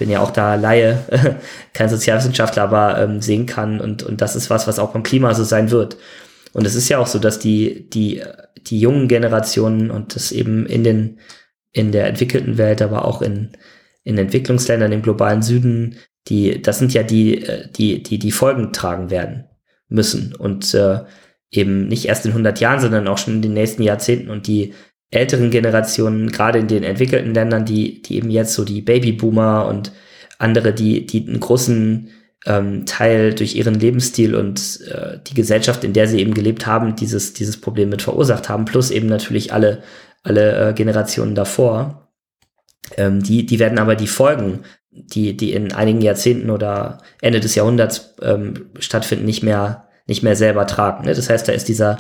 bin 0.01 0.09
ja 0.09 0.19
auch 0.19 0.31
da 0.31 0.55
Laie, 0.55 0.97
kein 1.75 1.87
Sozialwissenschaftler, 1.87 2.63
aber 2.63 2.97
ähm, 2.97 3.21
sehen 3.21 3.45
kann 3.45 3.79
und, 3.79 4.01
und 4.01 4.19
das 4.19 4.35
ist 4.35 4.49
was, 4.49 4.65
was 4.65 4.79
auch 4.79 4.93
beim 4.93 5.03
Klima 5.03 5.35
so 5.35 5.43
sein 5.43 5.69
wird. 5.69 5.95
Und 6.53 6.65
es 6.65 6.73
ist 6.73 6.89
ja 6.89 6.97
auch 6.97 7.05
so, 7.05 7.19
dass 7.19 7.37
die, 7.37 7.87
die, 7.91 8.23
die 8.65 8.79
jungen 8.79 9.07
Generationen 9.07 9.91
und 9.91 10.15
das 10.15 10.31
eben 10.31 10.65
in 10.65 10.83
den, 10.83 11.19
in 11.71 11.91
der 11.91 12.07
entwickelten 12.07 12.57
Welt, 12.57 12.81
aber 12.81 13.05
auch 13.05 13.21
in, 13.21 13.51
in 14.03 14.17
Entwicklungsländern 14.17 14.91
im 14.91 15.03
globalen 15.03 15.43
Süden, 15.43 15.97
die, 16.27 16.59
das 16.59 16.79
sind 16.79 16.95
ja 16.95 17.03
die, 17.03 17.45
äh, 17.45 17.67
die, 17.69 18.01
die, 18.01 18.17
die 18.17 18.31
Folgen 18.31 18.73
tragen 18.73 19.11
werden 19.11 19.45
müssen 19.87 20.33
und 20.35 20.73
äh, 20.73 21.01
eben 21.51 21.87
nicht 21.87 22.05
erst 22.05 22.25
in 22.25 22.31
100 22.31 22.59
Jahren, 22.59 22.79
sondern 22.79 23.07
auch 23.07 23.19
schon 23.19 23.35
in 23.35 23.41
den 23.43 23.53
nächsten 23.53 23.83
Jahrzehnten 23.83 24.31
und 24.31 24.47
die 24.47 24.73
älteren 25.11 25.51
Generationen, 25.51 26.31
gerade 26.31 26.59
in 26.59 26.67
den 26.67 26.83
entwickelten 26.83 27.33
Ländern, 27.33 27.65
die, 27.65 28.01
die 28.01 28.15
eben 28.15 28.29
jetzt 28.29 28.53
so 28.53 28.63
die 28.63 28.81
Babyboomer 28.81 29.67
und 29.67 29.91
andere, 30.39 30.73
die, 30.73 31.05
die 31.05 31.27
einen 31.27 31.39
großen 31.39 32.09
ähm, 32.45 32.85
Teil 32.85 33.35
durch 33.35 33.55
ihren 33.55 33.75
Lebensstil 33.75 34.35
und 34.35 34.79
äh, 34.87 35.19
die 35.27 35.33
Gesellschaft, 35.33 35.83
in 35.83 35.93
der 35.93 36.07
sie 36.07 36.19
eben 36.19 36.33
gelebt 36.33 36.65
haben, 36.65 36.95
dieses, 36.95 37.33
dieses 37.33 37.59
Problem 37.59 37.89
mit 37.89 38.01
verursacht 38.01 38.49
haben, 38.49 38.65
plus 38.65 38.89
eben 38.89 39.07
natürlich 39.07 39.53
alle, 39.53 39.83
alle 40.23 40.69
äh, 40.69 40.73
Generationen 40.73 41.35
davor. 41.35 42.09
Ähm, 42.97 43.21
die, 43.21 43.45
die 43.45 43.59
werden 43.59 43.79
aber 43.79 43.95
die 43.95 44.07
Folgen, 44.07 44.61
die, 44.89 45.37
die 45.37 45.53
in 45.53 45.73
einigen 45.73 46.01
Jahrzehnten 46.01 46.49
oder 46.49 46.99
Ende 47.21 47.39
des 47.39 47.55
Jahrhunderts 47.55 48.15
ähm, 48.21 48.71
stattfinden, 48.79 49.25
nicht 49.25 49.43
mehr, 49.43 49.87
nicht 50.07 50.23
mehr 50.23 50.35
selber 50.35 50.65
tragen. 50.67 51.05
Ne? 51.05 51.13
Das 51.13 51.29
heißt, 51.29 51.47
da 51.47 51.51
ist 51.51 51.67
dieser 51.67 51.99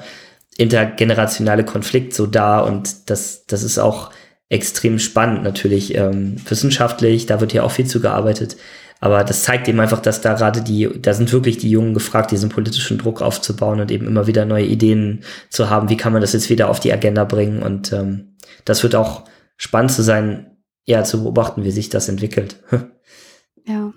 intergenerationale 0.57 1.65
Konflikt 1.65 2.13
so 2.13 2.27
da 2.27 2.59
und 2.59 3.09
das, 3.09 3.45
das 3.45 3.63
ist 3.63 3.79
auch 3.79 4.11
extrem 4.49 4.99
spannend 4.99 5.43
natürlich 5.43 5.95
ähm, 5.95 6.35
wissenschaftlich, 6.47 7.25
da 7.25 7.39
wird 7.39 7.53
ja 7.53 7.63
auch 7.63 7.71
viel 7.71 7.87
zu 7.87 8.01
gearbeitet, 8.01 8.57
aber 8.99 9.23
das 9.23 9.43
zeigt 9.43 9.67
eben 9.67 9.79
einfach, 9.79 10.01
dass 10.01 10.21
da 10.21 10.33
gerade 10.33 10.61
die, 10.61 10.89
da 11.01 11.13
sind 11.13 11.31
wirklich 11.31 11.57
die 11.57 11.71
Jungen 11.71 11.93
gefragt, 11.93 12.31
diesen 12.31 12.49
politischen 12.49 12.97
Druck 12.97 13.21
aufzubauen 13.21 13.79
und 13.79 13.91
eben 13.91 14.05
immer 14.05 14.27
wieder 14.27 14.45
neue 14.45 14.65
Ideen 14.65 15.23
zu 15.49 15.69
haben, 15.69 15.89
wie 15.89 15.97
kann 15.97 16.13
man 16.13 16.21
das 16.21 16.33
jetzt 16.33 16.49
wieder 16.49 16.69
auf 16.69 16.79
die 16.79 16.91
Agenda 16.91 17.23
bringen 17.23 17.63
und 17.63 17.93
ähm, 17.93 18.35
das 18.65 18.83
wird 18.83 18.95
auch 18.95 19.23
spannend 19.55 19.91
zu 19.91 20.03
sein, 20.03 20.57
ja, 20.85 21.03
zu 21.03 21.23
beobachten, 21.23 21.63
wie 21.63 21.71
sich 21.71 21.89
das 21.89 22.09
entwickelt. 22.09 22.57
ja. 23.65 23.93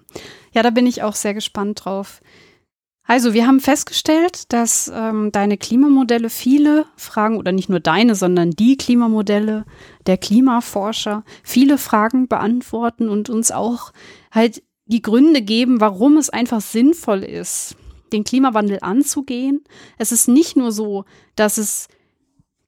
Ja, 0.53 0.63
da 0.63 0.71
bin 0.71 0.87
ich 0.87 1.03
auch 1.03 1.17
sehr 1.17 1.35
gespannt 1.35 1.85
drauf. 1.85 2.21
Also, 3.07 3.35
wir 3.35 3.47
haben 3.47 3.61
festgestellt, 3.61 4.53
dass 4.53 4.91
ähm, 4.95 5.31
deine 5.31 5.59
Klimamodelle 5.59 6.31
viele 6.31 6.87
Fragen, 6.97 7.37
oder 7.37 7.53
nicht 7.53 7.69
nur 7.69 7.81
deine, 7.81 8.15
sondern 8.15 8.51
die 8.53 8.79
Klimamodelle 8.79 9.67
der 10.07 10.17
Klimaforscher, 10.17 11.23
viele 11.43 11.77
Fragen 11.77 12.29
beantworten 12.29 13.11
und 13.11 13.29
uns 13.29 13.51
auch 13.51 13.93
halt 14.31 14.63
die 14.87 15.03
Gründe 15.03 15.43
geben, 15.43 15.81
warum 15.81 16.17
es 16.17 16.31
einfach 16.31 16.63
sinnvoll 16.63 17.25
ist, 17.25 17.77
den 18.13 18.25
Klimawandel 18.25 18.79
anzugehen. 18.81 19.65
Es 19.99 20.11
ist 20.11 20.27
nicht 20.27 20.57
nur 20.57 20.73
so, 20.73 21.05
dass 21.37 21.59
es 21.59 21.89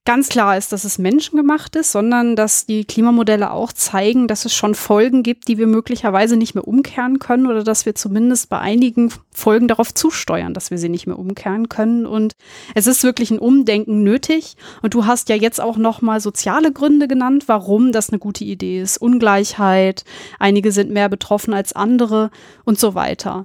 ganz 0.06 0.28
klar 0.30 0.56
ist, 0.56 0.72
dass 0.72 0.84
es 0.84 0.96
menschengemacht 0.98 1.76
ist, 1.76 1.92
sondern 1.92 2.36
dass 2.36 2.64
die 2.64 2.84
Klimamodelle 2.84 3.50
auch 3.50 3.72
zeigen, 3.72 4.28
dass 4.28 4.46
es 4.46 4.54
schon 4.54 4.74
Folgen 4.74 5.22
gibt, 5.22 5.48
die 5.48 5.58
wir 5.58 5.66
möglicherweise 5.66 6.36
nicht 6.36 6.54
mehr 6.54 6.66
umkehren 6.66 7.18
können 7.18 7.46
oder 7.46 7.62
dass 7.62 7.84
wir 7.84 7.94
zumindest 7.94 8.48
bei 8.48 8.58
einigen 8.58 9.12
Folgen 9.32 9.68
darauf 9.68 9.92
zusteuern, 9.92 10.54
dass 10.54 10.70
wir 10.70 10.78
sie 10.78 10.88
nicht 10.88 11.06
mehr 11.06 11.18
umkehren 11.18 11.68
können. 11.68 12.06
Und 12.06 12.34
es 12.74 12.86
ist 12.86 13.02
wirklich 13.02 13.30
ein 13.30 13.38
Umdenken 13.38 14.02
nötig. 14.02 14.56
Und 14.80 14.94
du 14.94 15.04
hast 15.04 15.28
ja 15.28 15.36
jetzt 15.36 15.60
auch 15.60 15.76
noch 15.76 16.00
mal 16.00 16.20
soziale 16.20 16.72
Gründe 16.72 17.08
genannt, 17.08 17.44
warum 17.48 17.92
das 17.92 18.08
eine 18.08 18.18
gute 18.18 18.44
Idee 18.44 18.80
ist. 18.80 18.98
Ungleichheit, 18.98 20.04
einige 20.38 20.72
sind 20.72 20.90
mehr 20.90 21.08
betroffen 21.08 21.52
als 21.52 21.74
andere 21.74 22.30
und 22.64 22.78
so 22.78 22.94
weiter. 22.94 23.44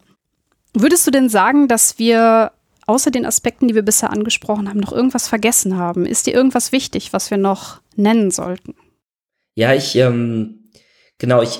Würdest 0.73 1.05
du 1.05 1.11
denn 1.11 1.27
sagen, 1.27 1.67
dass 1.67 1.99
wir 1.99 2.51
außer 2.91 3.11
den 3.11 3.25
Aspekten, 3.25 3.67
die 3.67 3.75
wir 3.75 3.81
bisher 3.81 4.11
angesprochen 4.11 4.69
haben, 4.69 4.79
noch 4.79 4.91
irgendwas 4.91 5.27
vergessen 5.27 5.77
haben? 5.77 6.05
Ist 6.05 6.27
dir 6.27 6.33
irgendwas 6.33 6.71
wichtig, 6.71 7.13
was 7.13 7.31
wir 7.31 7.37
noch 7.37 7.81
nennen 7.95 8.31
sollten? 8.31 8.75
Ja, 9.55 9.73
ich, 9.73 9.95
ähm, 9.95 10.69
genau, 11.17 11.41
ich, 11.41 11.59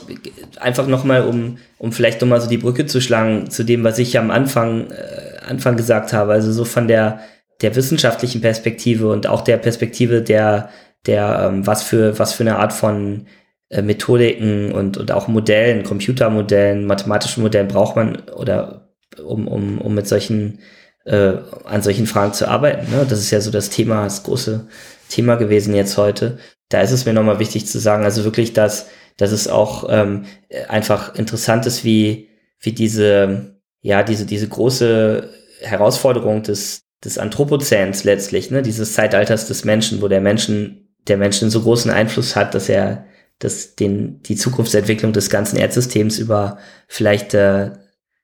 einfach 0.59 0.87
nochmal, 0.87 1.25
um, 1.25 1.57
um 1.77 1.91
vielleicht 1.91 2.21
nochmal 2.21 2.41
so 2.41 2.49
die 2.49 2.57
Brücke 2.57 2.85
zu 2.85 3.01
schlagen 3.01 3.49
zu 3.49 3.63
dem, 3.63 3.83
was 3.83 3.99
ich 3.99 4.17
am 4.17 4.31
Anfang, 4.31 4.91
äh, 4.91 5.37
Anfang 5.47 5.77
gesagt 5.77 6.13
habe, 6.13 6.33
also 6.33 6.51
so 6.51 6.65
von 6.65 6.87
der, 6.87 7.21
der 7.61 7.75
wissenschaftlichen 7.75 8.41
Perspektive 8.41 9.09
und 9.09 9.27
auch 9.27 9.41
der 9.41 9.57
Perspektive 9.57 10.21
der, 10.21 10.69
der, 11.05 11.49
ähm, 11.49 11.65
was 11.65 11.83
für, 11.83 12.17
was 12.19 12.33
für 12.33 12.43
eine 12.43 12.57
Art 12.57 12.73
von 12.73 13.27
äh, 13.69 13.81
Methodiken 13.81 14.71
und, 14.71 14.97
und 14.97 15.11
auch 15.11 15.27
Modellen, 15.27 15.83
Computermodellen, 15.83 16.85
mathematischen 16.85 17.43
Modellen 17.43 17.67
braucht 17.67 17.95
man 17.95 18.17
oder 18.35 18.89
um, 19.23 19.47
um, 19.47 19.79
um 19.79 19.93
mit 19.93 20.07
solchen 20.07 20.59
äh, 21.05 21.33
an 21.65 21.81
solchen 21.81 22.07
Fragen 22.07 22.33
zu 22.33 22.47
arbeiten. 22.47 22.91
Ne? 22.91 23.05
Das 23.07 23.19
ist 23.19 23.31
ja 23.31 23.41
so 23.41 23.51
das 23.51 23.69
Thema, 23.69 24.03
das 24.03 24.23
große 24.23 24.67
Thema 25.09 25.35
gewesen 25.35 25.75
jetzt 25.75 25.97
heute. 25.97 26.37
Da 26.69 26.81
ist 26.81 26.91
es 26.91 27.05
mir 27.05 27.13
nochmal 27.13 27.39
wichtig 27.39 27.67
zu 27.67 27.79
sagen, 27.79 28.03
also 28.03 28.23
wirklich, 28.23 28.53
dass, 28.53 28.87
dass 29.17 29.31
es 29.31 29.47
auch 29.47 29.87
ähm, 29.89 30.25
einfach 30.67 31.15
interessant 31.15 31.65
ist, 31.65 31.83
wie, 31.83 32.29
wie 32.59 32.71
diese, 32.71 33.55
ja, 33.81 34.03
diese, 34.03 34.25
diese 34.25 34.47
große 34.47 35.29
Herausforderung 35.61 36.43
des, 36.43 36.83
des 37.03 37.17
Anthropozäns 37.17 38.03
letztlich, 38.03 38.51
ne, 38.51 38.61
dieses 38.61 38.93
Zeitalters 38.93 39.47
des 39.47 39.65
Menschen, 39.65 40.01
wo 40.01 40.07
der 40.07 40.21
Menschen, 40.21 40.95
der 41.07 41.17
Menschen 41.17 41.49
so 41.49 41.61
großen 41.61 41.91
Einfluss 41.91 42.35
hat, 42.35 42.53
dass 42.53 42.69
er 42.69 43.05
dass 43.41 43.75
den, 43.75 44.21
die 44.21 44.35
Zukunftsentwicklung 44.35 45.13
des 45.13 45.31
ganzen 45.31 45.57
Erdsystems 45.57 46.19
über 46.19 46.59
vielleicht 46.87 47.33
äh, 47.33 47.71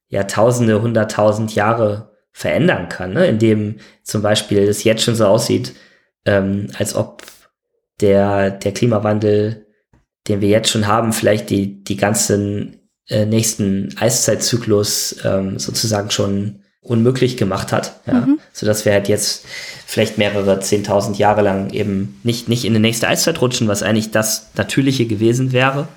Jahrtausende, 0.10 0.82
hunderttausend 0.82 1.56
Jahre 1.56 2.17
verändern 2.38 2.88
kann, 2.88 3.14
ne? 3.14 3.26
indem 3.26 3.78
zum 4.04 4.22
Beispiel 4.22 4.60
es 4.60 4.84
jetzt 4.84 5.02
schon 5.02 5.16
so 5.16 5.26
aussieht, 5.26 5.74
ähm, 6.24 6.68
als 6.78 6.94
ob 6.94 7.24
der, 8.00 8.52
der 8.52 8.74
Klimawandel, 8.74 9.66
den 10.28 10.40
wir 10.40 10.50
jetzt 10.50 10.70
schon 10.70 10.86
haben, 10.86 11.14
vielleicht 11.14 11.50
die, 11.50 11.84
die 11.84 11.98
ganzen 11.98 12.92
äh, 13.10 13.26
nächsten 13.26 13.90
Eiszeitzyklus 13.98 15.16
ähm, 15.26 15.58
sozusagen 15.58 16.12
schon 16.12 16.60
unmöglich 16.82 17.38
gemacht 17.38 17.72
hat, 17.72 18.02
ja, 18.06 18.14
mhm. 18.14 18.40
so 18.54 18.68
dass 18.68 18.86
wir 18.86 18.94
halt 18.94 19.08
jetzt 19.08 19.44
vielleicht 19.88 20.20
mehrere 20.20 20.60
zehntausend 20.60 21.18
Jahre 21.18 21.42
lang 21.42 21.72
eben 21.72 22.20
nicht 22.22 22.50
nicht 22.50 22.66
in 22.66 22.74
die 22.74 22.80
nächste 22.80 23.08
Eiszeit 23.08 23.42
rutschen, 23.42 23.68
was 23.68 23.82
eigentlich 23.82 24.12
das 24.12 24.52
Natürliche 24.56 25.08
gewesen 25.08 25.54
wäre, 25.54 25.88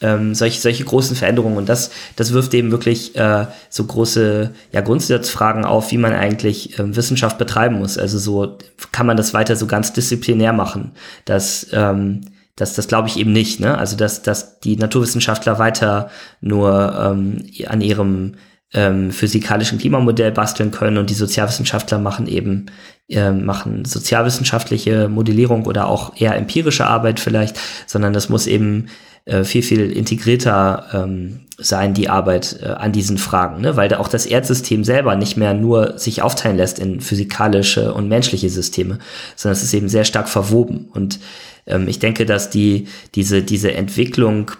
ähm, 0.00 0.34
solche, 0.34 0.60
solche 0.60 0.84
großen 0.84 1.16
Veränderungen. 1.16 1.56
Und 1.56 1.68
das, 1.68 1.90
das 2.16 2.32
wirft 2.32 2.54
eben 2.54 2.70
wirklich 2.70 3.16
äh, 3.16 3.46
so 3.68 3.84
große 3.84 4.50
ja, 4.72 4.80
Grundsatzfragen 4.80 5.64
auf, 5.64 5.90
wie 5.90 5.98
man 5.98 6.12
eigentlich 6.12 6.78
ähm, 6.78 6.94
Wissenschaft 6.96 7.38
betreiben 7.38 7.78
muss. 7.78 7.98
Also 7.98 8.18
so 8.18 8.58
kann 8.92 9.06
man 9.06 9.16
das 9.16 9.34
weiter 9.34 9.56
so 9.56 9.66
ganz 9.66 9.92
disziplinär 9.92 10.52
machen. 10.52 10.92
Das, 11.24 11.66
ähm, 11.72 12.22
das, 12.56 12.74
das 12.74 12.88
glaube 12.88 13.08
ich 13.08 13.18
eben 13.18 13.32
nicht. 13.32 13.60
Ne? 13.60 13.76
Also 13.76 13.96
dass, 13.96 14.22
dass 14.22 14.60
die 14.60 14.76
Naturwissenschaftler 14.76 15.58
weiter 15.58 16.10
nur 16.40 16.94
ähm, 16.98 17.46
an 17.66 17.80
ihrem 17.80 18.34
ähm, 18.74 19.12
physikalischen 19.12 19.78
Klimamodell 19.78 20.30
basteln 20.30 20.70
können 20.70 20.98
und 20.98 21.08
die 21.08 21.14
Sozialwissenschaftler 21.14 21.98
machen 21.98 22.26
eben 22.26 22.66
äh, 23.08 23.32
machen 23.32 23.86
sozialwissenschaftliche 23.86 25.08
Modellierung 25.08 25.64
oder 25.64 25.88
auch 25.88 26.14
eher 26.20 26.36
empirische 26.36 26.86
Arbeit 26.86 27.20
vielleicht, 27.20 27.58
sondern 27.86 28.12
das 28.12 28.28
muss 28.28 28.46
eben 28.46 28.88
äh, 29.24 29.44
viel, 29.44 29.62
viel 29.62 29.90
integrierter 29.92 30.86
ähm, 30.92 31.40
sein, 31.58 31.92
die 31.92 32.08
Arbeit 32.08 32.60
äh, 32.62 32.66
an 32.66 32.92
diesen 32.92 33.18
Fragen, 33.18 33.60
ne? 33.60 33.76
weil 33.76 33.88
da 33.88 33.98
auch 33.98 34.08
das 34.08 34.26
Erdsystem 34.26 34.84
selber 34.84 35.16
nicht 35.16 35.36
mehr 35.36 35.54
nur 35.54 35.98
sich 35.98 36.22
aufteilen 36.22 36.56
lässt 36.56 36.78
in 36.78 37.00
physikalische 37.00 37.92
und 37.92 38.08
menschliche 38.08 38.48
Systeme, 38.48 38.98
sondern 39.34 39.56
es 39.56 39.64
ist 39.64 39.74
eben 39.74 39.88
sehr 39.88 40.04
stark 40.04 40.28
verwoben. 40.28 40.88
Und 40.92 41.18
ähm, 41.66 41.88
ich 41.88 41.98
denke, 41.98 42.26
dass 42.26 42.50
die, 42.50 42.86
diese, 43.16 43.42
diese 43.42 43.72
Entwicklung 43.72 44.52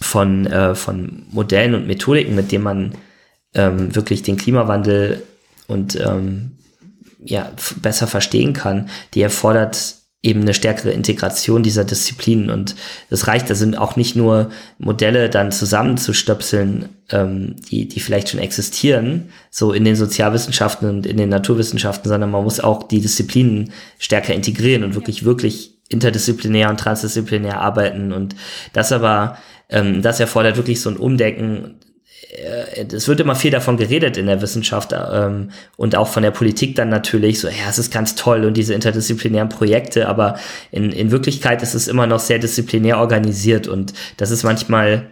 von, 0.00 0.46
äh, 0.46 0.74
von 0.74 1.24
Modellen 1.30 1.74
und 1.74 1.86
Methodiken, 1.86 2.34
mit 2.34 2.50
denen 2.50 2.64
man 2.64 2.92
ähm, 3.54 3.94
wirklich 3.94 4.22
den 4.22 4.38
Klimawandel 4.38 5.22
und 5.66 6.00
ähm, 6.00 6.52
ja, 7.22 7.50
besser 7.76 8.06
verstehen 8.06 8.54
kann, 8.54 8.88
die 9.12 9.22
erfordert 9.22 9.96
eben 10.22 10.42
eine 10.42 10.54
stärkere 10.54 10.90
Integration 10.90 11.62
dieser 11.62 11.84
Disziplinen. 11.84 12.50
Und 12.50 12.74
das 13.08 13.28
reicht, 13.28 13.48
da 13.50 13.54
sind 13.54 13.78
auch 13.78 13.96
nicht 13.96 14.16
nur 14.16 14.50
Modelle 14.78 15.30
dann 15.30 15.52
zusammenzustöpseln, 15.52 16.88
ähm, 17.10 17.56
die, 17.70 17.86
die 17.86 18.00
vielleicht 18.00 18.30
schon 18.30 18.40
existieren, 18.40 19.30
so 19.50 19.72
in 19.72 19.84
den 19.84 19.94
Sozialwissenschaften 19.94 20.88
und 20.88 21.06
in 21.06 21.16
den 21.16 21.28
Naturwissenschaften, 21.28 22.08
sondern 22.08 22.30
man 22.30 22.42
muss 22.42 22.58
auch 22.58 22.82
die 22.82 23.00
Disziplinen 23.00 23.70
stärker 23.98 24.34
integrieren 24.34 24.82
und 24.82 24.94
wirklich, 24.96 25.24
wirklich 25.24 25.78
interdisziplinär 25.88 26.68
und 26.68 26.80
transdisziplinär 26.80 27.60
arbeiten. 27.60 28.12
Und 28.12 28.34
das 28.72 28.90
aber, 28.90 29.38
ähm, 29.68 30.02
das 30.02 30.18
erfordert 30.18 30.56
wirklich 30.56 30.80
so 30.80 30.90
ein 30.90 30.96
Umdenken 30.96 31.76
es 32.30 33.08
wird 33.08 33.20
immer 33.20 33.34
viel 33.34 33.50
davon 33.50 33.76
geredet 33.76 34.16
in 34.16 34.26
der 34.26 34.42
Wissenschaft 34.42 34.92
ähm, 34.92 35.50
und 35.76 35.96
auch 35.96 36.08
von 36.08 36.22
der 36.22 36.30
Politik 36.30 36.74
dann 36.74 36.88
natürlich 36.88 37.40
so, 37.40 37.48
ja, 37.48 37.68
es 37.68 37.78
ist 37.78 37.92
ganz 37.92 38.14
toll 38.16 38.44
und 38.44 38.56
diese 38.56 38.74
interdisziplinären 38.74 39.48
Projekte, 39.48 40.08
aber 40.08 40.38
in, 40.70 40.92
in 40.92 41.10
Wirklichkeit 41.10 41.62
ist 41.62 41.74
es 41.74 41.88
immer 41.88 42.06
noch 42.06 42.20
sehr 42.20 42.38
disziplinär 42.38 42.98
organisiert 42.98 43.66
und 43.66 43.94
das 44.18 44.30
ist 44.30 44.42
manchmal 44.42 45.06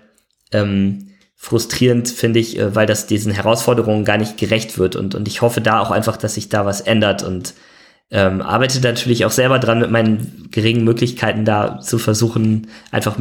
ähm, 0.53 1.09
frustrierend, 1.37 2.09
finde 2.09 2.39
ich, 2.39 2.59
äh, 2.59 2.75
weil 2.75 2.87
das 2.87 3.07
diesen 3.07 3.33
Herausforderungen 3.33 4.05
gar 4.05 4.19
nicht 4.19 4.37
gerecht 4.37 4.79
wird 4.79 4.95
und, 4.95 5.15
und 5.15 5.27
ich 5.27 5.41
hoffe 5.41 5.61
da 5.61 5.81
auch 5.81 5.91
einfach, 5.91 6.19
dass 6.19 6.35
sich 6.35 6.51
da 6.51 6.67
was 6.67 6.83
ändert 6.83 7.23
und 7.23 7.55
ähm, 8.11 8.43
arbeite 8.43 8.81
natürlich 8.81 9.25
auch 9.25 9.33
selber 9.33 9.59
dran, 9.59 9.81
mit 9.81 9.91
meinen 9.91 10.49
geringen 10.51 10.85
Möglichkeiten 10.85 11.45
da 11.45 11.81
zu 11.81 11.99
versuchen, 11.99 12.69
einfach 12.91 13.19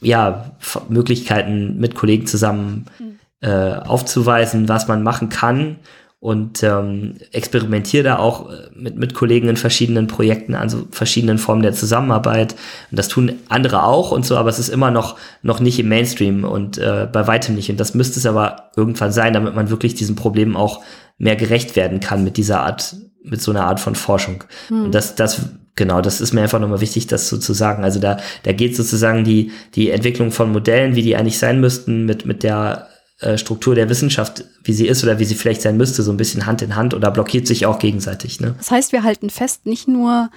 ja, 0.00 0.56
Möglichkeiten 0.88 1.78
mit 1.78 1.94
Kollegen 1.94 2.26
zusammen 2.26 2.86
mhm 2.98 3.14
äh, 3.44 3.74
aufzuweisen, 3.74 4.68
was 4.68 4.88
man 4.88 5.02
machen 5.02 5.28
kann 5.28 5.76
und 6.24 6.62
ähm, 6.62 7.16
experimentiere 7.32 8.02
da 8.02 8.16
auch 8.16 8.48
äh, 8.48 8.70
mit, 8.74 8.96
mit 8.96 9.12
Kollegen 9.12 9.50
in 9.50 9.58
verschiedenen 9.58 10.06
Projekten, 10.06 10.54
also 10.54 10.86
verschiedenen 10.90 11.36
Formen 11.36 11.60
der 11.60 11.74
Zusammenarbeit. 11.74 12.54
Und 12.90 12.98
das 12.98 13.08
tun 13.08 13.34
andere 13.50 13.82
auch 13.82 14.10
und 14.10 14.24
so, 14.24 14.38
aber 14.38 14.48
es 14.48 14.58
ist 14.58 14.70
immer 14.70 14.90
noch, 14.90 15.16
noch 15.42 15.60
nicht 15.60 15.78
im 15.78 15.90
Mainstream 15.90 16.44
und 16.44 16.78
äh, 16.78 17.06
bei 17.12 17.26
weitem 17.26 17.56
nicht. 17.56 17.68
Und 17.68 17.78
das 17.78 17.92
müsste 17.92 18.18
es 18.18 18.24
aber 18.24 18.70
irgendwann 18.74 19.12
sein, 19.12 19.34
damit 19.34 19.54
man 19.54 19.68
wirklich 19.68 19.94
diesen 19.94 20.16
Problemen 20.16 20.56
auch 20.56 20.80
mehr 21.18 21.36
gerecht 21.36 21.76
werden 21.76 22.00
kann 22.00 22.24
mit 22.24 22.38
dieser 22.38 22.62
Art, 22.62 22.96
mit 23.22 23.42
so 23.42 23.50
einer 23.50 23.66
Art 23.66 23.78
von 23.78 23.94
Forschung. 23.94 24.44
Hm. 24.68 24.84
Und 24.84 24.94
das, 24.94 25.16
das, 25.16 25.42
genau, 25.74 26.00
das 26.00 26.22
ist 26.22 26.32
mir 26.32 26.40
einfach 26.40 26.58
nochmal 26.58 26.80
wichtig, 26.80 27.06
das 27.06 27.28
so 27.28 27.36
zu 27.36 27.52
sagen. 27.52 27.84
Also 27.84 28.00
da, 28.00 28.16
da 28.44 28.52
geht 28.52 28.76
sozusagen 28.76 29.24
die, 29.24 29.52
die 29.74 29.90
Entwicklung 29.90 30.30
von 30.30 30.50
Modellen, 30.50 30.94
wie 30.94 31.02
die 31.02 31.16
eigentlich 31.16 31.38
sein 31.38 31.60
müssten, 31.60 32.06
mit, 32.06 32.24
mit 32.24 32.42
der 32.42 32.88
Struktur 33.36 33.74
der 33.74 33.88
Wissenschaft, 33.88 34.44
wie 34.62 34.72
sie 34.72 34.88
ist 34.88 35.02
oder 35.04 35.18
wie 35.18 35.24
sie 35.24 35.34
vielleicht 35.34 35.62
sein 35.62 35.76
müsste, 35.76 36.02
so 36.02 36.10
ein 36.10 36.16
bisschen 36.16 36.46
Hand 36.46 36.62
in 36.62 36.74
Hand 36.74 36.94
oder 36.94 37.10
blockiert 37.10 37.46
sich 37.46 37.66
auch 37.66 37.78
gegenseitig. 37.78 38.40
Ne? 38.40 38.54
Das 38.58 38.70
heißt, 38.70 38.92
wir 38.92 39.02
halten 39.02 39.30
fest, 39.30 39.66
nicht 39.66 39.86
nur 39.86 40.30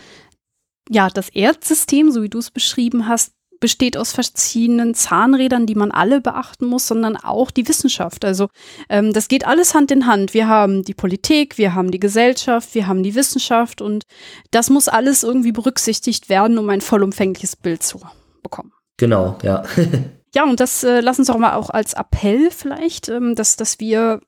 ja, 0.89 1.09
das 1.09 1.29
Erdsystem, 1.29 2.11
so 2.11 2.23
wie 2.23 2.29
du 2.29 2.37
es 2.37 2.51
beschrieben 2.51 3.07
hast, 3.07 3.31
besteht 3.59 3.97
aus 3.97 4.11
verschiedenen 4.11 4.93
Zahnrädern, 4.93 5.65
die 5.65 5.75
man 5.75 5.91
alle 5.91 6.21
beachten 6.21 6.67
muss, 6.67 6.87
sondern 6.87 7.17
auch 7.17 7.49
die 7.49 7.67
Wissenschaft. 7.67 8.23
Also 8.23 8.49
ähm, 8.89 9.13
das 9.13 9.27
geht 9.27 9.47
alles 9.47 9.73
Hand 9.73 9.91
in 9.91 10.05
Hand. 10.05 10.33
Wir 10.33 10.47
haben 10.47 10.83
die 10.83 10.93
Politik, 10.93 11.57
wir 11.57 11.73
haben 11.73 11.91
die 11.91 11.99
Gesellschaft, 11.99 12.75
wir 12.75 12.87
haben 12.87 13.03
die 13.03 13.15
Wissenschaft 13.15 13.81
und 13.81 14.03
das 14.51 14.69
muss 14.69 14.87
alles 14.87 15.23
irgendwie 15.23 15.51
berücksichtigt 15.51 16.29
werden, 16.29 16.57
um 16.57 16.69
ein 16.69 16.81
vollumfängliches 16.81 17.55
Bild 17.55 17.83
zu 17.83 18.01
bekommen. 18.43 18.71
Genau, 18.97 19.37
ja. 19.43 19.63
Ja, 20.35 20.43
und 20.43 20.59
das 20.59 20.83
äh, 20.83 20.99
lass 20.99 21.19
uns 21.19 21.27
doch 21.27 21.37
mal 21.37 21.53
auch 21.53 21.69
als 21.69 21.93
Appell 21.93 22.51
vielleicht, 22.51 23.09
ähm, 23.09 23.35
dass, 23.35 23.55
dass 23.55 23.79
wir 23.79 24.21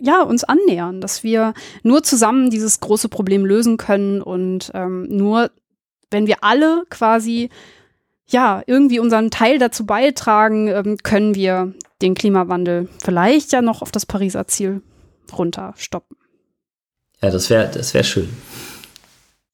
ja, 0.00 0.22
uns 0.22 0.44
annähern, 0.44 1.00
dass 1.00 1.22
wir 1.22 1.54
nur 1.82 2.02
zusammen 2.02 2.50
dieses 2.50 2.80
große 2.80 3.08
Problem 3.08 3.44
lösen 3.44 3.76
können 3.76 4.22
und 4.22 4.70
ähm, 4.74 5.06
nur 5.08 5.50
wenn 6.10 6.26
wir 6.26 6.42
alle 6.42 6.84
quasi 6.90 7.50
ja 8.26 8.62
irgendwie 8.66 8.98
unseren 8.98 9.30
Teil 9.30 9.58
dazu 9.58 9.86
beitragen, 9.86 10.68
ähm, 10.68 10.96
können 11.02 11.34
wir 11.34 11.74
den 12.02 12.14
Klimawandel 12.14 12.88
vielleicht 13.02 13.52
ja 13.52 13.62
noch 13.62 13.82
auf 13.82 13.92
das 13.92 14.06
Pariser 14.06 14.46
Ziel 14.46 14.82
runterstoppen. 15.36 16.16
Ja, 17.22 17.30
das 17.30 17.48
wäre 17.50 17.70
das 17.72 17.94
wäre 17.94 18.04
schön. 18.04 18.28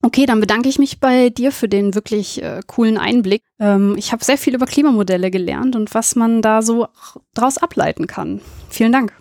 Okay, 0.03 0.25
dann 0.25 0.41
bedanke 0.41 0.69
ich 0.69 0.79
mich 0.79 0.99
bei 0.99 1.29
dir 1.29 1.53
für 1.53 1.69
den 1.69 1.95
wirklich 1.95 2.43
äh, 2.43 2.63
coolen 2.67 2.97
Einblick. 2.97 3.43
Ähm, 3.59 3.97
ich 3.99 4.13
habe 4.13 4.25
sehr 4.25 4.39
viel 4.39 4.55
über 4.55 4.65
Klimamodelle 4.65 5.31
gelernt 5.31 5.77
und 5.77 5.93
was 5.95 6.17
man 6.17 6.41
da 6.41 6.63
so 6.63 6.89
draus 7.35 7.59
ableiten 7.59 8.07
kann. 8.07 8.41
Vielen 8.71 8.93
Dank. 8.93 9.13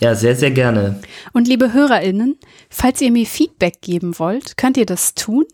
Ja, 0.00 0.16
sehr, 0.16 0.34
sehr 0.34 0.50
gerne. 0.50 1.00
Und 1.32 1.46
liebe 1.46 1.72
HörerInnen, 1.72 2.36
falls 2.68 3.00
ihr 3.00 3.12
mir 3.12 3.26
Feedback 3.26 3.80
geben 3.80 4.18
wollt, 4.18 4.56
könnt 4.56 4.76
ihr 4.76 4.86
das 4.86 5.14
tun, 5.14 5.44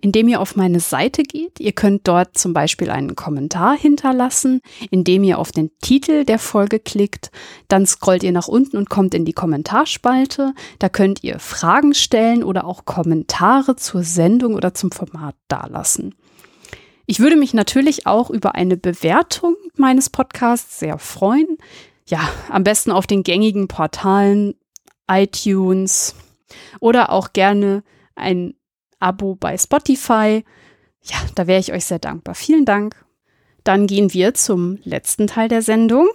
indem 0.00 0.28
ihr 0.28 0.40
auf 0.40 0.56
meine 0.56 0.80
Seite 0.80 1.22
geht. 1.22 1.60
Ihr 1.60 1.72
könnt 1.72 2.08
dort 2.08 2.38
zum 2.38 2.54
Beispiel 2.54 2.88
einen 2.88 3.14
Kommentar 3.14 3.76
hinterlassen, 3.76 4.62
indem 4.90 5.22
ihr 5.22 5.38
auf 5.38 5.52
den 5.52 5.70
Titel 5.82 6.24
der 6.24 6.38
Folge 6.38 6.78
klickt. 6.78 7.30
Dann 7.68 7.84
scrollt 7.84 8.22
ihr 8.22 8.32
nach 8.32 8.48
unten 8.48 8.78
und 8.78 8.88
kommt 8.88 9.14
in 9.14 9.26
die 9.26 9.34
Kommentarspalte. 9.34 10.54
Da 10.78 10.88
könnt 10.88 11.22
ihr 11.22 11.38
Fragen 11.38 11.92
stellen 11.92 12.42
oder 12.42 12.64
auch 12.64 12.86
Kommentare 12.86 13.76
zur 13.76 14.02
Sendung 14.02 14.54
oder 14.54 14.72
zum 14.72 14.92
Format 14.92 15.34
dalassen. 15.48 16.14
Ich 17.04 17.20
würde 17.20 17.36
mich 17.36 17.52
natürlich 17.52 18.06
auch 18.06 18.30
über 18.30 18.54
eine 18.54 18.78
Bewertung 18.78 19.56
meines 19.76 20.08
Podcasts 20.08 20.78
sehr 20.78 20.96
freuen 20.98 21.58
ja, 22.10 22.28
am 22.48 22.64
besten 22.64 22.90
auf 22.90 23.06
den 23.06 23.22
gängigen 23.22 23.68
Portalen, 23.68 24.54
iTunes 25.10 26.14
oder 26.80 27.10
auch 27.10 27.32
gerne 27.32 27.82
ein 28.16 28.54
Abo 28.98 29.36
bei 29.36 29.56
Spotify. 29.56 30.44
Ja, 31.02 31.16
da 31.34 31.46
wäre 31.46 31.60
ich 31.60 31.72
euch 31.72 31.86
sehr 31.86 31.98
dankbar. 31.98 32.34
Vielen 32.34 32.64
Dank. 32.64 33.04
Dann 33.64 33.86
gehen 33.86 34.12
wir 34.12 34.34
zum 34.34 34.78
letzten 34.84 35.26
Teil 35.26 35.48
der 35.48 35.62
Sendung. 35.62 36.08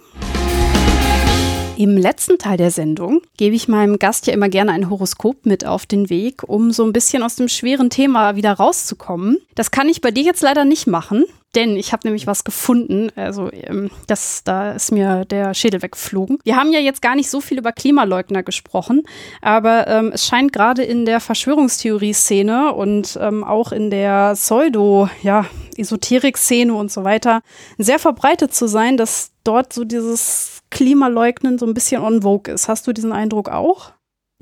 Im 1.78 1.96
letzten 1.96 2.38
Teil 2.38 2.56
der 2.56 2.70
Sendung 2.70 3.20
gebe 3.36 3.54
ich 3.54 3.68
meinem 3.68 3.98
Gast 3.98 4.26
ja 4.26 4.32
immer 4.32 4.48
gerne 4.48 4.72
ein 4.72 4.88
Horoskop 4.88 5.44
mit 5.44 5.66
auf 5.66 5.84
den 5.84 6.08
Weg, 6.08 6.42
um 6.42 6.72
so 6.72 6.84
ein 6.84 6.92
bisschen 6.92 7.22
aus 7.22 7.36
dem 7.36 7.48
schweren 7.48 7.90
Thema 7.90 8.34
wieder 8.34 8.54
rauszukommen. 8.54 9.38
Das 9.54 9.70
kann 9.70 9.88
ich 9.88 10.00
bei 10.00 10.10
dir 10.10 10.22
jetzt 10.22 10.42
leider 10.42 10.64
nicht 10.64 10.86
machen, 10.86 11.26
denn 11.56 11.76
ich 11.76 11.92
habe 11.92 12.06
nämlich 12.06 12.26
was 12.26 12.44
gefunden. 12.44 13.10
Also 13.16 13.50
ähm, 13.52 13.90
das, 14.06 14.44
da 14.44 14.72
ist 14.72 14.92
mir 14.92 15.24
der 15.24 15.54
Schädel 15.54 15.82
weggeflogen. 15.82 16.38
Wir 16.44 16.56
haben 16.56 16.72
ja 16.72 16.78
jetzt 16.78 17.02
gar 17.02 17.16
nicht 17.16 17.30
so 17.30 17.40
viel 17.40 17.58
über 17.58 17.72
Klimaleugner 17.72 18.42
gesprochen, 18.42 19.02
aber 19.40 19.86
ähm, 19.88 20.12
es 20.14 20.26
scheint 20.26 20.52
gerade 20.52 20.82
in 20.84 21.06
der 21.06 21.20
Verschwörungstheorie-Szene 21.20 22.74
und 22.74 23.18
ähm, 23.20 23.42
auch 23.42 23.72
in 23.72 23.90
der 23.90 24.34
Pseudo, 24.34 25.08
ja, 25.22 25.46
Esoterik-Szene 25.76 26.72
und 26.72 26.92
so 26.92 27.04
weiter 27.04 27.40
sehr 27.78 27.98
verbreitet 27.98 28.54
zu 28.54 28.66
sein, 28.66 28.96
dass 28.96 29.32
dort 29.44 29.72
so 29.72 29.84
dieses 29.84 30.62
Klimaleugnen 30.70 31.58
so 31.58 31.66
ein 31.66 31.74
bisschen 31.74 32.02
on 32.02 32.22
vogue 32.22 32.52
ist. 32.52 32.68
Hast 32.68 32.86
du 32.86 32.92
diesen 32.92 33.12
Eindruck 33.12 33.48
auch? 33.48 33.92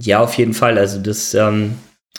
Ja, 0.00 0.20
auf 0.20 0.34
jeden 0.34 0.54
Fall. 0.54 0.78
Also 0.78 1.00
das, 1.00 1.34
ähm, 1.34 1.76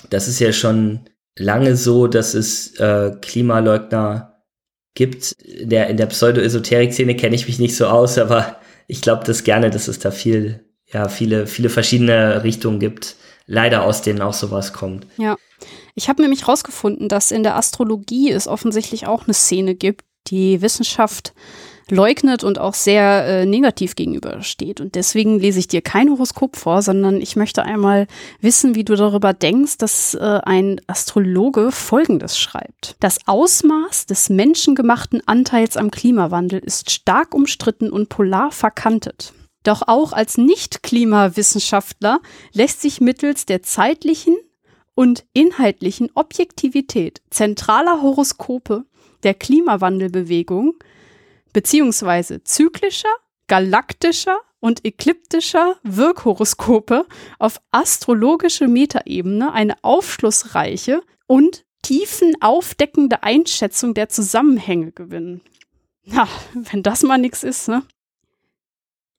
das 0.09 0.27
ist 0.27 0.39
ja 0.39 0.53
schon 0.53 1.01
lange 1.37 1.75
so, 1.75 2.07
dass 2.07 2.33
es 2.33 2.79
äh, 2.79 3.11
Klimaleugner 3.21 4.34
gibt. 4.95 5.33
In 5.33 5.69
der, 5.69 5.87
in 5.87 5.97
der 5.97 6.07
Pseudo-Esoterik-Szene 6.07 7.15
kenne 7.15 7.35
ich 7.35 7.47
mich 7.47 7.59
nicht 7.59 7.75
so 7.75 7.85
aus, 7.85 8.17
aber 8.17 8.57
ich 8.87 9.01
glaube 9.01 9.23
das 9.25 9.43
gerne, 9.43 9.69
dass 9.69 9.87
es 9.87 9.99
da 9.99 10.11
viel, 10.11 10.65
ja, 10.91 11.07
viele, 11.09 11.47
viele 11.47 11.69
verschiedene 11.69 12.43
Richtungen 12.43 12.79
gibt. 12.79 13.15
Leider 13.47 13.83
aus 13.83 14.01
denen 14.01 14.21
auch 14.21 14.33
sowas 14.33 14.73
kommt. 14.73 15.05
Ja. 15.17 15.35
Ich 15.93 16.09
habe 16.09 16.21
nämlich 16.21 16.47
rausgefunden, 16.47 17.07
dass 17.07 17.31
in 17.31 17.43
der 17.43 17.55
Astrologie 17.55 18.31
es 18.31 18.47
offensichtlich 18.47 19.05
auch 19.05 19.25
eine 19.25 19.33
Szene 19.33 19.75
gibt, 19.75 20.03
die 20.27 20.61
Wissenschaft 20.61 21.33
leugnet 21.89 22.43
und 22.43 22.59
auch 22.59 22.73
sehr 22.73 23.25
äh, 23.25 23.45
negativ 23.45 23.95
gegenübersteht. 23.95 24.81
Und 24.81 24.95
deswegen 24.95 25.39
lese 25.39 25.59
ich 25.59 25.67
dir 25.67 25.81
kein 25.81 26.09
Horoskop 26.09 26.55
vor, 26.55 26.81
sondern 26.81 27.21
ich 27.21 27.35
möchte 27.35 27.63
einmal 27.63 28.07
wissen, 28.41 28.75
wie 28.75 28.83
du 28.83 28.95
darüber 28.95 29.33
denkst, 29.33 29.77
dass 29.77 30.15
äh, 30.15 30.39
ein 30.43 30.81
Astrologe 30.87 31.71
Folgendes 31.71 32.39
schreibt. 32.39 32.95
Das 32.99 33.19
Ausmaß 33.27 34.05
des 34.07 34.29
menschengemachten 34.29 35.21
Anteils 35.27 35.77
am 35.77 35.91
Klimawandel 35.91 36.59
ist 36.59 36.91
stark 36.91 37.33
umstritten 37.33 37.89
und 37.89 38.09
polar 38.09 38.51
verkantet. 38.51 39.33
Doch 39.63 39.81
auch 39.87 40.13
als 40.13 40.37
Nicht-Klimawissenschaftler 40.37 42.19
lässt 42.53 42.81
sich 42.81 43.01
mittels 43.01 43.45
der 43.45 43.63
zeitlichen 43.63 44.35
und 44.93 45.25
inhaltlichen 45.33 46.09
Objektivität 46.13 47.21
zentraler 47.29 48.01
Horoskope 48.01 48.85
der 49.23 49.33
Klimawandelbewegung 49.33 50.75
beziehungsweise 51.55 52.43
zyklischer, 52.43 53.15
galaktischer 53.47 54.37
und 54.59 54.83
ekliptischer 54.83 55.77
Wirkhoroskope 55.83 57.05
auf 57.39 57.61
astrologische 57.71 58.67
Metaebene 58.67 59.53
eine 59.53 59.81
aufschlussreiche 59.81 61.01
und 61.27 61.63
tiefen 61.81 62.33
aufdeckende 62.41 63.23
Einschätzung 63.23 63.93
der 63.93 64.09
Zusammenhänge 64.09 64.91
gewinnen. 64.91 65.39
Na, 66.03 66.27
wenn 66.53 66.83
das 66.83 67.03
mal 67.03 67.17
nichts 67.17 67.43
ist, 67.43 67.69
ne? 67.69 67.83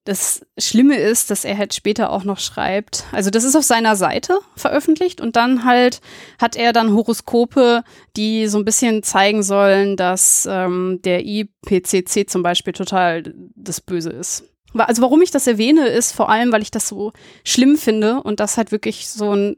Das 0.07 0.47
Schlimme 0.57 0.97
ist, 0.97 1.33
dass 1.33 1.45
er 1.45 1.59
halt 1.59 1.75
später 1.75 2.11
auch 2.11 2.23
noch 2.23 2.39
schreibt, 2.39 3.05
also 3.11 3.29
das 3.29 3.43
ist 3.43 3.57
auf 3.57 3.65
seiner 3.65 3.97
Seite 3.97 4.39
veröffentlicht 4.55 5.21
und 5.21 5.35
dann 5.35 5.65
halt 5.65 6.01
hat 6.39 6.55
er 6.55 6.73
dann 6.73 6.95
Horoskope, 6.95 7.83
die 8.17 8.47
so 8.47 8.57
ein 8.59 8.65
bisschen 8.65 9.03
zeigen 9.03 9.43
sollen, 9.43 9.97
dass 9.97 10.47
ähm, 10.49 11.01
der 11.03 11.27
IPCC 11.27 12.31
zum 12.31 12.45
Beispiel 12.45 12.73
total 12.73 13.35
das 13.57 13.81
Böse 13.81 14.11
ist. 14.11 14.45
Also 14.75 15.03
warum 15.03 15.23
ich 15.23 15.33
das 15.33 15.49
erwähne, 15.49 15.89
ist 15.89 16.13
vor 16.13 16.29
allem, 16.29 16.53
weil 16.53 16.63
ich 16.63 16.71
das 16.71 16.87
so 16.87 17.13
schlimm 17.43 17.77
finde 17.77 18.23
und 18.23 18.39
das 18.39 18.57
halt 18.57 18.71
wirklich 18.71 19.09
so 19.09 19.35
ein 19.35 19.57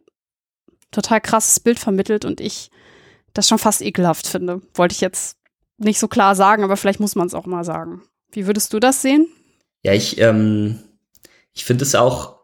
total 0.93 1.21
krasses 1.21 1.61
Bild 1.61 1.79
vermittelt 1.79 2.25
und 2.25 2.41
ich 2.41 2.71
das 3.35 3.49
schon 3.49 3.59
fast 3.59 3.83
ekelhaft 3.83 4.27
finde. 4.27 4.63
Wollte 4.73 4.95
ich 4.95 5.03
jetzt 5.03 5.37
nicht 5.77 5.99
so 5.99 6.09
klar 6.09 6.35
sagen, 6.35 6.65
aber 6.65 6.79
vielleicht 6.79 7.01
muss 7.01 7.17
man 7.17 7.27
es 7.27 7.35
auch 7.35 7.45
mal 7.45 7.65
sagen. 7.65 8.01
Wie 8.33 8.47
würdest 8.47 8.73
du 8.73 8.81
das 8.81 9.03
sehen? 9.03 9.29
Ja, 9.83 9.93
ich, 9.93 10.19
ähm, 10.21 10.79
ich 11.55 11.65
finde 11.65 11.85
es 11.85 11.95
auch, 11.95 12.37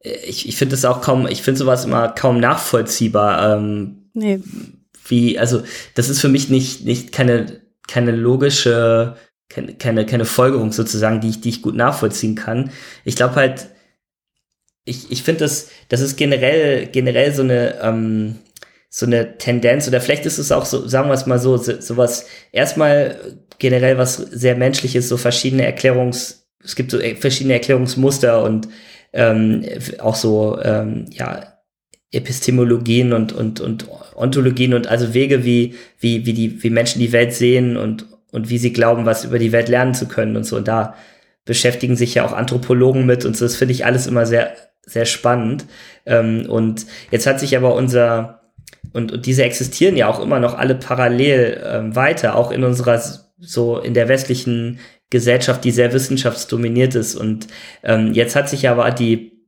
äh, 0.00 0.16
ich, 0.26 0.48
ich 0.48 0.56
finde 0.56 0.74
es 0.74 0.84
auch 0.84 1.00
kaum, 1.00 1.26
ich 1.26 1.42
finde 1.42 1.58
sowas 1.58 1.84
immer 1.84 2.08
kaum 2.08 2.40
nachvollziehbar. 2.40 3.56
Ähm, 3.56 4.10
nee. 4.14 4.40
Wie, 5.08 5.38
also, 5.38 5.62
das 5.94 6.08
ist 6.08 6.20
für 6.20 6.28
mich 6.28 6.48
nicht, 6.48 6.84
nicht 6.84 7.12
keine, 7.12 7.62
keine 7.86 8.10
logische, 8.10 9.16
keine, 9.48 9.74
keine, 9.74 10.04
keine 10.06 10.24
Folgerung 10.24 10.72
sozusagen, 10.72 11.20
die 11.20 11.28
ich, 11.30 11.40
die 11.40 11.50
ich 11.50 11.62
gut 11.62 11.76
nachvollziehen 11.76 12.34
kann. 12.34 12.70
Ich 13.04 13.16
glaube 13.16 13.36
halt, 13.36 13.68
ich, 14.84 15.10
ich 15.10 15.22
finde 15.22 15.40
das, 15.40 15.68
das 15.88 16.00
ist 16.00 16.16
generell, 16.16 16.86
generell 16.86 17.34
so 17.34 17.42
eine, 17.42 17.80
ähm, 17.80 18.36
so 18.88 19.06
eine 19.06 19.38
Tendenz 19.38 19.88
oder 19.88 20.00
vielleicht 20.00 20.26
ist 20.26 20.38
es 20.38 20.52
auch 20.52 20.64
so, 20.64 20.86
sagen 20.86 21.08
wir 21.08 21.14
es 21.14 21.26
mal 21.26 21.38
so, 21.38 21.56
so 21.56 21.80
sowas 21.80 22.26
erstmal 22.52 23.16
generell 23.58 23.98
was 23.98 24.16
sehr 24.16 24.56
menschliches, 24.56 25.08
so 25.08 25.16
verschiedene 25.16 25.64
Erklärungs, 25.64 26.48
es 26.62 26.76
gibt 26.76 26.90
so 26.90 27.00
e, 27.00 27.14
verschiedene 27.16 27.54
Erklärungsmuster 27.54 28.42
und 28.42 28.68
ähm, 29.12 29.64
auch 29.98 30.14
so, 30.14 30.58
ähm, 30.62 31.06
ja, 31.10 31.56
Epistemologien 32.12 33.12
und, 33.12 33.32
und, 33.32 33.60
und 33.60 33.86
Ontologien 34.14 34.74
und 34.74 34.86
also 34.86 35.12
Wege, 35.12 35.44
wie, 35.44 35.74
wie, 35.98 36.24
wie 36.24 36.32
die, 36.32 36.62
wie 36.62 36.70
Menschen 36.70 37.00
die 37.00 37.12
Welt 37.12 37.32
sehen 37.32 37.76
und, 37.76 38.06
und 38.32 38.48
wie 38.48 38.58
sie 38.58 38.72
glauben, 38.72 39.06
was 39.06 39.24
über 39.24 39.38
die 39.38 39.52
Welt 39.52 39.68
lernen 39.68 39.94
zu 39.94 40.06
können 40.06 40.36
und 40.36 40.44
so. 40.44 40.56
Und 40.56 40.68
da 40.68 40.94
beschäftigen 41.44 41.96
sich 41.96 42.14
ja 42.14 42.24
auch 42.24 42.32
Anthropologen 42.32 43.06
mit 43.06 43.24
und 43.24 43.36
so. 43.36 43.44
Das 43.44 43.56
finde 43.56 43.72
ich 43.72 43.84
alles 43.84 44.06
immer 44.06 44.24
sehr, 44.24 44.54
sehr 44.82 45.04
spannend. 45.04 45.66
Ähm, 46.06 46.46
und 46.48 46.86
jetzt 47.10 47.26
hat 47.26 47.40
sich 47.40 47.56
aber 47.56 47.74
unser, 47.74 48.35
und, 48.92 49.12
und 49.12 49.26
diese 49.26 49.44
existieren 49.44 49.96
ja 49.96 50.08
auch 50.08 50.20
immer 50.20 50.40
noch 50.40 50.54
alle 50.56 50.74
parallel 50.74 51.62
ähm, 51.64 51.96
weiter, 51.96 52.36
auch 52.36 52.50
in 52.50 52.64
unserer 52.64 53.00
so 53.38 53.78
in 53.78 53.94
der 53.94 54.08
westlichen 54.08 54.78
Gesellschaft, 55.10 55.64
die 55.64 55.70
sehr 55.70 55.92
wissenschaftsdominiert 55.92 56.94
ist. 56.94 57.14
Und 57.14 57.46
ähm, 57.82 58.12
jetzt 58.12 58.34
hat 58.34 58.48
sich 58.48 58.68
aber 58.68 58.90
die, 58.90 59.46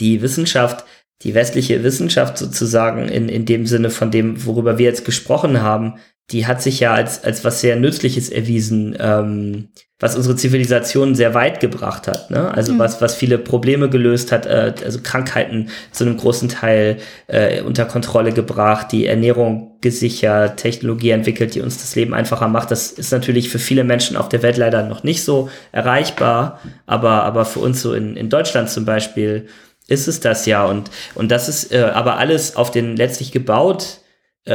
die 0.00 0.22
Wissenschaft, 0.22 0.84
die 1.22 1.34
westliche 1.34 1.82
Wissenschaft 1.82 2.38
sozusagen 2.38 3.08
in, 3.08 3.28
in 3.28 3.44
dem 3.44 3.66
Sinne 3.66 3.90
von 3.90 4.10
dem, 4.10 4.44
worüber 4.46 4.78
wir 4.78 4.86
jetzt 4.86 5.04
gesprochen 5.04 5.62
haben, 5.62 5.94
die 6.30 6.46
hat 6.46 6.60
sich 6.60 6.80
ja 6.80 6.92
als, 6.92 7.24
als 7.24 7.44
was 7.44 7.60
sehr 7.60 7.76
Nützliches 7.76 8.28
erwiesen, 8.28 8.96
ähm, 9.00 9.68
was 9.98 10.14
unsere 10.14 10.36
Zivilisation 10.36 11.14
sehr 11.14 11.34
weit 11.34 11.58
gebracht 11.58 12.06
hat. 12.06 12.30
Ne? 12.30 12.52
Also 12.54 12.74
mhm. 12.74 12.78
was, 12.78 13.00
was 13.00 13.14
viele 13.14 13.38
Probleme 13.38 13.88
gelöst 13.88 14.30
hat, 14.30 14.44
äh, 14.44 14.74
also 14.84 15.00
Krankheiten 15.02 15.70
zu 15.90 16.04
einem 16.04 16.18
großen 16.18 16.50
Teil 16.50 16.98
äh, 17.28 17.62
unter 17.62 17.86
Kontrolle 17.86 18.32
gebracht, 18.32 18.92
die 18.92 19.06
Ernährung 19.06 19.78
gesichert, 19.80 20.58
Technologie 20.58 21.10
entwickelt, 21.10 21.54
die 21.54 21.62
uns 21.62 21.78
das 21.78 21.96
Leben 21.96 22.12
einfacher 22.12 22.48
macht. 22.48 22.70
Das 22.70 22.92
ist 22.92 23.10
natürlich 23.10 23.48
für 23.48 23.58
viele 23.58 23.82
Menschen 23.82 24.16
auf 24.16 24.28
der 24.28 24.42
Welt 24.42 24.58
leider 24.58 24.84
noch 24.84 25.02
nicht 25.02 25.24
so 25.24 25.48
erreichbar, 25.72 26.60
aber, 26.86 27.24
aber 27.24 27.46
für 27.46 27.60
uns 27.60 27.80
so 27.80 27.94
in, 27.94 28.16
in 28.16 28.28
Deutschland 28.28 28.68
zum 28.68 28.84
Beispiel 28.84 29.46
ist 29.88 30.06
es 30.06 30.20
das 30.20 30.44
ja. 30.44 30.66
Und, 30.66 30.90
und 31.14 31.30
das 31.30 31.48
ist 31.48 31.72
äh, 31.72 31.90
aber 31.92 32.18
alles 32.18 32.54
auf 32.54 32.70
den 32.70 32.96
letztlich 32.96 33.32
gebaut, 33.32 34.00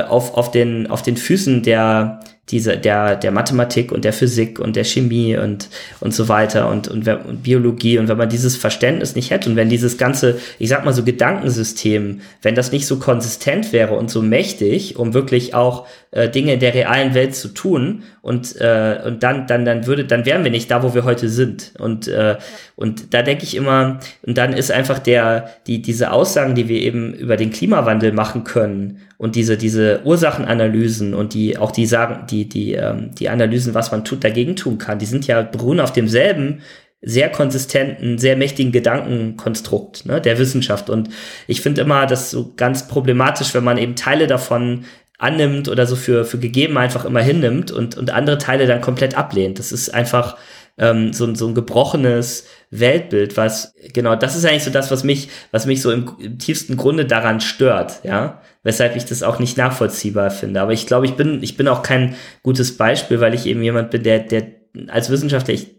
auf, 0.01 0.35
auf, 0.35 0.51
den, 0.51 0.89
auf 0.89 1.01
den 1.01 1.17
Füßen 1.17 1.63
der, 1.63 2.19
diese, 2.49 2.77
der, 2.77 3.15
der 3.15 3.31
Mathematik 3.31 3.91
und 3.91 4.03
der 4.03 4.11
Physik 4.11 4.59
und 4.59 4.75
der 4.75 4.83
Chemie 4.83 5.37
und, 5.37 5.69
und 6.01 6.13
so 6.13 6.27
weiter 6.27 6.69
und, 6.69 6.89
und, 6.89 7.07
und 7.07 7.41
Biologie. 7.41 7.97
Und 7.97 8.09
wenn 8.09 8.17
man 8.17 8.27
dieses 8.27 8.57
Verständnis 8.57 9.15
nicht 9.15 9.31
hätte 9.31 9.49
und 9.49 9.55
wenn 9.55 9.69
dieses 9.69 9.97
ganze, 9.97 10.37
ich 10.59 10.67
sag 10.67 10.83
mal 10.83 10.93
so 10.93 11.03
Gedankensystem, 11.03 12.19
wenn 12.41 12.55
das 12.55 12.73
nicht 12.73 12.85
so 12.85 12.99
konsistent 12.99 13.71
wäre 13.71 13.95
und 13.95 14.11
so 14.11 14.21
mächtig, 14.21 14.97
um 14.97 15.13
wirklich 15.13 15.55
auch 15.55 15.87
äh, 16.11 16.29
Dinge 16.29 16.53
in 16.53 16.59
der 16.59 16.73
realen 16.73 17.13
Welt 17.13 17.33
zu 17.33 17.47
tun 17.47 18.03
und, 18.21 18.59
äh, 18.59 18.99
und 19.05 19.23
dann, 19.23 19.47
dann, 19.47 19.63
dann 19.63 19.87
würde, 19.87 20.03
dann 20.03 20.25
wären 20.25 20.43
wir 20.43 20.51
nicht 20.51 20.69
da, 20.69 20.83
wo 20.83 20.93
wir 20.93 21.05
heute 21.05 21.29
sind. 21.29 21.73
Und, 21.79 22.09
äh, 22.09 22.35
und 22.75 23.13
da 23.13 23.21
denke 23.21 23.45
ich 23.45 23.55
immer, 23.55 23.99
und 24.21 24.37
dann 24.37 24.51
ist 24.51 24.69
einfach 24.69 24.99
der, 24.99 25.49
die, 25.65 25.81
diese 25.81 26.11
Aussagen, 26.11 26.55
die 26.55 26.67
wir 26.67 26.81
eben 26.81 27.13
über 27.13 27.37
den 27.37 27.51
Klimawandel 27.51 28.11
machen 28.11 28.43
können 28.43 28.99
und 29.17 29.35
diese, 29.35 29.55
diese 29.55 30.01
Ursachenanalysen 30.03 31.13
und 31.13 31.33
die, 31.33 31.57
auch 31.57 31.71
die 31.71 31.85
sagen, 31.85 32.27
die, 32.29 32.32
die, 32.33 32.73
ähm, 32.73 33.11
die 33.17 33.29
Analysen, 33.29 33.73
was 33.73 33.91
man 33.91 34.03
tut, 34.03 34.23
dagegen 34.23 34.55
tun 34.55 34.77
kann, 34.77 34.99
die 34.99 35.05
sind 35.05 35.27
ja 35.27 35.41
beruhen 35.41 35.79
auf 35.79 35.93
demselben 35.93 36.61
sehr 37.05 37.29
konsistenten, 37.29 38.17
sehr 38.17 38.37
mächtigen 38.37 38.71
Gedankenkonstrukt 38.71 40.05
ne, 40.05 40.21
der 40.21 40.39
Wissenschaft. 40.39 40.89
Und 40.89 41.09
ich 41.47 41.61
finde 41.61 41.81
immer 41.81 42.05
das 42.05 42.31
so 42.31 42.53
ganz 42.55 42.87
problematisch, 42.87 43.53
wenn 43.53 43.63
man 43.63 43.77
eben 43.77 43.95
Teile 43.95 44.25
davon 44.25 44.85
annimmt 45.17 45.69
oder 45.69 45.85
so 45.87 45.95
für, 45.95 46.25
für 46.25 46.37
gegeben 46.37 46.77
einfach 46.77 47.05
immer 47.05 47.21
hinnimmt 47.21 47.71
und, 47.71 47.97
und 47.97 48.11
andere 48.11 48.37
Teile 48.37 48.67
dann 48.67 48.81
komplett 48.81 49.15
ablehnt. 49.15 49.59
Das 49.59 49.71
ist 49.71 49.93
einfach 49.93 50.37
ähm, 50.77 51.13
so, 51.13 51.33
so 51.35 51.47
ein 51.47 51.53
gebrochenes 51.53 52.47
Weltbild, 52.71 53.37
was, 53.37 53.75
genau, 53.93 54.15
das 54.15 54.35
ist 54.35 54.45
eigentlich 54.45 54.63
so 54.63 54.71
das, 54.71 54.89
was 54.89 55.03
mich, 55.03 55.29
was 55.51 55.65
mich 55.65 55.81
so 55.81 55.91
im, 55.91 56.11
im 56.19 56.39
tiefsten 56.39 56.77
Grunde 56.77 57.05
daran 57.05 57.41
stört, 57.41 57.99
ja, 58.03 58.41
weshalb 58.63 58.95
ich 58.95 59.05
das 59.05 59.21
auch 59.21 59.39
nicht 59.39 59.57
nachvollziehbar 59.57 60.31
finde. 60.31 60.61
Aber 60.61 60.73
ich 60.73 60.87
glaube, 60.87 61.05
ich 61.05 61.13
bin, 61.13 61.43
ich 61.43 61.57
bin 61.57 61.67
auch 61.67 61.83
kein 61.83 62.15
gutes 62.41 62.75
Beispiel, 62.77 63.19
weil 63.19 63.35
ich 63.35 63.45
eben 63.45 63.61
jemand 63.61 63.91
bin, 63.91 64.03
der, 64.03 64.19
der 64.19 64.47
als 64.87 65.11
Wissenschaftler, 65.11 65.53
ich 65.53 65.75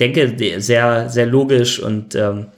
denke, 0.00 0.34
sehr, 0.60 1.08
sehr 1.08 1.26
logisch 1.26 1.78
und 1.78 2.16
ähm, 2.16 2.48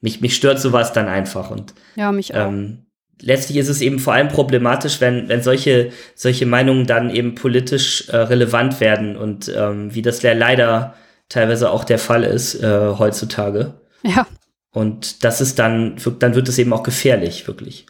mich, 0.00 0.20
mich 0.20 0.34
stört 0.34 0.58
sowas 0.58 0.92
dann 0.92 1.06
einfach 1.06 1.50
und 1.50 1.74
ja, 1.94 2.10
mich 2.10 2.34
auch. 2.34 2.48
Ähm, 2.48 2.86
letztlich 3.20 3.58
ist 3.58 3.68
es 3.68 3.80
eben 3.80 3.98
vor 3.98 4.14
allem 4.14 4.28
problematisch, 4.28 5.00
wenn, 5.00 5.28
wenn 5.28 5.42
solche, 5.42 5.90
solche 6.14 6.46
Meinungen 6.46 6.86
dann 6.86 7.10
eben 7.10 7.34
politisch 7.34 8.08
äh, 8.08 8.16
relevant 8.16 8.80
werden 8.80 9.16
und 9.16 9.52
ähm, 9.54 9.94
wie 9.94 10.02
das 10.02 10.22
ja 10.22 10.32
leider 10.32 10.94
teilweise 11.28 11.70
auch 11.70 11.84
der 11.84 11.98
Fall 11.98 12.24
ist 12.24 12.56
äh, 12.62 12.94
heutzutage. 12.98 13.74
Ja. 14.02 14.26
Und 14.72 15.24
das 15.24 15.40
ist 15.40 15.58
dann, 15.58 15.96
dann 16.18 16.34
wird 16.34 16.48
es 16.48 16.58
eben 16.58 16.72
auch 16.72 16.82
gefährlich, 16.82 17.46
wirklich. 17.46 17.86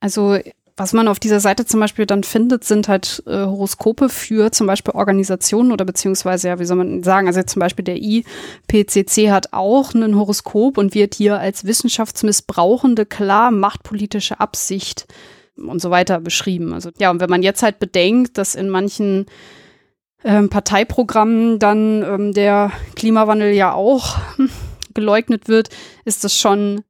Also 0.00 0.38
was 0.76 0.92
man 0.92 1.08
auf 1.08 1.18
dieser 1.18 1.40
Seite 1.40 1.64
zum 1.64 1.80
Beispiel 1.80 2.04
dann 2.04 2.22
findet, 2.22 2.64
sind 2.64 2.88
halt 2.88 3.22
äh, 3.26 3.30
Horoskope 3.30 4.10
für 4.10 4.52
zum 4.52 4.66
Beispiel 4.66 4.94
Organisationen 4.94 5.72
oder 5.72 5.86
beziehungsweise, 5.86 6.48
ja, 6.48 6.58
wie 6.58 6.66
soll 6.66 6.76
man 6.76 7.02
sagen, 7.02 7.26
also 7.26 7.42
zum 7.42 7.60
Beispiel 7.60 7.84
der 7.84 7.96
IPCC 7.96 9.30
hat 9.30 9.52
auch 9.54 9.94
ein 9.94 10.16
Horoskop 10.16 10.76
und 10.76 10.94
wird 10.94 11.14
hier 11.14 11.38
als 11.38 11.64
wissenschaftsmissbrauchende, 11.64 13.06
klar 13.06 13.50
machtpolitische 13.50 14.38
Absicht 14.38 15.06
und 15.56 15.80
so 15.80 15.90
weiter 15.90 16.20
beschrieben. 16.20 16.74
Also 16.74 16.90
ja, 16.98 17.10
und 17.10 17.20
wenn 17.20 17.30
man 17.30 17.42
jetzt 17.42 17.62
halt 17.62 17.78
bedenkt, 17.78 18.36
dass 18.36 18.54
in 18.54 18.68
manchen 18.68 19.24
ähm, 20.24 20.50
Parteiprogrammen 20.50 21.58
dann 21.58 22.02
ähm, 22.02 22.32
der 22.34 22.70
Klimawandel 22.96 23.52
ja 23.52 23.72
auch 23.72 24.18
hm, 24.36 24.50
geleugnet 24.92 25.48
wird, 25.48 25.70
ist 26.04 26.24
das 26.24 26.38
schon 26.38 26.82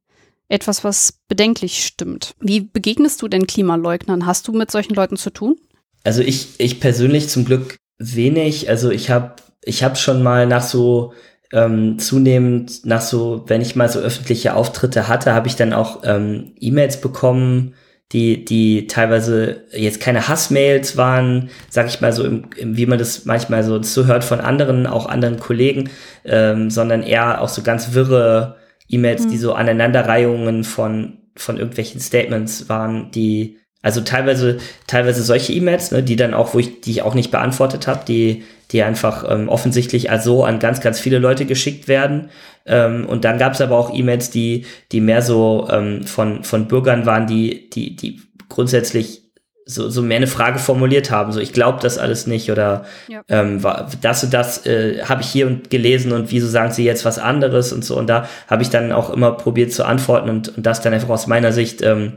etwas, 0.49 0.83
was 0.83 1.19
bedenklich 1.27 1.85
stimmt. 1.85 2.35
Wie 2.39 2.61
begegnest 2.61 3.21
du 3.21 3.27
denn 3.27 3.47
Klimaleugnern? 3.47 4.25
Hast 4.25 4.47
du 4.47 4.53
mit 4.53 4.71
solchen 4.71 4.93
Leuten 4.93 5.17
zu 5.17 5.29
tun? 5.29 5.57
Also 6.03 6.21
ich, 6.21 6.59
ich 6.59 6.79
persönlich 6.79 7.29
zum 7.29 7.45
Glück 7.45 7.77
wenig. 7.97 8.69
Also 8.69 8.89
ich 8.89 9.09
habe 9.09 9.35
ich 9.63 9.83
hab 9.83 9.97
schon 9.97 10.23
mal 10.23 10.47
nach 10.47 10.63
so 10.63 11.13
ähm, 11.51 11.99
zunehmend 11.99 12.85
nach 12.85 13.01
so, 13.01 13.43
wenn 13.47 13.61
ich 13.61 13.75
mal 13.75 13.89
so 13.89 13.99
öffentliche 13.99 14.53
Auftritte 14.55 15.07
hatte, 15.07 15.33
habe 15.33 15.47
ich 15.47 15.55
dann 15.55 15.73
auch 15.73 16.01
ähm, 16.03 16.53
E-Mails 16.59 17.01
bekommen, 17.01 17.73
die, 18.13 18.45
die 18.45 18.87
teilweise 18.87 19.65
jetzt 19.73 19.99
keine 19.99 20.27
Hassmails 20.27 20.95
waren, 20.95 21.49
sag 21.69 21.87
ich 21.87 21.99
mal 21.99 22.13
so, 22.13 22.23
im, 22.23 22.45
im, 22.55 22.77
wie 22.77 22.85
man 22.85 22.99
das 22.99 23.25
manchmal 23.25 23.63
so 23.63 23.79
zuhört 23.79 24.23
von 24.23 24.39
anderen, 24.39 24.87
auch 24.87 25.07
anderen 25.07 25.39
Kollegen, 25.39 25.89
ähm, 26.23 26.69
sondern 26.69 27.03
eher 27.03 27.41
auch 27.41 27.49
so 27.49 27.63
ganz 27.63 27.93
wirre 27.93 28.55
E-Mails, 28.89 29.25
mhm. 29.25 29.29
die 29.31 29.37
so 29.37 29.53
Aneinanderreihungen 29.53 30.63
von, 30.63 31.19
von 31.35 31.57
irgendwelchen 31.57 31.99
Statements 31.99 32.69
waren, 32.69 33.11
die, 33.11 33.57
also 33.81 34.01
teilweise, 34.01 34.57
teilweise 34.87 35.23
solche 35.23 35.53
E-Mails, 35.53 35.91
ne, 35.91 36.03
die 36.03 36.15
dann 36.15 36.33
auch, 36.33 36.53
wo 36.53 36.59
ich, 36.59 36.81
die 36.81 36.91
ich 36.91 37.01
auch 37.01 37.13
nicht 37.13 37.31
beantwortet 37.31 37.87
habe, 37.87 38.01
die, 38.07 38.43
die 38.71 38.83
einfach 38.83 39.29
ähm, 39.29 39.49
offensichtlich 39.49 40.11
also 40.11 40.43
an 40.43 40.59
ganz, 40.59 40.81
ganz 40.81 40.99
viele 40.99 41.19
Leute 41.19 41.45
geschickt 41.45 41.87
werden. 41.87 42.29
Ähm, 42.65 43.05
und 43.05 43.23
dann 43.23 43.37
gab 43.37 43.53
es 43.53 43.61
aber 43.61 43.77
auch 43.77 43.93
E-Mails, 43.93 44.29
die, 44.29 44.65
die 44.91 45.01
mehr 45.01 45.21
so 45.21 45.67
ähm, 45.71 46.03
von, 46.05 46.43
von 46.43 46.67
Bürgern 46.67 47.05
waren, 47.05 47.27
die, 47.27 47.69
die, 47.69 47.95
die 47.95 48.21
grundsätzlich 48.49 49.26
so, 49.67 49.89
so 49.89 50.01
mehr 50.01 50.17
eine 50.17 50.27
Frage 50.27 50.59
formuliert 50.59 51.11
haben, 51.11 51.33
so 51.33 51.41
ich 51.41 51.51
glaube 51.51 51.79
das 51.81 51.97
alles 51.97 52.25
nicht 52.25 52.49
oder 52.49 52.85
ja. 53.09 53.21
ähm, 53.27 53.61
das 54.01 54.23
und 54.23 54.33
das 54.33 54.65
äh, 54.65 55.03
habe 55.03 55.21
ich 55.21 55.27
hier 55.27 55.45
und 55.45 55.69
gelesen 55.69 56.13
und 56.13 56.31
wieso 56.31 56.47
sagen 56.47 56.71
sie 56.71 56.85
jetzt 56.85 57.03
was 57.03 57.19
anderes 57.19 57.73
und 57.73 57.83
so 57.83 57.97
und 57.97 58.07
da 58.07 58.27
habe 58.47 58.63
ich 58.63 58.69
dann 58.69 58.93
auch 58.93 59.09
immer 59.09 59.33
probiert 59.33 59.73
zu 59.73 59.85
antworten 59.85 60.29
und, 60.29 60.55
und 60.55 60.65
das 60.65 60.81
dann 60.81 60.93
einfach 60.93 61.09
aus 61.09 61.27
meiner 61.27 61.51
Sicht 61.51 61.81
ähm, 61.81 62.13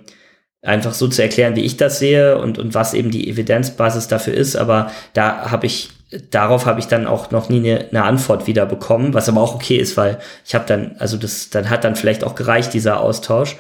einfach 0.62 0.94
so 0.94 1.08
zu 1.08 1.22
erklären, 1.22 1.56
wie 1.56 1.64
ich 1.64 1.76
das 1.76 1.98
sehe 1.98 2.38
und, 2.38 2.58
und 2.58 2.74
was 2.74 2.94
eben 2.94 3.10
die 3.10 3.28
Evidenzbasis 3.28 4.06
dafür 4.06 4.34
ist, 4.34 4.54
aber 4.54 4.92
da 5.12 5.50
habe 5.50 5.66
ich 5.66 5.90
darauf 6.30 6.66
habe 6.66 6.78
ich 6.78 6.86
dann 6.86 7.06
auch 7.06 7.32
noch 7.32 7.48
nie 7.48 7.58
eine, 7.58 7.88
eine 7.90 8.04
Antwort 8.04 8.46
wieder 8.46 8.64
bekommen, 8.64 9.12
was 9.12 9.28
aber 9.28 9.40
auch 9.40 9.56
okay 9.56 9.76
ist, 9.76 9.96
weil 9.96 10.18
ich 10.46 10.54
habe 10.54 10.66
dann 10.66 10.94
also 11.00 11.16
das 11.16 11.50
dann 11.50 11.68
hat 11.68 11.82
dann 11.82 11.96
vielleicht 11.96 12.22
auch 12.22 12.36
gereicht 12.36 12.74
dieser 12.74 13.00
Austausch. 13.00 13.56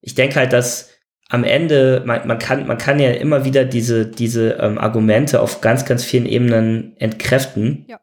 Ich 0.00 0.14
denke 0.14 0.36
halt, 0.36 0.52
dass 0.52 0.93
am 1.34 1.42
Ende, 1.42 2.02
man, 2.06 2.26
man, 2.28 2.38
kann, 2.38 2.66
man 2.66 2.78
kann 2.78 3.00
ja 3.00 3.10
immer 3.10 3.44
wieder 3.44 3.64
diese, 3.64 4.06
diese 4.06 4.52
ähm, 4.52 4.78
Argumente 4.78 5.40
auf 5.40 5.60
ganz, 5.60 5.84
ganz 5.84 6.04
vielen 6.04 6.26
Ebenen 6.26 6.94
entkräften. 6.98 7.84
Ja. 7.88 7.98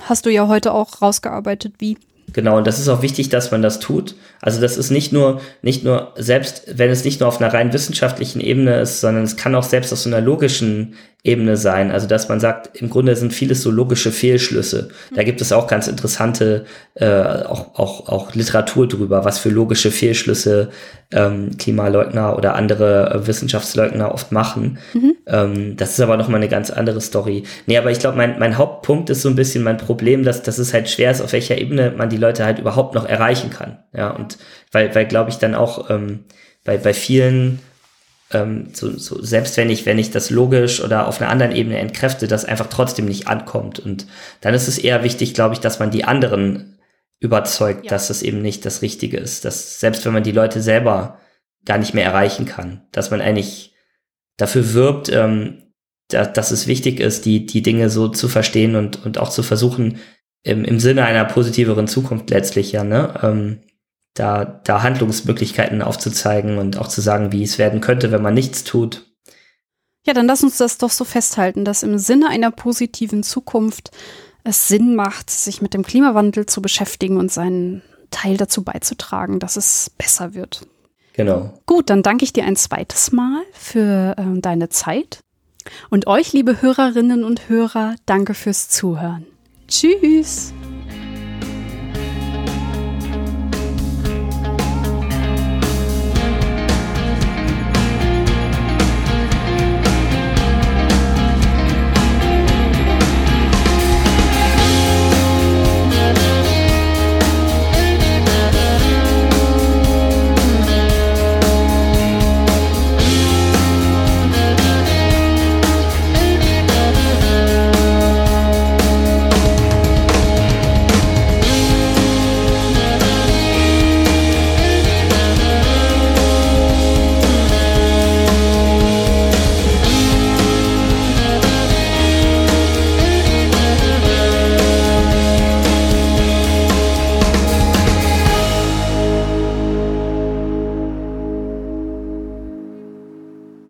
Hast 0.00 0.26
du 0.26 0.30
ja 0.30 0.46
heute 0.46 0.72
auch 0.72 1.02
rausgearbeitet, 1.02 1.74
wie. 1.80 1.98
Genau, 2.32 2.58
und 2.58 2.66
das 2.68 2.78
ist 2.78 2.88
auch 2.88 3.02
wichtig, 3.02 3.30
dass 3.30 3.50
man 3.50 3.62
das 3.62 3.80
tut. 3.80 4.14
Also 4.40 4.60
das 4.60 4.76
ist 4.76 4.90
nicht 4.90 5.12
nur, 5.12 5.40
nicht 5.62 5.82
nur, 5.82 6.12
selbst 6.16 6.66
wenn 6.72 6.90
es 6.90 7.04
nicht 7.04 7.18
nur 7.18 7.28
auf 7.28 7.40
einer 7.40 7.52
rein 7.52 7.72
wissenschaftlichen 7.72 8.40
Ebene 8.40 8.80
ist, 8.80 9.00
sondern 9.00 9.24
es 9.24 9.36
kann 9.36 9.56
auch 9.56 9.64
selbst 9.64 9.92
auf 9.92 9.98
so 9.98 10.08
einer 10.08 10.20
logischen 10.20 10.94
Ebene 11.28 11.56
sein. 11.56 11.90
Also 11.90 12.06
dass 12.08 12.28
man 12.28 12.40
sagt, 12.40 12.80
im 12.80 12.90
Grunde 12.90 13.14
sind 13.14 13.32
vieles 13.32 13.62
so 13.62 13.70
logische 13.70 14.10
Fehlschlüsse. 14.10 14.88
Da 15.14 15.22
gibt 15.22 15.40
es 15.40 15.52
auch 15.52 15.66
ganz 15.66 15.86
interessante, 15.86 16.64
äh, 16.94 17.06
auch, 17.06 17.78
auch, 17.78 18.08
auch 18.08 18.34
Literatur 18.34 18.88
drüber, 18.88 19.24
was 19.24 19.38
für 19.38 19.50
logische 19.50 19.90
Fehlschlüsse 19.90 20.70
ähm, 21.12 21.56
Klimaleugner 21.58 22.36
oder 22.36 22.54
andere 22.54 23.10
äh, 23.10 23.26
Wissenschaftsleugner 23.26 24.12
oft 24.12 24.32
machen. 24.32 24.78
Mhm. 24.94 25.14
Ähm, 25.26 25.76
das 25.76 25.92
ist 25.92 26.00
aber 26.00 26.16
nochmal 26.16 26.40
eine 26.40 26.48
ganz 26.48 26.70
andere 26.70 27.00
Story. 27.00 27.44
Nee, 27.66 27.78
aber 27.78 27.90
ich 27.90 27.98
glaube, 27.98 28.16
mein, 28.16 28.38
mein 28.38 28.58
Hauptpunkt 28.58 29.10
ist 29.10 29.22
so 29.22 29.28
ein 29.28 29.36
bisschen 29.36 29.62
mein 29.62 29.76
Problem, 29.76 30.24
dass, 30.24 30.42
dass 30.42 30.58
es 30.58 30.74
halt 30.74 30.88
schwer 30.88 31.10
ist, 31.10 31.20
auf 31.20 31.32
welcher 31.32 31.58
Ebene 31.58 31.92
man 31.96 32.10
die 32.10 32.16
Leute 32.16 32.44
halt 32.44 32.58
überhaupt 32.58 32.94
noch 32.94 33.06
erreichen 33.06 33.50
kann. 33.50 33.78
Ja, 33.94 34.10
und 34.10 34.38
weil, 34.72 34.94
weil 34.94 35.06
glaube 35.06 35.30
ich 35.30 35.36
dann 35.36 35.54
auch 35.54 35.90
ähm, 35.90 36.24
bei, 36.64 36.76
bei 36.76 36.92
vielen 36.92 37.60
ähm, 38.30 38.68
so, 38.72 38.96
so, 38.98 39.22
selbst 39.22 39.56
wenn 39.56 39.70
ich, 39.70 39.86
wenn 39.86 39.98
ich 39.98 40.10
das 40.10 40.30
logisch 40.30 40.82
oder 40.82 41.06
auf 41.06 41.20
einer 41.20 41.30
anderen 41.30 41.54
Ebene 41.54 41.78
entkräfte, 41.78 42.28
das 42.28 42.44
einfach 42.44 42.66
trotzdem 42.68 43.06
nicht 43.06 43.26
ankommt. 43.26 43.78
Und 43.78 44.06
dann 44.40 44.54
ist 44.54 44.68
es 44.68 44.78
eher 44.78 45.02
wichtig, 45.02 45.34
glaube 45.34 45.54
ich, 45.54 45.60
dass 45.60 45.78
man 45.78 45.90
die 45.90 46.04
anderen 46.04 46.78
überzeugt, 47.20 47.86
ja. 47.86 47.90
dass 47.90 48.08
das 48.08 48.22
eben 48.22 48.42
nicht 48.42 48.64
das 48.64 48.82
Richtige 48.82 49.16
ist. 49.16 49.44
Dass 49.44 49.80
selbst 49.80 50.04
wenn 50.04 50.12
man 50.12 50.22
die 50.22 50.32
Leute 50.32 50.60
selber 50.60 51.18
gar 51.64 51.78
nicht 51.78 51.94
mehr 51.94 52.04
erreichen 52.04 52.46
kann, 52.46 52.82
dass 52.92 53.10
man 53.10 53.20
eigentlich 53.20 53.74
dafür 54.36 54.72
wirbt, 54.74 55.10
ähm, 55.10 55.62
da, 56.08 56.24
dass 56.24 56.50
es 56.50 56.66
wichtig 56.66 57.00
ist, 57.00 57.24
die, 57.24 57.46
die 57.46 57.62
Dinge 57.62 57.90
so 57.90 58.08
zu 58.08 58.28
verstehen 58.28 58.76
und, 58.76 59.04
und 59.04 59.18
auch 59.18 59.30
zu 59.30 59.42
versuchen, 59.42 59.98
im, 60.42 60.64
im 60.64 60.80
Sinne 60.80 61.04
einer 61.04 61.24
positiveren 61.24 61.88
Zukunft 61.88 62.30
letztlich 62.30 62.72
ja, 62.72 62.84
ne? 62.84 63.14
Ähm, 63.22 63.60
da, 64.14 64.44
da 64.44 64.82
Handlungsmöglichkeiten 64.82 65.82
aufzuzeigen 65.82 66.58
und 66.58 66.76
auch 66.78 66.88
zu 66.88 67.00
sagen, 67.00 67.32
wie 67.32 67.42
es 67.42 67.58
werden 67.58 67.80
könnte, 67.80 68.10
wenn 68.10 68.22
man 68.22 68.34
nichts 68.34 68.64
tut. 68.64 69.06
Ja, 70.06 70.14
dann 70.14 70.26
lass 70.26 70.42
uns 70.42 70.56
das 70.56 70.78
doch 70.78 70.90
so 70.90 71.04
festhalten, 71.04 71.64
dass 71.64 71.82
im 71.82 71.98
Sinne 71.98 72.28
einer 72.28 72.50
positiven 72.50 73.22
Zukunft 73.22 73.90
es 74.44 74.68
Sinn 74.68 74.94
macht, 74.94 75.30
sich 75.30 75.60
mit 75.60 75.74
dem 75.74 75.82
Klimawandel 75.82 76.46
zu 76.46 76.62
beschäftigen 76.62 77.18
und 77.18 77.30
seinen 77.30 77.82
Teil 78.10 78.36
dazu 78.36 78.64
beizutragen, 78.64 79.38
dass 79.38 79.56
es 79.56 79.90
besser 79.90 80.34
wird. 80.34 80.66
Genau. 81.12 81.52
Gut, 81.66 81.90
dann 81.90 82.02
danke 82.02 82.24
ich 82.24 82.32
dir 82.32 82.44
ein 82.44 82.56
zweites 82.56 83.12
Mal 83.12 83.42
für 83.52 84.14
äh, 84.16 84.40
deine 84.40 84.68
Zeit. 84.68 85.20
Und 85.90 86.06
euch, 86.06 86.32
liebe 86.32 86.62
Hörerinnen 86.62 87.24
und 87.24 87.48
Hörer, 87.48 87.96
danke 88.06 88.34
fürs 88.34 88.68
Zuhören. 88.68 89.26
Tschüss. 89.66 90.54